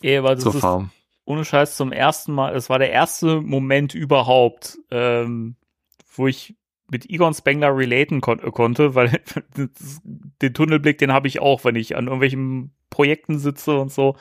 aber 0.03 0.35
das 0.35 0.43
zur 0.43 0.53
ist 0.53 0.61
Farm. 0.61 0.91
ohne 1.26 1.45
Scheiß 1.45 1.77
zum 1.77 1.91
ersten 1.91 2.34
Mal, 2.34 2.56
es 2.56 2.69
war 2.69 2.80
der 2.80 2.91
erste 2.91 3.41
Moment 3.41 3.93
überhaupt, 3.95 4.77
ähm, 4.91 5.56
wo 6.15 6.27
ich 6.27 6.56
mit 6.91 7.09
Egon 7.09 7.34
Spengler 7.34 7.76
relaten 7.76 8.22
kon 8.22 8.39
konnte, 8.39 8.93
weil 8.93 9.09
den 10.41 10.53
Tunnelblick, 10.53 10.97
den 10.97 11.13
habe 11.13 11.27
ich 11.27 11.39
auch, 11.41 11.63
wenn 11.63 11.76
ich 11.76 11.95
an 11.95 12.05
irgendwelchen 12.05 12.72
Projekten 12.89 13.39
sitze 13.39 13.80
und 13.80 13.91
so, 13.91 14.15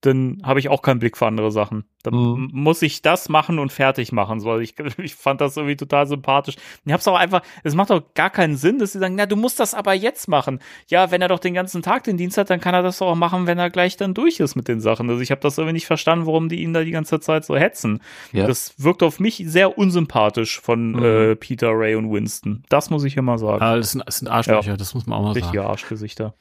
dann 0.00 0.40
habe 0.44 0.60
ich 0.60 0.68
auch 0.68 0.82
keinen 0.82 1.00
Blick 1.00 1.16
für 1.18 1.26
andere 1.26 1.50
Sachen. 1.50 1.84
Dann 2.02 2.14
Mhm. 2.14 2.50
muss 2.52 2.80
ich 2.82 3.02
das 3.02 3.28
machen 3.28 3.58
und 3.58 3.70
fertig 3.72 4.12
machen. 4.12 4.40
So, 4.40 4.58
ich, 4.58 4.74
ich 4.98 5.14
fand 5.14 5.40
das 5.40 5.56
irgendwie 5.56 5.76
total 5.76 6.06
sympathisch. 6.06 6.56
Ich 6.84 6.92
hab's 6.92 7.06
auch 7.08 7.16
einfach, 7.16 7.42
es 7.62 7.74
macht 7.74 7.90
doch 7.90 8.02
gar 8.14 8.30
keinen 8.30 8.56
Sinn, 8.56 8.78
dass 8.78 8.92
sie 8.92 8.98
sagen, 8.98 9.14
na, 9.16 9.26
du 9.26 9.36
musst 9.36 9.60
das 9.60 9.74
aber 9.74 9.92
jetzt 9.94 10.28
machen. 10.28 10.60
Ja, 10.88 11.10
wenn 11.10 11.20
er 11.22 11.28
doch 11.28 11.38
den 11.38 11.54
ganzen 11.54 11.82
Tag 11.82 12.04
den 12.04 12.16
Dienst 12.16 12.38
hat, 12.38 12.48
dann 12.50 12.60
kann 12.60 12.74
er 12.74 12.82
das 12.82 12.98
doch 12.98 13.08
auch 13.08 13.14
machen, 13.14 13.46
wenn 13.46 13.58
er 13.58 13.70
gleich 13.70 13.96
dann 13.96 14.14
durch 14.14 14.40
ist 14.40 14.56
mit 14.56 14.66
den 14.68 14.80
Sachen. 14.80 15.08
Also 15.10 15.20
ich 15.20 15.30
habe 15.30 15.40
das 15.42 15.58
irgendwie 15.58 15.74
nicht 15.74 15.86
verstanden, 15.86 16.26
warum 16.26 16.48
die 16.48 16.62
ihn 16.62 16.72
da 16.72 16.82
die 16.84 16.90
ganze 16.90 17.20
Zeit 17.20 17.44
so 17.44 17.56
hetzen. 17.56 18.00
Ja. 18.32 18.46
Das 18.46 18.74
wirkt 18.78 19.02
auf 19.02 19.20
mich 19.20 19.42
sehr 19.46 19.76
unsympathisch 19.76 20.60
von 20.60 20.92
Mhm. 20.92 21.02
äh, 21.04 21.36
Peter, 21.36 21.70
Ray 21.72 21.94
und 21.96 22.10
Winston. 22.12 22.64
Das 22.68 22.90
muss 22.90 23.04
ich 23.04 23.16
immer 23.16 23.38
sagen. 23.38 23.62
Ah, 23.62 23.76
das 23.76 23.92
sind, 23.92 24.02
das 24.06 24.18
sind 24.18 24.28
Arschlöcher, 24.28 24.76
das 24.76 24.94
muss 24.94 25.06
man 25.06 25.18
auch 25.18 25.22
mal 25.22 25.34
sagen. 25.34 25.44
Richtige 25.44 25.64
Arschgesichter. 25.66 26.34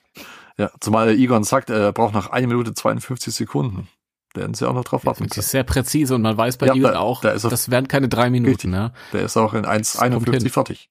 Ja, 0.58 0.70
zumal 0.80 1.10
Egon 1.10 1.44
sagt, 1.44 1.70
er 1.70 1.94
braucht 1.94 2.14
noch 2.14 2.30
eine 2.30 2.48
Minute 2.48 2.74
52 2.74 3.34
Sekunden. 3.34 3.88
Hätten 4.36 4.54
sie 4.54 4.68
auch 4.68 4.74
noch 4.74 4.84
drauf 4.84 5.06
warten 5.06 5.28
Das 5.28 5.38
ist 5.46 5.52
sehr 5.52 5.64
präzise 5.64 6.14
und 6.16 6.22
man 6.22 6.38
weiß 6.38 6.58
bei 6.58 6.68
Ja, 6.68 6.74
da- 6.92 7.00
auch, 7.00 7.22
da 7.22 7.32
das 7.50 7.72
wären 7.72 7.88
keine 7.88 8.10
drei 8.10 8.30
Minuten, 8.30 8.52
Richtig. 8.52 8.70
ne? 8.72 8.92
Der 9.14 9.24
ist 9.24 9.36
auch 9.38 9.54
in 9.54 9.64
kommt 9.64 9.74
1,51 9.86 10.42
hin. 10.42 10.50
fertig. 10.50 10.90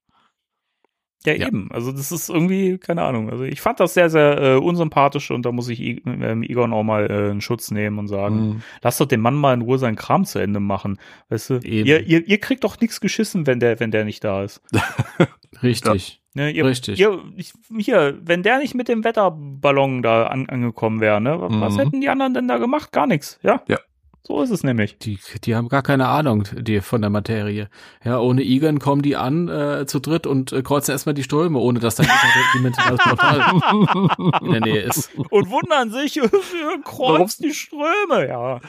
Ja, 1.26 1.32
Ja. 1.34 1.48
eben. 1.48 1.68
Also 1.72 1.90
das 1.90 2.12
ist 2.12 2.28
irgendwie, 2.30 2.78
keine 2.78 3.02
Ahnung. 3.02 3.28
Also 3.28 3.42
ich 3.44 3.60
fand 3.60 3.80
das 3.80 3.92
sehr, 3.94 4.08
sehr 4.08 4.40
äh, 4.40 4.54
unsympathisch 4.56 5.30
und 5.32 5.44
da 5.44 5.50
muss 5.52 5.68
ich 5.68 5.80
I- 5.80 6.02
ähm, 6.06 6.42
Egon 6.44 6.72
auch 6.72 6.84
mal 6.84 7.10
äh, 7.10 7.30
einen 7.30 7.40
Schutz 7.40 7.70
nehmen 7.72 7.98
und 7.98 8.06
sagen, 8.08 8.36
Mhm. 8.48 8.62
lass 8.82 8.98
doch 8.98 9.06
den 9.06 9.20
Mann 9.20 9.34
mal 9.34 9.52
in 9.54 9.62
Ruhe 9.62 9.78
seinen 9.78 9.96
Kram 9.96 10.24
zu 10.24 10.38
Ende 10.38 10.60
machen. 10.60 10.98
Weißt 11.28 11.50
du, 11.50 11.54
ihr, 11.58 12.06
ihr, 12.06 12.26
ihr 12.28 12.38
kriegt 12.38 12.62
doch 12.62 12.80
nichts 12.80 13.00
geschissen, 13.00 13.46
wenn 13.48 13.58
der, 13.58 13.80
wenn 13.80 13.90
der 13.90 14.04
nicht 14.04 14.22
da 14.22 14.44
ist. 14.44 14.62
Richtig. 15.62 16.22
Ne, 16.34 16.50
ihr, 16.50 16.64
Richtig. 16.64 17.00
Ihr, 17.00 17.20
ich, 17.36 17.52
hier, 17.78 18.18
wenn 18.22 18.42
der 18.42 18.58
nicht 18.58 18.74
mit 18.74 18.86
dem 18.88 19.02
Wetterballon 19.02 20.02
da 20.02 20.26
an, 20.28 20.48
angekommen 20.48 21.00
wäre, 21.00 21.20
ne, 21.20 21.40
wa- 21.40 21.48
was 21.50 21.74
Mhm. 21.74 21.78
hätten 21.80 22.00
die 22.00 22.08
anderen 22.10 22.34
denn 22.34 22.46
da 22.48 22.58
gemacht? 22.58 22.92
Gar 22.92 23.06
nichts, 23.08 23.40
ja? 23.42 23.60
Ja. 23.66 23.78
So 24.26 24.42
ist 24.42 24.50
es 24.50 24.62
nämlich. 24.62 24.98
Die, 24.98 25.18
die 25.44 25.54
haben 25.54 25.68
gar 25.68 25.82
keine 25.82 26.08
Ahnung 26.08 26.44
die, 26.52 26.80
von 26.82 27.00
der 27.00 27.08
Materie. 27.10 27.70
Ja, 28.04 28.18
ohne 28.18 28.42
Egon 28.42 28.78
kommen 28.78 29.00
die 29.00 29.16
an 29.16 29.48
äh, 29.48 29.86
zu 29.86 30.00
dritt 30.00 30.26
und 30.26 30.52
äh, 30.52 30.62
kreuzen 30.62 30.90
erstmal 30.92 31.14
die 31.14 31.22
Ströme, 31.22 31.58
ohne 31.58 31.80
dass 31.80 31.94
da 31.94 32.02
interdimensionales 32.04 33.00
Portal 33.02 34.40
in 34.42 34.52
der 34.52 34.60
Nähe 34.60 34.82
ist. 34.82 35.10
Und 35.30 35.48
wundern 35.50 35.90
sich, 35.90 36.20
kreuzt 36.84 37.42
die 37.42 37.54
Ströme, 37.54 38.28
ja. 38.28 38.60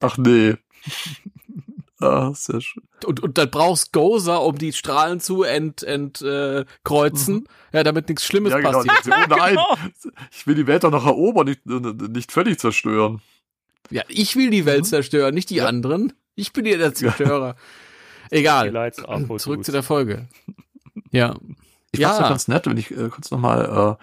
Ach 0.00 0.18
nee. 0.18 0.56
ah, 2.00 2.32
sehr 2.34 2.60
schön. 2.60 2.82
Und, 3.06 3.20
und 3.20 3.38
dann 3.38 3.50
brauchst 3.50 3.92
Gozer, 3.94 4.42
um 4.42 4.58
die 4.58 4.72
Strahlen 4.74 5.20
zu 5.20 5.42
ent, 5.42 5.82
ent, 5.82 6.20
äh, 6.20 6.64
kreuzen, 6.84 7.48
ja, 7.72 7.82
damit 7.82 8.08
nichts 8.08 8.26
Schlimmes 8.26 8.52
Ja, 8.52 8.58
genau. 8.58 8.82
passiert. 8.82 9.06
Oh 9.06 9.10
nein, 9.36 9.50
Genau. 9.56 9.76
ich 10.30 10.46
will 10.46 10.54
die 10.54 10.66
Welt 10.66 10.84
doch 10.84 10.90
noch 10.90 11.06
erobern, 11.06 11.46
nicht, 11.46 11.64
nicht 11.64 12.30
völlig 12.32 12.58
zerstören. 12.58 13.22
Ja, 13.90 14.02
ich 14.08 14.36
will 14.36 14.50
die 14.50 14.66
Welt 14.66 14.86
zerstören, 14.86 15.34
nicht 15.34 15.50
die 15.50 15.56
Ja. 15.56 15.66
anderen. 15.66 16.12
Ich 16.34 16.52
bin 16.52 16.64
hier 16.66 16.78
der 16.78 16.94
Zerstörer. 16.94 17.56
Egal. 18.30 18.92
Zurück 19.38 19.64
zu 19.64 19.72
der 19.72 19.82
Folge. 19.82 20.28
Ja. 21.10 21.36
Ich 21.92 22.00
Ja. 22.00 22.08
fand's 22.08 22.20
ja 22.22 22.28
ganz 22.28 22.48
nett, 22.48 22.66
wenn 22.66 22.76
ich 22.76 22.90
äh, 22.90 23.08
kurz 23.08 23.30
nochmal, 23.30 23.96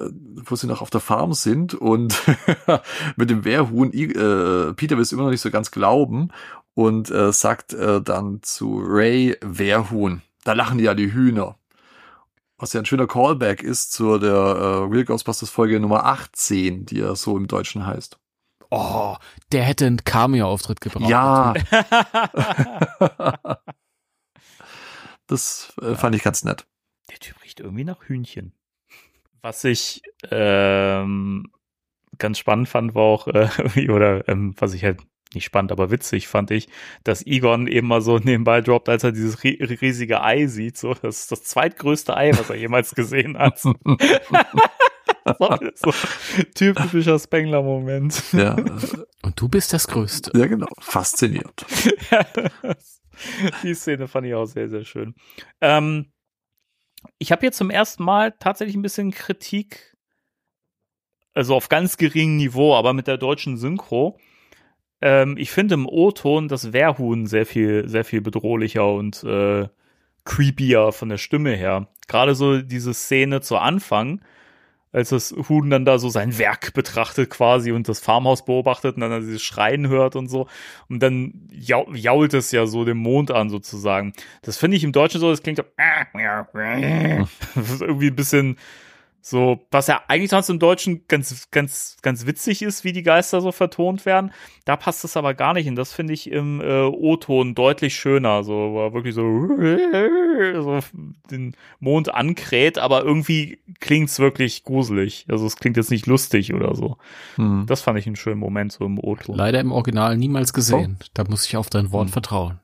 äh, 0.00 0.04
äh, 0.04 0.10
wo 0.44 0.56
sie 0.56 0.66
noch 0.66 0.82
auf 0.82 0.90
der 0.90 1.00
Farm 1.00 1.32
sind 1.32 1.74
und 1.74 2.18
mit 3.16 3.30
dem 3.30 3.44
Wehrhuhn, 3.44 3.92
äh, 3.92 4.74
Peter 4.74 4.96
will 4.96 5.02
es 5.02 5.12
immer 5.12 5.22
noch 5.22 5.30
nicht 5.30 5.40
so 5.40 5.50
ganz 5.50 5.70
glauben 5.70 6.30
und 6.74 7.10
äh, 7.10 7.32
sagt 7.32 7.72
äh, 7.72 8.02
dann 8.02 8.40
zu 8.42 8.82
Ray 8.84 9.36
Wehrhuhn. 9.40 10.20
Da 10.44 10.52
lachen 10.52 10.78
ja 10.78 10.94
die 10.94 11.12
Hühner. 11.12 11.56
Was 12.58 12.72
ja 12.72 12.80
ein 12.80 12.86
schöner 12.86 13.06
Callback 13.06 13.62
ist 13.62 13.92
zu 13.92 14.18
der 14.18 14.32
äh, 14.32 14.92
Real 14.92 15.04
Ghostbusters 15.04 15.48
Folge 15.48 15.78
Nummer 15.78 16.04
18, 16.06 16.86
die 16.86 16.98
ja 16.98 17.14
so 17.14 17.36
im 17.36 17.46
Deutschen 17.46 17.86
heißt. 17.86 18.18
Oh, 18.70 19.16
der 19.52 19.62
hätte 19.64 19.86
einen 19.86 20.04
Cameo-Auftritt 20.04 20.80
gebraucht. 20.80 21.08
Ja. 21.08 21.54
das 25.26 25.72
äh, 25.80 25.94
fand 25.94 26.14
ich 26.14 26.22
ganz 26.22 26.44
nett. 26.44 26.66
Der 27.10 27.18
Typ 27.18 27.42
riecht 27.42 27.60
irgendwie 27.60 27.84
nach 27.84 28.02
Hühnchen. 28.04 28.52
Was 29.40 29.64
ich 29.64 30.02
ähm, 30.30 31.50
ganz 32.18 32.38
spannend 32.38 32.68
fand, 32.68 32.94
war 32.94 33.02
auch, 33.04 33.28
äh, 33.28 33.48
oder 33.90 34.28
ähm, 34.28 34.54
was 34.58 34.74
ich 34.74 34.84
halt 34.84 35.00
nicht 35.34 35.44
spannend, 35.44 35.72
aber 35.72 35.90
witzig 35.90 36.26
fand 36.26 36.50
ich, 36.50 36.68
dass 37.04 37.26
Egon 37.26 37.66
eben 37.66 37.86
mal 37.86 38.00
so 38.00 38.18
nebenbei 38.18 38.60
droppt, 38.60 38.88
als 38.88 39.04
er 39.04 39.12
dieses 39.12 39.44
ri 39.44 39.62
riesige 39.62 40.22
Ei 40.22 40.46
sieht. 40.46 40.78
So, 40.78 40.94
das 40.94 41.20
ist 41.20 41.32
das 41.32 41.44
zweitgrößte 41.44 42.16
Ei, 42.16 42.32
was 42.32 42.48
er 42.50 42.56
jemals 42.56 42.94
gesehen 42.94 43.36
hat. 43.36 43.62
So 45.74 45.92
typischer 46.54 47.18
Spengler-Moment. 47.18 48.32
Ja, 48.32 48.56
Und 49.22 49.40
du 49.40 49.48
bist 49.48 49.72
das 49.72 49.86
Größte. 49.88 50.32
ja 50.36 50.46
genau. 50.46 50.68
Fasziniert. 50.78 51.66
Die 53.62 53.74
Szene 53.74 54.08
fand 54.08 54.26
ich 54.26 54.34
auch 54.34 54.46
sehr, 54.46 54.68
sehr 54.68 54.84
schön. 54.84 55.14
Ähm, 55.60 56.12
ich 57.18 57.32
habe 57.32 57.44
jetzt 57.46 57.58
zum 57.58 57.70
ersten 57.70 58.04
Mal 58.04 58.32
tatsächlich 58.38 58.76
ein 58.76 58.82
bisschen 58.82 59.10
Kritik, 59.10 59.96
also 61.34 61.54
auf 61.54 61.68
ganz 61.68 61.96
geringem 61.96 62.36
Niveau, 62.36 62.74
aber 62.74 62.92
mit 62.92 63.06
der 63.06 63.16
deutschen 63.18 63.56
Synchro. 63.56 64.18
Ähm, 65.00 65.36
ich 65.38 65.50
finde 65.50 65.74
im 65.74 65.86
O-Ton 65.86 66.48
das 66.48 66.72
Wehrhuhn 66.72 67.26
sehr 67.26 67.46
viel, 67.46 67.88
sehr 67.88 68.04
viel 68.04 68.20
bedrohlicher 68.20 68.92
und 68.92 69.22
äh, 69.24 69.68
creepier 70.24 70.92
von 70.92 71.08
der 71.08 71.18
Stimme 71.18 71.54
her. 71.54 71.88
Gerade 72.08 72.34
so 72.34 72.60
diese 72.60 72.94
Szene 72.94 73.40
zu 73.40 73.56
Anfang, 73.56 74.22
als 74.92 75.10
das 75.10 75.34
Huhn 75.48 75.68
dann 75.70 75.84
da 75.84 75.98
so 75.98 76.08
sein 76.08 76.38
Werk 76.38 76.72
betrachtet 76.72 77.30
quasi 77.30 77.72
und 77.72 77.88
das 77.88 78.00
Farmhaus 78.00 78.44
beobachtet 78.44 78.96
und 78.96 79.02
dann 79.02 79.20
dieses 79.20 79.42
Schreien 79.42 79.88
hört 79.88 80.16
und 80.16 80.28
so. 80.28 80.48
Und 80.88 81.02
dann 81.02 81.48
jau 81.52 81.86
jault 81.92 82.34
es 82.34 82.52
ja 82.52 82.66
so 82.66 82.84
den 82.84 82.96
Mond 82.96 83.30
an 83.30 83.50
sozusagen. 83.50 84.12
Das 84.42 84.56
finde 84.56 84.76
ich 84.76 84.84
im 84.84 84.92
Deutschen 84.92 85.20
so, 85.20 85.30
das 85.30 85.42
klingt 85.42 85.58
so 85.58 85.64
irgendwie 87.80 88.08
ein 88.08 88.16
bisschen 88.16 88.56
so, 89.20 89.66
was 89.70 89.88
ja 89.88 90.00
eigentlich 90.08 90.30
sonst 90.30 90.48
im 90.48 90.58
Deutschen 90.58 91.04
ganz, 91.08 91.50
ganz, 91.50 91.96
ganz 92.02 92.24
witzig 92.26 92.62
ist, 92.62 92.84
wie 92.84 92.92
die 92.92 93.02
Geister 93.02 93.40
so 93.40 93.52
vertont 93.52 94.06
werden. 94.06 94.32
Da 94.64 94.76
passt 94.76 95.04
es 95.04 95.16
aber 95.16 95.34
gar 95.34 95.54
nicht. 95.54 95.68
Und 95.68 95.76
das 95.76 95.92
finde 95.92 96.14
ich 96.14 96.30
im 96.30 96.60
äh, 96.60 96.82
O-Ton 96.84 97.54
deutlich 97.54 97.94
schöner. 97.96 98.44
So, 98.44 98.52
wo 98.54 98.86
er 98.86 98.94
wirklich 98.94 99.14
so, 99.14 99.22
so 100.62 100.78
den 101.30 101.54
Mond 101.80 102.14
ankräht, 102.14 102.78
aber 102.78 103.02
irgendwie 103.04 103.58
klingt's 103.80 104.18
wirklich 104.18 104.64
gruselig. 104.64 105.26
Also 105.28 105.46
es 105.46 105.56
klingt 105.56 105.76
jetzt 105.76 105.90
nicht 105.90 106.06
lustig 106.06 106.54
oder 106.54 106.74
so. 106.74 106.96
Hm. 107.36 107.64
Das 107.66 107.82
fand 107.82 107.98
ich 107.98 108.06
einen 108.06 108.16
schönen 108.16 108.40
Moment 108.40 108.72
so 108.72 108.84
im 108.84 108.98
O-Ton. 108.98 109.36
Leider 109.36 109.60
im 109.60 109.72
Original 109.72 110.16
niemals 110.16 110.52
gesehen. 110.52 110.98
Da 111.14 111.24
muss 111.24 111.44
ich 111.46 111.56
auf 111.56 111.68
dein 111.70 111.92
Wort 111.92 112.06
Hm. 112.08 112.12
vertrauen. 112.12 112.60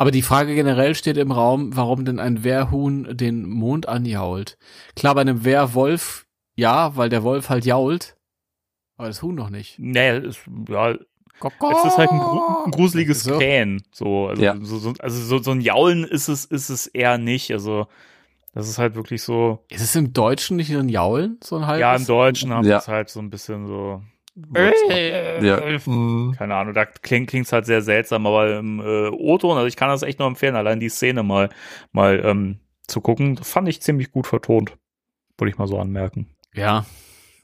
Aber 0.00 0.10
die 0.10 0.22
Frage 0.22 0.54
generell 0.54 0.94
steht 0.94 1.18
im 1.18 1.30
Raum, 1.30 1.76
warum 1.76 2.06
denn 2.06 2.18
ein 2.18 2.42
Wehrhuhn 2.42 3.16
den 3.18 3.46
Mond 3.48 3.86
anjault. 3.86 4.56
Klar, 4.96 5.14
bei 5.14 5.20
einem 5.20 5.44
Wehrwolf, 5.44 6.26
ja, 6.56 6.96
weil 6.96 7.10
der 7.10 7.22
Wolf 7.22 7.50
halt 7.50 7.66
jault. 7.66 8.16
Aber 8.96 9.08
das 9.08 9.22
Huhn 9.22 9.34
noch 9.34 9.50
nicht. 9.50 9.78
Naja, 9.78 10.16
es, 10.16 10.38
ja, 10.70 10.92
es 10.92 11.84
ist 11.84 11.98
halt 11.98 12.10
ein, 12.10 12.18
gru 12.18 12.40
ein 12.64 12.70
gruseliges 12.70 13.24
So. 13.24 13.36
Krähen. 13.36 13.82
So, 13.92 14.28
also, 14.28 14.42
Ja. 14.42 14.56
so, 14.62 14.78
so, 14.78 14.94
also 15.00 15.22
so, 15.22 15.38
so 15.42 15.50
ein 15.50 15.60
Jaulen 15.60 16.04
ist 16.04 16.28
es, 16.28 16.46
ist 16.46 16.70
es 16.70 16.86
eher 16.86 17.18
nicht. 17.18 17.50
Also 17.52 17.86
Das 18.54 18.68
ist 18.70 18.78
halt 18.78 18.94
wirklich 18.94 19.22
so, 19.22 19.64
Ist 19.68 19.82
es 19.82 19.94
im 19.96 20.14
Deutschen 20.14 20.56
nicht 20.56 20.74
ein 20.74 20.88
Jaulen, 20.88 21.38
so 21.44 21.56
ein 21.56 21.66
halbes? 21.66 21.80
ja, 21.82 21.94
im 21.94 22.06
Deutschen 22.06 22.52
haben 22.54 22.66
Ja. 22.66 22.78
es 22.78 22.88
halt 22.88 23.10
so 23.10 23.20
ein 23.20 23.28
bisschen 23.28 23.66
so, 23.66 24.02
Ja. 24.36 25.60
Mhm. 25.86 26.34
keine 26.38 26.54
Ahnung, 26.54 26.72
da 26.74 26.86
klingt 26.86 27.28
klingt's 27.28 27.52
halt 27.52 27.66
sehr 27.66 27.82
seltsam, 27.82 28.26
aber 28.26 28.58
im 28.58 28.80
äh, 28.80 29.08
O-Ton, 29.08 29.56
also 29.56 29.66
ich 29.66 29.76
kann 29.76 29.88
das 29.88 30.02
echt 30.02 30.18
nur 30.18 30.28
empfehlen, 30.28 30.56
allein 30.56 30.80
die 30.80 30.88
Szene 30.88 31.22
mal, 31.22 31.50
mal 31.92 32.20
ähm, 32.24 32.58
zu 32.86 33.00
gucken, 33.00 33.36
fand 33.38 33.68
ich 33.68 33.82
ziemlich 33.82 34.12
gut 34.12 34.26
vertont, 34.26 34.76
würde 35.36 35.50
ich 35.50 35.58
mal 35.58 35.66
so 35.68 35.78
anmerken. 35.78 36.28
Ja, 36.54 36.86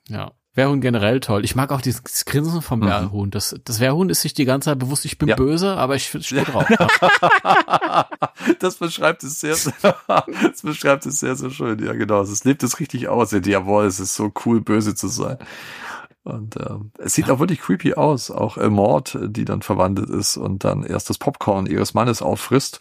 ja. 0.09 0.33
Wehrhuhn 0.55 0.81
generell 0.81 1.21
toll. 1.21 1.45
Ich 1.45 1.55
mag 1.55 1.71
auch 1.71 1.83
dieses 1.83 2.25
Grinsen 2.25 2.63
vom 2.63 2.81
Mhm. 2.81 2.87
Wehrhuhn. 2.87 3.31
Das, 3.31 3.55
das 3.63 3.79
Wehrhuhn 3.79 4.09
ist 4.09 4.23
sich 4.23 4.33
die 4.33 4.47
ganze 4.47 4.71
Zeit 4.71 4.79
bewusst, 4.79 5.05
ich 5.05 5.19
bin 5.19 5.29
Ja. 5.29 5.37
böse, 5.37 5.77
aber 5.77 5.97
ich 5.97 6.07
stehe 6.27 6.45
drauf. 6.45 6.65
das 8.61 8.77
beschreibt 8.77 9.23
es 9.23 9.41
sehr, 9.41 9.55
das 10.07 10.63
beschreibt 10.63 11.05
es 11.05 11.21
sehr, 11.21 11.37
sehr 11.37 11.51
schön. 11.51 11.85
Ja, 11.85 11.93
genau. 11.93 12.23
Es 12.23 12.45
lebt 12.45 12.63
es 12.63 12.81
richtig 12.81 13.09
aus. 13.09 13.33
Ja, 13.33 13.41
jawohl, 13.41 13.85
es 13.85 14.01
ist 14.01 14.15
so 14.15 14.33
cool, 14.47 14.63
böse 14.63 14.95
zu 14.95 15.09
sein. 15.09 15.37
Und 16.27 16.57
ähm, 16.57 16.91
es 16.99 17.15
sieht 17.15 17.31
auch 17.31 17.39
wirklich 17.39 17.61
creepy 17.61 17.95
aus. 17.95 18.31
Auch 18.33 18.57
äh, 18.59 18.69
Mord, 18.69 19.17
die 19.23 19.45
dann 19.45 19.63
verwandelt 19.63 20.11
ist 20.11 20.37
und 20.37 20.65
dann 20.65 20.83
erst 20.83 21.09
das 21.09 21.19
Popcorn 21.19 21.67
ihres 21.67 21.95
Mannes 21.95 22.21
auffrisst 22.21 22.81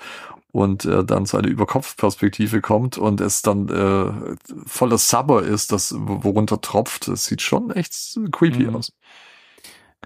und 0.52 0.86
äh, 0.86 1.04
dann 1.06 1.28
zu 1.28 1.38
einer 1.38 1.48
Überkopfperspektive 1.48 2.62
kommt 2.62 2.98
und 2.98 3.22
es 3.22 3.44
dann 3.44 3.70
äh, 3.70 4.36
voller 4.66 4.98
Sabber 4.98 5.44
ist, 5.44 5.72
das 5.72 5.94
wo- 5.96 6.24
worunter 6.24 6.60
tropft. 6.60 7.08
Es 7.08 7.26
sieht 7.26 7.44
schon 7.44 7.70
echt 7.70 7.94
creepy 8.32 8.64
Mhm. 8.66 8.78
aus. 8.78 8.92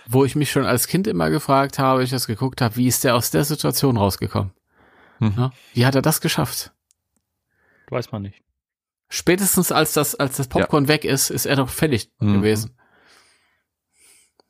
Wo 0.08 0.26
ich 0.26 0.36
mich 0.36 0.52
schon 0.52 0.66
als 0.66 0.88
Kind 0.88 1.08
immer 1.08 1.30
gefragt 1.30 1.80
habe, 1.80 2.04
ich 2.04 2.10
das 2.10 2.28
geguckt 2.28 2.60
habe, 2.62 2.76
wie 2.76 2.88
ist 2.88 3.04
der 3.06 3.16
aus 3.16 3.32
der 3.32 3.46
Situation 3.46 3.96
rausgekommen? 3.96 4.52
Mhm. 5.20 5.34
Ja? 5.38 5.52
Wie 5.74 5.86
hat 5.86 5.96
er 5.96 6.02
das 6.02 6.20
geschafft? 6.20 6.74
Weiß 7.90 8.12
man 8.12 8.24
nicht. 8.24 8.42
Spätestens 9.08 9.72
als 9.72 9.94
das, 9.94 10.16
als 10.16 10.38
das 10.38 10.48
Popcorn 10.48 10.88
weg 10.90 11.06
ist, 11.06 11.30
ist 11.30 11.46
er 11.46 11.56
doch 11.56 11.70
fertig 11.70 12.12
Mhm. 12.20 12.34
gewesen. 12.34 12.76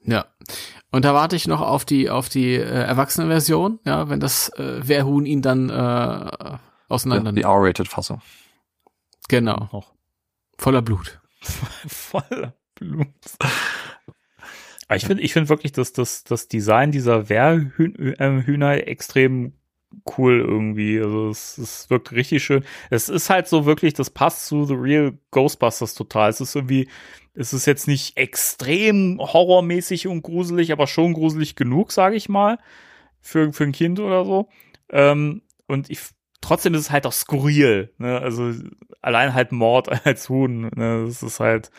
Ja. 0.03 0.25
Und 0.91 1.05
da 1.05 1.13
warte 1.13 1.35
ich 1.35 1.47
noch 1.47 1.61
auf 1.61 1.85
die, 1.85 2.09
auf 2.09 2.29
die 2.29 2.55
äh, 2.55 2.63
Erwachsenenversion, 2.63 3.79
ja, 3.85 4.09
wenn 4.09 4.19
das 4.19 4.49
äh, 4.57 4.87
Wehrhuhn 4.87 5.25
ihn 5.25 5.41
dann 5.41 5.69
äh, 5.69 5.73
Ja, 5.73 6.59
auseinander 6.87 7.31
die 7.31 7.43
R-Rated-Fassung. 7.43 8.21
Genau. 9.27 9.69
Noch. 9.71 9.93
Voller 10.57 10.81
Blut. 10.81 11.21
Voller 11.87 12.53
Blut. 12.75 13.07
Aber 14.87 14.95
ich 14.95 15.05
finde, 15.05 15.21
ich 15.21 15.33
finde 15.33 15.49
wirklich, 15.49 15.71
dass 15.71 15.93
das, 15.93 16.23
das 16.23 16.47
Design 16.47 16.91
dieser 16.91 17.29
Wehrhühner 17.29 18.87
extrem 18.87 19.53
cool 20.17 20.39
irgendwie. 20.39 20.99
Also 20.99 21.29
es, 21.29 21.57
es 21.59 21.89
wirkt 21.89 22.11
richtig 22.11 22.43
schön. 22.43 22.63
Es 22.89 23.07
ist 23.09 23.29
halt 23.29 23.47
so 23.47 23.65
wirklich, 23.65 23.93
das 23.93 24.09
passt 24.09 24.47
zu 24.47 24.65
The 24.65 24.73
Real 24.73 25.17
Ghostbusters 25.31 25.93
total. 25.93 26.29
Es 26.31 26.41
ist 26.41 26.55
irgendwie, 26.55 26.89
es 27.39 27.53
ist 27.53 27.65
jetzt 27.65 27.87
nicht 27.87 28.17
extrem 28.17 29.17
horrormäßig 29.17 30.07
und 30.07 30.23
gruselig, 30.23 30.73
aber 30.73 30.87
schon 30.87 31.13
gruselig 31.13 31.55
genug, 31.55 31.93
sage 31.93 32.17
ich 32.17 32.27
mal, 32.27 32.59
für, 33.21 33.53
für 33.53 33.63
ein 33.63 33.71
Kind 33.71 34.01
oder 34.01 34.25
so. 34.25 34.49
Ähm, 34.89 35.41
und 35.65 35.89
ich, 35.89 35.99
trotzdem 36.41 36.73
ist 36.73 36.81
es 36.81 36.91
halt 36.91 37.07
auch 37.07 37.13
skurril. 37.13 37.93
Ne? 37.97 38.19
Also 38.19 38.51
allein 39.01 39.33
halt 39.33 39.53
Mord 39.53 39.87
als 40.05 40.27
Huhn. 40.27 40.69
Ne? 40.75 41.05
Das 41.05 41.23
ist 41.23 41.39
halt, 41.39 41.71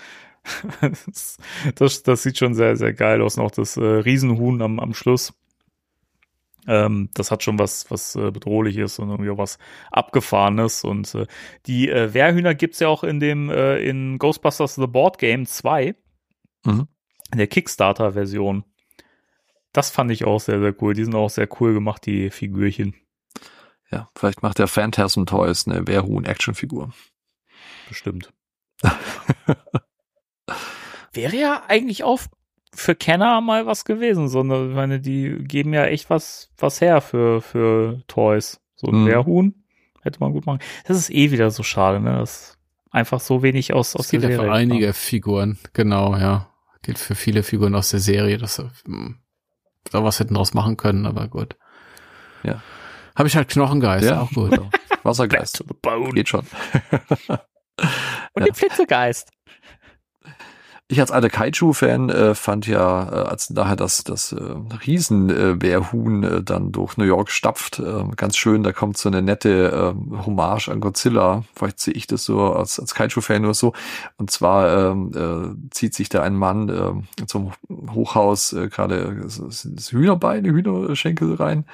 das, 1.75 2.03
das, 2.05 2.23
sieht 2.23 2.39
schon 2.39 2.55
sehr, 2.55 2.77
sehr 2.77 2.95
geil 2.95 3.21
aus. 3.21 3.37
Noch 3.37 3.51
das 3.51 3.77
äh, 3.77 3.83
Riesenhuhn 3.83 4.63
am, 4.63 4.81
am 4.81 4.95
Schluss. 4.95 5.35
Ähm, 6.67 7.11
das 7.15 7.31
hat 7.31 7.43
schon 7.43 7.59
was, 7.59 7.91
was 7.91 8.17
äh, 8.17 8.31
bedrohliches 8.31 8.99
und 8.99 9.11
irgendwie 9.11 9.31
auch 9.31 9.39
was 9.39 9.59
abgefahrenes. 9.91 10.85
Und 10.85 11.15
äh, 11.15 11.27
die 11.67 11.89
äh, 11.89 12.13
Wehrhühner 12.15 12.55
gibt's 12.55 12.81
ja 12.81 12.89
auch 12.89 13.05
in 13.05 13.21
dem, 13.21 13.51
äh, 13.51 13.79
in 13.79 14.19
Ghostbusters 14.19 14.75
The 14.75 14.87
Board 14.87 15.19
Game 15.19 15.47
2. 15.47 15.95
Mhm. 16.65 16.89
In 17.33 17.39
der 17.39 17.47
Kickstarter-Version. 17.47 18.65
Das 19.73 19.91
fand 19.91 20.11
ich 20.11 20.25
auch 20.25 20.41
sehr, 20.41 20.61
sehr 20.61 20.75
cool. 20.83 20.95
Die 20.95 21.05
sind 21.05 21.15
auch 21.15 21.31
sehr 21.31 21.49
cool 21.61 21.75
gemacht, 21.75 22.05
die 22.05 22.31
Figürchen. 22.31 22.95
Ja, 23.91 24.09
vielleicht 24.17 24.43
macht 24.43 24.59
der 24.59 24.69
Phantasm 24.69 25.25
Toys 25.25 25.67
eine 25.67 25.87
Wehrhuhn-Actionfigur. 25.87 26.93
Bestimmt. 27.89 28.33
Wäre 31.13 31.37
ja 31.37 31.63
eigentlich 31.67 32.05
auch 32.05 32.21
für 32.75 32.95
Kenner 32.95 33.41
mal 33.41 33.67
was 33.67 33.85
gewesen, 33.85 34.29
sondern 34.29 34.71
ich 34.71 34.77
meine, 34.77 35.01
die 35.01 35.37
geben 35.43 35.73
ja 35.75 35.85
echt 35.87 36.09
was, 36.11 36.51
was 36.59 36.81
her 36.81 37.01
für, 37.01 37.41
für 37.43 38.03
Toys. 38.07 38.61
So 38.77 38.87
ein 38.89 39.03
Mhm. 39.03 39.07
Wehrhuhn 39.07 39.55
hätte 40.03 40.21
man 40.21 40.33
gut 40.33 40.47
machen. 40.47 40.61
Das 40.87 40.97
ist 40.97 41.11
eh 41.11 41.31
wieder 41.31 41.51
so 41.51 41.63
schade, 41.63 42.01
ne? 42.01 42.19
Das 42.19 42.57
einfach 42.91 43.21
so 43.21 43.43
wenig 43.43 43.73
aus, 43.75 43.95
aus 43.95 44.03
Das 44.05 44.11
gilt 44.11 44.23
der 44.23 44.31
ja 44.31 44.37
Serie 44.37 44.47
für 44.49 44.53
kam. 44.53 44.61
einige 44.73 44.93
Figuren, 44.93 45.59
genau, 45.73 46.17
ja. 46.17 46.49
Gilt 46.83 46.99
für 46.99 47.15
viele 47.15 47.43
Figuren 47.43 47.75
aus 47.75 47.91
der 47.91 48.01
Serie, 48.01 48.39
dass 48.39 48.57
sie 48.57 48.71
hm, 48.87 49.19
da 49.91 50.03
was 50.03 50.19
hätten 50.21 50.35
draus 50.35 50.55
machen 50.55 50.77
können, 50.77 51.05
aber 51.07 51.29
gut. 51.29 51.57
Ja. 52.43 52.63
Habe 53.17 53.29
ich 53.29 53.37
halt 53.37 53.49
Knochengeist, 53.49 54.09
Ja. 54.09 54.23
auch 54.23 54.31
gut. 54.31 54.51
Back 54.91 55.05
Wassergeist. 55.05 55.57
to 55.57 55.65
the 55.69 55.75
bone. 55.83 56.11
Geht 56.13 56.29
schon. 56.29 56.47
Und 58.35 58.47
den 58.47 58.55
Flitzegeist. 58.55 59.31
Ich 60.93 61.01
als 61.01 61.13
alter 61.13 61.31
Kaiju-Fan 61.31 62.11
äh, 62.11 62.35
fand 62.35 62.67
ja, 62.67 63.05
äh, 63.05 63.29
als 63.29 63.47
daher 63.47 63.77
das, 63.77 64.03
das 64.03 64.33
äh, 64.33 64.43
Riesen-Wehrhuhn 64.85 66.25
äh, 66.25 66.43
dann 66.43 66.73
durch 66.73 66.97
New 66.97 67.05
York 67.05 67.31
stapft, 67.31 67.79
äh, 67.79 68.05
ganz 68.17 68.37
schön, 68.37 68.65
da 68.65 68.73
kommt 68.73 68.99
so 68.99 69.09
eine 69.09 69.23
nette 69.23 69.95
äh, 69.95 70.17
Hommage 70.27 70.69
an 70.69 70.81
Godzilla. 70.81 71.45
Vielleicht 71.55 71.79
sehe 71.79 71.95
ich 71.95 72.09
das 72.09 72.25
so 72.25 72.53
als, 72.55 72.81
als 72.81 72.97
Kaiju-Fan 72.97 73.43
nur 73.43 73.55
so. 73.55 73.73
Und 74.17 74.33
zwar 74.33 74.91
ähm, 74.91 75.13
äh, 75.15 75.71
zieht 75.71 75.95
sich 75.95 76.09
da 76.09 76.23
ein 76.23 76.35
Mann 76.35 76.69
äh, 76.69 77.27
zum 77.27 77.53
Hochhaus 77.95 78.53
äh, 78.53 78.67
gerade 78.67 79.17
das, 79.23 79.69
das 79.73 79.93
Hühnerbeine, 79.93 80.49
Hühnerschenkel 80.49 81.35
rein 81.35 81.67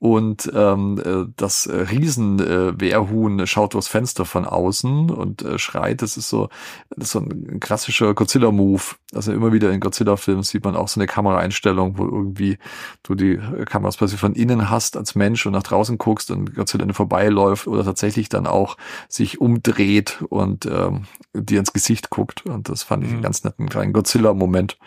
und 0.00 0.50
ähm, 0.54 0.98
äh, 1.04 1.30
das 1.36 1.66
äh, 1.66 1.76
Riesen-Wehrhuhn 1.76 3.46
schaut 3.46 3.74
durchs 3.74 3.88
Fenster 3.88 4.24
von 4.24 4.46
außen 4.46 5.10
und 5.10 5.42
äh, 5.42 5.58
schreit. 5.58 6.00
Das 6.00 6.16
ist 6.16 6.30
so, 6.30 6.48
das 6.96 7.08
ist 7.08 7.12
so 7.12 7.20
ein 7.20 7.60
klassischer 7.60 8.14
Godzilla-Move. 8.14 8.82
Also 9.14 9.32
immer 9.32 9.52
wieder 9.52 9.70
in 9.70 9.80
Godzilla-Filmen 9.80 10.42
sieht 10.42 10.64
man 10.64 10.74
auch 10.74 10.88
so 10.88 10.98
eine 11.00 11.06
Kameraeinstellung, 11.06 11.98
wo 11.98 12.04
irgendwie 12.04 12.56
du 13.02 13.14
die 13.14 13.38
Kameras 13.66 13.98
plötzlich 13.98 14.20
von 14.20 14.32
innen 14.34 14.70
hast 14.70 14.96
als 14.96 15.14
Mensch 15.14 15.44
und 15.44 15.52
nach 15.52 15.62
draußen 15.64 15.98
guckst 15.98 16.30
und 16.30 16.54
Godzilla 16.54 16.82
an 16.82 16.88
dir 16.88 16.94
vorbeiläuft 16.94 17.66
oder 17.66 17.84
tatsächlich 17.84 18.30
dann 18.30 18.46
auch 18.46 18.78
sich 19.08 19.38
umdreht 19.40 20.24
und 20.30 20.64
ähm, 20.64 21.04
dir 21.34 21.58
ins 21.58 21.74
Gesicht 21.74 22.08
guckt. 22.08 22.46
Und 22.46 22.70
das 22.70 22.82
fand 22.82 23.04
ich 23.04 23.10
einen 23.10 23.18
Mhm. 23.18 23.22
ganz 23.24 23.44
netten 23.44 23.68
kleinen 23.68 23.92
Godzilla-Moment 23.92 24.78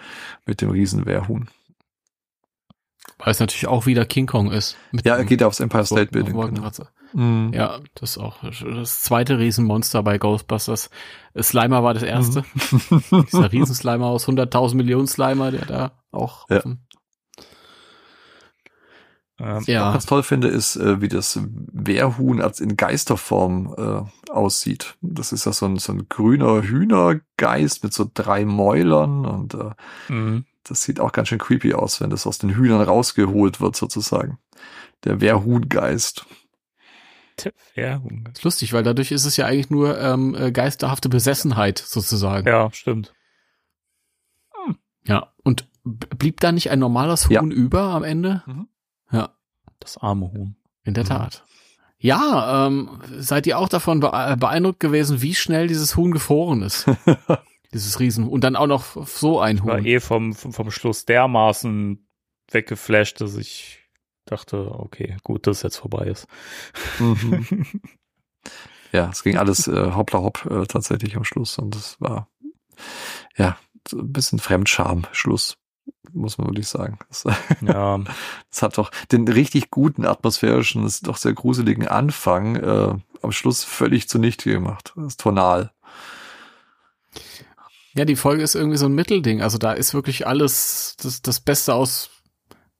mit 0.47 0.61
dem 0.61 0.71
Riesen-Wehrhuhn. 0.71 1.49
Weil 3.23 3.31
es 3.31 3.39
natürlich 3.39 3.67
auch 3.67 3.85
wieder 3.85 4.05
King 4.05 4.25
Kong 4.27 4.51
ist. 4.51 4.75
Mit 4.91 5.05
Ja, 5.05 5.15
er 5.15 5.23
geht 5.23 5.43
aufs 5.43 5.59
Empire 5.61 5.85
State 5.85 6.11
Building. 6.11 6.33
Genau. 6.39 6.69
Mhm. 7.13 7.51
Ja, 7.53 7.79
das 7.95 8.11
ist 8.11 8.17
auch 8.17 8.37
das 8.43 9.01
zweite 9.01 9.37
Riesenmonster 9.39 10.03
bei 10.03 10.17
Ghostbusters. 10.17 10.89
Slimer 11.39 11.83
war 11.83 11.93
das 11.93 12.03
erste. 12.03 12.43
Mhm. 12.71 13.25
Dieser 13.31 13.51
Riesenslimer 13.51 14.07
aus 14.07 14.27
100.000 14.27 14.75
Millionen 14.75 15.07
Slimer, 15.07 15.51
der 15.51 15.65
da 15.65 15.91
auch. 16.11 16.49
Ja. 16.49 16.65
Ähm, 16.65 16.79
Was 19.37 19.63
ich 19.63 19.67
Ja. 19.69 19.89
auch 19.89 19.93
ganz 19.93 20.05
toll 20.05 20.23
finde, 20.23 20.47
ist, 20.47 20.75
äh, 20.75 21.01
wie 21.01 21.07
das 21.07 21.39
Wehrhuhn 21.71 22.41
als 22.41 22.59
in 22.59 22.77
Geisterform 22.77 23.73
äh, 23.77 24.31
aussieht. 24.31 24.95
Das 25.01 25.31
ist 25.31 25.45
ja 25.45 25.53
so 25.53 25.65
ein, 25.65 25.77
so 25.77 25.93
ein 25.93 26.07
grüner 26.09 26.61
Hühnergeist 26.61 27.83
mit 27.83 27.93
so 27.93 28.09
drei 28.13 28.43
Mäulern 28.45 29.25
und 29.25 29.53
äh, 29.53 29.71
mhm. 30.11 30.45
Das 30.63 30.83
sieht 30.83 30.99
auch 30.99 31.11
ganz 31.11 31.27
schön 31.29 31.39
creepy 31.39 31.73
aus, 31.73 31.99
wenn 32.01 32.09
das 32.09 32.25
aus 32.27 32.37
den 32.37 32.51
Hühnern 32.55 32.81
rausgeholt 32.81 33.59
wird 33.61 33.75
sozusagen. 33.75 34.37
Der 35.03 35.19
Wehrhuhngeist. 35.21 36.25
Wehrhuhn. 37.73 38.29
ist 38.31 38.43
lustig, 38.43 38.73
weil 38.73 38.83
dadurch 38.83 39.11
ist 39.11 39.25
es 39.25 39.37
ja 39.37 39.45
eigentlich 39.47 39.69
nur 39.71 39.99
ähm, 39.99 40.35
äh, 40.35 40.51
geisterhafte 40.51 41.09
Besessenheit 41.09 41.79
sozusagen. 41.79 42.47
Ja, 42.47 42.71
stimmt. 42.71 43.13
Ja. 45.05 45.33
Und 45.43 45.67
blieb 45.83 46.39
da 46.39 46.51
nicht 46.53 46.69
ein 46.71 46.79
normales 46.79 47.25
Huhn 47.27 47.31
Ja. 47.33 47.41
über 47.57 47.81
am 47.89 48.03
Ende? 48.03 48.43
Mhm. 48.45 48.67
Ja, 49.11 49.35
Das 49.79 49.97
arme 49.97 50.31
Huhn. 50.31 50.55
in 50.83 50.93
der 50.93 51.03
Mhm. 51.03 51.07
Tat. 51.09 51.43
Ja, 51.97 52.67
ähm, 52.67 53.01
seid 53.17 53.47
ihr 53.47 53.57
auch 53.57 53.67
davon 53.69 53.99
bee- 53.99 54.35
beeindruckt 54.37 54.79
gewesen, 54.79 55.21
wie 55.21 55.35
schnell 55.35 55.67
dieses 55.67 55.95
Huhn 55.97 56.11
gefroren 56.11 56.61
ist? 56.61 56.85
dieses 57.73 57.99
Riesen 57.99 58.27
und 58.27 58.43
dann 58.43 58.55
auch 58.55 58.67
noch 58.67 59.05
so 59.07 59.39
ein 59.39 59.63
war 59.65 59.77
Huhn. 59.77 59.85
eh 59.85 59.99
vom, 59.99 60.33
vom, 60.33 60.53
vom 60.53 60.71
Schluss 60.71 61.05
dermaßen 61.05 62.07
weggeflasht, 62.51 63.19
dass 63.21 63.35
ich 63.35 63.79
dachte, 64.25 64.71
okay, 64.79 65.17
gut, 65.23 65.47
dass 65.47 65.57
es 65.57 65.63
jetzt 65.63 65.77
vorbei 65.77 66.05
ist. 66.05 66.27
Mhm. 66.99 67.65
ja, 68.91 69.09
es 69.11 69.23
ging 69.23 69.37
alles 69.37 69.67
äh, 69.67 69.91
hoppla 69.91 70.19
hopp 70.19 70.45
äh, 70.49 70.65
tatsächlich 70.65 71.15
am 71.17 71.23
Schluss 71.23 71.57
und 71.57 71.75
es 71.75 71.99
war 71.99 72.29
ja 73.35 73.57
so 73.87 73.97
ein 73.99 74.13
bisschen 74.13 74.39
Fremdscham 74.39 75.03
Schluss. 75.11 75.57
muss 76.13 76.37
man 76.37 76.47
wirklich 76.47 76.69
sagen. 76.69 76.97
Das, 77.09 77.25
Ja. 77.61 77.99
das 78.49 78.61
hat 78.61 78.77
doch 78.77 78.91
den 79.11 79.27
richtig 79.27 79.71
guten 79.71 80.05
atmosphärischen, 80.05 80.83
das 80.83 81.01
doch 81.01 81.17
sehr 81.17 81.33
gruseligen 81.33 81.87
Anfang 81.87 82.55
äh, 82.55 82.95
am 83.21 83.31
Schluss 83.33 83.63
völlig 83.65 84.07
zunichte 84.07 84.51
gemacht. 84.51 84.93
Das 84.95 85.05
ist 85.05 85.19
tonal. 85.19 85.72
Ja, 87.95 88.05
die 88.05 88.15
Folge 88.15 88.43
ist 88.43 88.55
irgendwie 88.55 88.77
so 88.77 88.85
ein 88.87 88.93
Mittelding. 88.93 89.41
Also 89.41 89.57
da 89.57 89.71
ist 89.73 89.93
wirklich 89.93 90.25
alles 90.27 90.95
das, 91.01 91.21
das 91.21 91.39
Beste 91.39 91.73
aus 91.75 92.09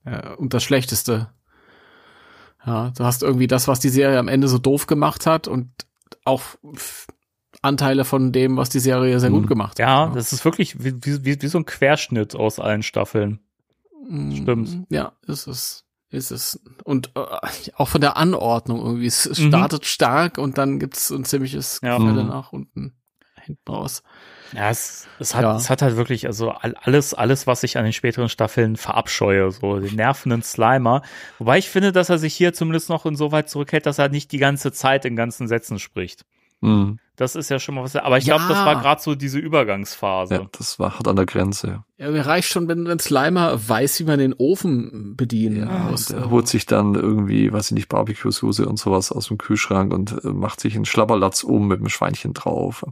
äh, 0.05 0.29
und 0.35 0.53
das 0.53 0.63
Schlechteste. 0.63 1.29
Ja, 2.65 2.91
du 2.97 3.03
hast 3.03 3.23
irgendwie 3.23 3.47
das, 3.47 3.67
was 3.67 3.79
die 3.79 3.89
Serie 3.89 4.17
am 4.19 4.27
Ende 4.27 4.47
so 4.47 4.57
doof 4.57 4.87
gemacht 4.87 5.25
hat 5.25 5.47
und 5.47 5.69
auch 6.25 6.41
Anteile 7.61 8.05
von 8.05 8.31
dem, 8.31 8.57
was 8.57 8.69
die 8.69 8.79
Serie 8.79 9.19
sehr 9.19 9.29
Mhm. 9.29 9.33
gut 9.35 9.47
gemacht 9.47 9.79
Ja, 9.79 10.07
hat. 10.09 10.15
das 10.15 10.33
ist 10.33 10.45
wirklich 10.45 10.83
wie, 10.83 10.93
wie, 11.03 11.41
wie, 11.41 11.47
so 11.47 11.57
ein 11.59 11.65
Querschnitt 11.65 12.35
aus 12.35 12.59
allen 12.59 12.83
Staffeln. 12.83 13.39
Mm, 14.07 14.31
stimmt. 14.35 14.85
Ja, 14.89 15.13
ist 15.27 15.47
es. 15.47 15.85
Ist 16.09 16.31
es. 16.31 16.59
Und 16.83 17.11
äh, 17.15 17.21
auch 17.75 17.87
von 17.87 18.01
der 18.01 18.17
Anordnung 18.17 18.79
irgendwie. 18.79 19.07
Es 19.07 19.27
Mhm. 19.27 19.47
startet 19.49 19.85
stark 19.85 20.37
und 20.37 20.57
dann 20.57 20.79
gibt's 20.79 21.09
ein 21.09 21.25
ziemliches 21.25 21.79
Ja. 21.83 21.97
Gefälle 21.97 22.23
Mhm. 22.23 22.29
nach 22.29 22.51
unten 22.53 22.93
hinten 23.41 23.71
raus. 23.71 24.03
Ja, 24.55 24.69
es, 24.69 25.07
es, 25.19 25.33
hat, 25.35 25.41
Ja. 25.43 25.55
es 25.55 25.69
hat 25.69 25.81
halt 25.81 25.95
wirklich, 25.95 26.27
also 26.27 26.51
all- 26.51 26.75
alles, 26.81 27.13
alles, 27.13 27.47
was 27.47 27.63
ich 27.63 27.77
an 27.77 27.83
den 27.83 27.93
späteren 27.93 28.29
Staffeln 28.29 28.75
verabscheue, 28.75 29.49
so 29.51 29.79
den 29.79 29.95
nervenden 29.95 30.43
Slimer. 30.43 31.01
Wobei 31.39 31.57
ich 31.57 31.69
finde, 31.69 31.91
dass 31.91 32.09
er 32.09 32.17
sich 32.19 32.33
hier 32.35 32.53
zumindest 32.53 32.89
noch 32.89 33.05
insoweit 33.05 33.49
zurückhält, 33.49 33.85
dass 33.85 33.97
er 33.99 34.09
nicht 34.09 34.31
die 34.31 34.37
ganze 34.37 34.71
Zeit 34.71 35.05
in 35.05 35.15
ganzen 35.15 35.47
Sätzen 35.47 35.79
spricht. 35.79 36.23
Mhm. 36.61 36.99
Das 37.15 37.35
ist 37.35 37.49
ja 37.49 37.59
schon 37.59 37.75
mal 37.75 37.83
was. 37.83 37.95
Aber 37.95 38.17
ich 38.17 38.25
Ja. 38.25 38.37
glaube, 38.37 38.53
das 38.53 38.65
war 38.65 38.79
gerade 38.81 39.01
so 39.01 39.15
diese 39.15 39.37
Übergangsphase. 39.37 40.33
Ja, 40.35 40.45
das 40.57 40.79
war 40.79 40.95
hart 40.97 41.07
an 41.07 41.15
der 41.15 41.25
Grenze. 41.25 41.83
Ja, 41.97 42.09
mir 42.09 42.25
reicht 42.25 42.49
schon, 42.49 42.67
wenn, 42.67 42.87
wenn 42.87 42.99
Slimer 42.99 43.59
weiß, 43.69 43.99
wie 43.99 44.03
man 44.05 44.17
den 44.17 44.33
Ofen 44.33 45.15
bedienen 45.15 45.67
Ja, 45.67 45.77
muss. 45.89 46.09
und 46.09 46.17
er 46.17 46.29
holt 46.31 46.47
sich 46.47 46.65
dann 46.65 46.95
irgendwie, 46.95 47.51
weiß 47.51 47.67
ich 47.67 47.71
nicht, 47.75 47.89
Barbecue-Soße 47.89 48.65
und 48.67 48.77
sowas 48.79 49.11
aus 49.11 49.27
dem 49.27 49.37
Kühlschrank 49.37 49.93
und 49.93 50.23
äh, 50.23 50.29
macht 50.29 50.59
sich 50.59 50.75
einen 50.75 50.85
Schlabberlatz 50.85 51.43
um 51.43 51.67
mit 51.67 51.79
einem 51.79 51.89
Schweinchen 51.89 52.33
drauf. 52.33 52.83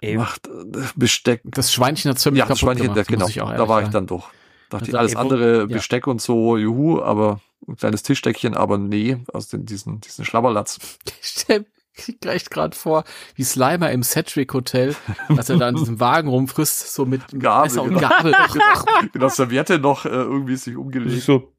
Ey, 0.00 0.16
Macht 0.16 0.46
äh, 0.46 0.50
Besteck. 0.96 1.42
Das 1.44 1.72
Schweinchen 1.72 2.10
hat 2.10 2.18
ziemlich 2.18 2.40
Ja, 2.40 2.46
das 2.46 2.58
kaputt 2.60 2.76
Schweinchen, 2.78 2.94
gemacht, 2.94 3.10
ja, 3.10 3.16
genau. 3.16 3.28
ich 3.28 3.56
Da 3.56 3.68
war 3.68 3.82
ich 3.82 3.88
dann 3.88 4.06
doch. 4.06 4.30
Dachte 4.70 4.90
ich, 4.90 4.94
Also, 4.94 4.98
alles 4.98 5.12
ey, 5.12 5.16
wo- 5.16 5.20
andere, 5.20 5.58
ja. 5.60 5.66
Besteck 5.66 6.06
und 6.06 6.20
so, 6.22 6.56
juhu, 6.56 7.00
aber 7.02 7.40
ein 7.68 7.76
kleines 7.76 8.02
Tischdeckchen, 8.02 8.54
aber 8.54 8.78
nee, 8.78 9.18
aus 9.32 9.48
den, 9.48 9.64
diesen, 9.66 10.00
diesen 10.00 10.24
Schlabberlatz. 10.24 10.78
Ich 11.96 12.18
gleich 12.20 12.50
gerade 12.50 12.76
vor, 12.76 13.04
wie 13.36 13.44
Slimer 13.44 13.92
im 13.92 14.02
Cedric 14.02 14.52
Hotel, 14.52 14.96
als 15.28 15.48
er 15.48 15.58
da 15.58 15.68
in 15.68 15.76
diesem 15.76 16.00
Wagen 16.00 16.26
rumfrisst, 16.28 16.92
so 16.92 17.06
mit 17.06 17.22
Gabel, 17.38 17.68
Messer 17.68 17.82
und 17.84 17.88
genau. 17.90 18.00
Gabel. 18.00 18.34
In 19.14 19.20
der 19.20 19.30
Serviette 19.30 19.78
noch 19.78 20.04
äh, 20.04 20.08
irgendwie 20.08 20.56
sich 20.56 20.64
sich 20.64 20.76
umgelegt, 20.76 21.22
so, 21.22 21.52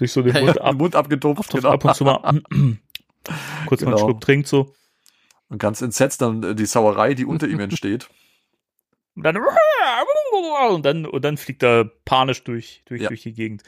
sich 0.00 0.10
so 0.10 0.22
den 0.22 0.34
Ja, 0.34 0.40
Mund 0.42 0.56
den 0.56 0.62
ab, 0.62 0.74
Mund 0.74 0.96
abgetupft, 0.96 1.54
ab, 1.54 1.60
genau. 1.60 1.70
ab 1.70 1.84
und 1.84 1.94
zu 1.94 2.02
mal 2.02 2.16
kurz 3.66 3.82
mal 3.82 3.86
einen 3.88 3.96
Genau. 3.96 3.98
Schluck 3.98 4.20
trinkt 4.20 4.48
so. 4.48 4.74
Und 5.52 5.58
ganz 5.58 5.82
entsetzt 5.82 6.22
dann 6.22 6.42
äh, 6.42 6.54
die 6.54 6.64
Sauerei, 6.64 7.12
die 7.12 7.26
unter 7.26 7.46
ihm 7.46 7.60
entsteht. 7.60 8.08
Und 9.14 9.24
dann, 9.24 9.36
und 10.70 10.86
dann, 10.86 11.04
und 11.04 11.22
dann 11.22 11.36
fliegt 11.36 11.62
er 11.62 11.84
panisch 12.06 12.44
durch, 12.44 12.82
durch, 12.86 13.02
Ja. 13.02 13.08
durch 13.08 13.20
die 13.20 13.34
Gegend. 13.34 13.62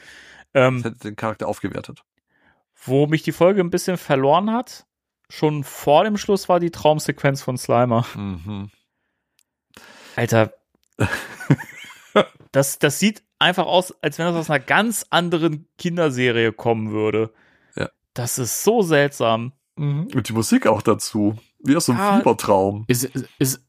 Ähm, 0.55 0.81
Das 0.81 0.91
hätte 0.93 1.07
den 1.09 1.15
Charakter 1.15 1.47
aufgewertet. 1.47 2.03
Wo 2.83 3.05
mich 3.05 3.21
die 3.21 3.31
Folge 3.31 3.61
ein 3.61 3.69
bisschen 3.69 3.97
verloren 3.97 4.51
hat, 4.51 4.87
schon 5.29 5.63
vor 5.63 6.03
dem 6.03 6.17
Schluss 6.17 6.49
war 6.49 6.59
die 6.59 6.71
Traumsequenz 6.71 7.43
von 7.43 7.59
Slimer. 7.59 8.07
Mhm. 8.15 8.71
Alter. 10.15 10.51
das, 12.51 12.79
das 12.79 12.97
sieht 12.97 13.21
einfach 13.37 13.67
aus, 13.67 13.93
als 14.01 14.17
wenn 14.17 14.25
das 14.25 14.35
aus 14.35 14.49
einer 14.49 14.63
ganz 14.63 15.05
anderen 15.11 15.67
Kinderserie 15.77 16.53
kommen 16.53 16.89
würde. 16.89 17.31
Ja. 17.75 17.89
Das 18.15 18.39
ist 18.39 18.63
so 18.63 18.81
seltsam. 18.81 19.51
Mhm. 19.75 20.07
Und 20.15 20.27
die 20.27 20.33
Musik 20.33 20.65
auch 20.65 20.81
dazu. 20.81 21.37
Wie 21.65 21.75
aus 21.75 21.85
so 21.85 21.91
einem 21.93 22.01
Ah. 22.01 22.17
Fiebertraum. 22.17 22.85
Ist, 22.87 23.03
ist, 23.05 23.25
ist, 23.39 23.61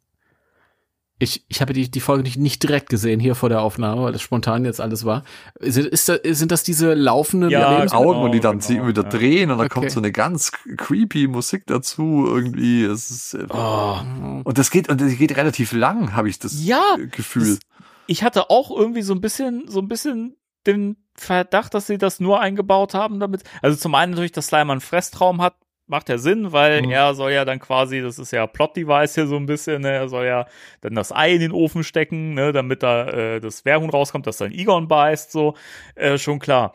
ich, 1.18 1.47
ich 1.48 1.62
habe 1.62 1.73
die, 1.73 1.90
die 1.90 2.01
Folge 2.01 2.23
nicht, 2.24 2.36
nicht 2.36 2.62
direkt 2.62 2.90
gesehen 2.90 3.20
hier 3.20 3.35
vor 3.35 3.48
der 3.48 3.62
Aufnahme, 3.62 4.02
weil 4.02 4.12
das 4.12 4.20
spontan 4.20 4.66
jetzt 4.66 4.82
alles 4.82 5.06
war. 5.06 5.24
Ist, 5.59 5.78
ist 5.78 6.10
da, 6.10 6.16
sind 6.23 6.52
das 6.52 6.62
diese 6.62 6.93
laufenden 6.93 7.48
Ja, 7.48 7.81
genau, 7.86 7.94
Augen 7.94 8.20
und 8.23 8.32
die 8.32 8.40
dann 8.40 8.59
genau, 8.59 8.66
sie 8.82 8.86
wieder 8.86 9.02
ja. 9.02 9.09
drehen 9.09 9.51
und 9.51 9.56
dann 9.56 9.66
Okay. 9.66 9.74
kommt 9.81 9.90
so 9.93 10.01
eine 10.01 10.12
ganz 10.12 10.52
creepy 10.77 11.27
Musik 11.27 11.62
dazu 11.68 12.27
irgendwie. 12.27 12.85
Es 12.85 13.09
ist, 13.10 13.32
äh, 13.35 13.47
Oh. 13.48 13.97
Und 14.44 14.59
das 14.59 14.70
geht 14.70 14.90
und 14.90 15.01
das 15.01 15.16
geht 15.16 15.35
relativ 15.39 15.73
lang, 15.73 16.14
habe 16.14 16.28
ich 16.28 16.39
das 16.39 16.62
Ja, 16.62 16.82
Gefühl. 17.10 17.59
Ich 18.06 18.23
hatte 18.23 18.51
auch 18.51 18.70
irgendwie 18.70 19.02
so 19.02 19.14
ein 19.14 19.23
bisschen, 19.23 19.68
so 19.68 19.81
ein 19.81 19.89
bisschen 19.89 20.36
den 20.66 20.97
Verdacht, 21.14 21.73
dass 21.73 21.86
sie 21.86 21.97
das 21.97 22.20
nur 22.20 22.40
eingebaut 22.40 22.93
haben, 22.93 23.20
damit. 23.20 23.43
Also 23.62 23.78
zum 23.78 23.94
einen 23.94 24.12
natürlich, 24.12 24.32
dass 24.32 24.48
Slimer 24.48 24.73
einen 24.73 24.81
Fresstraum 24.82 25.40
hat, 25.40 25.55
macht 25.86 26.08
ja 26.08 26.18
Sinn, 26.18 26.52
weil 26.52 26.82
Mhm. 26.82 26.90
er 26.90 27.14
soll 27.14 27.32
ja 27.32 27.44
dann 27.44 27.58
quasi, 27.60 28.00
das 28.02 28.18
ist 28.18 28.32
ja 28.32 28.46
Plot-Device 28.46 29.14
hier 29.14 29.26
so 29.26 29.36
ein 29.36 29.46
bisschen, 29.46 29.82
ne, 29.82 29.92
er 29.92 30.08
soll 30.08 30.26
ja 30.26 30.46
dann 30.80 30.94
das 30.94 31.12
Ei 31.12 31.34
in 31.34 31.40
den 31.40 31.52
Ofen 31.52 31.84
stecken, 31.84 32.34
ne, 32.34 32.52
damit 32.52 32.82
da 32.82 33.08
äh, 33.08 33.40
das 33.40 33.64
Wehrhuhn 33.64 33.90
rauskommt, 33.90 34.26
dass 34.26 34.38
dann 34.38 34.52
Egon 34.52 34.88
beißt, 34.88 35.30
so, 35.32 35.54
äh, 35.94 36.18
schon 36.18 36.38
klar. 36.38 36.72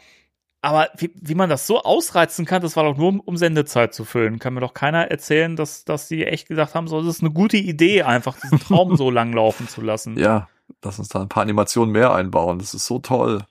Aber 0.64 0.90
wie, 0.98 1.10
wie 1.16 1.34
man 1.34 1.50
das 1.50 1.66
so 1.66 1.82
ausreizen 1.82 2.46
kann, 2.46 2.62
das 2.62 2.76
war 2.76 2.84
doch 2.84 2.96
nur, 2.96 3.08
um, 3.10 3.20
um 3.20 3.36
Sendezeit 3.36 3.96
zu 3.96 4.06
füllen. 4.06 4.38
Kann 4.38 4.54
mir 4.54 4.60
doch 4.60 4.76
keiner 4.76 5.10
erzählen, 5.10 5.56
dass, 5.56 5.86
dass 5.86 6.08
die 6.08 6.24
echt 6.26 6.48
gesagt 6.48 6.76
haben, 6.76 6.88
so, 6.88 7.02
das 7.02 7.16
ist 7.16 7.22
eine 7.24 7.32
gute 7.32 7.58
Idee, 7.58 8.04
einfach 8.04 8.40
diesen 8.40 8.60
Traum 8.60 8.96
so 8.96 9.10
lang 9.10 9.34
laufen 9.34 9.68
zu 9.68 9.82
lassen. 9.82 10.20
Ja, 10.20 10.50
lass 10.84 11.00
uns 11.00 11.10
da 11.10 11.20
ein 11.22 11.30
paar 11.30 11.42
Animationen 11.44 11.92
mehr 11.92 12.14
einbauen. 12.14 12.60
Das 12.60 12.76
ist 12.76 12.86
so 12.86 13.00
toll. 13.00 13.42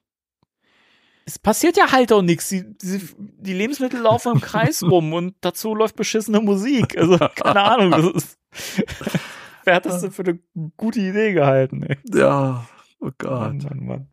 Es 1.24 1.38
passiert 1.38 1.76
ja 1.76 1.92
halt 1.92 2.12
auch 2.12 2.22
nichts. 2.22 2.48
Die, 2.48 2.64
die, 2.78 3.00
die 3.16 3.52
Lebensmittel 3.52 4.00
laufen 4.00 4.32
im 4.32 4.40
Kreis 4.40 4.82
rum 4.90 5.12
und 5.12 5.34
dazu 5.40 5.74
läuft 5.74 5.96
beschissene 5.96 6.40
Musik. 6.40 6.96
Also, 6.96 7.18
keine 7.18 7.62
Ahnung. 7.62 7.90
Das 7.90 8.24
ist, 8.24 8.38
wer 9.64 9.74
hat 9.74 9.86
das 9.86 10.00
denn 10.00 10.12
für 10.12 10.22
eine 10.22 10.38
gute 10.76 11.00
Idee 11.00 11.32
gehalten? 11.32 11.82
Ey? 11.82 11.98
Ja, 12.12 12.66
oh 13.00 13.04
Mann, 13.04 13.14
Gott. 13.18 13.64
Mann, 13.64 13.86
Mann. 13.86 14.08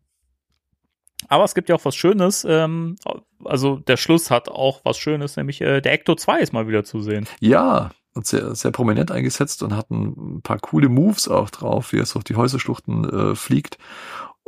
Aber 1.28 1.44
es 1.44 1.54
gibt 1.54 1.68
ja 1.68 1.74
auch 1.74 1.84
was 1.84 1.96
Schönes. 1.96 2.46
Ähm, 2.48 2.96
also, 3.44 3.76
der 3.76 3.96
Schluss 3.96 4.30
hat 4.30 4.48
auch 4.48 4.80
was 4.84 4.98
Schönes, 4.98 5.36
nämlich 5.36 5.60
äh, 5.60 5.80
der 5.80 5.92
Ecto 5.92 6.14
2 6.14 6.40
ist 6.40 6.52
mal 6.52 6.68
wieder 6.68 6.84
zu 6.84 7.02
sehen. 7.02 7.26
Ja, 7.40 7.90
und 8.14 8.26
sehr, 8.26 8.54
sehr 8.54 8.70
prominent 8.70 9.10
eingesetzt 9.10 9.62
und 9.62 9.76
hat 9.76 9.90
ein 9.90 10.40
paar 10.42 10.58
coole 10.58 10.88
Moves 10.88 11.28
auch 11.28 11.50
drauf, 11.50 11.92
wie 11.92 11.98
es 11.98 12.16
auf 12.16 12.24
die 12.24 12.36
Häuserschluchten 12.36 13.04
äh, 13.08 13.34
fliegt. 13.34 13.78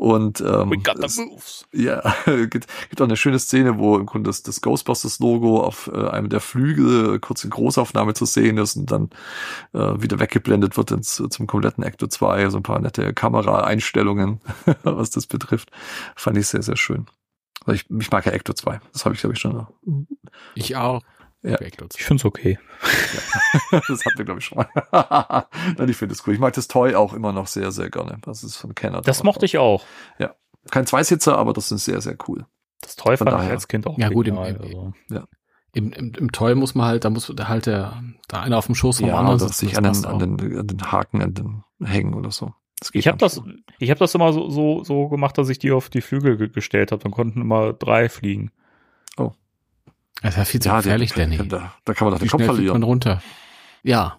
Und 0.00 0.40
ähm, 0.40 0.70
es- 1.04 1.18
moves. 1.18 1.66
Ja, 1.72 2.00
gibt, 2.24 2.66
gibt 2.88 3.00
auch 3.02 3.04
eine 3.04 3.18
schöne 3.18 3.38
Szene, 3.38 3.78
wo 3.78 3.98
im 3.98 4.06
Grunde 4.06 4.30
das, 4.30 4.42
das 4.42 4.62
Ghostbusters-Logo 4.62 5.62
auf 5.62 5.90
äh, 5.92 6.08
einem 6.08 6.30
der 6.30 6.40
Flügel 6.40 7.20
kurz 7.20 7.44
in 7.44 7.50
Großaufnahme 7.50 8.14
zu 8.14 8.24
sehen 8.24 8.56
ist 8.56 8.76
und 8.76 8.90
dann 8.90 9.10
äh, 9.74 10.00
wieder 10.00 10.18
weggeblendet 10.18 10.78
wird 10.78 10.90
ins, 10.92 11.22
zum 11.28 11.46
kompletten 11.46 11.84
Ecto 11.84 12.06
2. 12.06 12.48
So 12.48 12.56
ein 12.56 12.62
paar 12.62 12.80
nette 12.80 13.12
Kameraeinstellungen, 13.12 14.40
was 14.84 15.10
das 15.10 15.26
betrifft. 15.26 15.70
Fand 16.16 16.38
ich 16.38 16.46
sehr, 16.48 16.62
sehr 16.62 16.76
schön. 16.78 17.04
Also 17.66 17.72
ich, 17.72 17.84
ich 17.90 18.10
mag 18.10 18.24
ja 18.24 18.32
Ecto 18.32 18.54
2. 18.54 18.80
Das 18.94 19.04
habe 19.04 19.14
ich, 19.14 19.20
glaube 19.20 19.34
ich, 19.34 19.40
schon. 19.40 19.66
Ich 20.54 20.76
auch. 20.76 21.02
Ja. 21.42 21.58
Ich 21.60 22.04
find's 22.04 22.24
okay. 22.24 22.58
das 23.70 24.04
hatten 24.04 24.18
wir, 24.18 24.24
glaube 24.26 24.40
ich, 24.40 24.46
schon 24.46 24.58
mal. 24.58 24.68
Nein, 25.78 25.88
ich 25.88 25.96
finde 25.96 26.14
es 26.14 26.26
cool. 26.26 26.34
Ich 26.34 26.40
mag 26.40 26.52
das 26.52 26.68
Toy 26.68 26.94
auch 26.94 27.14
immer 27.14 27.32
noch 27.32 27.46
sehr, 27.46 27.72
sehr 27.72 27.88
gerne. 27.90 28.18
Das 28.22 28.44
ist 28.44 28.56
von 28.56 28.74
Kenner. 28.74 29.00
Das 29.00 29.22
mochte 29.22 29.46
ich 29.46 29.56
auch. 29.58 29.84
Kein 30.70 30.86
Zweisitzer, 30.86 31.38
aber 31.38 31.54
das 31.54 31.72
ist 31.72 31.86
sehr, 31.86 32.02
sehr 32.02 32.16
cool. 32.28 32.44
Das 32.82 32.94
Toll 32.96 33.16
Von 33.16 33.26
fand 33.28 33.36
ich 33.36 33.40
daher. 33.42 33.52
als 33.54 33.68
Kind 33.68 33.86
auch 33.86 33.96
Ja, 33.98 34.10
gut, 34.10 34.28
im- 34.28 34.36
also. 34.38 34.92
Im, 35.72 35.92
im, 35.92 36.12
Im 36.14 36.32
Toy 36.32 36.54
muss 36.56 36.74
man 36.74 36.86
halt, 36.86 37.04
da 37.04 37.10
muss 37.10 37.32
da 37.34 37.46
halt 37.48 37.66
der, 37.66 38.02
da 38.28 38.40
einer 38.42 38.58
auf 38.58 38.66
dem 38.66 38.74
Schoß 38.74 38.98
vom 38.98 39.08
Ja, 39.08 39.18
anderen 39.18 39.38
sitzen, 39.38 39.68
sich 39.68 39.72
das 39.72 40.04
an 40.04 40.18
den, 40.18 40.22
an, 40.32 40.36
den, 40.36 40.58
an 40.58 40.66
den 40.66 40.92
Haken 40.92 41.22
an 41.22 41.32
den 41.32 41.64
hängen 41.82 42.14
oder 42.14 42.30
so. 42.32 42.52
Ich 42.92 43.06
habe 43.06 43.18
das, 43.18 43.40
ich 43.78 43.88
habe 43.90 43.98
das 44.00 44.14
immer 44.14 44.32
so, 44.32 44.50
so, 44.50 44.82
so 44.84 45.08
gemacht, 45.08 45.38
dass 45.38 45.48
ich 45.48 45.58
die 45.60 45.70
auf 45.70 45.88
die 45.88 46.00
Flügel 46.00 46.36
ge 46.36 46.48
gestellt 46.48 46.92
habe. 46.92 47.02
Dann 47.02 47.12
konnten 47.12 47.40
immer 47.40 47.72
drei 47.72 48.08
fliegen. 48.08 48.50
Das 50.22 50.32
ist 50.32 50.38
ja 50.38 50.44
viel 50.44 50.60
zu 50.60 50.68
Ja, 50.68 50.76
gefährlich, 50.76 51.12
der, 51.12 51.26
Danny. 51.26 51.48
Da, 51.48 51.74
da 51.84 51.94
kann 51.94 52.06
man 52.06 52.14
doch 52.14 52.20
den 52.20 52.28
Kopf 52.28 52.40
fliegt 52.40 52.48
man 52.48 52.56
verlieren. 52.56 52.82
runter? 52.82 53.22
Ja. 53.82 54.18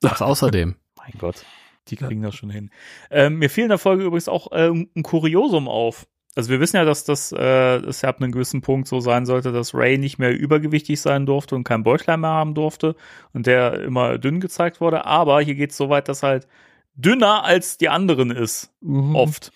Das 0.00 0.22
außerdem. 0.22 0.76
Mein 0.96 1.12
Gott, 1.18 1.44
die 1.88 1.96
kriegen 1.96 2.22
das 2.22 2.34
schon 2.34 2.50
hin. 2.50 2.70
Ähm, 3.10 3.38
mir 3.38 3.50
fiel 3.50 3.64
in 3.64 3.70
der 3.70 3.78
Folge 3.78 4.04
übrigens 4.04 4.28
auch 4.28 4.48
ähm, 4.52 4.88
ein 4.96 5.02
Kuriosum 5.02 5.68
auf. 5.68 6.06
Also 6.34 6.48
wir 6.48 6.60
wissen 6.60 6.76
ja, 6.76 6.84
dass 6.84 7.04
das 7.04 7.32
äh, 7.32 7.76
es 7.78 8.00
ja 8.00 8.08
ab 8.08 8.22
einem 8.22 8.32
gewissen 8.32 8.62
Punkt 8.62 8.88
so 8.88 9.00
sein 9.00 9.26
sollte, 9.26 9.52
dass 9.52 9.74
Ray 9.74 9.98
nicht 9.98 10.18
mehr 10.18 10.34
übergewichtig 10.36 11.00
sein 11.00 11.26
durfte 11.26 11.54
und 11.54 11.64
kein 11.64 11.82
Bäuchlein 11.82 12.20
mehr 12.20 12.30
haben 12.30 12.54
durfte 12.54 12.96
und 13.34 13.46
der 13.46 13.82
immer 13.82 14.16
dünn 14.16 14.40
gezeigt 14.40 14.80
wurde. 14.80 15.04
Aber 15.04 15.42
hier 15.42 15.54
geht 15.56 15.72
es 15.72 15.76
so 15.76 15.90
weit, 15.90 16.08
dass 16.08 16.22
halt 16.22 16.46
dünner 16.94 17.44
als 17.44 17.76
die 17.76 17.88
anderen 17.88 18.30
ist. 18.30 18.70
Mhm. 18.80 19.14
oft. 19.14 19.52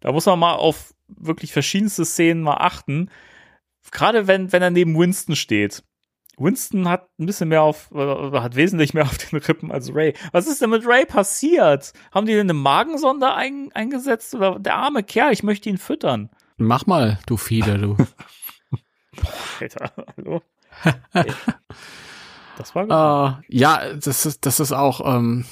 Da 0.00 0.12
muss 0.12 0.26
man 0.26 0.38
mal 0.38 0.54
auf 0.54 0.94
wirklich 1.08 1.52
verschiedenste 1.52 2.04
Szenen 2.04 2.42
mal 2.42 2.58
achten. 2.58 3.10
Gerade 3.90 4.26
wenn, 4.26 4.52
wenn 4.52 4.62
er 4.62 4.70
neben 4.70 4.98
Winston 4.98 5.36
steht 5.36 5.82
Winston 6.38 6.88
hat 6.88 7.08
ein 7.18 7.26
bisschen 7.26 7.48
mehr 7.48 7.62
auf, 7.62 7.90
oder 7.92 8.42
hat 8.42 8.56
wesentlich 8.56 8.94
mehr 8.94 9.04
auf 9.04 9.18
den 9.18 9.38
Rippen 9.38 9.70
als 9.70 9.94
Ray. 9.94 10.14
Was 10.32 10.46
ist 10.46 10.62
denn 10.62 10.70
mit 10.70 10.86
Ray 10.86 11.04
passiert? 11.06 11.92
Haben 12.12 12.26
die 12.26 12.32
denn 12.32 12.46
eine 12.46 12.54
Magensonde 12.54 13.32
ein, 13.34 13.70
eingesetzt? 13.74 14.34
Oder 14.34 14.58
der 14.58 14.76
arme 14.76 15.02
Kerl, 15.02 15.32
ich 15.32 15.42
möchte 15.42 15.68
ihn 15.68 15.78
füttern. 15.78 16.30
Mach 16.56 16.86
mal, 16.86 17.18
du 17.26 17.36
Fieder, 17.36 17.78
du. 17.78 17.96
Alter, 19.60 19.92
hallo? 20.16 20.42
Ey. 21.12 21.32
Das 22.56 22.74
war 22.74 22.82
gut. 23.36 23.44
Äh, 23.48 23.56
ja, 23.56 23.94
das 23.94 24.26
ist, 24.26 24.46
das 24.46 24.60
ist 24.60 24.72
auch, 24.72 25.00
ähm, 25.04 25.44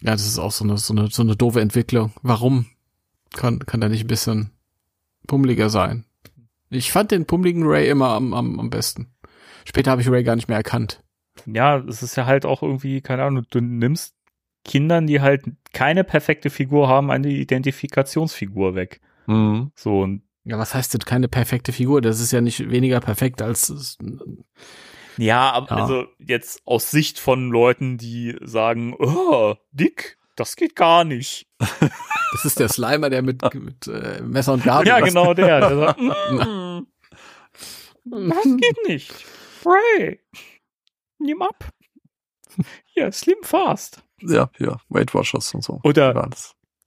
ja, 0.00 0.12
das 0.12 0.26
ist 0.26 0.38
auch 0.38 0.52
so 0.52 0.64
eine, 0.64 0.78
so 0.78 0.94
eine, 0.94 1.08
so 1.08 1.22
eine 1.22 1.36
doofe 1.36 1.60
Entwicklung. 1.60 2.12
Warum 2.22 2.66
kann, 3.34 3.60
kann 3.60 3.80
der 3.80 3.90
nicht 3.90 4.04
ein 4.04 4.08
bisschen 4.08 4.52
pummeliger 5.26 5.70
sein? 5.70 6.04
Ich 6.70 6.92
fand 6.92 7.10
den 7.10 7.26
pummeligen 7.26 7.64
Ray 7.66 7.88
immer 7.88 8.08
am, 8.10 8.34
am, 8.34 8.60
am 8.60 8.70
besten. 8.70 9.14
Später 9.64 9.90
habe 9.90 10.02
ich 10.02 10.10
Ray 10.10 10.22
gar 10.24 10.36
nicht 10.36 10.48
mehr 10.48 10.56
erkannt. 10.58 11.02
ja, 11.46 11.78
es 11.78 12.02
ist 12.02 12.16
ja 12.16 12.26
halt 12.26 12.44
auch 12.46 12.62
irgendwie, 12.62 13.00
keine 13.00 13.24
Ahnung, 13.24 13.44
du 13.50 13.60
nimmst 13.60 14.14
Kindern, 14.64 15.06
die 15.06 15.20
halt 15.20 15.44
keine 15.72 16.04
perfekte 16.04 16.50
Figur 16.50 16.88
haben, 16.88 17.10
eine 17.10 17.28
Identifikationsfigur 17.28 18.74
weg. 18.74 19.00
Mhm. 19.26 19.70
So, 19.74 20.00
und 20.00 20.22
Ja, 20.44 20.58
was 20.58 20.74
heißt 20.74 20.94
denn 20.94 21.00
keine 21.00 21.28
perfekte 21.28 21.72
Figur? 21.72 22.00
Das 22.02 22.20
ist 22.20 22.32
ja 22.32 22.40
nicht 22.40 22.70
weniger 22.70 23.00
perfekt 23.00 23.40
als 23.42 23.96
ja, 25.16 25.50
aber 25.52 25.68
Ja. 25.70 25.76
also 25.82 26.04
jetzt 26.18 26.62
aus 26.64 26.90
Sicht 26.90 27.18
von 27.18 27.50
Leuten, 27.50 27.98
die 27.98 28.36
sagen, 28.42 28.94
oh, 28.98 29.56
dick, 29.72 30.16
das 30.36 30.54
geht 30.54 30.76
gar 30.76 31.02
nicht. 31.04 31.48
das 32.32 32.44
ist 32.44 32.58
der 32.60 32.68
Slimer, 32.68 33.10
der 33.10 33.22
mit, 33.22 33.42
mit 33.54 33.86
äh, 33.86 34.20
Messer 34.22 34.52
und 34.54 34.64
Gabel. 34.64 34.86
ja, 34.88 35.00
was- 35.00 35.08
genau 35.08 35.34
der. 35.34 35.60
der 35.60 35.76
sagt, 35.78 36.00
mm, 36.00 36.80
das 38.04 38.44
geht 38.44 38.76
nicht. 38.86 39.12
Ray, 39.64 40.20
nimm 41.18 41.42
ab. 41.42 41.68
Hier, 42.86 43.12
Slim 43.12 43.38
Fast. 43.42 44.02
Ja, 44.20 44.50
ja, 44.58 44.76
Weight 44.88 45.14
Watchers 45.14 45.54
und 45.54 45.62
so. 45.62 45.80
Oder-. 45.84 46.28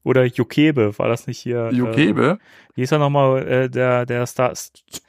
Oder 0.03 0.25
Jokebe, 0.25 0.97
war 0.97 1.07
das 1.09 1.27
nicht 1.27 1.37
hier? 1.39 1.65
Äh, 1.67 1.75
Jokebe? 1.75 2.39
wie 2.73 2.81
ist 2.81 2.91
er 2.91 2.97
nochmal, 2.97 3.47
äh, 3.47 3.69
der, 3.69 4.07
der 4.07 4.25
Star, 4.25 4.53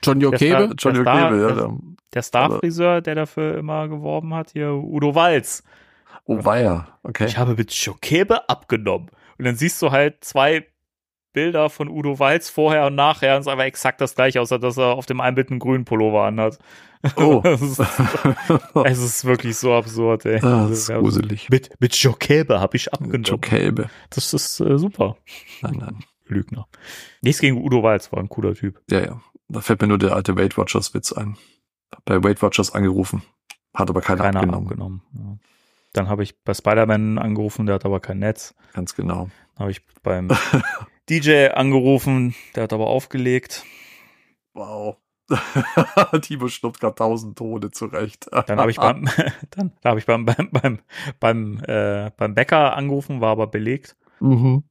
John 0.05 0.21
Der 0.21 0.29
Jokebe? 0.29 0.55
Star- 0.55 0.75
John 0.77 0.95
Jokebe, 0.97 1.41
ja. 1.41 1.47
der- 1.49 1.55
Der, 1.55 1.79
der 2.13 2.23
Starfriseur, 2.23 3.01
der 3.01 3.15
dafür 3.15 3.57
immer 3.57 3.89
geworben 3.89 4.35
hat, 4.35 4.51
hier 4.53 4.71
Udo 4.75 5.15
Walz. 5.15 5.63
oh, 6.27 6.45
weia. 6.45 6.89
Okay. 7.05 7.25
Ich 7.25 7.39
habe 7.39 7.55
mit 7.55 7.73
Jokebe 7.73 8.47
abgenommen. 8.51 9.09
Und 9.43 9.47
dann 9.47 9.56
siehst 9.56 9.82
du 9.82 9.90
halt 9.90 10.24
zwei 10.24 10.69
Bilder 11.32 11.69
von 11.69 11.89
Udo 11.89 12.20
Walz 12.20 12.48
vorher 12.48 12.86
und 12.86 12.94
nachher 12.94 13.35
und 13.35 13.40
es 13.40 13.47
ist 13.47 13.51
einfach 13.51 13.64
exakt 13.64 14.01
das 14.01 14.14
gleiche, 14.14 14.40
außer 14.40 14.60
dass 14.60 14.77
er 14.77 14.94
auf 14.94 15.05
dem 15.06 15.20
einen 15.20 15.35
Bild 15.35 15.51
einen 15.51 15.59
grünen 15.59 15.85
Pullover 15.85 16.23
anhat. 16.23 16.60
Oh. 17.16 17.43
es, 17.44 17.60
ist, 17.60 17.81
es 18.85 18.98
ist 19.01 19.24
wirklich 19.24 19.56
so 19.56 19.74
absurd, 19.74 20.27
ey. 20.27 20.36
Ah, 20.44 20.69
das 20.69 20.78
ist 20.78 20.90
gruselig. 20.90 21.51
Mit, 21.51 21.70
mit 21.81 21.97
Jokebe 21.97 22.60
habe 22.60 22.77
ich 22.77 22.93
abgenommen. 22.93 23.24
Jokebe. 23.24 23.90
Das 24.10 24.32
ist 24.32 24.60
äh, 24.60 24.78
super. 24.78 25.16
Nein, 25.62 25.78
nein. 25.81 26.05
Lügner. 26.27 26.69
Nichts 27.20 27.40
gegen 27.40 27.60
Udo 27.64 27.82
Walz, 27.82 28.12
war 28.12 28.20
ein 28.20 28.28
cooler 28.28 28.55
Typ. 28.55 28.81
Ja, 28.89 29.01
ja. 29.01 29.20
Da 29.48 29.60
fällt 29.60 29.81
mir 29.81 29.89
nur 29.89 29.98
der 29.98 30.14
alte 30.14 30.36
Weight 30.36 30.56
Watchers 30.56 30.94
Witz 30.94 31.12
ein. 31.12 31.36
Hab 31.93 32.05
Bei 32.05 32.23
Weight 32.23 32.43
Watchers 32.43 32.73
angerufen. 32.73 33.23
Hat 33.74 33.90
aber 33.90 34.02
keiner, 34.02 34.23
Keiner 34.23 34.39
abgenommen. 34.39 34.69
abgenommen. 34.69 35.02
Ja. 35.14 35.52
Dann 35.93 36.09
habe 36.09 36.23
ich 36.23 36.43
bei 36.43 36.55
Spider-Man 36.55 37.19
angerufen, 37.19 37.66
der 37.66 37.74
hat 37.77 37.85
aber 37.85 38.01
kein 38.01 38.19
Netz. 38.19 38.55
Ganz 38.73 38.94
genau. 38.94 39.28
Dann 39.55 39.60
habe 39.60 39.70
ich 39.70 39.82
beim 40.02 40.28
DJ 41.09 41.48
angerufen, 41.48 42.35
der 42.55 42.64
hat 42.64 42.73
aber 42.73 42.86
aufgelegt. 42.86 43.64
Wow. 44.55 44.97
Timo 46.23 46.48
schnuppt 46.48 46.81
gerade 46.81 46.94
tausend 46.94 47.39
Tode 47.39 47.70
zurecht. 47.70 48.28
Dann 48.47 48.59
habe 48.59 48.70
ich 48.70 48.77
beim, 48.77 49.09
dann 49.51 49.73
habe 49.85 49.98
ich 49.98 50.06
beim, 50.06 50.24
beim, 50.24 50.51
beim, 50.51 50.78
beim, 51.20 51.62
äh, 51.66 52.10
beim 52.16 52.35
Bäcker 52.35 52.77
angerufen, 52.77 53.20
war 53.20 53.31
aber 53.31 53.47
belegt. 53.47 53.97
Mhm. 54.20 54.64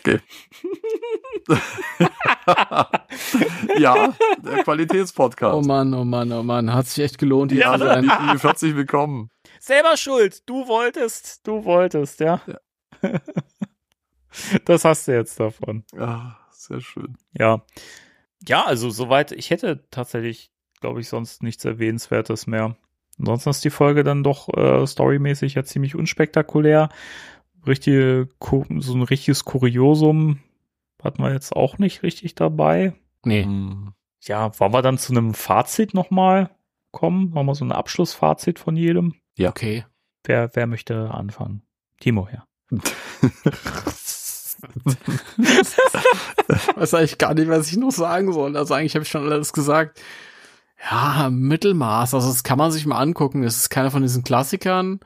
Okay. 0.00 0.20
ja, 3.78 4.14
der 4.42 4.62
Qualitätspodcast. 4.64 5.54
Oh 5.54 5.60
Mann, 5.62 5.92
oh 5.94 6.04
Mann, 6.04 6.32
oh 6.32 6.42
Mann. 6.42 6.72
Hat 6.72 6.86
sich 6.86 7.04
echt 7.04 7.18
gelohnt, 7.18 7.52
hier 7.52 7.60
Ja. 7.62 7.72
zu 7.78 7.84
sein. 7.84 8.08
Herzlich- 8.40 8.76
willkommen. 8.76 9.30
Selber 9.60 9.96
schuld, 9.96 10.48
du 10.48 10.66
wolltest, 10.68 11.46
du 11.46 11.64
wolltest, 11.64 12.20
ja. 12.20 12.40
Das 14.64 14.84
hast 14.84 15.08
du 15.08 15.12
jetzt 15.12 15.40
davon. 15.40 15.82
Ja, 15.92 16.38
sehr 16.52 16.80
schön. 16.80 17.16
Ja. 17.36 17.64
Ja, 18.46 18.64
also 18.64 18.88
soweit, 18.88 19.32
ich 19.32 19.50
hätte 19.50 19.84
tatsächlich, 19.90 20.52
glaube 20.80 21.00
ich, 21.00 21.08
sonst 21.08 21.42
nichts 21.42 21.64
Erwähnenswertes 21.64 22.46
mehr. 22.46 22.76
Ansonsten 23.18 23.50
ist 23.50 23.64
die 23.64 23.70
Folge 23.70 24.04
dann 24.04 24.22
doch 24.22 24.48
äh, 24.56 24.86
storymäßig 24.86 25.54
ja 25.54 25.64
ziemlich 25.64 25.96
unspektakulär. 25.96 26.90
Richtige, 27.66 28.28
so 28.40 28.94
ein 28.94 29.02
richtiges 29.02 29.44
Kuriosum 29.44 30.40
hatten 31.02 31.22
wir 31.22 31.32
jetzt 31.32 31.54
auch 31.54 31.78
nicht 31.78 32.02
richtig 32.02 32.34
dabei. 32.34 32.94
Nee. 33.24 33.44
Hm. 33.44 33.92
Ja, 34.22 34.58
wollen 34.58 34.72
wir 34.72 34.82
dann 34.82 34.98
zu 34.98 35.12
einem 35.12 35.34
Fazit 35.34 35.94
nochmal 35.94 36.50
kommen? 36.90 37.32
Wollen 37.34 37.46
wir 37.46 37.54
so 37.54 37.64
ein 37.64 37.72
Abschlussfazit 37.72 38.58
von 38.58 38.76
jedem? 38.76 39.14
Okay. 39.40 39.84
Wer, 40.24 40.50
wer 40.54 40.66
möchte 40.66 41.10
anfangen? 41.10 41.62
Timo, 42.00 42.28
ja. 42.30 42.44
weiß 46.76 46.94
eigentlich 46.94 47.18
gar 47.18 47.34
nicht, 47.34 47.48
was 47.48 47.68
ich 47.70 47.76
noch 47.76 47.90
sagen 47.90 48.32
soll. 48.32 48.56
Also 48.56 48.74
eigentlich 48.74 48.94
habe 48.94 49.02
ich 49.04 49.10
schon 49.10 49.30
alles 49.30 49.52
gesagt. 49.52 50.00
Ja, 50.90 51.28
Mittelmaß. 51.30 52.14
Also 52.14 52.28
das 52.28 52.42
kann 52.42 52.58
man 52.58 52.72
sich 52.72 52.86
mal 52.86 52.98
angucken. 52.98 53.42
Es 53.42 53.56
ist 53.56 53.70
keiner 53.70 53.90
von 53.90 54.02
diesen 54.02 54.24
Klassikern. 54.24 55.00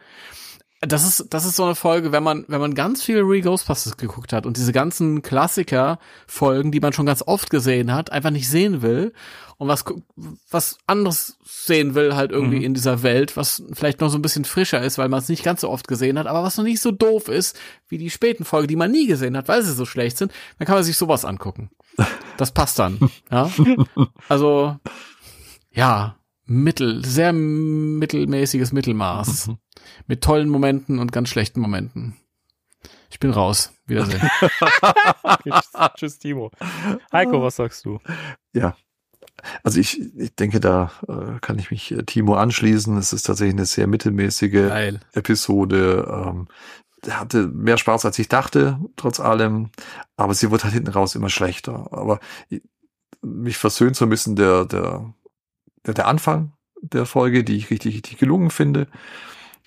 Das 0.87 1.07
ist, 1.07 1.27
das 1.31 1.45
ist 1.45 1.57
so 1.57 1.65
eine 1.65 1.75
Folge, 1.75 2.13
wenn 2.13 2.23
man, 2.23 2.45
wenn 2.49 2.61
man 2.61 2.75
ganz 2.75 3.03
viel 3.03 3.21
Re 3.21 3.41
Ghostbusters 3.41 3.97
geguckt 3.97 4.33
hat 4.33 4.47
und 4.47 4.57
diese 4.57 4.73
ganzen 4.73 5.23
Klassiker-Folgen, 5.23 6.73
die 6.73 6.81
man 6.81 6.93
schon 6.93 7.07
ganz 7.07 7.23
oft 7.27 7.51
gesehen 7.51 7.93
hat, 7.95 8.11
einfach 8.13 8.31
nicht 8.31 8.49
sehen 8.49 8.83
will 8.83 9.13
und 9.57 9.69
was, 9.69 9.85
was 10.51 10.79
anderes 10.87 11.39
sehen 11.45 11.95
will 11.95 12.15
halt 12.17 12.33
irgendwie 12.33 12.59
Mhm. 12.59 12.65
in 12.65 12.75
dieser 12.75 13.03
Welt, 13.03 13.37
was 13.37 13.63
vielleicht 13.73 14.01
noch 14.01 14.09
so 14.11 14.19
ein 14.19 14.23
bisschen 14.23 14.45
frischer 14.45 14.83
ist, 14.83 14.99
weil 14.99 15.09
man 15.09 15.21
es 15.21 15.29
nicht 15.29 15.45
ganz 15.45 15.61
so 15.61 15.71
oft 15.71 15.87
gesehen 15.89 16.19
hat, 16.19 16.27
aber 16.27 16.43
was 16.43 16.57
noch 16.57 16.65
nicht 16.65 16.81
so 16.81 16.91
doof 16.91 17.29
ist, 17.29 17.57
wie 17.89 17.99
die 17.99 18.11
späten 18.11 18.45
Folgen, 18.45 18.69
die 18.69 18.77
man 18.77 18.91
nie 18.91 19.07
gesehen 19.07 19.37
hat, 19.37 19.49
weil 19.49 19.63
sie 19.63 19.73
so 19.73 19.85
schlecht 19.85 20.19
sind, 20.19 20.33
dann 20.59 20.67
kann 20.67 20.75
man 20.77 20.85
sich 20.85 20.97
sowas 20.97 21.25
angucken. 21.25 21.71
Das 22.37 22.51
passt 22.53 22.79
dann, 22.79 22.99
ja. 23.31 23.51
Also, 24.29 24.77
ja, 25.71 26.17
mittel, 26.47 27.05
sehr 27.05 27.33
mittelmäßiges 27.33 28.73
Mittelmaß. 28.73 29.51
Mit 30.07 30.23
tollen 30.23 30.49
Momenten 30.49 30.99
und 30.99 31.13
ganz 31.13 31.29
schlechten 31.29 31.61
Momenten. 31.61 32.17
Ich 33.11 33.19
bin 33.21 33.31
raus. 33.31 33.73
Wiedersehen. 33.87 34.21
Okay, 35.23 35.51
tschüss, 35.51 35.71
tschüss, 35.97 36.19
Timo. 36.19 36.51
Heiko, 37.13 37.43
was 37.43 37.57
sagst 37.57 37.85
du? 37.85 37.99
Ja. 38.53 38.77
Also 39.63 39.81
ich, 39.81 40.01
ich 40.17 40.35
denke, 40.37 40.61
da 40.61 40.91
äh, 41.09 41.39
kann 41.41 41.59
ich 41.59 41.71
mich 41.71 41.91
äh, 41.93 42.03
Timo 42.05 42.35
anschließen. 42.35 42.97
Es 42.97 43.13
ist 43.13 43.25
tatsächlich 43.25 43.55
eine 43.55 43.67
sehr 43.67 43.87
mittelmäßige 43.87 44.53
Geil. 44.69 45.01
Episode. 45.13 46.25
Ähm, 46.27 46.49
hatte 47.11 47.49
mehr 47.49 47.77
Spaß, 47.77 48.05
als 48.07 48.19
ich 48.19 48.29
dachte, 48.29 48.79
trotz 48.97 49.21
allem. 49.21 49.71
Aber 50.17 50.35
sie 50.35 50.51
wird 50.51 50.65
halt 50.65 50.75
hinten 50.75 50.91
raus 50.91 51.15
immer 51.15 51.31
schlechter. 51.31 51.89
Aber 51.93 52.21
ich- 52.49 52.63
mich 53.23 53.57
versöhnt 53.57 53.97
so 53.97 54.05
ein 54.07 54.11
bisschen 54.11 54.37
der, 54.37 54.65
der, 54.67 55.13
der, 55.87 55.95
der 55.95 56.07
Anfang 56.09 56.53
der 56.83 57.07
Folge, 57.07 57.45
die 57.45 57.57
ich 57.57 57.71
richtig, 57.71 57.95
richtig 57.95 58.19
gelungen 58.19 58.51
finde. 58.51 58.87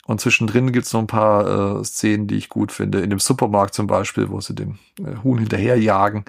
Und 0.07 0.21
zwischendrin 0.21 0.71
gibt's 0.71 0.93
noch 0.93 1.01
ein 1.01 1.07
paar 1.07 1.79
äh, 1.79 1.83
Szenen, 1.83 2.27
die 2.27 2.37
ich 2.37 2.49
gut 2.49 2.71
finde. 2.71 3.01
In 3.01 3.09
dem 3.09 3.19
Supermarkt 3.19 3.73
zum 3.73 3.87
Beispiel, 3.87 4.29
wo 4.29 4.39
sie 4.41 4.55
dem 4.55 4.79
äh, 4.99 5.17
Huhn 5.23 5.37
hinterherjagen 5.37 6.23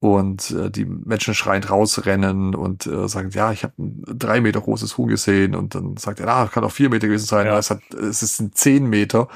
und 0.00 0.50
äh, 0.50 0.70
die 0.70 0.86
Menschen 0.86 1.34
schreiend 1.34 1.70
rausrennen 1.70 2.54
und 2.56 2.86
äh, 2.86 3.06
sagen, 3.08 3.30
ja, 3.32 3.52
ich 3.52 3.62
habe 3.62 3.74
ein 3.78 4.02
drei 4.18 4.40
Meter 4.40 4.60
großes 4.62 4.96
Huhn 4.98 5.08
gesehen 5.08 5.54
und 5.54 5.74
dann 5.74 5.96
sagt 5.98 6.20
er, 6.20 6.28
ah, 6.28 6.48
kann 6.48 6.64
auch 6.64 6.72
vier 6.72 6.88
Meter 6.88 7.06
gewesen 7.06 7.26
sein, 7.26 7.46
Ja. 7.46 7.58
es, 7.58 7.70
hat, 7.70 7.80
es 7.94 8.22
ist 8.22 8.40
ein 8.40 8.52
zehn 8.52 8.86
Meter 8.88 9.28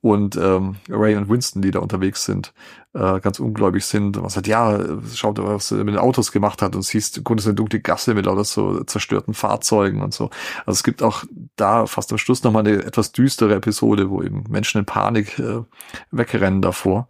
und 0.00 0.36
ähm, 0.36 0.76
Ray 0.88 1.16
und 1.16 1.28
Winston, 1.28 1.60
die 1.60 1.72
da 1.72 1.80
unterwegs 1.80 2.24
sind, 2.24 2.54
äh, 2.94 3.20
ganz 3.20 3.40
ungläubig 3.40 3.84
sind, 3.84 4.22
was 4.22 4.34
sagt, 4.34 4.46
ja, 4.46 4.78
schaut, 5.14 5.38
was 5.38 5.72
er 5.72 5.78
mit 5.78 5.94
den 5.94 5.98
Autos 5.98 6.32
gemacht 6.32 6.62
hat 6.62 6.76
und 6.76 6.82
siehst, 6.82 7.16
du 7.16 7.22
konntest 7.22 7.48
eine 7.48 7.56
dunkle 7.56 7.80
Gasse 7.80 8.14
mit 8.14 8.26
lauter 8.26 8.44
so 8.44 8.84
zerstörten 8.84 9.34
Fahrzeugen 9.34 10.00
und 10.00 10.14
so. 10.14 10.30
Also 10.60 10.78
es 10.78 10.84
gibt 10.84 11.02
auch 11.02 11.24
da 11.56 11.86
fast 11.86 12.12
am 12.12 12.18
Schluss 12.18 12.44
nochmal 12.44 12.66
eine 12.66 12.84
etwas 12.84 13.12
düstere 13.12 13.54
Episode, 13.56 14.10
wo 14.10 14.22
eben 14.22 14.44
Menschen 14.48 14.78
in 14.78 14.86
Panik 14.86 15.38
äh, 15.38 15.62
wegrennen 16.10 16.62
davor. 16.62 17.08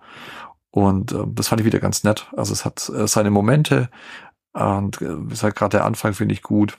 Und 0.71 1.13
äh, 1.13 1.25
das 1.27 1.49
fand 1.49 1.61
ich 1.61 1.67
wieder 1.67 1.81
ganz 1.81 2.03
nett. 2.03 2.29
Also 2.37 2.53
es 2.53 2.65
hat 2.65 2.89
äh, 2.89 3.07
seine 3.07 3.31
Momente 3.31 3.91
und 4.55 5.03
äh, 5.03 5.23
wie 5.25 5.31
gesagt, 5.31 5.59
gerade 5.59 5.77
der 5.79 5.85
Anfang 5.85 6.15
finde 6.15 6.33
ich 6.33 6.43
gut. 6.43 6.79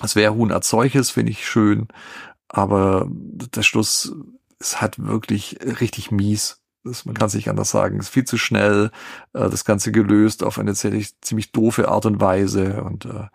Das 0.00 0.16
Wehrhuhn 0.16 0.52
als 0.52 0.68
solches 0.68 1.10
finde 1.10 1.32
ich 1.32 1.46
schön, 1.46 1.88
aber 2.48 3.06
der 3.08 3.62
Schluss 3.62 4.14
ist 4.58 4.80
halt 4.80 4.98
wirklich 5.04 5.58
richtig 5.80 6.10
mies. 6.10 6.60
Das, 6.88 7.04
man 7.04 7.14
kann 7.14 7.26
es 7.26 7.34
nicht 7.34 7.48
anders 7.50 7.70
sagen. 7.70 7.98
Es 7.98 8.06
ist 8.06 8.12
viel 8.14 8.24
zu 8.24 8.38
schnell, 8.38 8.90
äh, 9.34 9.48
das 9.50 9.64
Ganze 9.64 9.92
gelöst 9.92 10.42
auf 10.42 10.58
eine 10.58 10.74
ziemlich, 10.74 11.18
ziemlich 11.20 11.52
doofe 11.52 11.88
Art 11.88 12.06
und 12.06 12.20
Weise 12.20 12.82
und 12.82 13.04
äh, 13.04 13.26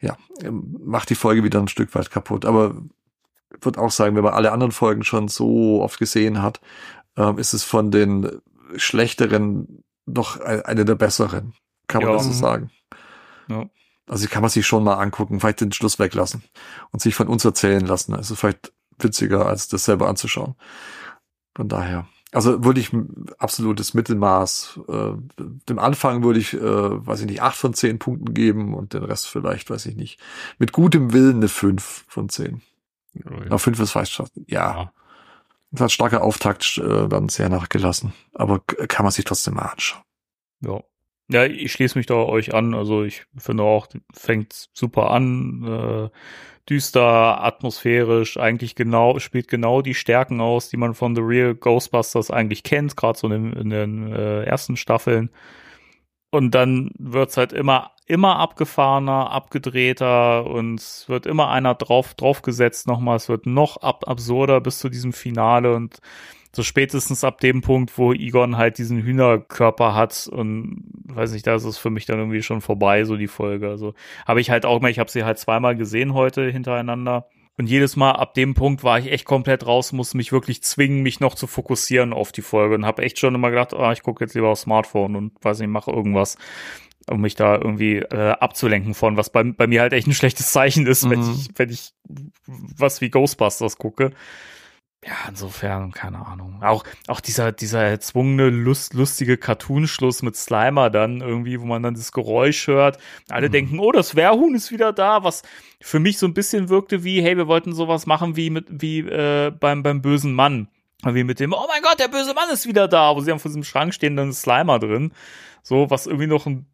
ja, 0.00 0.16
ähm, 0.42 0.76
macht 0.84 1.10
die 1.10 1.14
Folge 1.14 1.42
wieder 1.42 1.58
ein 1.60 1.68
Stück 1.68 1.94
weit 1.94 2.10
kaputt. 2.10 2.44
Aber 2.44 2.76
würde 3.60 3.80
auch 3.80 3.90
sagen, 3.90 4.14
wenn 4.16 4.24
man 4.24 4.34
alle 4.34 4.52
anderen 4.52 4.72
Folgen 4.72 5.04
schon 5.04 5.28
so 5.28 5.82
oft 5.82 5.98
gesehen 5.98 6.42
hat, 6.42 6.60
ähm, 7.16 7.38
ist 7.38 7.54
es 7.54 7.64
von 7.64 7.90
den 7.90 8.30
schlechteren 8.76 9.82
noch 10.04 10.38
eine 10.40 10.84
der 10.84 10.94
besseren. 10.94 11.54
Kann 11.88 12.02
man 12.02 12.10
Ja. 12.12 12.16
das 12.16 12.24
so 12.24 12.30
Mhm. 12.30 12.34
sagen? 12.34 12.70
Ja. 13.48 13.64
Also 14.08 14.28
kann 14.28 14.42
man 14.42 14.50
sich 14.50 14.66
schon 14.66 14.84
mal 14.84 14.94
angucken, 14.94 15.40
vielleicht 15.40 15.60
den 15.60 15.72
Schluss 15.72 15.98
weglassen 15.98 16.42
und 16.92 17.00
sich 17.00 17.14
von 17.14 17.26
uns 17.28 17.44
erzählen 17.44 17.84
lassen. 17.84 18.14
Also 18.14 18.34
vielleicht 18.36 18.72
witziger, 18.98 19.46
als 19.46 19.66
das 19.68 19.84
selber 19.84 20.08
anzuschauen. 20.08 20.54
Von 21.56 21.68
daher. 21.68 22.06
Also 22.36 22.62
würde 22.62 22.80
ich 22.80 22.92
absolutes 23.38 23.94
Mittelmaß. 23.94 24.80
Äh, 24.88 25.12
dem 25.38 25.78
Anfang 25.78 26.22
würde 26.22 26.38
ich, 26.38 26.52
äh, 26.52 26.60
weiß 26.60 27.20
ich 27.20 27.26
nicht, 27.26 27.40
acht 27.40 27.56
von 27.56 27.72
zehn 27.72 27.98
Punkten 27.98 28.34
geben 28.34 28.74
und 28.74 28.92
den 28.92 29.04
Rest 29.04 29.26
vielleicht, 29.28 29.70
weiß 29.70 29.86
ich 29.86 29.96
nicht. 29.96 30.20
Mit 30.58 30.72
gutem 30.72 31.14
Willen 31.14 31.36
eine 31.36 31.48
fünf 31.48 32.04
von 32.08 32.28
zehn. 32.28 32.60
Na, 33.14 33.56
fünf 33.56 33.80
ist 33.80 33.92
falsch. 33.92 34.22
Ja. 34.48 34.76
Ja. 34.76 34.92
Das 35.70 35.80
hat 35.80 35.92
starker 35.92 36.22
Auftakt, 36.22 36.76
äh, 36.76 37.08
dann 37.08 37.30
sehr 37.30 37.48
nachgelassen. 37.48 38.12
Aber 38.34 38.60
kann 38.60 39.04
man 39.04 39.12
sich 39.12 39.24
trotzdem 39.24 39.54
mal 39.54 39.70
anschauen. 39.72 40.02
Ja. 40.60 40.82
Ja, 41.28 41.44
ich 41.44 41.72
schließe 41.72 41.98
mich 41.98 42.06
da 42.06 42.14
euch 42.14 42.54
an. 42.54 42.74
Also 42.74 43.02
ich 43.04 43.26
finde 43.36 43.64
auch, 43.64 43.88
fängt 44.12 44.68
super 44.72 45.10
an. 45.10 46.10
Äh, 46.12 46.18
düster, 46.68 47.44
atmosphärisch, 47.44 48.38
eigentlich 48.38 48.74
genau, 48.74 49.18
spielt 49.18 49.48
genau 49.48 49.82
die 49.82 49.94
Stärken 49.94 50.40
aus, 50.40 50.68
die 50.68 50.76
man 50.76 50.94
von 50.94 51.14
The 51.14 51.22
Real 51.22 51.54
Ghostbusters 51.54 52.30
eigentlich 52.30 52.62
kennt, 52.64 52.96
gerade 52.96 53.18
so 53.18 53.28
in 53.28 53.52
den, 53.52 53.52
in 53.52 53.70
den 53.70 54.12
äh, 54.12 54.42
ersten 54.44 54.76
Staffeln. 54.76 55.30
Und 56.30 56.54
dann 56.54 56.90
wird's 56.98 57.36
halt 57.36 57.52
immer, 57.52 57.92
immer 58.06 58.36
abgefahrener, 58.38 59.30
abgedrehter 59.30 60.44
und 60.46 60.80
es 60.80 61.08
wird 61.08 61.24
immer 61.26 61.50
einer 61.50 61.74
drauf, 61.74 62.14
draufgesetzt 62.14 62.86
nochmal. 62.88 63.16
Es 63.16 63.28
wird 63.28 63.46
noch 63.46 63.78
ab, 63.78 64.04
absurder 64.08 64.60
bis 64.60 64.78
zu 64.80 64.88
diesem 64.88 65.12
Finale 65.12 65.74
und 65.74 66.00
so 66.56 66.62
spätestens 66.64 67.22
ab 67.22 67.40
dem 67.40 67.60
Punkt, 67.60 67.96
wo 67.98 68.12
Egon 68.12 68.56
halt 68.56 68.78
diesen 68.78 69.02
Hühnerkörper 69.02 69.94
hat 69.94 70.28
und 70.32 70.82
weiß 71.04 71.32
nicht, 71.32 71.46
da 71.46 71.54
ist 71.54 71.64
es 71.64 71.78
für 71.78 71.90
mich 71.90 72.06
dann 72.06 72.18
irgendwie 72.18 72.42
schon 72.42 72.60
vorbei, 72.60 73.04
so 73.04 73.16
die 73.16 73.28
Folge. 73.28 73.68
Also 73.68 73.94
habe 74.26 74.40
ich 74.40 74.50
halt 74.50 74.66
auch 74.66 74.80
mal, 74.80 74.90
ich 74.90 74.98
habe 74.98 75.10
sie 75.10 75.24
halt 75.24 75.38
zweimal 75.38 75.76
gesehen 75.76 76.14
heute 76.14 76.50
hintereinander. 76.50 77.28
Und 77.58 77.68
jedes 77.70 77.96
Mal 77.96 78.10
ab 78.12 78.34
dem 78.34 78.52
Punkt 78.54 78.84
war 78.84 78.98
ich 78.98 79.10
echt 79.10 79.24
komplett 79.24 79.66
raus, 79.66 79.92
musste 79.92 80.16
mich 80.18 80.30
wirklich 80.32 80.62
zwingen, 80.62 81.02
mich 81.02 81.20
noch 81.20 81.34
zu 81.34 81.46
fokussieren 81.46 82.12
auf 82.12 82.30
die 82.32 82.42
Folge 82.42 82.74
und 82.74 82.84
habe 82.84 83.02
echt 83.02 83.18
schon 83.18 83.34
immer 83.34 83.50
gedacht, 83.50 83.72
ah, 83.72 83.92
ich 83.92 84.02
gucke 84.02 84.24
jetzt 84.24 84.34
lieber 84.34 84.48
aufs 84.48 84.62
Smartphone 84.62 85.16
und 85.16 85.32
weiß 85.42 85.60
nicht, 85.60 85.68
mache 85.68 85.90
irgendwas, 85.90 86.36
um 87.08 87.22
mich 87.22 87.34
da 87.34 87.54
irgendwie 87.54 87.96
äh, 87.96 88.32
abzulenken 88.32 88.92
von, 88.92 89.16
was 89.16 89.30
bei, 89.30 89.42
bei 89.42 89.66
mir 89.66 89.80
halt 89.80 89.94
echt 89.94 90.06
ein 90.06 90.12
schlechtes 90.12 90.52
Zeichen 90.52 90.86
ist, 90.86 91.08
wenn 91.08 91.20
Mhm. 91.20 91.30
ich, 91.30 91.48
wenn 91.54 91.70
ich 91.70 91.92
was 92.46 93.00
wie 93.00 93.08
Ghostbusters 93.08 93.78
gucke. 93.78 94.10
Ja, 95.06 95.28
insofern, 95.28 95.92
keine 95.92 96.26
Ahnung. 96.26 96.60
Auch, 96.62 96.82
auch 97.06 97.20
dieser, 97.20 97.52
dieser 97.52 97.80
erzwungene, 97.84 98.50
lust, 98.50 98.92
lustige 98.92 99.36
Cartoon-Schluss 99.36 100.22
mit 100.22 100.34
Slimer 100.34 100.90
dann 100.90 101.20
irgendwie, 101.20 101.60
wo 101.60 101.64
man 101.64 101.82
dann 101.84 101.94
das 101.94 102.10
Geräusch 102.10 102.66
hört. 102.66 102.98
Alle 103.30 103.46
Mhm. 103.46 103.52
denken, 103.52 103.78
oh, 103.78 103.92
das 103.92 104.16
Wehrhuhn 104.16 104.54
ist 104.56 104.72
wieder 104.72 104.92
da, 104.92 105.22
was 105.22 105.42
für 105.80 106.00
mich 106.00 106.18
so 106.18 106.26
ein 106.26 106.34
bisschen 106.34 106.68
wirkte 106.68 107.04
wie, 107.04 107.22
hey, 107.22 107.36
wir 107.36 107.46
wollten 107.46 107.72
sowas 107.72 108.06
machen 108.06 108.34
wie 108.34 108.50
mit, 108.50 108.66
wie 108.68 108.98
äh, 109.00 109.52
beim, 109.52 109.84
beim 109.84 110.02
bösen 110.02 110.34
Mann. 110.34 110.68
Wie 111.04 111.22
mit 111.24 111.38
dem, 111.38 111.52
oh 111.52 111.66
mein 111.68 111.82
Gott, 111.82 112.00
der 112.00 112.08
böse 112.08 112.34
Mann 112.34 112.48
ist 112.50 112.66
wieder 112.66 112.88
da, 112.88 113.14
wo 113.14 113.20
sie 113.20 113.30
haben 113.30 113.38
vor 113.38 113.50
diesem 113.50 113.62
Schrank 113.64 113.94
stehen, 113.94 114.16
dann 114.16 114.30
ist 114.30 114.40
Slimer 114.42 114.80
drin. 114.80 115.12
So, 115.62 115.88
was 115.88 116.06
irgendwie 116.06 116.26
noch 116.26 116.46
einen 116.46 116.66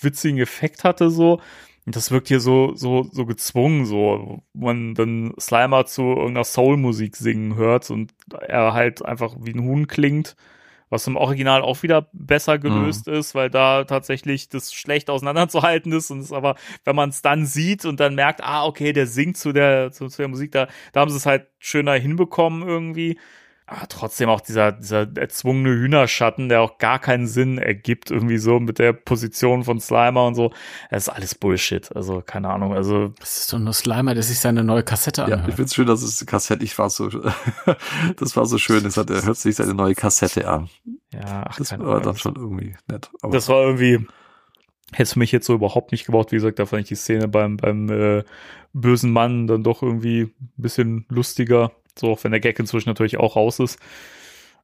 witzigen 0.00 0.38
Effekt 0.38 0.84
hatte, 0.84 1.10
so. 1.10 1.40
Und 1.86 1.96
das 1.96 2.10
wirkt 2.10 2.28
hier 2.28 2.40
so, 2.40 2.74
so, 2.74 3.04
so 3.10 3.24
gezwungen, 3.26 3.86
so, 3.86 4.42
wo 4.52 4.66
man 4.66 4.94
dann 4.94 5.32
Slimer 5.40 5.86
zu 5.86 6.02
irgendeiner 6.02 6.44
Soul-Musik 6.44 7.16
singen 7.16 7.56
hört 7.56 7.90
und 7.90 8.12
er 8.40 8.74
halt 8.74 9.04
einfach 9.04 9.34
wie 9.40 9.52
ein 9.52 9.64
Huhn 9.64 9.86
klingt, 9.86 10.36
was 10.90 11.06
im 11.06 11.16
Original 11.16 11.62
auch 11.62 11.82
wieder 11.82 12.08
besser 12.12 12.58
gelöst 12.58 13.08
ist, 13.08 13.34
weil 13.34 13.48
da 13.48 13.84
tatsächlich 13.84 14.48
das 14.48 14.74
schlecht 14.74 15.08
auseinanderzuhalten 15.08 15.92
ist 15.92 16.10
und 16.10 16.20
es 16.20 16.32
aber, 16.32 16.56
wenn 16.84 16.96
man 16.96 17.10
es 17.10 17.22
dann 17.22 17.46
sieht 17.46 17.84
und 17.86 17.98
dann 18.00 18.14
merkt, 18.14 18.42
ah, 18.42 18.66
okay, 18.66 18.92
der 18.92 19.06
singt 19.06 19.36
zu 19.36 19.52
der, 19.52 19.92
zu, 19.92 20.08
zu 20.08 20.18
der 20.18 20.28
Musik, 20.28 20.52
da, 20.52 20.68
da 20.92 21.00
haben 21.00 21.10
sie 21.10 21.16
es 21.16 21.26
halt 21.26 21.46
schöner 21.58 21.94
hinbekommen 21.94 22.66
irgendwie. 22.66 23.18
Aber 23.72 23.86
trotzdem 23.88 24.28
auch 24.28 24.40
dieser, 24.40 24.72
dieser 24.72 25.06
erzwungene 25.16 25.70
Hühnerschatten, 25.70 26.48
der 26.48 26.60
auch 26.60 26.78
gar 26.78 26.98
keinen 26.98 27.28
Sinn 27.28 27.56
ergibt, 27.56 28.10
irgendwie 28.10 28.38
so 28.38 28.58
mit 28.58 28.80
der 28.80 28.92
Position 28.92 29.62
von 29.62 29.78
Slimer 29.78 30.26
und 30.26 30.34
so. 30.34 30.50
Das 30.90 31.04
ist 31.04 31.08
alles 31.08 31.36
Bullshit. 31.36 31.94
Also, 31.94 32.20
keine 32.20 32.48
Ahnung. 32.50 32.74
Also, 32.74 33.12
Das 33.20 33.38
ist 33.38 33.52
doch 33.52 33.60
nur 33.60 33.72
Slimer, 33.72 34.14
der 34.14 34.24
sich 34.24 34.40
seine 34.40 34.64
neue 34.64 34.82
Kassette 34.82 35.20
Ja, 35.20 35.26
ich 35.28 35.32
anhört. 35.34 35.54
find's 35.54 35.74
schön, 35.76 35.86
dass 35.86 36.02
es 36.02 36.26
Kassette, 36.26 36.64
ich 36.64 36.76
war 36.80 36.90
so, 36.90 37.08
das 38.16 38.36
war 38.36 38.44
so 38.46 38.58
schön, 38.58 38.84
es 38.86 38.96
hat, 38.96 39.08
er 39.08 39.22
hört 39.24 39.36
sich 39.36 39.54
seine 39.54 39.74
neue 39.74 39.94
Kassette 39.94 40.48
an. 40.48 40.68
ja, 41.12 41.44
ach, 41.48 41.56
Das 41.56 41.68
keine 41.70 41.84
war 41.84 41.92
Ahnung. 41.92 42.02
dann 42.04 42.16
schon 42.16 42.34
irgendwie 42.34 42.74
nett. 42.88 43.08
Aber 43.22 43.32
Das 43.32 43.48
war 43.48 43.62
irgendwie, 43.62 44.04
hätte 44.90 45.02
es 45.04 45.12
für 45.12 45.20
mich 45.20 45.30
jetzt 45.30 45.46
so 45.46 45.54
überhaupt 45.54 45.92
nicht 45.92 46.06
gebraucht. 46.06 46.32
Wie 46.32 46.36
gesagt, 46.36 46.58
da 46.58 46.66
fand 46.66 46.82
ich 46.82 46.88
die 46.88 46.96
Szene 46.96 47.28
beim, 47.28 47.56
beim 47.56 47.88
äh, 47.88 48.24
bösen 48.72 49.12
Mann 49.12 49.46
dann 49.46 49.62
doch 49.62 49.82
irgendwie 49.82 50.22
ein 50.22 50.34
bisschen 50.56 51.06
lustiger. 51.08 51.70
So, 51.98 52.12
auch 52.12 52.24
wenn 52.24 52.30
der 52.32 52.40
Gag 52.40 52.58
inzwischen 52.58 52.88
natürlich 52.88 53.18
auch 53.18 53.36
raus 53.36 53.58
ist. 53.58 53.78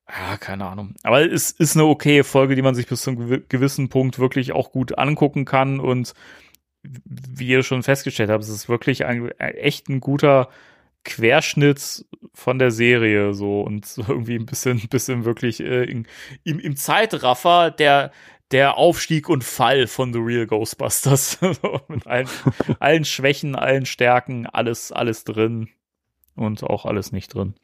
Ja, 0.09 0.37
keine 0.37 0.67
Ahnung. 0.67 0.95
Aber 1.03 1.21
es 1.31 1.51
ist 1.51 1.75
eine 1.77 1.85
okaye 1.85 2.23
Folge, 2.23 2.55
die 2.55 2.63
man 2.63 2.75
sich 2.75 2.87
bis 2.87 3.03
zu 3.03 3.11
einem 3.11 3.21
gewi- 3.21 3.43
gewissen 3.49 3.89
Punkt 3.89 4.19
wirklich 4.19 4.53
auch 4.53 4.71
gut 4.71 4.97
angucken 4.99 5.45
kann. 5.45 5.81
Und 5.81 6.15
wie 6.85 7.49
ihr 7.49 7.63
schon 7.65 7.83
festgestellt 7.83 8.31
habt, 8.31 8.45
es 8.45 8.49
ist 8.51 8.69
wirklich 8.69 9.05
ein, 9.05 9.31
echt 9.39 9.89
ein 9.89 9.99
guter 10.01 10.49
Querschnitt 11.05 12.05
von 12.35 12.59
der 12.59 12.71
Serie 12.71 13.35
so 13.35 13.63
und 13.63 13.87
irgendwie 14.09 14.37
ein 14.37 14.47
bisschen, 14.47 14.81
bisschen 14.89 15.25
wirklich 15.25 15.61
äh, 15.61 15.85
in, 15.85 16.07
im, 16.45 16.59
im 16.61 16.77
Zeitraffer 16.77 17.71
der 17.71 18.13
der 18.53 18.77
Aufstieg 18.77 19.29
und 19.29 19.43
Fall 19.43 19.89
von 19.89 20.13
The 20.13 20.21
Real 20.21 20.47
Ghostbusters 20.47 21.41
mit 21.89 22.07
allen, 22.07 22.29
allen 22.79 23.05
Schwächen, 23.05 23.57
allen 23.57 23.87
Stärken, 23.87 24.47
alles 24.47 24.93
alles 24.93 25.25
drin 25.25 25.69
und 26.37 26.63
auch 26.63 26.85
alles 26.87 27.13
nicht 27.13 27.35
drin. 27.35 27.55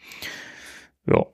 Ja, 1.07 1.25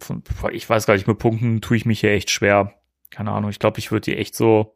von- 0.00 0.22
ich 0.52 0.68
weiß 0.68 0.86
gar 0.86 0.94
nicht, 0.94 1.06
mit 1.06 1.18
Punkten 1.18 1.60
tue 1.60 1.76
ich 1.76 1.84
mich 1.86 2.00
hier 2.00 2.12
echt 2.12 2.30
schwer. 2.30 2.74
Keine 3.10 3.32
Ahnung, 3.32 3.50
ich 3.50 3.58
glaube, 3.58 3.78
ich 3.78 3.90
würde 3.90 4.10
die 4.10 4.16
echt 4.16 4.34
so 4.34 4.74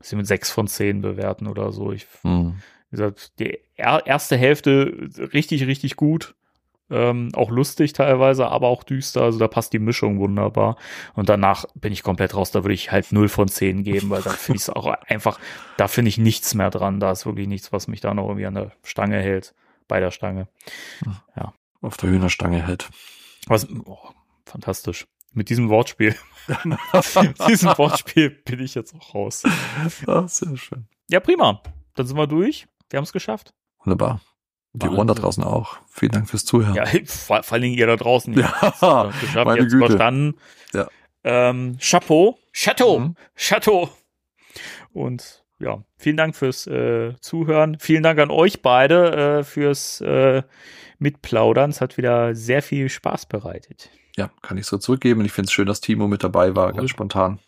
sie 0.00 0.16
mit 0.16 0.26
sechs 0.26 0.50
von 0.50 0.66
zehn 0.66 1.00
bewerten 1.00 1.46
oder 1.46 1.70
so. 1.72 1.92
Ich 1.92 2.06
Hm. 2.22 2.56
wie 2.90 2.96
gesagt, 2.96 3.38
die 3.38 3.58
er 3.76 4.06
erste 4.06 4.36
Hälfte 4.36 5.08
richtig, 5.32 5.66
richtig 5.66 5.96
gut. 5.96 6.34
Ähm, 6.90 7.30
auch 7.34 7.50
lustig 7.50 7.92
teilweise, 7.94 8.48
aber 8.48 8.68
auch 8.68 8.82
düster. 8.82 9.22
Also 9.22 9.38
da 9.38 9.48
passt 9.48 9.72
die 9.72 9.78
Mischung 9.78 10.18
wunderbar. 10.18 10.76
Und 11.14 11.28
danach 11.30 11.64
bin 11.74 11.92
ich 11.92 12.02
komplett 12.02 12.34
raus. 12.34 12.50
Da 12.50 12.64
würde 12.64 12.74
ich 12.74 12.90
halt 12.92 13.12
0 13.12 13.28
von 13.28 13.48
10 13.48 13.82
geben, 13.82 14.10
weil 14.10 14.20
dann 14.22 14.34
finde 14.34 14.56
ich 14.56 14.62
es 14.64 14.70
auch 14.70 14.86
einfach, 15.06 15.38
da 15.78 15.88
finde 15.88 16.10
ich 16.10 16.18
nichts 16.18 16.54
mehr 16.54 16.68
dran. 16.70 17.00
Da 17.00 17.12
ist 17.12 17.24
wirklich 17.24 17.46
nichts, 17.48 17.72
was 17.72 17.88
mich 17.88 18.00
da 18.00 18.12
noch 18.12 18.26
irgendwie 18.28 18.46
an 18.46 18.54
der 18.54 18.72
Stange 18.82 19.18
hält. 19.22 19.54
Bei 19.88 20.00
der 20.00 20.10
Stange. 20.10 20.48
Auf 21.82 21.96
der 21.98 22.10
Hühnerstange 22.10 22.66
hält. 22.66 22.88
Was, 23.46 23.68
oh, 23.70 23.98
fantastisch. 24.46 25.06
Mit 25.32 25.48
diesem 25.50 25.68
Wortspiel. 25.68 26.14
Mit 26.64 27.48
diesem 27.48 27.76
Wortspiel 27.76 28.30
bin 28.30 28.60
ich 28.60 28.74
jetzt 28.74 28.94
auch 28.94 29.14
raus. 29.14 29.42
Ah, 30.06 30.26
sehr 30.28 30.56
schön. 30.56 30.86
Ja, 31.10 31.20
prima. 31.20 31.62
Dann 31.94 32.06
sind 32.06 32.16
wir 32.16 32.26
durch. 32.26 32.66
Wir 32.90 32.98
haben 32.98 33.04
es 33.04 33.12
geschafft. 33.12 33.52
Wunderbar. 33.84 34.20
Die. 34.74 34.88
Ohren 34.88 35.06
da 35.06 35.14
draußen 35.14 35.44
auch. 35.44 35.76
Vielen 35.90 36.12
Dank 36.12 36.30
fürs 36.30 36.44
Zuhören. 36.44 36.74
Ja, 36.74 36.86
vor, 37.06 37.42
vor 37.42 37.52
allen 37.54 37.62
Dingen 37.62 37.76
ihr 37.76 37.86
da 37.86 37.96
draußen. 37.96 38.32
Ja, 38.34 38.74
Ja, 38.80 39.12
geschafft, 39.20 39.46
meine 39.46 39.60
jetzt 39.62 39.72
Güte. 39.72 39.86
verstanden. 39.86 40.34
Ja. 40.72 40.88
Ähm, 41.24 41.76
Chapeau. 41.78 42.38
Chateau. 42.52 42.98
Mhm. 43.00 43.16
Chateau. 43.36 43.90
Und 44.92 45.44
ja, 45.58 45.82
vielen 45.96 46.16
Dank 46.16 46.36
fürs 46.36 46.66
äh, 46.66 47.14
Zuhören. 47.20 47.78
Vielen 47.80 48.02
Dank 48.02 48.18
an 48.18 48.30
euch 48.30 48.62
beide 48.62 49.38
äh, 49.38 49.44
fürs 49.44 50.00
äh, 50.00 50.42
Mitplaudern. 51.02 51.70
Es 51.70 51.80
hat 51.80 51.96
wieder 51.98 52.34
sehr 52.34 52.62
viel 52.62 52.88
Spaß 52.88 53.26
bereitet. 53.26 53.90
Ja, 54.16 54.30
kann 54.40 54.56
ich 54.58 54.66
so 54.66 54.78
zurückgeben. 54.78 55.24
Ich 55.24 55.32
finde 55.32 55.46
es 55.46 55.52
schön, 55.52 55.66
dass 55.66 55.80
Timo 55.80 56.06
mit 56.08 56.22
dabei 56.24 56.54
war, 56.56 56.68
Cool. 56.68 56.76
ganz 56.76 56.90
spontan. 56.90 57.38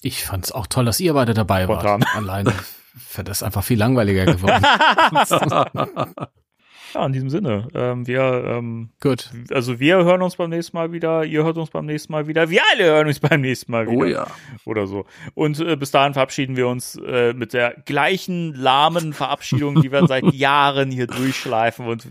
Ich 0.00 0.24
fand's 0.24 0.52
auch 0.52 0.68
toll, 0.68 0.84
dass 0.84 1.00
ihr 1.00 1.12
beide 1.12 1.34
dabei 1.34 1.64
Spontan. 1.64 2.02
wart. 2.02 2.14
Alleine 2.16 2.52
wäre 3.14 3.24
das 3.24 3.42
einfach 3.42 3.64
viel 3.64 3.78
langweiliger 3.80 4.26
geworden. 4.26 4.64
Ja, 6.94 7.04
in 7.04 7.12
diesem 7.12 7.30
Sinne. 7.30 7.68
Ähm, 7.74 8.06
wir, 8.06 8.44
ähm, 8.46 8.90
Gut. 9.00 9.30
also 9.52 9.78
wir 9.78 9.96
hören 10.04 10.22
uns 10.22 10.36
beim 10.36 10.50
nächsten 10.50 10.76
Mal 10.76 10.92
wieder. 10.92 11.24
Ihr 11.24 11.44
hört 11.44 11.58
uns 11.58 11.70
beim 11.70 11.86
nächsten 11.86 12.12
Mal 12.12 12.26
wieder. 12.26 12.48
Wir 12.50 12.62
alle 12.72 12.84
hören 12.84 13.06
uns 13.06 13.20
beim 13.20 13.40
nächsten 13.40 13.72
Mal 13.72 13.86
wieder. 13.86 13.98
oh 13.98 14.04
ja. 14.04 14.26
oder 14.64 14.86
so. 14.86 15.04
Und 15.34 15.60
äh, 15.60 15.76
bis 15.76 15.90
dahin 15.90 16.14
verabschieden 16.14 16.56
wir 16.56 16.68
uns 16.68 16.96
äh, 16.96 17.32
mit 17.34 17.52
der 17.52 17.74
gleichen 17.84 18.54
lahmen 18.54 19.12
Verabschiedung, 19.12 19.82
die 19.82 19.92
wir 19.92 20.06
seit 20.06 20.24
Jahren 20.32 20.90
hier 20.90 21.06
durchschleifen. 21.06 21.86
Und 21.86 22.06
äh, 22.06 22.10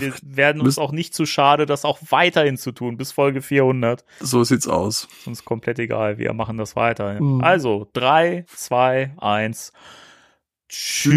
wir 0.00 0.12
werden 0.22 0.60
uns 0.62 0.78
auch 0.78 0.92
nicht 0.92 1.14
zu 1.14 1.26
schade, 1.26 1.66
das 1.66 1.84
auch 1.84 1.98
weiterhin 2.10 2.56
zu 2.56 2.72
tun, 2.72 2.96
bis 2.96 3.12
Folge 3.12 3.42
400. 3.42 4.04
So 4.20 4.44
sieht's 4.44 4.68
aus. 4.68 5.08
Ist 5.18 5.26
uns 5.26 5.44
komplett 5.44 5.78
egal. 5.78 6.18
Wir 6.18 6.32
machen 6.32 6.58
das 6.58 6.76
weiter. 6.76 7.20
Mhm. 7.20 7.42
Also, 7.42 7.88
drei, 7.92 8.44
zwei, 8.48 9.12
eins. 9.18 9.72
Tschüss. 10.68 11.08